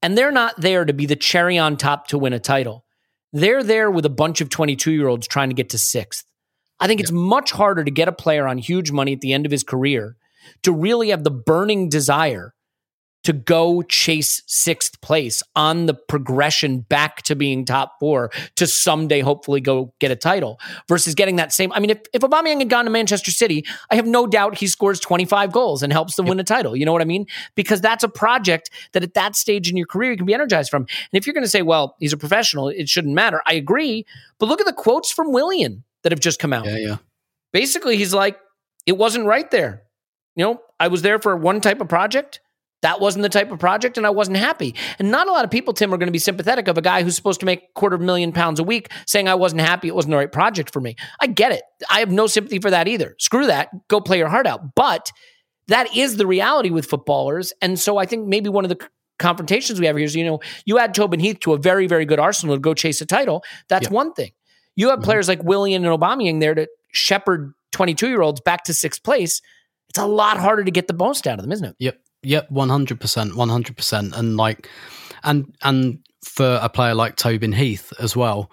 and 0.01 0.17
they're 0.17 0.31
not 0.31 0.59
there 0.59 0.83
to 0.83 0.93
be 0.93 1.05
the 1.05 1.15
cherry 1.15 1.57
on 1.57 1.77
top 1.77 2.07
to 2.07 2.17
win 2.17 2.33
a 2.33 2.39
title. 2.39 2.85
They're 3.33 3.63
there 3.63 3.89
with 3.89 4.05
a 4.05 4.09
bunch 4.09 4.41
of 4.41 4.49
22 4.49 4.91
year 4.91 5.07
olds 5.07 5.27
trying 5.27 5.49
to 5.49 5.55
get 5.55 5.69
to 5.69 5.77
sixth. 5.77 6.25
I 6.79 6.87
think 6.87 7.01
it's 7.01 7.11
much 7.11 7.51
harder 7.51 7.83
to 7.83 7.91
get 7.91 8.07
a 8.07 8.11
player 8.11 8.47
on 8.47 8.57
huge 8.57 8.91
money 8.91 9.13
at 9.13 9.21
the 9.21 9.33
end 9.33 9.45
of 9.45 9.51
his 9.51 9.63
career 9.63 10.17
to 10.63 10.71
really 10.71 11.09
have 11.09 11.23
the 11.23 11.31
burning 11.31 11.89
desire 11.89 12.53
to 13.27 13.33
go 13.33 13.81
chase 13.81 14.41
sixth 14.47 15.01
place 15.01 15.43
on 15.53 15.85
the 15.85 15.93
progression 15.93 16.79
back 16.79 17.21
to 17.23 17.35
being 17.35 17.65
top 17.65 17.99
four 17.99 18.31
to 18.55 18.65
someday 18.65 19.19
hopefully 19.19 19.59
go 19.59 19.93
get 19.99 20.11
a 20.11 20.15
title 20.15 20.57
versus 20.87 21.13
getting 21.13 21.35
that 21.35 21.51
same. 21.51 21.69
I 21.73 21.81
mean, 21.81 21.89
if, 21.89 21.99
if 22.13 22.21
Aubameyang 22.21 22.59
had 22.59 22.69
gone 22.69 22.85
to 22.85 22.89
Manchester 22.89 23.31
City, 23.31 23.65
I 23.91 23.95
have 23.95 24.07
no 24.07 24.27
doubt 24.27 24.57
he 24.57 24.67
scores 24.67 25.01
25 25.01 25.51
goals 25.51 25.83
and 25.83 25.91
helps 25.91 26.15
them 26.15 26.25
yep. 26.25 26.29
win 26.29 26.39
a 26.39 26.45
title. 26.45 26.73
You 26.73 26.85
know 26.85 26.93
what 26.93 27.01
I 27.01 27.05
mean? 27.05 27.27
Because 27.55 27.81
that's 27.81 28.05
a 28.05 28.07
project 28.07 28.69
that 28.93 29.03
at 29.03 29.13
that 29.15 29.35
stage 29.35 29.69
in 29.69 29.75
your 29.75 29.87
career 29.87 30.11
you 30.11 30.17
can 30.17 30.25
be 30.25 30.33
energized 30.33 30.69
from. 30.69 30.83
And 30.83 30.89
if 31.11 31.27
you're 31.27 31.33
going 31.33 31.43
to 31.43 31.49
say, 31.49 31.63
well, 31.63 31.97
he's 31.99 32.13
a 32.13 32.17
professional, 32.17 32.69
it 32.69 32.87
shouldn't 32.87 33.13
matter. 33.13 33.41
I 33.45 33.55
agree. 33.55 34.05
But 34.39 34.47
look 34.47 34.61
at 34.61 34.67
the 34.67 34.71
quotes 34.71 35.11
from 35.11 35.33
Willian 35.33 35.83
that 36.03 36.13
have 36.13 36.21
just 36.21 36.39
come 36.39 36.53
out. 36.53 36.65
Yeah, 36.65 36.77
yeah. 36.77 36.97
Basically, 37.51 37.97
he's 37.97 38.13
like, 38.13 38.39
it 38.85 38.97
wasn't 38.97 39.25
right 39.25 39.51
there 39.51 39.83
you 40.37 40.45
know, 40.45 40.61
I 40.79 40.87
was 40.87 41.01
there 41.01 41.19
for 41.19 41.35
one 41.35 41.59
type 41.59 41.81
of 41.81 41.89
project. 41.89 42.39
That 42.83 43.01
wasn't 43.01 43.23
the 43.23 43.29
type 43.29 43.51
of 43.51 43.57
project, 43.59 43.97
and 43.97 44.05
I 44.05 44.11
wasn't 44.11 44.37
happy. 44.37 44.75
And 44.99 45.09
not 45.09 45.27
a 45.27 45.31
lot 45.31 45.43
of 45.43 45.49
people, 45.49 45.73
Tim, 45.73 45.91
are 45.91 45.97
going 45.97 46.07
to 46.07 46.11
be 46.13 46.19
sympathetic 46.19 46.67
of 46.67 46.77
a 46.77 46.81
guy 46.81 47.01
who's 47.01 47.15
supposed 47.15 47.39
to 47.39 47.45
make 47.47 47.63
a 47.63 47.67
quarter 47.73 47.95
of 47.95 48.01
a 48.01 48.05
million 48.05 48.31
pounds 48.31 48.59
a 48.59 48.63
week 48.63 48.91
saying 49.07 49.27
I 49.27 49.33
wasn't 49.33 49.61
happy, 49.61 49.87
it 49.87 49.95
wasn't 49.95 50.11
the 50.11 50.17
right 50.17 50.31
project 50.31 50.71
for 50.71 50.79
me. 50.79 50.95
I 51.19 51.25
get 51.25 51.51
it. 51.51 51.63
I 51.89 51.99
have 51.99 52.11
no 52.11 52.27
sympathy 52.27 52.59
for 52.59 52.69
that 52.69 52.87
either. 52.87 53.15
Screw 53.17 53.47
that. 53.47 53.69
Go 53.87 53.99
play 53.99 54.19
your 54.19 54.29
heart 54.29 54.45
out. 54.45 54.75
But 54.75 55.11
that 55.67 55.97
is 55.97 56.17
the 56.17 56.27
reality 56.27 56.69
with 56.69 56.85
footballers. 56.85 57.51
And 57.63 57.79
so 57.79 57.97
I 57.97 58.05
think 58.05 58.27
maybe 58.27 58.47
one 58.47 58.63
of 58.63 58.69
the 58.69 58.79
confrontations 59.17 59.79
we 59.79 59.87
have 59.87 59.95
here 59.97 60.05
is, 60.05 60.15
you 60.15 60.23
know, 60.23 60.39
you 60.65 60.77
add 60.77 60.93
Tobin 60.93 61.19
Heath 61.19 61.39
to 61.41 61.53
a 61.53 61.57
very, 61.57 61.87
very 61.87 62.05
good 62.05 62.19
Arsenal 62.19 62.55
to 62.55 62.59
go 62.59 62.75
chase 62.75 63.01
a 63.01 63.07
title. 63.07 63.43
That's 63.69 63.87
Yeah. 63.87 63.93
one 63.93 64.13
thing. 64.13 64.31
You 64.75 64.89
have 64.91 64.99
Mhm. 64.99 65.03
players 65.05 65.27
like 65.27 65.43
Willian 65.43 65.83
and 65.83 65.99
Aubameyang 65.99 66.39
there 66.41 66.53
to 66.53 66.67
shepherd 66.93 67.53
22 67.71 68.07
year 68.07 68.21
olds 68.21 68.39
back 68.39 68.63
to 68.65 68.73
sixth 68.75 69.03
place. 69.03 69.41
It's 69.89 69.99
a 69.99 70.05
lot 70.05 70.37
harder 70.37 70.63
to 70.63 70.71
get 70.71 70.87
the 70.87 70.93
most 70.93 71.27
out 71.27 71.39
of 71.39 71.43
them, 71.43 71.51
isn't 71.51 71.69
it? 71.69 71.75
Yep. 71.79 71.99
Yep. 72.23 72.51
One 72.51 72.69
hundred 72.69 72.99
percent. 72.99 73.35
One 73.35 73.49
hundred 73.49 73.77
percent. 73.77 74.15
And 74.15 74.37
like, 74.37 74.69
and 75.23 75.55
and 75.63 75.99
for 76.23 76.59
a 76.61 76.69
player 76.69 76.93
like 76.93 77.15
Tobin 77.15 77.53
Heath 77.53 77.93
as 77.99 78.15
well, 78.15 78.51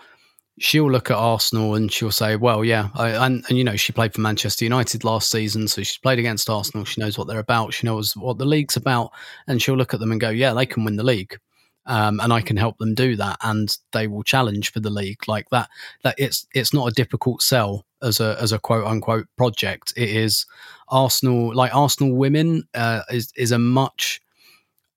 she'll 0.58 0.90
look 0.90 1.10
at 1.10 1.16
Arsenal 1.16 1.74
and 1.74 1.92
she'll 1.92 2.10
say, 2.10 2.36
"Well, 2.36 2.64
yeah," 2.64 2.88
I, 2.94 3.10
and 3.10 3.44
and 3.48 3.58
you 3.58 3.64
know 3.64 3.76
she 3.76 3.92
played 3.92 4.14
for 4.14 4.20
Manchester 4.20 4.64
United 4.64 5.04
last 5.04 5.30
season, 5.30 5.68
so 5.68 5.82
she's 5.82 5.98
played 5.98 6.18
against 6.18 6.50
Arsenal. 6.50 6.84
She 6.84 7.00
knows 7.00 7.18
what 7.18 7.26
they're 7.26 7.38
about. 7.38 7.74
She 7.74 7.86
knows 7.86 8.16
what 8.16 8.38
the 8.38 8.44
league's 8.44 8.76
about, 8.76 9.10
and 9.46 9.60
she'll 9.60 9.76
look 9.76 9.94
at 9.94 10.00
them 10.00 10.12
and 10.12 10.20
go, 10.20 10.30
"Yeah, 10.30 10.54
they 10.54 10.66
can 10.66 10.84
win 10.84 10.96
the 10.96 11.04
league." 11.04 11.38
Um, 11.86 12.18
and 12.20 12.32
I 12.32 12.40
can 12.40 12.56
help 12.56 12.78
them 12.78 12.94
do 12.94 13.14
that, 13.16 13.36
and 13.42 13.76
they 13.92 14.06
will 14.06 14.22
challenge 14.22 14.72
for 14.72 14.80
the 14.80 14.90
league 14.90 15.28
like 15.28 15.50
that. 15.50 15.68
That 16.02 16.14
it's 16.18 16.46
it's 16.54 16.72
not 16.72 16.88
a 16.88 16.94
difficult 16.94 17.42
sell 17.42 17.84
as 18.02 18.20
a 18.20 18.36
as 18.40 18.52
a 18.52 18.58
quote 18.58 18.86
unquote 18.86 19.26
project. 19.36 19.92
It 19.96 20.08
is 20.08 20.46
Arsenal 20.94 21.52
like 21.54 21.74
Arsenal 21.74 22.14
women 22.14 22.64
uh, 22.74 23.02
is 23.10 23.32
is 23.36 23.52
a 23.52 23.58
much 23.58 24.22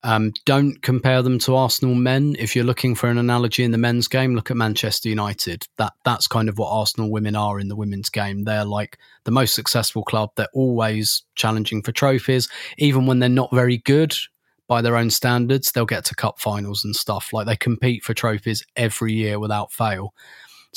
um, 0.04 0.32
don't 0.46 0.82
compare 0.82 1.22
them 1.22 1.40
to 1.40 1.56
Arsenal 1.56 1.96
men. 1.96 2.36
If 2.38 2.56
you're 2.56 2.64
looking 2.64 2.96
for 2.96 3.10
an 3.10 3.18
analogy 3.18 3.64
in 3.64 3.72
the 3.72 3.78
men's 3.78 4.08
game, 4.08 4.36
look 4.36 4.52
at 4.52 4.56
Manchester 4.58 5.10
United. 5.10 5.68
That 5.78 5.94
that's 6.06 6.28
kind 6.28 6.50
of 6.50 6.58
what 6.58 6.70
Arsenal 6.70 7.10
women 7.10 7.36
are 7.36 7.60
in 7.60 7.68
the 7.68 7.76
women's 7.76 8.10
game. 8.10 8.44
They're 8.44 8.64
like 8.64 8.98
the 9.24 9.32
most 9.32 9.56
successful 9.56 10.04
club. 10.04 10.30
They're 10.36 10.48
always 10.54 11.24
challenging 11.36 11.82
for 11.82 11.92
trophies, 11.92 12.48
even 12.78 13.06
when 13.08 13.20
they're 13.20 13.28
not 13.28 13.52
very 13.52 13.80
good 13.80 14.16
by 14.68 14.82
their 14.82 14.96
own 14.96 15.10
standards. 15.10 15.72
They'll 15.72 15.86
get 15.86 16.06
to 16.06 16.16
cup 16.16 16.40
finals 16.40 16.86
and 16.86 16.96
stuff. 16.96 17.34
Like 17.34 17.48
they 17.48 17.56
compete 17.56 18.04
for 18.04 18.14
trophies 18.14 18.64
every 18.76 19.14
year 19.14 19.40
without 19.40 19.72
fail. 19.72 20.14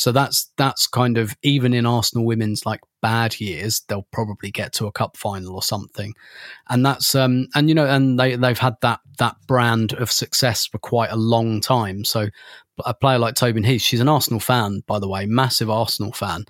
So 0.00 0.12
that's 0.12 0.50
that's 0.56 0.86
kind 0.86 1.18
of 1.18 1.36
even 1.42 1.74
in 1.74 1.84
Arsenal 1.84 2.24
women's 2.24 2.64
like 2.64 2.80
bad 3.02 3.38
years, 3.38 3.82
they'll 3.86 4.08
probably 4.10 4.50
get 4.50 4.72
to 4.72 4.86
a 4.86 4.92
cup 4.92 5.14
final 5.14 5.54
or 5.54 5.62
something, 5.62 6.14
and 6.70 6.86
that's 6.86 7.14
um 7.14 7.48
and 7.54 7.68
you 7.68 7.74
know 7.74 7.84
and 7.84 8.18
they 8.18 8.34
they've 8.34 8.58
had 8.58 8.76
that 8.80 9.00
that 9.18 9.36
brand 9.46 9.92
of 9.92 10.10
success 10.10 10.64
for 10.64 10.78
quite 10.78 11.10
a 11.10 11.16
long 11.16 11.60
time. 11.60 12.02
So 12.06 12.28
a 12.86 12.94
player 12.94 13.18
like 13.18 13.34
Tobin 13.34 13.62
Heath, 13.62 13.82
she's 13.82 14.00
an 14.00 14.08
Arsenal 14.08 14.40
fan 14.40 14.82
by 14.86 14.98
the 15.00 15.08
way, 15.08 15.26
massive 15.26 15.68
Arsenal 15.68 16.12
fan, 16.12 16.46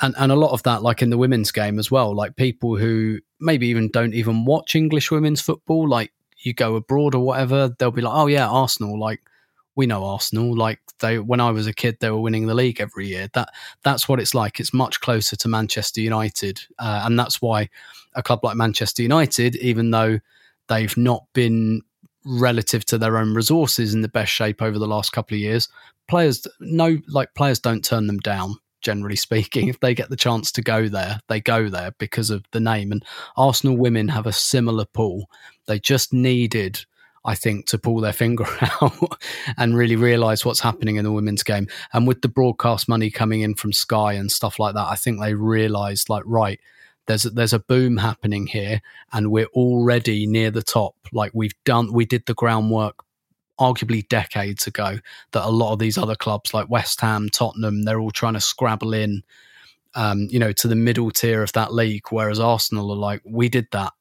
and 0.00 0.14
and 0.16 0.32
a 0.32 0.36
lot 0.36 0.52
of 0.52 0.62
that 0.62 0.82
like 0.82 1.02
in 1.02 1.10
the 1.10 1.18
women's 1.18 1.52
game 1.52 1.78
as 1.78 1.90
well, 1.90 2.16
like 2.16 2.34
people 2.36 2.78
who 2.78 3.18
maybe 3.40 3.66
even 3.66 3.90
don't 3.90 4.14
even 4.14 4.46
watch 4.46 4.74
English 4.74 5.10
women's 5.10 5.42
football, 5.42 5.86
like 5.86 6.14
you 6.38 6.54
go 6.54 6.76
abroad 6.76 7.14
or 7.14 7.22
whatever, 7.22 7.76
they'll 7.78 7.90
be 7.90 8.00
like, 8.00 8.16
oh 8.16 8.26
yeah, 8.26 8.48
Arsenal, 8.48 8.98
like 8.98 9.20
we 9.76 9.86
know 9.86 10.04
Arsenal. 10.04 10.56
Like 10.56 10.80
they, 10.98 11.18
when 11.18 11.40
I 11.40 11.50
was 11.50 11.66
a 11.66 11.72
kid, 11.72 11.98
they 12.00 12.10
were 12.10 12.20
winning 12.20 12.46
the 12.46 12.54
league 12.54 12.80
every 12.80 13.06
year. 13.06 13.28
That 13.34 13.50
that's 13.84 14.08
what 14.08 14.18
it's 14.18 14.34
like. 14.34 14.58
It's 14.58 14.74
much 14.74 15.00
closer 15.00 15.36
to 15.36 15.48
Manchester 15.48 16.00
United, 16.00 16.60
uh, 16.78 17.02
and 17.04 17.18
that's 17.18 17.40
why 17.40 17.68
a 18.14 18.22
club 18.22 18.40
like 18.42 18.56
Manchester 18.56 19.02
United, 19.02 19.54
even 19.56 19.90
though 19.90 20.18
they've 20.68 20.96
not 20.96 21.24
been 21.32 21.82
relative 22.24 22.84
to 22.86 22.98
their 22.98 23.18
own 23.18 23.34
resources 23.34 23.94
in 23.94 24.00
the 24.00 24.08
best 24.08 24.32
shape 24.32 24.60
over 24.60 24.78
the 24.78 24.88
last 24.88 25.12
couple 25.12 25.36
of 25.36 25.40
years, 25.40 25.68
players 26.08 26.44
no 26.58 26.98
like 27.06 27.32
players 27.34 27.60
don't 27.60 27.84
turn 27.84 28.06
them 28.06 28.18
down. 28.18 28.56
Generally 28.80 29.16
speaking, 29.26 29.68
if 29.68 29.78
they 29.80 29.94
get 29.94 30.08
the 30.08 30.16
chance 30.16 30.50
to 30.52 30.62
go 30.62 30.88
there, 30.88 31.20
they 31.28 31.40
go 31.40 31.68
there 31.68 31.92
because 31.98 32.30
of 32.30 32.44
the 32.52 32.60
name. 32.60 32.92
And 32.92 33.04
Arsenal 33.36 33.76
women 33.76 34.08
have 34.08 34.26
a 34.26 34.32
similar 34.32 34.86
pool. 34.86 35.28
They 35.66 35.78
just 35.78 36.12
needed 36.12 36.84
I 37.26 37.34
think, 37.34 37.66
to 37.66 37.78
pull 37.78 38.00
their 38.00 38.12
finger 38.12 38.46
out 38.80 39.20
and 39.58 39.76
really 39.76 39.96
realize 39.96 40.44
what's 40.44 40.60
happening 40.60 40.96
in 40.96 41.04
the 41.04 41.12
women's 41.12 41.42
game. 41.42 41.66
And 41.92 42.06
with 42.06 42.22
the 42.22 42.28
broadcast 42.28 42.88
money 42.88 43.10
coming 43.10 43.40
in 43.40 43.54
from 43.54 43.72
Sky 43.72 44.12
and 44.12 44.30
stuff 44.30 44.58
like 44.60 44.74
that, 44.74 44.86
I 44.86 44.94
think 44.94 45.20
they 45.20 45.34
realized, 45.34 46.08
like, 46.08 46.22
right, 46.24 46.60
there's 47.06 47.24
a, 47.24 47.30
there's 47.30 47.52
a 47.52 47.58
boom 47.58 47.96
happening 47.96 48.46
here, 48.46 48.80
and 49.12 49.30
we're 49.30 49.46
already 49.46 50.26
near 50.26 50.50
the 50.50 50.62
top. 50.62 50.94
Like 51.12 51.32
we've 51.34 51.54
done, 51.64 51.92
we 51.92 52.06
did 52.06 52.24
the 52.26 52.34
groundwork. 52.34 53.02
Arguably 53.58 54.06
decades 54.06 54.66
ago, 54.66 54.98
that 55.32 55.46
a 55.46 55.48
lot 55.48 55.72
of 55.72 55.78
these 55.78 55.96
other 55.96 56.14
clubs 56.14 56.52
like 56.52 56.68
West 56.68 57.00
Ham, 57.00 57.30
Tottenham, 57.30 57.84
they're 57.84 57.98
all 57.98 58.10
trying 58.10 58.34
to 58.34 58.40
scrabble 58.40 58.92
in, 58.92 59.22
um, 59.94 60.28
you 60.30 60.38
know, 60.38 60.52
to 60.52 60.68
the 60.68 60.76
middle 60.76 61.10
tier 61.10 61.42
of 61.42 61.52
that 61.52 61.72
league. 61.72 62.02
Whereas 62.10 62.38
Arsenal 62.38 62.92
are 62.92 62.96
like, 62.96 63.22
we 63.24 63.48
did 63.48 63.66
that 63.72 63.94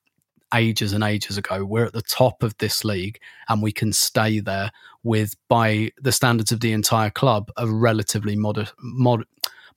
ages 0.56 0.94
and 0.94 1.04
ages 1.04 1.38
ago. 1.38 1.64
We're 1.66 1.86
at 1.86 1.94
the 1.94 2.02
top 2.02 2.42
of 2.42 2.58
this 2.58 2.84
league 2.84 3.20
and 3.50 3.62
we 3.62 3.72
can 3.72 3.94
stay 3.94 4.40
there 4.40 4.72
with, 5.04 5.36
by 5.50 5.92
the 6.02 6.12
standards 6.12 6.52
of 6.52 6.62
the 6.62 6.74
entire 6.74 7.12
club, 7.12 7.52
a 7.58 7.68
relatively 7.68 8.36
moder- 8.36 8.72
mod- 8.80 9.26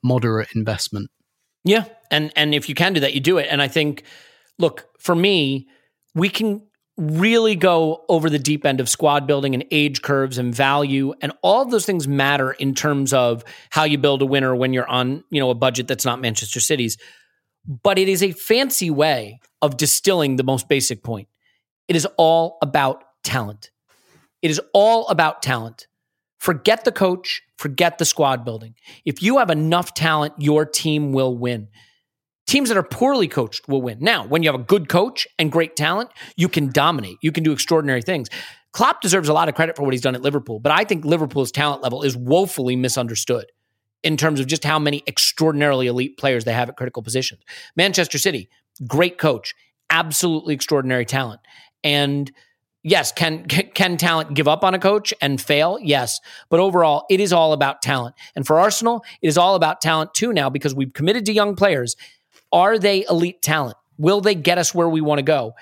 moderate 0.03 0.55
investment. 0.55 1.11
Yeah, 1.65 1.85
and 2.11 2.33
and 2.37 2.55
if 2.55 2.69
you 2.69 2.75
can 2.75 2.93
do 2.95 3.01
that, 3.01 3.15
you 3.15 3.21
do 3.21 3.37
it. 3.39 3.49
And 3.51 3.61
I 3.61 3.69
think, 3.69 4.05
look, 4.59 4.87
for 4.99 5.15
me, 5.15 5.69
we 6.15 6.29
can 6.29 6.63
really 6.97 7.55
go 7.55 8.05
over 8.09 8.29
the 8.29 8.39
deep 8.39 8.67
end 8.67 8.81
of 8.81 8.89
squad 8.89 9.27
building 9.27 9.55
and 9.55 9.65
age 9.71 10.03
curves 10.03 10.37
and 10.37 10.53
value 10.53 11.15
and 11.21 11.33
all 11.43 11.65
those 11.65 11.87
things 11.87 12.09
matter 12.09 12.51
in 12.53 12.75
terms 12.75 13.13
of 13.13 13.45
how 13.71 13.85
you 13.85 13.97
build 13.97 14.21
a 14.21 14.27
winner 14.27 14.55
when 14.55 14.73
you're 14.73 14.89
on 14.89 15.23
you 15.31 15.39
know 15.41 15.51
a 15.51 15.55
budget 15.55 15.87
that's 15.87 16.05
not 16.05 16.21
Manchester 16.21 16.61
City's. 16.61 16.97
But 17.69 17.99
it 17.99 18.09
is 18.09 18.23
a 18.23 18.33
fancy 18.33 18.89
way 18.89 19.41
of 19.61 19.77
distilling 19.77 20.37
the 20.37 20.43
most 20.43 20.69
basic 20.69 21.05
point. 21.05 21.29
It 21.87 21.97
is 21.97 22.07
all 22.17 22.57
about 22.63 23.05
talent. 23.23 23.71
It 24.41 24.51
is 24.51 24.61
all 24.73 25.07
about 25.09 25.43
talent. 25.43 25.87
Forget 26.39 26.85
the 26.85 26.93
coach, 26.93 27.43
forget 27.57 27.99
the 27.99 28.05
squad 28.05 28.45
building. 28.45 28.75
If 29.05 29.23
you 29.23 29.39
have 29.39 29.51
enough 29.51 29.93
talent, 29.93 30.35
your 30.39 30.65
team 30.65 31.13
will 31.13 31.37
win. 31.37 31.69
Teams 32.47 32.71
that 32.71 32.79
are 32.79 32.83
poorly 32.83 33.29
coached 33.29 33.69
will 33.69 33.83
win. 33.83 33.99
Now, 34.01 34.27
when 34.27 34.43
you 34.43 34.51
have 34.51 34.59
a 34.59 34.65
good 34.65 34.89
coach 34.89 35.29
and 35.39 35.53
great 35.53 35.77
talent, 35.77 36.11
you 36.37 36.49
can 36.49 36.71
dominate. 36.71 37.19
You 37.21 37.33
can 37.33 37.45
do 37.45 37.53
extraordinary 37.53 38.01
things. 38.01 38.29
Klopp 38.73 39.03
deserves 39.03 39.29
a 39.29 39.35
lot 39.35 39.49
of 39.49 39.55
credit 39.55 39.77
for 39.77 39.83
what 39.83 39.93
he's 39.93 40.01
done 40.01 40.15
at 40.15 40.23
Liverpool, 40.23 40.61
but 40.61 40.73
I 40.73 40.85
think 40.85 41.05
Liverpool's 41.05 41.53
talent 41.53 41.83
level 41.83 42.03
is 42.03 42.17
woefully 42.17 42.77
misunderstood 42.77 43.47
in 44.03 44.17
terms 44.17 44.41
of 44.41 44.47
just 44.47 44.65
how 44.65 44.79
many 44.79 45.03
extraordinarily 45.07 45.87
elite 45.87 46.17
players 46.19 46.45
they 46.45 46.53
have 46.53 46.69
at 46.69 46.77
critical 46.77 47.03
positions. 47.03 47.43
Manchester 47.77 48.19
City, 48.19 48.49
great 48.87 49.19
coach, 49.19 49.55
absolutely 49.91 50.55
extraordinary 50.55 51.05
talent. 51.05 51.41
And 51.83 52.31
yes, 52.83 53.13
can 53.13 53.45
can 53.47 53.97
talent 53.97 54.35
give 54.35 54.49
up 54.49 54.65
on 54.65 54.75
a 54.75 54.79
coach 54.79 55.13
and 55.21 55.41
fail? 55.41 55.79
Yes, 55.81 56.21
but 56.49 56.61
overall, 56.61 57.07
it 57.11 57.21
is 57.21 57.33
all 57.33 57.53
about 57.53 57.83
talent. 57.83 58.15
And 58.37 58.47
for 58.47 58.61
Arsenal, 58.61 59.05
it 59.23 59.29
is 59.29 59.39
all 59.39 59.55
about 59.55 59.81
talent 59.81 60.15
too 60.15 60.33
now 60.33 60.49
because 60.51 60.75
we've 60.75 60.93
committed 60.93 61.27
to 61.27 61.33
young 61.33 61.57
players. 61.57 61.97
Are 62.53 62.79
they 62.79 63.05
elite 63.09 63.43
talent? 63.43 63.77
Will 63.99 64.21
they 64.21 64.35
get 64.35 64.59
us 64.59 64.75
where 64.75 64.89
we 64.89 65.01
want 65.01 65.19
to 65.19 65.25
go? 65.25 65.55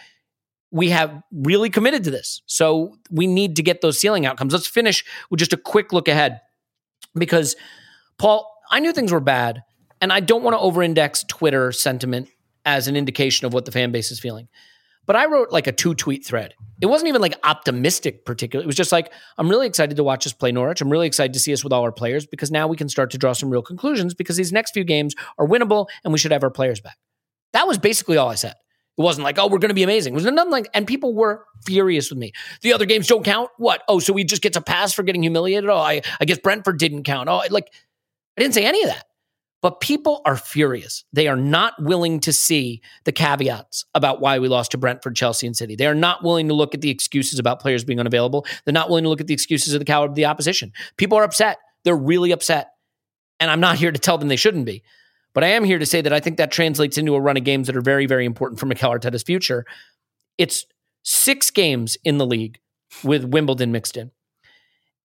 We 0.71 0.91
have 0.91 1.23
really 1.33 1.71
committed 1.71 2.05
to 2.05 2.11
this. 2.11 2.43
So 2.47 2.97
we 3.11 3.27
need 3.27 3.57
to 3.57 3.63
get 3.63 3.81
those 3.81 3.99
ceiling 3.99 4.27
outcomes. 4.27 4.53
Let's 4.53 4.67
finish 4.67 5.05
with 5.31 5.41
just 5.41 5.53
a 5.53 5.57
quick 5.57 5.93
look 5.93 6.07
ahead 6.07 6.41
because 7.15 7.57
Paul, 8.19 8.53
I 8.71 8.81
knew 8.81 8.93
things 8.93 9.13
were 9.13 9.21
bad, 9.21 9.63
and 10.01 10.13
I 10.13 10.21
don't 10.21 10.43
want 10.43 10.55
to 10.55 10.61
over-index 10.61 11.25
Twitter 11.25 11.73
sentiment 11.73 12.29
as 12.65 12.89
an 12.89 12.97
indication 12.97 13.47
of 13.47 13.53
what 13.53 13.65
the 13.65 13.73
fan 13.73 13.93
base 13.93 14.11
is 14.11 14.21
feeling. 14.21 14.49
But 15.07 15.15
I 15.15 15.27
wrote 15.27 15.53
like 15.53 15.69
a 15.69 15.73
two 15.73 15.95
tweet 15.95 16.27
thread. 16.27 16.55
It 16.81 16.87
wasn't 16.87 17.09
even 17.09 17.23
like 17.23 17.39
optimistic, 17.45 18.25
particularly. 18.25 18.65
It 18.65 18.67
was 18.67 18.75
just 18.75 18.91
like, 18.91 19.13
I'm 19.39 19.49
really 19.49 19.69
excited 19.69 19.97
to 19.97 20.05
watch 20.05 20.27
us 20.27 20.33
play 20.33 20.51
Norwich. 20.51 20.81
I'm 20.81 20.91
really 20.91 21.07
excited 21.07 21.33
to 21.35 21.39
see 21.39 21.53
us 21.53 21.63
with 21.63 21.73
all 21.73 21.83
our 21.83 21.93
players 21.93 22.27
because 22.27 22.51
now 22.51 22.67
we 22.67 22.77
can 22.77 22.89
start 22.89 23.13
to 23.13 23.19
draw 23.19 23.33
some 23.33 23.49
real 23.49 23.63
conclusions 23.63 24.15
because 24.15 24.37
these 24.37 24.53
next 24.53 24.73
few 24.73 24.83
games 24.83 25.15
are 25.39 25.47
winnable 25.47 25.87
and 26.03 26.13
we 26.13 26.19
should 26.19 26.33
have 26.33 26.43
our 26.43 26.51
players 26.51 26.81
back. 26.81 26.99
That 27.53 27.69
was 27.69 27.79
basically 27.79 28.17
all 28.17 28.29
I 28.29 28.35
said. 28.35 28.55
It 28.99 29.03
wasn't 29.03 29.25
like, 29.25 29.39
oh, 29.39 29.47
we're 29.47 29.59
going 29.59 29.69
to 29.69 29.75
be 29.75 29.83
amazing. 29.83 30.15
It 30.15 30.17
was 30.17 30.25
nothing 30.25 30.51
like, 30.51 30.69
and 30.75 30.87
people 30.87 31.15
were 31.15 31.45
furious 31.65 32.11
with 32.11 32.19
me. 32.19 32.33
The 32.63 32.73
other 32.73 32.87
games 32.87 33.07
don't 33.07 33.25
count. 33.25 33.51
What? 33.59 33.83
Oh, 33.89 34.01
so 34.01 34.13
we 34.13 34.25
just 34.25 34.43
get 34.43 34.55
to 34.55 34.61
pass 34.61 34.93
for 34.93 35.03
getting 35.03 35.23
humiliated? 35.23 35.71
Oh, 35.71 35.77
I, 35.77 36.01
I 36.19 36.25
guess 36.25 36.39
Brentford 36.39 36.79
didn't 36.79 37.05
count. 37.05 37.29
Oh, 37.29 37.43
like, 37.51 37.71
I 38.37 38.43
didn't 38.43 38.55
say 38.55 38.65
any 38.65 38.83
of 38.83 38.89
that. 38.89 39.05
But 39.63 39.81
people 39.81 40.21
are 40.25 40.37
furious. 40.37 41.05
They 41.13 41.29
are 41.29 41.37
not 41.37 41.75
willing 41.83 42.21
to 42.21 42.33
see 42.33 42.83
the 43.05 43.13
caveats 43.13 43.85
about 43.95 44.21
why 44.21 44.39
we 44.39 44.49
lost 44.49 44.73
to 44.73 44.79
Brentford, 44.79 45.17
Chelsea, 45.17 45.47
and 45.47 45.57
City. 45.57 45.75
They 45.75 45.87
are 45.87 45.95
not 45.95 46.23
willing 46.23 46.49
to 46.49 46.55
look 46.55 46.75
at 46.75 46.83
the 46.83 46.91
excuses 46.91 47.39
about 47.39 47.61
players 47.61 47.83
being 47.83 47.99
unavailable. 47.99 48.47
They're 48.65 48.73
not 48.73 48.89
willing 48.89 49.05
to 49.05 49.09
look 49.09 49.21
at 49.21 49.27
the 49.27 49.35
excuses 49.35 49.73
of 49.73 49.81
the 49.81 49.87
coward 49.87 50.11
of 50.11 50.15
the 50.15 50.27
opposition. 50.27 50.73
People 50.99 51.19
are 51.19 51.25
upset. 51.25 51.59
They're 51.85 51.97
really 51.97 52.33
upset. 52.33 52.73
And 53.41 53.51
I'm 53.51 53.61
not 53.61 53.77
here 53.77 53.91
to 53.91 53.99
tell 53.99 54.19
them 54.19 54.29
they 54.29 54.37
shouldn't 54.37 54.67
be. 54.67 54.83
But 55.35 55.43
I 55.43 55.49
am 55.49 55.65
here 55.65 55.79
to 55.79 55.87
say 55.87 56.01
that 56.01 56.13
I 56.13 56.21
think 56.21 56.37
that 56.37 56.51
translates 56.51 56.97
into 56.97 57.15
a 57.15 57.21
run 57.21 57.37
of 57.37 57.45
games 57.45 57.67
that 57.67 57.77
are 57.77 57.83
very, 57.83 58.07
very 58.07 58.25
important 58.25 58.61
for 58.61 58.67
Mikel 58.67 58.91
Arteta's 58.91 59.23
future. 59.23 59.67
It's 60.39 60.65
six 61.03 61.51
games 61.51 61.99
in 62.05 62.19
the 62.19 62.27
league 62.27 62.59
with 63.03 63.25
Wimbledon 63.25 63.73
mixed 63.73 63.97
in. 63.97 64.13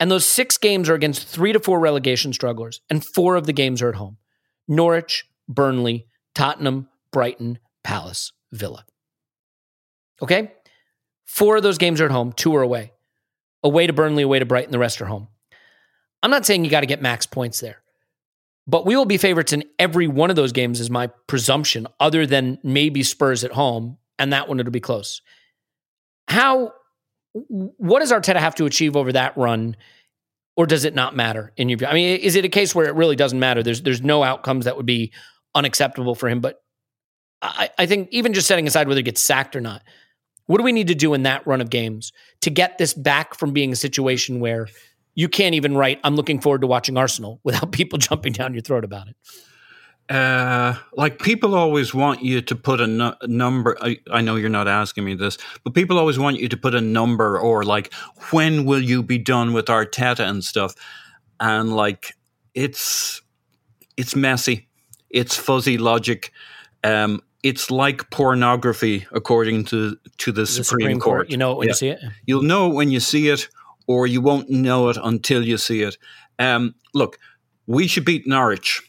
And 0.02 0.10
those 0.10 0.26
six 0.26 0.58
games 0.58 0.90
are 0.90 0.96
against 0.96 1.28
three 1.28 1.54
to 1.54 1.60
four 1.60 1.80
relegation 1.80 2.34
strugglers, 2.34 2.82
and 2.90 3.06
four 3.06 3.36
of 3.36 3.46
the 3.46 3.54
games 3.54 3.84
are 3.84 3.90
at 3.90 3.96
home. 3.96 4.18
Norwich, 4.68 5.26
Burnley, 5.48 6.08
Tottenham, 6.34 6.90
Brighton, 7.12 7.60
Palace, 7.84 8.34
Villa. 8.52 8.84
Okay? 10.20 10.54
Four 11.26 11.58
of 11.58 11.64
those 11.64 11.78
games 11.78 12.02
are 12.02 12.06
at 12.06 12.12
home, 12.12 12.34
two 12.34 12.56
are 12.56 12.64
away. 12.64 12.94
away 13.64 13.86
to 13.86 13.94
Burnley, 13.94 14.24
away 14.24 14.40
to 14.40 14.46
Brighton, 14.46 14.72
the 14.72 14.80
rest 14.80 15.00
are 15.04 15.06
home. 15.06 15.28
I'm 16.24 16.32
not 16.32 16.48
saying 16.48 16.66
you 16.66 16.72
got 16.72 16.80
to 16.80 16.88
get 16.88 17.04
max 17.04 17.28
points 17.28 17.60
there, 17.60 17.84
but 18.66 18.88
we 18.88 18.96
will 18.96 19.06
be 19.06 19.18
favorites 19.18 19.54
in 19.54 19.66
every 19.78 20.08
one 20.08 20.32
of 20.32 20.36
those 20.36 20.52
games, 20.52 20.80
is 20.80 20.90
my 20.90 21.12
presumption, 21.28 21.86
other 22.00 22.26
than 22.26 22.58
maybe 22.64 23.04
Spurs 23.04 23.44
at 23.44 23.52
home, 23.52 24.00
and 24.18 24.34
that 24.34 24.48
one 24.50 24.60
it'll 24.60 24.72
be 24.72 24.80
close. 24.80 25.22
How, 26.28 26.74
what 27.34 28.00
does 28.00 28.12
Arteta 28.12 28.38
have 28.38 28.56
to 28.56 28.66
achieve 28.66 28.96
over 28.96 29.12
that 29.14 29.38
run? 29.38 29.76
Or 30.58 30.66
does 30.66 30.84
it 30.84 30.94
not 30.94 31.16
matter 31.16 31.54
in 31.56 31.70
your 31.70 31.78
view? 31.78 31.88
I 31.88 31.94
mean, 31.94 32.20
is 32.20 32.36
it 32.36 32.44
a 32.44 32.50
case 32.50 32.76
where 32.76 32.86
it 32.86 32.96
really 32.96 33.16
doesn't 33.16 33.40
matter? 33.40 33.64
There's 33.64 33.82
there's 33.82 34.02
no 34.02 34.22
outcomes 34.22 34.66
that 34.66 34.76
would 34.76 34.86
be 34.86 35.14
unacceptable 35.56 36.14
for 36.14 36.28
him. 36.28 36.42
But 36.42 36.62
I, 37.42 37.70
I 37.78 37.86
think 37.86 38.10
even 38.12 38.34
just 38.34 38.48
setting 38.48 38.68
aside 38.68 38.88
whether 38.88 39.00
he 39.00 39.04
gets 39.04 39.22
sacked 39.22 39.56
or 39.56 39.62
not, 39.62 39.82
what 40.46 40.58
do 40.58 40.64
we 40.64 40.74
need 40.74 40.88
to 40.88 40.96
do 40.96 41.14
in 41.14 41.24
that 41.24 41.48
run 41.48 41.62
of 41.62 41.70
games 41.70 42.12
to 42.42 42.50
get 42.50 42.78
this 42.78 42.94
back 42.94 43.36
from 43.36 43.54
being 43.54 43.72
a 43.72 43.76
situation 43.76 44.40
where 44.40 44.68
you 45.16 45.30
can't 45.30 45.56
even 45.56 45.76
write, 45.76 46.00
I'm 46.04 46.16
looking 46.16 46.40
forward 46.40 46.62
to 46.62 46.68
watching 46.68 46.98
Arsenal 46.98 47.40
without 47.44 47.72
people 47.72 47.98
jumping 48.00 48.34
down 48.34 48.54
your 48.54 48.62
throat 48.62 48.84
about 48.84 49.08
it? 49.08 49.16
Uh, 50.12 50.76
like 50.98 51.20
people 51.20 51.56
always 51.56 51.94
want 51.94 52.22
you 52.22 52.42
to 52.42 52.56
put 52.56 52.82
a, 52.82 52.88
nu- 52.88 53.14
number. 53.28 53.78
I, 53.82 53.98
I 54.12 54.20
know 54.22 54.36
you're 54.36 54.50
not 54.50 54.68
asking 54.68 55.06
me 55.06 55.14
this, 55.16 55.38
but 55.64 55.74
people 55.74 55.98
always 55.98 56.20
want 56.20 56.38
you 56.38 56.50
to 56.50 56.58
put 56.58 56.76
a 56.76 56.82
number 56.82 57.40
or 57.40 57.64
like, 57.64 57.94
when 58.32 58.66
will 58.66 58.82
you 58.84 59.04
be 59.04 59.18
done 59.18 59.54
with 59.54 59.68
Arteta 59.68 60.28
and 60.28 60.44
stuff? 60.44 60.76
And 61.40 61.74
like, 61.74 62.14
it's 62.54 63.22
it's 63.96 64.14
messy. 64.16 64.68
It's 65.10 65.38
fuzzy 65.38 65.78
logic. 65.78 66.32
Um, 66.84 67.22
it's 67.44 67.72
like 67.72 68.10
pornography, 68.10 69.08
according 69.14 69.66
to 69.66 69.98
to 70.18 70.32
the, 70.34 70.42
The 70.42 70.46
Supreme, 70.48 70.66
Supreme 70.66 71.00
Court. 71.00 71.18
Court, 71.20 71.32
you 71.32 71.38
know 71.38 71.52
it 71.54 71.58
when 71.60 71.68
Yeah. 71.68 71.72
you 71.72 71.76
see 71.76 71.90
it. 71.90 72.00
You'll 72.26 72.44
know 72.44 72.70
it 72.70 72.74
when 72.76 72.92
you 72.92 73.00
see 73.00 73.30
it, 73.30 73.48
or 73.88 74.08
you 74.08 74.20
won't 74.20 74.50
know 74.50 74.90
it 74.90 74.98
until 75.02 75.46
you 75.46 75.58
see 75.58 75.84
it. 75.84 75.98
Um, 76.38 76.76
look, 76.94 77.18
we 77.66 77.88
should 77.88 78.04
beat 78.06 78.28
Norwich. 78.28 78.82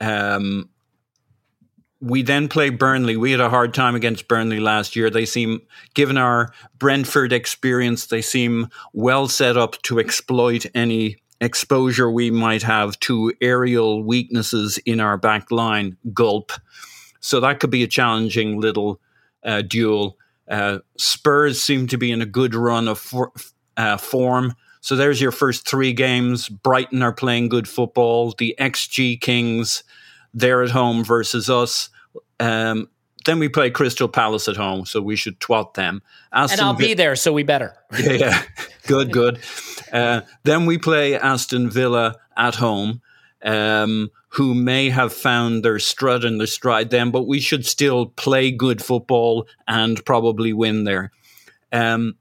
Um, 0.00 0.70
we 2.00 2.22
then 2.22 2.48
play 2.48 2.70
Burnley. 2.70 3.16
We 3.16 3.32
had 3.32 3.40
a 3.40 3.50
hard 3.50 3.74
time 3.74 3.94
against 3.94 4.28
Burnley 4.28 4.60
last 4.60 4.94
year. 4.94 5.10
They 5.10 5.24
seem, 5.24 5.62
given 5.94 6.16
our 6.16 6.52
Brentford 6.78 7.32
experience, 7.32 8.06
they 8.06 8.22
seem 8.22 8.68
well 8.92 9.26
set 9.26 9.56
up 9.56 9.80
to 9.82 9.98
exploit 9.98 10.66
any 10.74 11.16
exposure 11.40 12.10
we 12.10 12.30
might 12.30 12.62
have 12.62 12.98
to 13.00 13.32
aerial 13.40 14.02
weaknesses 14.02 14.78
in 14.78 15.00
our 15.00 15.16
back 15.16 15.50
line. 15.50 15.96
Gulp. 16.12 16.52
So 17.20 17.40
that 17.40 17.58
could 17.58 17.70
be 17.70 17.82
a 17.82 17.88
challenging 17.88 18.60
little 18.60 19.00
uh, 19.44 19.62
duel. 19.62 20.18
Uh, 20.48 20.78
Spurs 20.96 21.60
seem 21.60 21.88
to 21.88 21.98
be 21.98 22.12
in 22.12 22.22
a 22.22 22.26
good 22.26 22.54
run 22.54 22.86
of 22.88 22.98
for, 22.98 23.32
uh, 23.76 23.96
form. 23.96 24.54
So 24.80 24.96
there's 24.96 25.20
your 25.20 25.32
first 25.32 25.68
three 25.68 25.92
games. 25.92 26.48
Brighton 26.48 27.02
are 27.02 27.12
playing 27.12 27.48
good 27.48 27.68
football. 27.68 28.34
The 28.36 28.54
XG 28.58 29.20
Kings, 29.20 29.82
they're 30.34 30.62
at 30.62 30.70
home 30.70 31.04
versus 31.04 31.50
us. 31.50 31.90
Um, 32.40 32.88
then 33.24 33.38
we 33.38 33.48
play 33.48 33.70
Crystal 33.70 34.08
Palace 34.08 34.48
at 34.48 34.56
home, 34.56 34.86
so 34.86 35.02
we 35.02 35.16
should 35.16 35.38
twat 35.40 35.74
them. 35.74 36.02
And 36.32 36.60
I'll 36.60 36.72
Vi- 36.74 36.88
be 36.88 36.94
there, 36.94 37.16
so 37.16 37.32
we 37.32 37.42
better. 37.42 37.76
yeah, 37.98 38.12
yeah. 38.12 38.42
good, 38.86 39.12
good. 39.12 39.40
Uh, 39.92 40.22
then 40.44 40.66
we 40.66 40.78
play 40.78 41.14
Aston 41.14 41.68
Villa 41.68 42.16
at 42.36 42.54
home, 42.54 43.02
um, 43.42 44.10
who 44.28 44.54
may 44.54 44.88
have 44.90 45.12
found 45.12 45.64
their 45.64 45.78
strut 45.78 46.24
and 46.24 46.40
their 46.40 46.46
stride 46.46 46.90
then, 46.90 47.10
but 47.10 47.26
we 47.26 47.40
should 47.40 47.66
still 47.66 48.06
play 48.06 48.50
good 48.50 48.82
football 48.82 49.46
and 49.66 50.04
probably 50.04 50.52
win 50.52 50.84
there. 50.84 51.12
Um, 51.72 52.14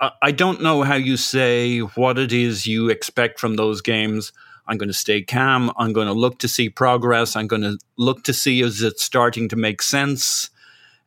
I, 0.00 0.32
don't 0.32 0.60
know 0.62 0.82
how 0.82 0.96
you 0.96 1.16
say 1.16 1.78
what 1.78 2.18
it 2.18 2.32
is 2.32 2.66
you 2.66 2.90
expect 2.90 3.38
from 3.38 3.56
those 3.56 3.80
games. 3.80 4.32
I'm 4.66 4.76
going 4.76 4.88
to 4.88 4.94
stay 4.94 5.22
calm. 5.22 5.72
I'm 5.76 5.92
going 5.92 6.06
to 6.06 6.12
look 6.12 6.38
to 6.40 6.48
see 6.48 6.68
progress. 6.68 7.36
I'm 7.36 7.46
going 7.46 7.62
to 7.62 7.78
look 7.96 8.24
to 8.24 8.32
see 8.32 8.60
is 8.60 8.82
it 8.82 8.98
starting 8.98 9.48
to 9.50 9.56
make 9.56 9.82
sense. 9.82 10.50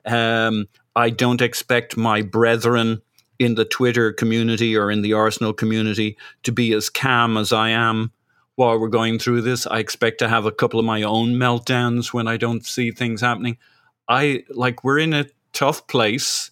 Um, 0.05 0.67
I 0.95 1.09
don't 1.09 1.41
expect 1.41 1.97
my 1.97 2.21
brethren 2.21 3.01
in 3.39 3.55
the 3.55 3.65
Twitter 3.65 4.13
community 4.13 4.75
or 4.75 4.89
in 4.89 5.01
the 5.01 5.13
Arsenal 5.13 5.53
community 5.53 6.17
to 6.43 6.51
be 6.51 6.73
as 6.73 6.89
calm 6.89 7.37
as 7.37 7.51
I 7.53 7.69
am 7.69 8.11
while 8.55 8.79
we're 8.79 8.87
going 8.87 9.19
through 9.19 9.41
this. 9.41 9.67
I 9.67 9.79
expect 9.79 10.19
to 10.19 10.29
have 10.29 10.45
a 10.45 10.51
couple 10.51 10.79
of 10.79 10.85
my 10.85 11.03
own 11.03 11.33
meltdowns 11.33 12.13
when 12.13 12.27
I 12.27 12.37
don't 12.37 12.65
see 12.65 12.91
things 12.91 13.21
happening. 13.21 13.57
I 14.07 14.43
like 14.49 14.83
we're 14.83 14.99
in 14.99 15.13
a 15.13 15.27
tough 15.53 15.85
place 15.87 16.51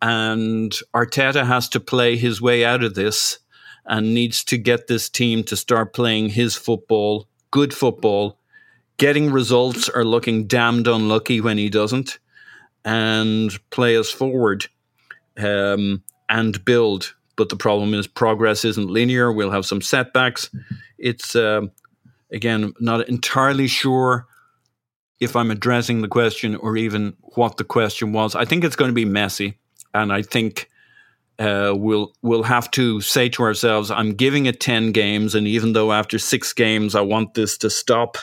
and 0.00 0.72
Arteta 0.94 1.46
has 1.46 1.68
to 1.70 1.80
play 1.80 2.16
his 2.16 2.40
way 2.40 2.64
out 2.64 2.82
of 2.84 2.94
this 2.94 3.38
and 3.86 4.14
needs 4.14 4.44
to 4.44 4.58
get 4.58 4.86
this 4.86 5.08
team 5.08 5.42
to 5.44 5.56
start 5.56 5.94
playing 5.94 6.30
his 6.30 6.54
football, 6.54 7.26
good 7.50 7.72
football. 7.72 8.38
Getting 8.98 9.30
results 9.30 9.88
or 9.88 10.04
looking 10.04 10.48
damned 10.48 10.88
unlucky 10.88 11.40
when 11.40 11.56
he 11.56 11.68
doesn't, 11.68 12.18
and 12.84 13.56
play 13.70 13.96
us 13.96 14.10
forward 14.10 14.66
um, 15.38 16.02
and 16.28 16.64
build. 16.64 17.14
But 17.36 17.48
the 17.48 17.54
problem 17.54 17.94
is 17.94 18.08
progress 18.08 18.64
isn't 18.64 18.90
linear. 18.90 19.32
We'll 19.32 19.52
have 19.52 19.66
some 19.66 19.80
setbacks. 19.80 20.50
It's 20.98 21.36
um, 21.36 21.70
again 22.32 22.72
not 22.80 23.08
entirely 23.08 23.68
sure 23.68 24.26
if 25.20 25.36
I'm 25.36 25.52
addressing 25.52 26.02
the 26.02 26.08
question 26.08 26.56
or 26.56 26.76
even 26.76 27.16
what 27.36 27.56
the 27.56 27.64
question 27.64 28.12
was. 28.12 28.34
I 28.34 28.44
think 28.44 28.64
it's 28.64 28.76
going 28.76 28.90
to 28.90 28.94
be 28.94 29.04
messy, 29.04 29.58
and 29.94 30.12
I 30.12 30.22
think 30.22 30.68
uh, 31.38 31.72
we'll 31.76 32.12
we'll 32.22 32.42
have 32.42 32.70
to 32.72 33.00
say 33.00 33.28
to 33.30 33.42
ourselves, 33.42 33.90
"I'm 33.90 34.14
giving 34.14 34.46
it 34.46 34.60
ten 34.60 34.92
games, 34.92 35.34
and 35.34 35.46
even 35.46 35.72
though 35.72 35.92
after 35.92 36.18
six 36.18 36.52
games 36.52 36.94
I 36.94 37.00
want 37.00 37.34
this 37.34 37.56
to 37.58 37.70
stop, 37.70 38.18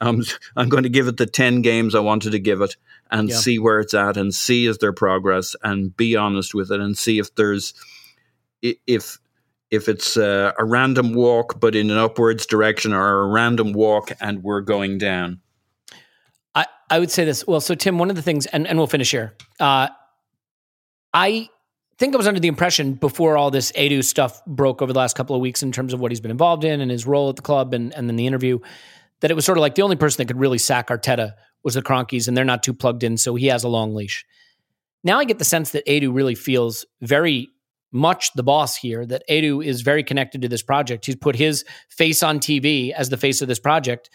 um, 0.00 0.22
I'm 0.56 0.68
going 0.70 0.84
to 0.84 0.88
give 0.88 1.08
it 1.08 1.18
the 1.18 1.26
ten 1.26 1.62
games 1.62 1.94
I 1.94 2.00
wanted 2.00 2.32
to 2.32 2.38
give 2.38 2.62
it, 2.62 2.76
and 3.10 3.28
Yeah. 3.28 3.36
see 3.36 3.58
where 3.58 3.80
it's 3.80 3.94
at, 3.94 4.16
and 4.16 4.34
see 4.34 4.66
is 4.66 4.78
there 4.78 4.92
progress, 4.92 5.54
and 5.62 5.94
be 5.96 6.16
honest 6.16 6.54
with 6.54 6.72
it, 6.72 6.80
and 6.80 6.96
see 6.96 7.18
if 7.18 7.34
there's 7.34 7.74
if 8.62 9.18
if 9.70 9.86
it's 9.86 10.16
uh, 10.16 10.52
a 10.58 10.64
random 10.64 11.12
walk 11.12 11.60
but 11.60 11.74
in 11.74 11.90
an 11.90 11.98
upwards 11.98 12.46
direction, 12.46 12.94
or 12.94 13.22
a 13.22 13.26
random 13.26 13.72
walk 13.74 14.10
and 14.20 14.42
we're 14.42 14.62
going 14.62 14.96
down." 14.96 15.40
I, 16.54 16.66
I 16.90 16.98
would 16.98 17.10
say 17.10 17.26
this. 17.26 17.46
Well, 17.46 17.60
so 17.60 17.74
Tim, 17.74 17.98
one 17.98 18.08
of 18.10 18.16
the 18.16 18.22
things, 18.22 18.46
and, 18.46 18.66
and 18.66 18.78
we'll 18.78 18.86
finish 18.86 19.10
here. 19.10 19.34
Uh, 19.60 19.88
I 21.20 21.48
think 21.98 22.14
I 22.14 22.16
was 22.16 22.28
under 22.28 22.38
the 22.38 22.46
impression 22.46 22.94
before 22.94 23.36
all 23.36 23.50
this 23.50 23.72
Edu 23.72 24.04
stuff 24.04 24.40
broke 24.46 24.80
over 24.80 24.92
the 24.92 24.98
last 25.00 25.16
couple 25.16 25.34
of 25.34 25.42
weeks 25.42 25.64
in 25.64 25.72
terms 25.72 25.92
of 25.92 25.98
what 25.98 26.12
he's 26.12 26.20
been 26.20 26.30
involved 26.30 26.62
in 26.62 26.80
and 26.80 26.92
his 26.92 27.06
role 27.06 27.28
at 27.28 27.34
the 27.34 27.42
club 27.42 27.74
and, 27.74 27.92
and 27.92 28.08
then 28.08 28.14
the 28.14 28.28
interview, 28.28 28.60
that 29.18 29.32
it 29.32 29.34
was 29.34 29.44
sort 29.44 29.58
of 29.58 29.62
like 29.62 29.74
the 29.74 29.82
only 29.82 29.96
person 29.96 30.18
that 30.18 30.32
could 30.32 30.38
really 30.38 30.58
sack 30.58 30.88
Arteta 30.88 31.32
was 31.64 31.74
the 31.74 31.82
Kroenkes, 31.82 32.28
and 32.28 32.36
they're 32.36 32.44
not 32.44 32.62
too 32.62 32.72
plugged 32.72 33.02
in, 33.02 33.16
so 33.16 33.34
he 33.34 33.46
has 33.46 33.64
a 33.64 33.68
long 33.68 33.96
leash. 33.96 34.24
Now 35.02 35.18
I 35.18 35.24
get 35.24 35.40
the 35.40 35.44
sense 35.44 35.72
that 35.72 35.84
Edu 35.86 36.14
really 36.14 36.36
feels 36.36 36.86
very 37.00 37.48
much 37.90 38.32
the 38.34 38.44
boss 38.44 38.76
here, 38.76 39.04
that 39.04 39.24
Edu 39.28 39.64
is 39.64 39.80
very 39.80 40.04
connected 40.04 40.42
to 40.42 40.48
this 40.48 40.62
project. 40.62 41.04
He's 41.04 41.16
put 41.16 41.34
his 41.34 41.64
face 41.88 42.22
on 42.22 42.38
TV 42.38 42.92
as 42.92 43.08
the 43.08 43.16
face 43.16 43.42
of 43.42 43.48
this 43.48 43.58
project. 43.58 44.08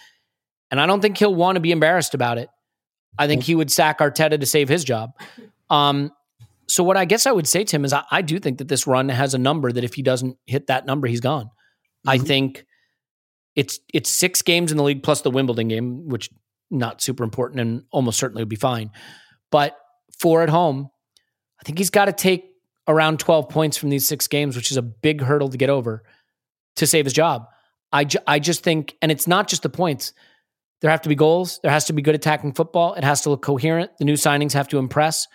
And 0.71 0.79
I 0.79 0.85
don't 0.85 1.01
think 1.01 1.17
he'll 1.17 1.35
want 1.35 1.57
to 1.57 1.59
be 1.59 1.73
embarrassed 1.73 2.13
about 2.13 2.37
it. 2.37 2.47
I 3.19 3.27
think 3.27 3.43
he 3.43 3.55
would 3.55 3.71
sack 3.71 3.99
Arteta 3.99 4.39
to 4.39 4.45
save 4.45 4.69
his 4.69 4.85
job. 4.85 5.11
Um, 5.69 6.11
so 6.73 6.83
what 6.83 6.97
I 6.97 7.05
guess 7.05 7.27
I 7.27 7.31
would 7.31 7.47
say 7.47 7.63
to 7.63 7.75
him 7.75 7.85
is 7.85 7.93
I, 7.93 8.03
I 8.09 8.23
do 8.23 8.39
think 8.39 8.57
that 8.57 8.67
this 8.67 8.87
run 8.87 9.07
has 9.09 9.35
a 9.35 9.37
number 9.37 9.71
that 9.71 9.83
if 9.83 9.93
he 9.93 10.01
doesn't 10.01 10.37
hit 10.47 10.67
that 10.67 10.87
number, 10.87 11.07
he's 11.07 11.19
gone. 11.19 11.51
I 12.07 12.17
mm-hmm. 12.17 12.25
think 12.25 12.65
it's 13.55 13.79
it's 13.93 14.09
six 14.09 14.41
games 14.41 14.71
in 14.71 14.77
the 14.77 14.83
league 14.83 15.03
plus 15.03 15.21
the 15.21 15.29
Wimbledon 15.29 15.67
game, 15.67 16.09
which 16.09 16.31
not 16.71 16.99
super 16.99 17.23
important 17.23 17.61
and 17.61 17.83
almost 17.91 18.17
certainly 18.17 18.41
would 18.41 18.49
be 18.49 18.55
fine. 18.55 18.89
But 19.51 19.77
four 20.19 20.41
at 20.41 20.49
home, 20.49 20.89
I 21.61 21.63
think 21.63 21.77
he's 21.77 21.91
got 21.91 22.05
to 22.05 22.11
take 22.11 22.49
around 22.87 23.19
12 23.19 23.49
points 23.49 23.77
from 23.77 23.91
these 23.91 24.07
six 24.07 24.27
games, 24.27 24.55
which 24.55 24.71
is 24.71 24.77
a 24.77 24.81
big 24.81 25.21
hurdle 25.21 25.49
to 25.49 25.57
get 25.57 25.69
over 25.69 26.03
to 26.77 26.87
save 26.87 27.05
his 27.05 27.13
job. 27.13 27.45
I, 27.91 28.05
ju- 28.05 28.19
I 28.25 28.39
just 28.39 28.63
think, 28.63 28.95
and 28.99 29.11
it's 29.11 29.27
not 29.27 29.47
just 29.47 29.61
the 29.61 29.69
points. 29.69 30.13
There 30.81 30.89
have 30.89 31.03
to 31.03 31.09
be 31.09 31.15
goals. 31.15 31.59
There 31.61 31.71
has 31.71 31.85
to 31.85 31.93
be 31.93 32.01
good 32.01 32.15
attacking 32.15 32.53
football. 32.53 32.95
It 32.95 33.03
has 33.03 33.21
to 33.21 33.29
look 33.29 33.43
coherent. 33.43 33.91
The 33.99 34.05
new 34.05 34.15
signings 34.15 34.53
have 34.53 34.67
to 34.69 34.79
impress. 34.79 35.27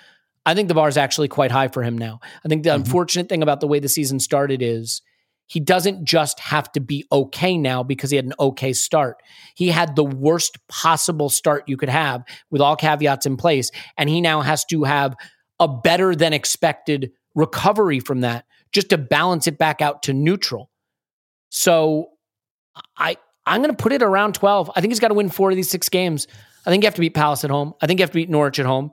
I 0.48 0.54
think 0.54 0.68
the 0.68 0.74
bar 0.74 0.88
is 0.88 0.96
actually 0.96 1.28
quite 1.28 1.50
high 1.50 1.68
for 1.68 1.82
him 1.82 1.98
now. 1.98 2.20
I 2.42 2.48
think 2.48 2.62
the 2.62 2.70
mm-hmm. 2.70 2.80
unfortunate 2.80 3.28
thing 3.28 3.42
about 3.42 3.60
the 3.60 3.66
way 3.66 3.80
the 3.80 3.88
season 3.88 4.18
started 4.18 4.62
is 4.62 5.02
he 5.46 5.60
doesn't 5.60 6.06
just 6.06 6.40
have 6.40 6.72
to 6.72 6.80
be 6.80 7.04
okay 7.12 7.58
now 7.58 7.82
because 7.82 8.08
he 8.10 8.16
had 8.16 8.24
an 8.24 8.32
okay 8.40 8.72
start. 8.72 9.22
He 9.54 9.68
had 9.68 9.94
the 9.94 10.04
worst 10.04 10.56
possible 10.66 11.28
start 11.28 11.64
you 11.66 11.76
could 11.76 11.90
have 11.90 12.24
with 12.50 12.62
all 12.62 12.76
caveats 12.76 13.26
in 13.26 13.36
place. 13.36 13.70
And 13.98 14.08
he 14.08 14.22
now 14.22 14.40
has 14.40 14.64
to 14.66 14.84
have 14.84 15.16
a 15.60 15.68
better 15.68 16.14
than 16.14 16.32
expected 16.32 17.12
recovery 17.34 18.00
from 18.00 18.22
that 18.22 18.46
just 18.72 18.88
to 18.88 18.96
balance 18.96 19.46
it 19.46 19.58
back 19.58 19.82
out 19.82 20.02
to 20.04 20.14
neutral. 20.14 20.70
So 21.50 22.08
I 22.96 23.18
I'm 23.44 23.60
going 23.60 23.74
to 23.74 23.82
put 23.82 23.92
it 23.92 24.02
around 24.02 24.34
12. 24.34 24.70
I 24.74 24.80
think 24.80 24.92
he's 24.92 25.00
got 25.00 25.08
to 25.08 25.14
win 25.14 25.28
four 25.28 25.50
of 25.50 25.56
these 25.56 25.68
six 25.68 25.90
games. 25.90 26.26
I 26.64 26.70
think 26.70 26.82
you 26.82 26.86
have 26.86 26.94
to 26.94 27.00
beat 27.00 27.14
Palace 27.14 27.44
at 27.44 27.50
home. 27.50 27.74
I 27.82 27.86
think 27.86 28.00
you 28.00 28.02
have 28.02 28.10
to 28.10 28.16
beat 28.16 28.30
Norwich 28.30 28.58
at 28.58 28.66
home. 28.66 28.92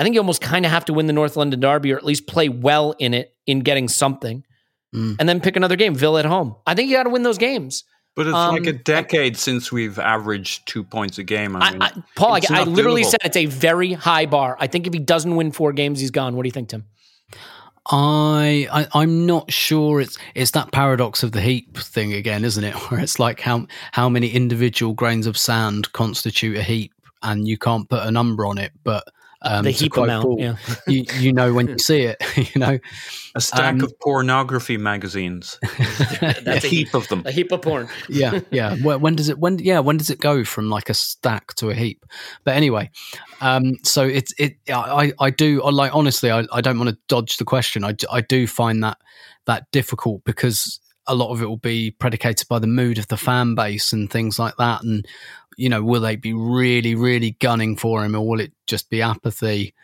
I 0.00 0.02
think 0.02 0.14
you 0.14 0.20
almost 0.20 0.40
kind 0.40 0.64
of 0.64 0.72
have 0.72 0.86
to 0.86 0.94
win 0.94 1.06
the 1.06 1.12
North 1.12 1.36
London 1.36 1.60
Derby 1.60 1.92
or 1.92 1.98
at 1.98 2.04
least 2.04 2.26
play 2.26 2.48
well 2.48 2.94
in 2.98 3.12
it 3.14 3.34
in 3.46 3.60
getting 3.60 3.86
something. 3.86 4.44
Mm. 4.92 5.16
and 5.20 5.28
then 5.28 5.40
pick 5.40 5.54
another 5.54 5.76
game. 5.76 5.94
Villa 5.94 6.18
at 6.18 6.24
home. 6.24 6.56
I 6.66 6.74
think 6.74 6.90
you 6.90 6.96
got 6.96 7.04
to 7.04 7.10
win 7.10 7.22
those 7.22 7.38
games. 7.38 7.84
But 8.16 8.26
it's 8.26 8.34
Um, 8.34 8.56
like 8.56 8.66
a 8.66 8.72
decade 8.72 9.36
since 9.36 9.70
we've 9.70 10.00
averaged 10.00 10.66
two 10.66 10.82
points 10.82 11.16
a 11.18 11.22
game. 11.22 11.54
I 11.54 11.60
I, 11.60 11.70
mean, 11.70 11.82
I, 11.82 11.92
Paul, 12.16 12.32
I, 12.34 12.38
it's 12.38 12.50
I 12.50 12.64
literally 12.64 13.02
doable. 13.02 13.10
said 13.10 13.20
it's 13.26 13.36
a 13.36 13.46
very 13.46 13.92
high 13.92 14.26
bar. 14.26 14.56
I 14.58 14.66
think 14.66 14.88
if 14.88 14.92
he 14.92 14.98
doesn't 14.98 15.36
win 15.36 15.52
four 15.52 15.72
games, 15.72 16.00
he's 16.00 16.10
gone. 16.10 16.34
What 16.34 16.42
do 16.42 16.48
you 16.48 16.52
think, 16.52 16.70
Tim? 16.70 16.86
I, 17.90 18.68
I 18.72 18.86
I'm 19.00 19.26
not 19.26 19.50
sure 19.52 20.00
it's 20.00 20.18
it's 20.34 20.50
that 20.52 20.70
paradox 20.72 21.22
of 21.22 21.32
the 21.32 21.40
heap 21.40 21.76
thing 21.78 22.12
again, 22.12 22.44
isn't 22.44 22.62
it? 22.64 22.74
Where 22.90 23.00
it's 23.00 23.18
like 23.18 23.40
how 23.40 23.66
how 23.92 24.08
many 24.08 24.28
individual 24.28 24.92
grains 24.92 25.26
of 25.26 25.38
sand 25.38 25.92
constitute 25.92 26.56
a 26.56 26.62
heap, 26.62 26.92
and 27.22 27.48
you 27.48 27.58
can't 27.58 27.88
put 27.88 28.02
a 28.02 28.10
number 28.10 28.44
on 28.44 28.58
it, 28.58 28.72
but 28.84 29.04
um, 29.42 29.64
The 29.64 29.70
heap 29.70 29.92
quote 29.92 30.08
amount, 30.08 30.24
Paul, 30.24 30.36
yeah. 30.38 30.56
you 30.86 31.04
you 31.18 31.32
know 31.32 31.54
when 31.54 31.68
you 31.68 31.78
see 31.90 32.02
it, 32.02 32.22
you 32.54 32.60
know. 32.60 32.78
a 33.34 33.40
stack 33.40 33.74
um, 33.74 33.80
of 33.82 33.98
pornography 34.00 34.76
magazines, 34.76 35.58
a 35.62 36.36
That's 36.42 36.64
a 36.64 36.68
heap 36.68 36.94
of 36.94 37.08
them. 37.08 37.22
A 37.24 37.32
heap 37.32 37.50
of 37.52 37.62
porn. 37.62 37.88
yeah, 38.08 38.40
yeah. 38.50 38.76
When, 38.76 39.00
when 39.00 39.16
does 39.16 39.28
it? 39.28 39.38
When 39.38 39.58
yeah? 39.58 39.78
When 39.78 39.96
does 39.96 40.10
it 40.10 40.20
go 40.20 40.44
from 40.44 40.68
like 40.68 40.90
a 40.90 40.94
stack 40.94 41.54
to 41.54 41.70
a 41.70 41.74
heap? 41.74 42.04
But 42.44 42.56
anyway, 42.56 42.90
um, 43.40 43.76
so 43.82 44.04
it's 44.04 44.34
it. 44.38 44.56
I 44.68 45.12
I 45.18 45.30
do 45.30 45.62
I 45.62 45.70
like 45.70 45.94
honestly. 45.94 46.30
I, 46.30 46.44
I 46.52 46.60
don't 46.60 46.78
want 46.78 46.90
to 46.90 46.98
dodge 47.08 47.38
the 47.38 47.44
question. 47.44 47.82
I 47.84 47.94
I 48.10 48.20
do 48.20 48.46
find 48.46 48.84
that 48.84 48.98
that 49.46 49.70
difficult 49.70 50.22
because 50.24 50.80
a 51.10 51.14
lot 51.14 51.32
of 51.32 51.42
it 51.42 51.46
will 51.46 51.56
be 51.56 51.90
predicated 51.90 52.48
by 52.48 52.60
the 52.60 52.68
mood 52.68 52.96
of 52.96 53.08
the 53.08 53.16
fan 53.16 53.54
base 53.56 53.92
and 53.92 54.08
things 54.08 54.38
like 54.38 54.56
that. 54.56 54.82
And 54.82 55.06
you 55.56 55.68
know, 55.68 55.82
will 55.82 56.00
they 56.00 56.16
be 56.16 56.32
really 56.32 56.94
really 56.94 57.32
gunning 57.40 57.76
for 57.76 58.04
him, 58.04 58.14
or 58.14 58.26
will 58.26 58.40
it 58.40 58.52
just 58.66 58.88
be 58.88 59.02
apathy? 59.02 59.74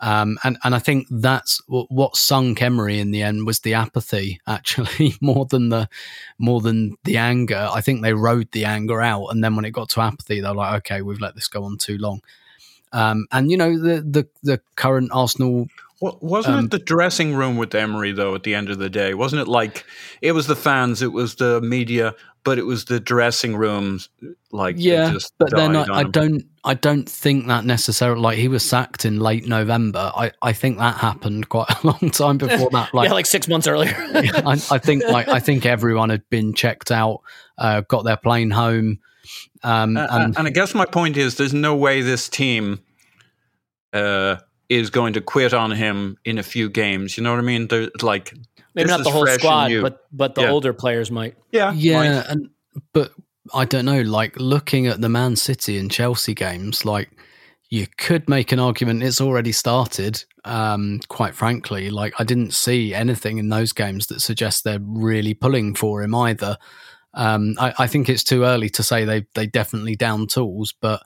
Um, 0.00 0.38
and 0.42 0.58
and 0.64 0.74
I 0.74 0.78
think 0.80 1.06
that's 1.10 1.60
what, 1.66 2.16
sunk 2.16 2.60
Emery 2.60 2.98
in 2.98 3.10
the 3.10 3.22
end 3.22 3.46
was 3.46 3.60
the 3.60 3.74
apathy, 3.74 4.40
actually, 4.46 5.14
more 5.20 5.46
than 5.46 5.68
the 5.68 5.88
more 6.38 6.60
than 6.60 6.96
the 7.04 7.18
anger. 7.18 7.68
I 7.72 7.80
think 7.80 8.02
they 8.02 8.14
rode 8.14 8.50
the 8.52 8.64
anger 8.64 9.00
out, 9.00 9.28
and 9.28 9.44
then 9.44 9.56
when 9.56 9.64
it 9.64 9.70
got 9.70 9.90
to 9.90 10.00
apathy, 10.00 10.40
they're 10.40 10.54
like, 10.54 10.78
okay, 10.78 11.02
we've 11.02 11.20
let 11.20 11.34
this 11.34 11.48
go 11.48 11.64
on 11.64 11.78
too 11.78 11.98
long. 11.98 12.20
Um, 12.92 13.26
and 13.32 13.50
you 13.50 13.56
know 13.56 13.78
the 13.78 14.00
the 14.02 14.28
the 14.42 14.60
current 14.76 15.10
Arsenal 15.12 15.68
Wa- 16.04 16.18
Wasn't 16.20 16.54
Um, 16.54 16.64
it 16.66 16.70
the 16.70 16.78
dressing 16.78 17.34
room 17.34 17.56
with 17.56 17.74
Emery 17.74 18.12
though? 18.12 18.34
At 18.34 18.42
the 18.42 18.54
end 18.54 18.68
of 18.68 18.78
the 18.78 18.90
day, 18.90 19.14
wasn't 19.14 19.40
it 19.42 19.48
like 19.48 19.84
it 20.20 20.32
was 20.32 20.46
the 20.46 20.56
fans, 20.56 21.00
it 21.00 21.12
was 21.12 21.36
the 21.36 21.60
media, 21.62 22.14
but 22.44 22.58
it 22.58 22.66
was 22.66 22.84
the 22.84 23.00
dressing 23.00 23.56
rooms, 23.56 24.10
like 24.52 24.76
yeah, 24.78 25.10
just 25.12 25.32
but 25.38 25.50
then 25.56 25.74
I, 25.74 25.86
I 26.00 26.02
don't 26.04 26.44
I 26.62 26.74
don't 26.74 27.08
think 27.08 27.46
that 27.46 27.64
necessarily 27.64 28.20
like 28.20 28.36
he 28.38 28.48
was 28.48 28.68
sacked 28.68 29.06
in 29.06 29.18
late 29.18 29.46
November. 29.48 30.12
I, 30.14 30.32
I 30.42 30.52
think 30.52 30.76
that 30.78 30.96
happened 30.96 31.48
quite 31.48 31.70
a 31.82 31.86
long 31.86 32.10
time 32.10 32.36
before 32.36 32.68
that. 32.72 32.92
Like, 32.92 33.06
yeah, 33.08 33.14
like 33.14 33.26
six 33.26 33.48
months 33.48 33.66
earlier. 33.66 33.94
I, 33.98 34.60
I 34.70 34.78
think 34.78 35.04
like 35.04 35.28
I 35.28 35.40
think 35.40 35.64
everyone 35.64 36.10
had 36.10 36.28
been 36.28 36.52
checked 36.52 36.90
out, 36.90 37.20
uh, 37.56 37.80
got 37.88 38.04
their 38.04 38.18
plane 38.18 38.50
home, 38.50 38.98
um, 39.62 39.96
Uh, 39.96 40.06
and 40.10 40.36
and 40.38 40.46
I 40.46 40.50
guess 40.50 40.74
my 40.74 40.84
point 40.84 41.16
is, 41.16 41.36
there's 41.36 41.54
no 41.54 41.74
way 41.74 42.02
this 42.02 42.28
team 42.28 42.80
uh, 43.94 44.36
is 44.68 44.90
going 44.90 45.12
to 45.14 45.20
quit 45.20 45.52
on 45.54 45.70
him 45.70 46.16
in 46.24 46.38
a 46.38 46.42
few 46.42 46.68
games. 46.70 47.16
You 47.16 47.22
know 47.24 47.30
what 47.30 47.38
I 47.38 47.42
mean? 47.42 47.68
They're 47.68 47.90
like 48.02 48.34
Maybe 48.74 48.88
not 48.88 49.04
the 49.04 49.10
whole 49.10 49.26
squad, 49.26 49.70
but 49.82 50.00
but 50.12 50.34
the 50.34 50.42
Yeah. 50.42 50.50
older 50.50 50.72
players 50.72 51.10
might. 51.10 51.36
yeah, 51.52 51.72
yeah, 51.72 51.98
might. 52.20 52.26
and 52.28 52.50
but 52.92 53.12
I 53.54 53.64
don't 53.66 53.84
know. 53.84 54.00
Like 54.02 54.38
looking 54.40 54.86
at 54.86 55.00
the 55.00 55.08
Man 55.08 55.36
City 55.36 55.78
and 55.78 55.90
Chelsea 55.90 56.34
games, 56.34 56.84
like 56.84 57.10
you 57.70 57.86
could 57.98 58.28
make 58.28 58.52
an 58.52 58.58
argument 58.58 59.02
it's 59.02 59.20
already 59.20 59.52
started. 59.52 60.24
Um, 60.44 61.00
quite 61.08 61.34
frankly, 61.34 61.90
like 61.90 62.14
I 62.18 62.24
didn't 62.24 62.52
see 62.52 62.92
anything 62.94 63.38
in 63.38 63.48
those 63.48 63.72
games 63.72 64.06
that 64.08 64.20
suggests 64.20 64.62
they're 64.62 64.78
really 64.82 65.34
pulling 65.34 65.74
for 65.74 66.02
him 66.02 66.14
either. 66.14 66.56
Um, 67.14 67.54
I, 67.58 67.72
I 67.78 67.86
think 67.86 68.08
it's 68.08 68.24
too 68.24 68.42
early 68.44 68.68
to 68.70 68.82
say 68.82 69.04
they 69.04 69.26
they 69.34 69.46
definitely 69.46 69.94
down 69.96 70.26
tools, 70.26 70.74
but 70.80 71.02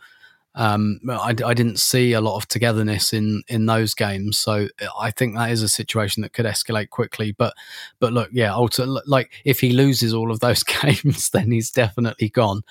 um, 0.54 0.98
I, 1.08 1.34
I 1.44 1.54
didn't 1.54 1.78
see 1.78 2.12
a 2.12 2.20
lot 2.20 2.36
of 2.36 2.48
togetherness 2.48 3.12
in 3.12 3.42
in 3.48 3.66
those 3.66 3.94
games. 3.94 4.38
So 4.38 4.68
I 4.98 5.10
think 5.10 5.36
that 5.36 5.50
is 5.50 5.62
a 5.62 5.68
situation 5.68 6.22
that 6.22 6.32
could 6.32 6.46
escalate 6.46 6.90
quickly. 6.90 7.32
But 7.32 7.54
but 8.00 8.12
look, 8.12 8.30
yeah, 8.32 8.52
ultimately, 8.52 9.02
like 9.06 9.30
if 9.44 9.60
he 9.60 9.72
loses 9.72 10.12
all 10.12 10.30
of 10.30 10.40
those 10.40 10.62
games, 10.82 11.30
then 11.30 11.50
he's 11.50 11.70
definitely 11.70 12.30
gone. 12.30 12.62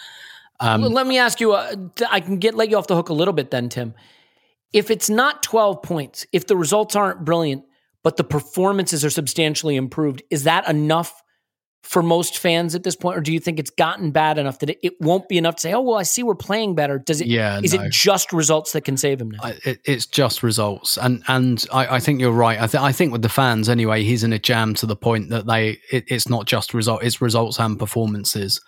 Um, 0.59 0.81
let 0.81 1.07
me 1.07 1.17
ask 1.17 1.39
you. 1.39 1.53
Uh, 1.53 1.75
I 2.09 2.19
can 2.19 2.37
get 2.39 2.55
let 2.55 2.69
you 2.69 2.77
off 2.77 2.87
the 2.87 2.95
hook 2.95 3.09
a 3.09 3.13
little 3.13 3.33
bit 3.33 3.51
then, 3.51 3.69
Tim. 3.69 3.93
If 4.73 4.91
it's 4.91 5.09
not 5.09 5.43
twelve 5.43 5.81
points, 5.81 6.25
if 6.33 6.47
the 6.47 6.57
results 6.57 6.95
aren't 6.95 7.23
brilliant, 7.23 7.63
but 8.03 8.17
the 8.17 8.23
performances 8.23 9.05
are 9.05 9.09
substantially 9.09 9.75
improved, 9.75 10.23
is 10.29 10.43
that 10.43 10.67
enough 10.67 11.21
for 11.83 12.03
most 12.03 12.37
fans 12.37 12.75
at 12.75 12.83
this 12.83 12.97
point, 12.97 13.17
or 13.17 13.21
do 13.21 13.31
you 13.31 13.39
think 13.39 13.59
it's 13.59 13.69
gotten 13.69 14.11
bad 14.11 14.37
enough 14.37 14.59
that 14.59 14.71
it, 14.71 14.79
it 14.83 14.93
won't 14.99 15.29
be 15.29 15.37
enough 15.37 15.55
to 15.55 15.61
say, 15.61 15.73
"Oh, 15.73 15.81
well, 15.81 15.97
I 15.97 16.03
see 16.03 16.21
we're 16.21 16.35
playing 16.35 16.75
better"? 16.75 16.99
Does 16.99 17.21
it? 17.21 17.27
Yeah, 17.27 17.61
Is 17.63 17.73
no. 17.73 17.83
it 17.83 17.91
just 17.91 18.33
results 18.33 18.73
that 18.73 18.81
can 18.81 18.97
save 18.97 19.21
him 19.21 19.31
now? 19.31 19.39
I, 19.41 19.57
it, 19.63 19.79
it's 19.85 20.05
just 20.05 20.43
results, 20.43 20.97
and 20.97 21.23
and 21.27 21.65
I, 21.71 21.95
I 21.95 21.99
think 21.99 22.19
you're 22.19 22.31
right. 22.31 22.61
I, 22.61 22.67
th- 22.67 22.83
I 22.83 22.91
think 22.91 23.13
with 23.13 23.21
the 23.21 23.29
fans 23.29 23.69
anyway, 23.69 24.03
he's 24.03 24.23
in 24.23 24.33
a 24.33 24.39
jam 24.39 24.73
to 24.75 24.85
the 24.85 24.95
point 24.95 25.29
that 25.29 25.45
they 25.45 25.79
it, 25.91 26.03
it's 26.07 26.27
not 26.27 26.45
just 26.45 26.73
result, 26.73 27.03
it's 27.03 27.21
results 27.21 27.59
and 27.59 27.79
performances 27.79 28.59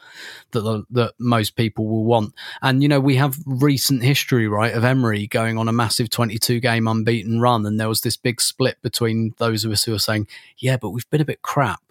that 0.52 0.62
the, 0.62 0.84
that 0.92 1.14
most 1.20 1.56
people 1.56 1.88
will 1.88 2.06
want. 2.06 2.34
And 2.62 2.82
you 2.82 2.88
know, 2.88 3.00
we 3.02 3.18
have 3.18 3.38
recent 3.46 4.04
history, 4.04 4.48
right, 4.48 4.74
of 4.74 4.84
Emery 4.86 5.28
going 5.28 5.58
on 5.58 5.68
a 5.68 5.74
massive 5.74 6.10
22 6.10 6.60
game 6.62 6.88
unbeaten 6.88 7.42
run, 7.42 7.66
and 7.66 7.80
there 7.80 7.90
was 7.90 8.02
this 8.02 8.18
big 8.18 8.40
split 8.40 8.82
between 8.82 9.34
those 9.40 9.66
of 9.66 9.72
us 9.72 9.84
who 9.84 9.94
are 9.94 10.00
saying, 10.00 10.28
"Yeah, 10.58 10.78
but 10.78 10.92
we've 10.92 11.10
been 11.10 11.22
a 11.22 11.26
bit 11.26 11.42
crap," 11.42 11.82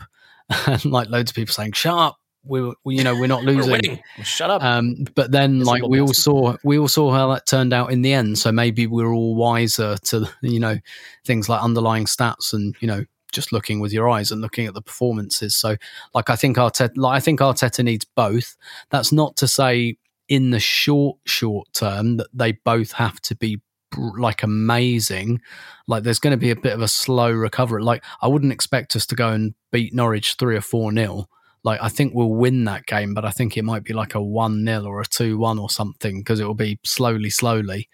and 0.67 0.85
like 0.87 1.09
loads 1.09 1.31
of 1.31 1.35
people 1.35 1.53
saying, 1.53 1.73
"Shut 1.73 1.95
up." 1.95 2.17
We, 2.45 2.73
we, 2.85 2.97
you 2.97 3.05
know, 3.05 3.15
we're 3.15 3.27
not 3.27 3.43
We're 3.45 3.57
losing. 3.57 4.01
Shut 4.23 4.49
up. 4.49 4.63
Um, 4.63 5.05
but 5.15 5.31
then, 5.31 5.61
like 5.61 5.83
we 5.83 6.01
all 6.01 6.15
saw, 6.15 6.57
we 6.65 6.79
all 6.79 6.89
saw 6.89 7.11
how 7.11 7.35
that 7.35 7.47
turned 7.47 7.73
out 7.73 7.93
in 7.93 8.03
the 8.03 8.13
end. 8.13 8.39
So 8.39 8.53
maybe 8.53 8.87
we're 8.87 9.13
all 9.13 9.35
wiser 9.35 9.97
to 9.97 10.31
you 10.43 10.61
know 10.61 10.79
things 11.25 11.49
like 11.49 11.63
underlying 11.63 12.07
stats 12.07 12.53
and 12.53 12.75
you 12.81 12.89
know 12.89 13.05
just 13.33 13.53
looking 13.53 13.81
with 13.81 13.93
your 13.93 14.09
eyes 14.09 14.31
and 14.31 14.41
looking 14.41 14.67
at 14.67 14.75
the 14.75 14.83
performances. 14.83 15.55
So, 15.55 15.77
like 16.15 16.31
I 16.31 16.37
think 16.37 16.57
Arteta, 16.57 16.97
like 16.97 17.17
I 17.17 17.21
think 17.21 17.41
Arteta 17.41 17.85
needs 17.85 18.05
both. 18.05 18.57
That's 18.91 19.13
not 19.13 19.37
to 19.39 19.49
say 19.49 19.99
in 20.29 20.51
the 20.51 20.61
short 20.61 21.19
short 21.27 21.69
term 21.73 22.19
that 22.19 22.29
they 22.33 22.53
both 22.53 22.93
have 22.93 23.21
to 23.23 23.35
be 23.35 23.61
like 23.97 24.43
amazing. 24.43 25.41
Like 25.87 26.03
there's 26.03 26.19
going 26.19 26.33
to 26.33 26.37
be 26.37 26.51
a 26.51 26.57
bit 26.57 26.75
of 26.75 26.83
a 26.83 26.89
slow 26.89 27.31
recovery. 27.31 27.83
Like 27.83 28.05
I 28.21 28.29
wouldn't 28.29 28.53
expect 28.53 28.97
us 28.97 29.07
to 29.07 29.15
go 29.15 29.29
and 29.31 29.55
beat 29.73 29.95
Norwich 29.95 30.35
three 30.39 30.57
or 30.57 30.61
four 30.61 30.93
nil 30.93 31.29
like 31.65 31.81
I 31.83 31.89
think 31.89 32.15
we'll 32.15 32.31
win 32.31 32.65
that 32.65 32.87
game, 32.87 33.15
but 33.15 33.25
I 33.25 33.31
think 33.31 33.57
it 33.57 33.65
might 33.65 33.85
be 33.85 33.93
like 33.93 34.15
a 34.15 34.23
one 34.23 34.65
0 34.65 34.85
or 34.85 35.01
a 35.01 35.07
two 35.07 35.39
one 35.39 35.59
or 35.59 35.69
something 35.69 36.21
because 36.21 36.41
it 36.41 36.47
will 36.47 36.55
be 36.55 36.79
slowly, 36.85 37.31
slowly. 37.31 37.89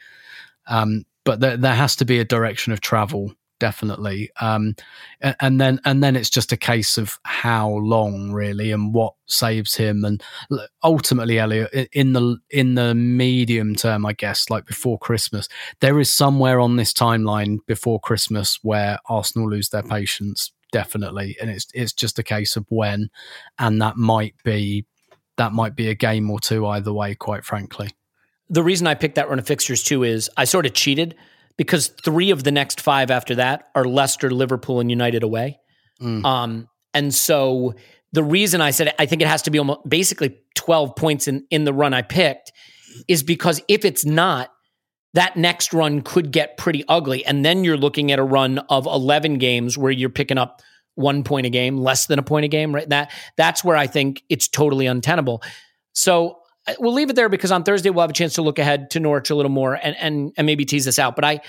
Um, 0.67 1.05
but 1.25 1.41
there, 1.41 1.57
there 1.57 1.75
has 1.75 1.97
to 1.97 2.05
be 2.05 2.19
a 2.19 2.25
direction 2.25 2.73
of 2.73 2.81
travel, 2.81 3.33
definitely. 3.65 4.29
Um, 4.43 4.75
a- 5.23 5.35
and 5.41 5.59
then 5.59 5.81
and 5.87 6.03
then 6.05 6.17
it's 6.17 6.29
just 6.29 6.53
a 6.53 6.57
case 6.57 6.99
of 6.99 7.19
how 7.25 7.71
long 7.71 8.31
really 8.31 8.71
and 8.73 8.93
what 8.93 9.15
saves 9.25 9.75
him. 9.75 10.05
And 10.05 10.23
ultimately, 10.83 11.39
Elliot, 11.39 11.89
in 11.93 12.13
the 12.13 12.37
in 12.51 12.75
the 12.75 12.95
medium 12.95 13.75
term, 13.75 14.05
I 14.05 14.13
guess, 14.13 14.51
like 14.51 14.67
before 14.67 14.99
Christmas, 14.99 15.49
there 15.81 15.99
is 15.99 16.15
somewhere 16.15 16.61
on 16.61 16.77
this 16.77 16.93
timeline 16.93 17.57
before 17.67 17.99
Christmas 18.01 18.59
where 18.63 18.99
Arsenal 19.09 19.49
lose 19.49 19.71
their 19.71 19.83
patience, 19.83 20.53
definitely, 20.71 21.39
and 21.41 21.49
it's 21.49 21.67
it's 21.73 21.95
just 21.95 22.19
a 22.19 22.23
case 22.23 22.57
of 22.57 22.67
when, 22.69 23.09
and 23.59 23.81
that 23.81 23.97
might 23.97 24.35
be 24.45 24.85
that 25.39 25.53
might 25.53 25.75
be 25.75 25.89
a 25.89 25.95
game 25.95 26.31
or 26.31 26.39
two 26.39 26.67
either 26.67 26.93
way, 26.93 27.15
quite 27.15 27.47
frankly. 27.47 27.89
the 28.51 28.63
reason 28.63 28.87
I 28.87 28.95
picked 28.95 29.15
that 29.15 29.31
run 29.31 29.39
of 29.39 29.47
fixtures 29.47 29.83
too 29.83 30.03
is 30.05 30.31
I 30.37 30.45
sort 30.45 30.67
of 30.67 30.75
cheated 30.75 31.15
because 31.57 31.89
three 31.89 32.31
of 32.31 32.45
the 32.45 32.51
next 32.51 32.81
five 32.81 33.11
after 33.11 33.37
that 33.37 33.69
are 33.75 33.85
Leicester, 33.85 34.31
Liverpool, 34.31 34.81
and 34.81 34.91
United 34.91 35.23
away. 35.23 35.59
Mm. 36.01 36.25
Um, 36.25 36.69
and 36.93 37.15
so 37.15 37.75
the 38.13 38.25
reason 38.25 38.61
I 38.61 38.71
said 38.71 38.95
I 38.99 39.07
think 39.07 39.23
it 39.23 39.29
has 39.29 39.43
to 39.43 39.51
be 39.51 39.59
almost 39.59 39.81
basically 39.89 40.39
12 40.57 40.97
points 40.97 41.29
in, 41.29 41.47
in 41.51 41.65
the 41.65 41.73
run 41.73 41.95
I 41.95 42.03
picked 42.03 42.53
is 43.09 43.23
because 43.23 43.61
if 43.69 43.85
it's 43.85 44.05
not, 44.05 44.51
that 45.15 45.37
next 45.37 45.73
run 45.73 46.03
could 46.03 46.33
get 46.33 46.57
pretty 46.57 46.85
ugly. 46.89 47.25
And 47.25 47.45
then 47.45 47.65
you're 47.65 47.77
looking 47.77 48.11
at 48.11 48.19
a 48.19 48.25
run 48.25 48.59
of 48.69 48.87
11 48.87 49.39
games 49.39 49.79
where 49.79 49.93
you're 49.93 50.11
picking 50.11 50.39
up 50.39 50.61
one 50.97 51.25
point 51.25 51.47
a 51.47 51.51
game, 51.51 51.79
less 51.79 52.07
than 52.07 52.19
a 52.19 52.23
point 52.23 52.45
a 52.45 52.49
game, 52.49 52.75
right? 52.75 52.89
That 52.89 53.13
that's 53.37 53.65
where 53.65 53.77
I 53.77 53.87
think 53.87 54.23
it's 54.29 54.49
totally 54.49 54.87
untenable. 54.87 55.43
So 55.93 56.39
we'll 56.79 56.93
leave 56.93 57.11
it 57.11 57.17
there 57.17 57.29
because 57.29 57.53
on 57.53 57.65
Thursday 57.65 57.91
we'll 57.91 58.03
have 58.03 58.11
a 58.11 58.15
chance 58.15 58.35
to 58.35 58.43
look 58.43 58.59
ahead 58.59 58.91
to 58.91 59.01
Norwich 59.01 59.31
a 59.31 59.35
little 59.35 59.51
more 59.51 59.75
and 59.75 59.97
and 59.97 60.33
and 60.37 60.47
maybe 60.47 60.65
tease 60.65 60.85
this 60.85 60.99
out. 60.99 61.17
But 61.17 61.25
I 61.25 61.41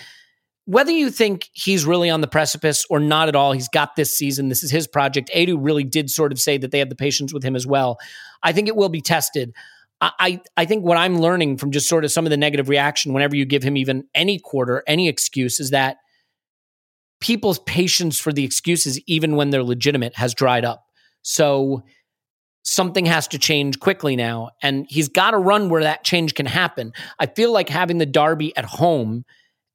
whether 0.66 0.92
you 0.92 1.12
think 1.12 1.50
he's 1.54 1.86
really 1.86 2.10
on 2.10 2.22
the 2.22 2.28
precipice 2.28 2.86
or 2.90 3.00
not 3.00 3.28
at 3.28 3.36
all, 3.36 3.52
he's 3.52 3.70
got 3.70 3.96
this 3.96 4.16
season. 4.18 4.50
This 4.50 4.64
is 4.64 4.72
his 4.72 4.88
project. 4.88 5.30
Edu 5.34 5.58
really 5.60 5.84
did 5.84 6.10
sort 6.10 6.32
of 6.32 6.40
say 6.40 6.58
that 6.58 6.72
they 6.72 6.80
had 6.80 6.90
the 6.90 6.96
patience 6.96 7.32
with 7.32 7.44
him 7.44 7.56
as 7.56 7.68
well. 7.68 8.00
I 8.42 8.52
think 8.52 8.68
it 8.68 8.76
will 8.76 8.90
be 8.90 9.02
tested. 9.02 9.54
I, 10.02 10.12
I 10.20 10.42
I 10.58 10.66
think 10.66 10.84
what 10.84 10.98
I'm 10.98 11.20
learning 11.20 11.58
from 11.58 11.72
just 11.72 11.88
sort 11.88 12.04
of 12.04 12.12
some 12.12 12.26
of 12.26 12.30
the 12.32 12.38
negative 12.38 12.68
reaction 12.68 13.14
whenever 13.14 13.36
you 13.36 13.46
give 13.46 13.64
him 13.64 13.78
even 13.78 14.06
any 14.14 14.40
quarter, 14.40 14.84
any 14.88 15.08
excuse, 15.08 15.60
is 15.60 15.70
that 15.70 15.98
people's 17.22 17.60
patience 17.60 18.20
for 18.20 18.34
the 18.34 18.44
excuses, 18.44 19.00
even 19.08 19.36
when 19.36 19.50
they're 19.52 19.64
legitimate, 19.64 20.16
has 20.16 20.34
dried 20.34 20.66
up. 20.66 20.86
So 21.22 21.84
something 22.66 23.06
has 23.06 23.28
to 23.30 23.40
change 23.40 23.80
quickly 23.80 24.16
now. 24.16 24.50
And 24.62 24.88
he's 24.90 25.08
got 25.08 25.32
to 25.32 25.38
run 25.38 25.70
where 25.70 25.84
that 25.84 26.04
change 26.04 26.34
can 26.34 26.48
happen. 26.48 26.92
I 27.20 27.28
feel 27.28 27.52
like 27.54 27.70
having 27.70 28.00
the 28.00 28.06
Derby 28.06 28.56
at 28.58 28.66
home 28.66 29.24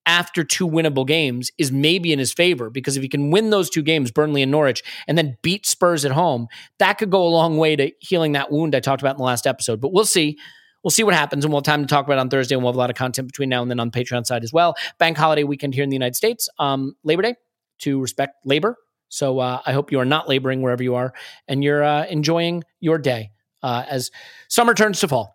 after 0.07 0.43
two 0.43 0.69
winnable 0.69 1.07
games 1.07 1.53
is 1.57 1.71
maybe 1.71 2.13
in 2.13 2.19
his 2.19 2.33
favor 2.33 2.69
because 2.69 2.97
if 2.97 3.03
he 3.03 3.09
can 3.09 3.31
win 3.31 3.51
those 3.51 3.71
two 3.71 3.83
games, 3.83 4.11
Burnley 4.11 4.43
and 4.43 4.51
Norwich, 4.51 4.83
and 5.07 5.17
then 5.17 5.37
beat 5.41 5.67
Spurs 5.67 6.05
at 6.05 6.11
home, 6.11 6.49
that 6.79 6.95
could 6.95 7.11
go 7.11 7.25
a 7.25 7.29
long 7.29 7.59
way 7.59 7.77
to 7.77 7.93
healing 8.01 8.33
that 8.33 8.51
wound 8.51 8.75
I 8.75 8.81
talked 8.81 9.03
about 9.03 9.15
in 9.15 9.19
the 9.19 9.25
last 9.25 9.47
episode. 9.47 9.81
But 9.81 9.93
we'll 9.93 10.05
see. 10.05 10.37
We'll 10.83 10.91
see 10.91 11.05
what 11.05 11.13
happens, 11.13 11.45
and 11.45 11.53
we'll 11.53 11.61
have 11.61 11.67
time 11.67 11.83
to 11.83 11.87
talk 11.87 12.07
about 12.07 12.19
on 12.19 12.31
Thursday, 12.31 12.55
and 12.55 12.65
we'll 12.65 12.73
have 12.73 12.77
a 12.77 12.79
lot 12.79 12.89
of 12.89 12.97
content 12.97 13.29
between 13.29 13.51
now 13.51 13.61
and 13.61 13.71
then 13.71 13.79
on 13.79 13.91
the 13.91 14.01
Patreon 14.03 14.25
side 14.25 14.43
as 14.43 14.51
well. 14.51 14.75
Bank 14.99 15.19
holiday 15.19 15.45
weekend 15.45 15.75
here 15.75 15.85
in 15.85 15.91
the 15.91 15.95
United 15.95 16.17
States, 16.17 16.49
um, 16.59 16.95
Labor 17.05 17.21
Day, 17.21 17.35
to 17.81 18.01
respect 18.01 18.37
labor. 18.47 18.77
So 19.11 19.41
uh, 19.41 19.61
I 19.67 19.73
hope 19.73 19.93
you 19.93 20.01
are 20.01 20.05
not 20.07 20.29
laboring 20.29 20.63
wherever 20.63 20.83
you 20.83 20.95
are, 20.95 21.13
and 21.47 21.63
you're 21.63 21.85
uh, 21.85 22.07
enjoying 22.07 22.65
your 22.81 22.97
day 22.97 23.33
uh, 23.63 23.85
as 23.89 24.11
summer 24.49 24.73
turns 24.73 25.01
to 25.01 25.09
fall. 25.09 25.35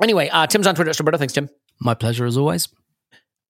Anyway, 0.00 0.28
uh, 0.28 0.46
Tim's 0.46 0.66
on 0.66 0.74
Twitter. 0.74 0.92
Roberto, 0.98 1.18
thanks, 1.18 1.32
Tim. 1.32 1.48
My 1.80 1.94
pleasure 1.94 2.26
as 2.26 2.36
always. 2.36 2.68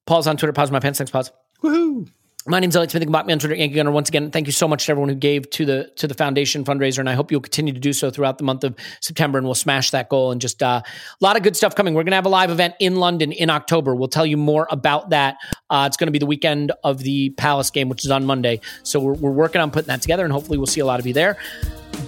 Paul's 0.06 0.26
on 0.26 0.36
Twitter. 0.36 0.52
Pause 0.52 0.70
my 0.70 0.80
pants. 0.80 0.98
Thanks, 0.98 1.10
pause. 1.10 1.30
Woohoo! 1.62 2.08
My 2.46 2.58
name's 2.58 2.74
Elliot 2.74 2.90
Smith. 2.90 3.02
You 3.02 3.06
can 3.06 3.12
block 3.12 3.26
me 3.26 3.34
on 3.34 3.38
Twitter, 3.38 3.54
Yankee 3.54 3.74
Gunner. 3.74 3.90
Once 3.90 4.08
again, 4.08 4.30
thank 4.30 4.46
you 4.46 4.52
so 4.52 4.66
much 4.66 4.86
to 4.86 4.92
everyone 4.92 5.10
who 5.10 5.14
gave 5.14 5.50
to 5.50 5.66
the 5.66 5.92
to 5.96 6.06
the 6.08 6.14
foundation 6.14 6.64
fundraiser, 6.64 6.98
and 6.98 7.08
I 7.08 7.12
hope 7.12 7.30
you'll 7.30 7.42
continue 7.42 7.74
to 7.74 7.78
do 7.78 7.92
so 7.92 8.10
throughout 8.10 8.38
the 8.38 8.44
month 8.44 8.64
of 8.64 8.74
September, 9.00 9.36
and 9.36 9.46
we'll 9.46 9.54
smash 9.54 9.90
that 9.90 10.08
goal. 10.08 10.32
And 10.32 10.40
just 10.40 10.62
uh, 10.62 10.80
a 10.82 11.24
lot 11.24 11.36
of 11.36 11.42
good 11.42 11.54
stuff 11.54 11.74
coming. 11.74 11.92
We're 11.92 12.02
going 12.02 12.12
to 12.12 12.16
have 12.16 12.24
a 12.24 12.30
live 12.30 12.48
event 12.48 12.76
in 12.80 12.96
London 12.96 13.30
in 13.32 13.50
October. 13.50 13.94
We'll 13.94 14.08
tell 14.08 14.24
you 14.24 14.38
more 14.38 14.66
about 14.70 15.10
that. 15.10 15.36
Uh, 15.68 15.84
it's 15.86 15.98
going 15.98 16.06
to 16.06 16.12
be 16.12 16.18
the 16.18 16.24
weekend 16.24 16.72
of 16.82 17.00
the 17.00 17.28
Palace 17.30 17.68
game, 17.68 17.90
which 17.90 18.06
is 18.06 18.10
on 18.10 18.24
Monday. 18.24 18.62
So 18.84 19.00
we're, 19.00 19.12
we're 19.12 19.30
working 19.32 19.60
on 19.60 19.70
putting 19.70 19.88
that 19.88 20.00
together, 20.00 20.24
and 20.24 20.32
hopefully 20.32 20.56
we'll 20.56 20.66
see 20.66 20.80
a 20.80 20.86
lot 20.86 20.98
of 20.98 21.06
you 21.06 21.12
there. 21.12 21.36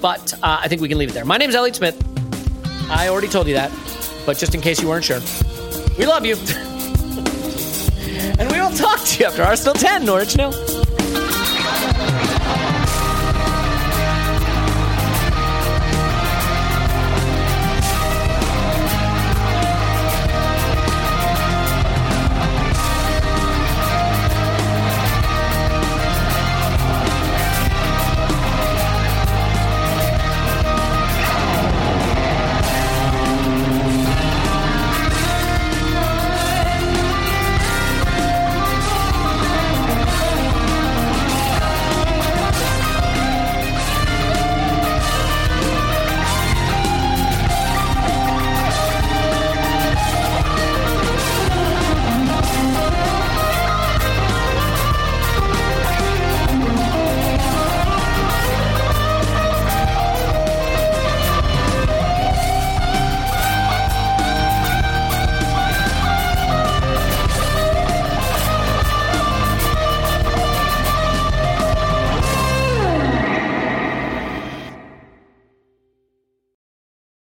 But 0.00 0.32
uh, 0.42 0.60
I 0.62 0.66
think 0.66 0.80
we 0.80 0.88
can 0.88 0.96
leave 0.96 1.10
it 1.10 1.12
there. 1.12 1.26
My 1.26 1.36
name 1.36 1.50
is 1.50 1.54
Elliot 1.54 1.76
Smith. 1.76 2.02
I 2.90 3.08
already 3.08 3.28
told 3.28 3.48
you 3.48 3.54
that, 3.54 3.70
but 4.24 4.38
just 4.38 4.54
in 4.54 4.62
case 4.62 4.80
you 4.80 4.88
weren't 4.88 5.04
sure, 5.04 5.20
we 5.98 6.06
love 6.06 6.24
you. 6.24 6.36
And 8.38 8.50
we 8.50 8.60
will 8.60 8.70
talk 8.70 9.00
to 9.04 9.20
you 9.20 9.26
after 9.26 9.42
Arsenal 9.42 9.74
10, 9.74 10.04
Norwich 10.04 10.36
nil. 10.36 10.52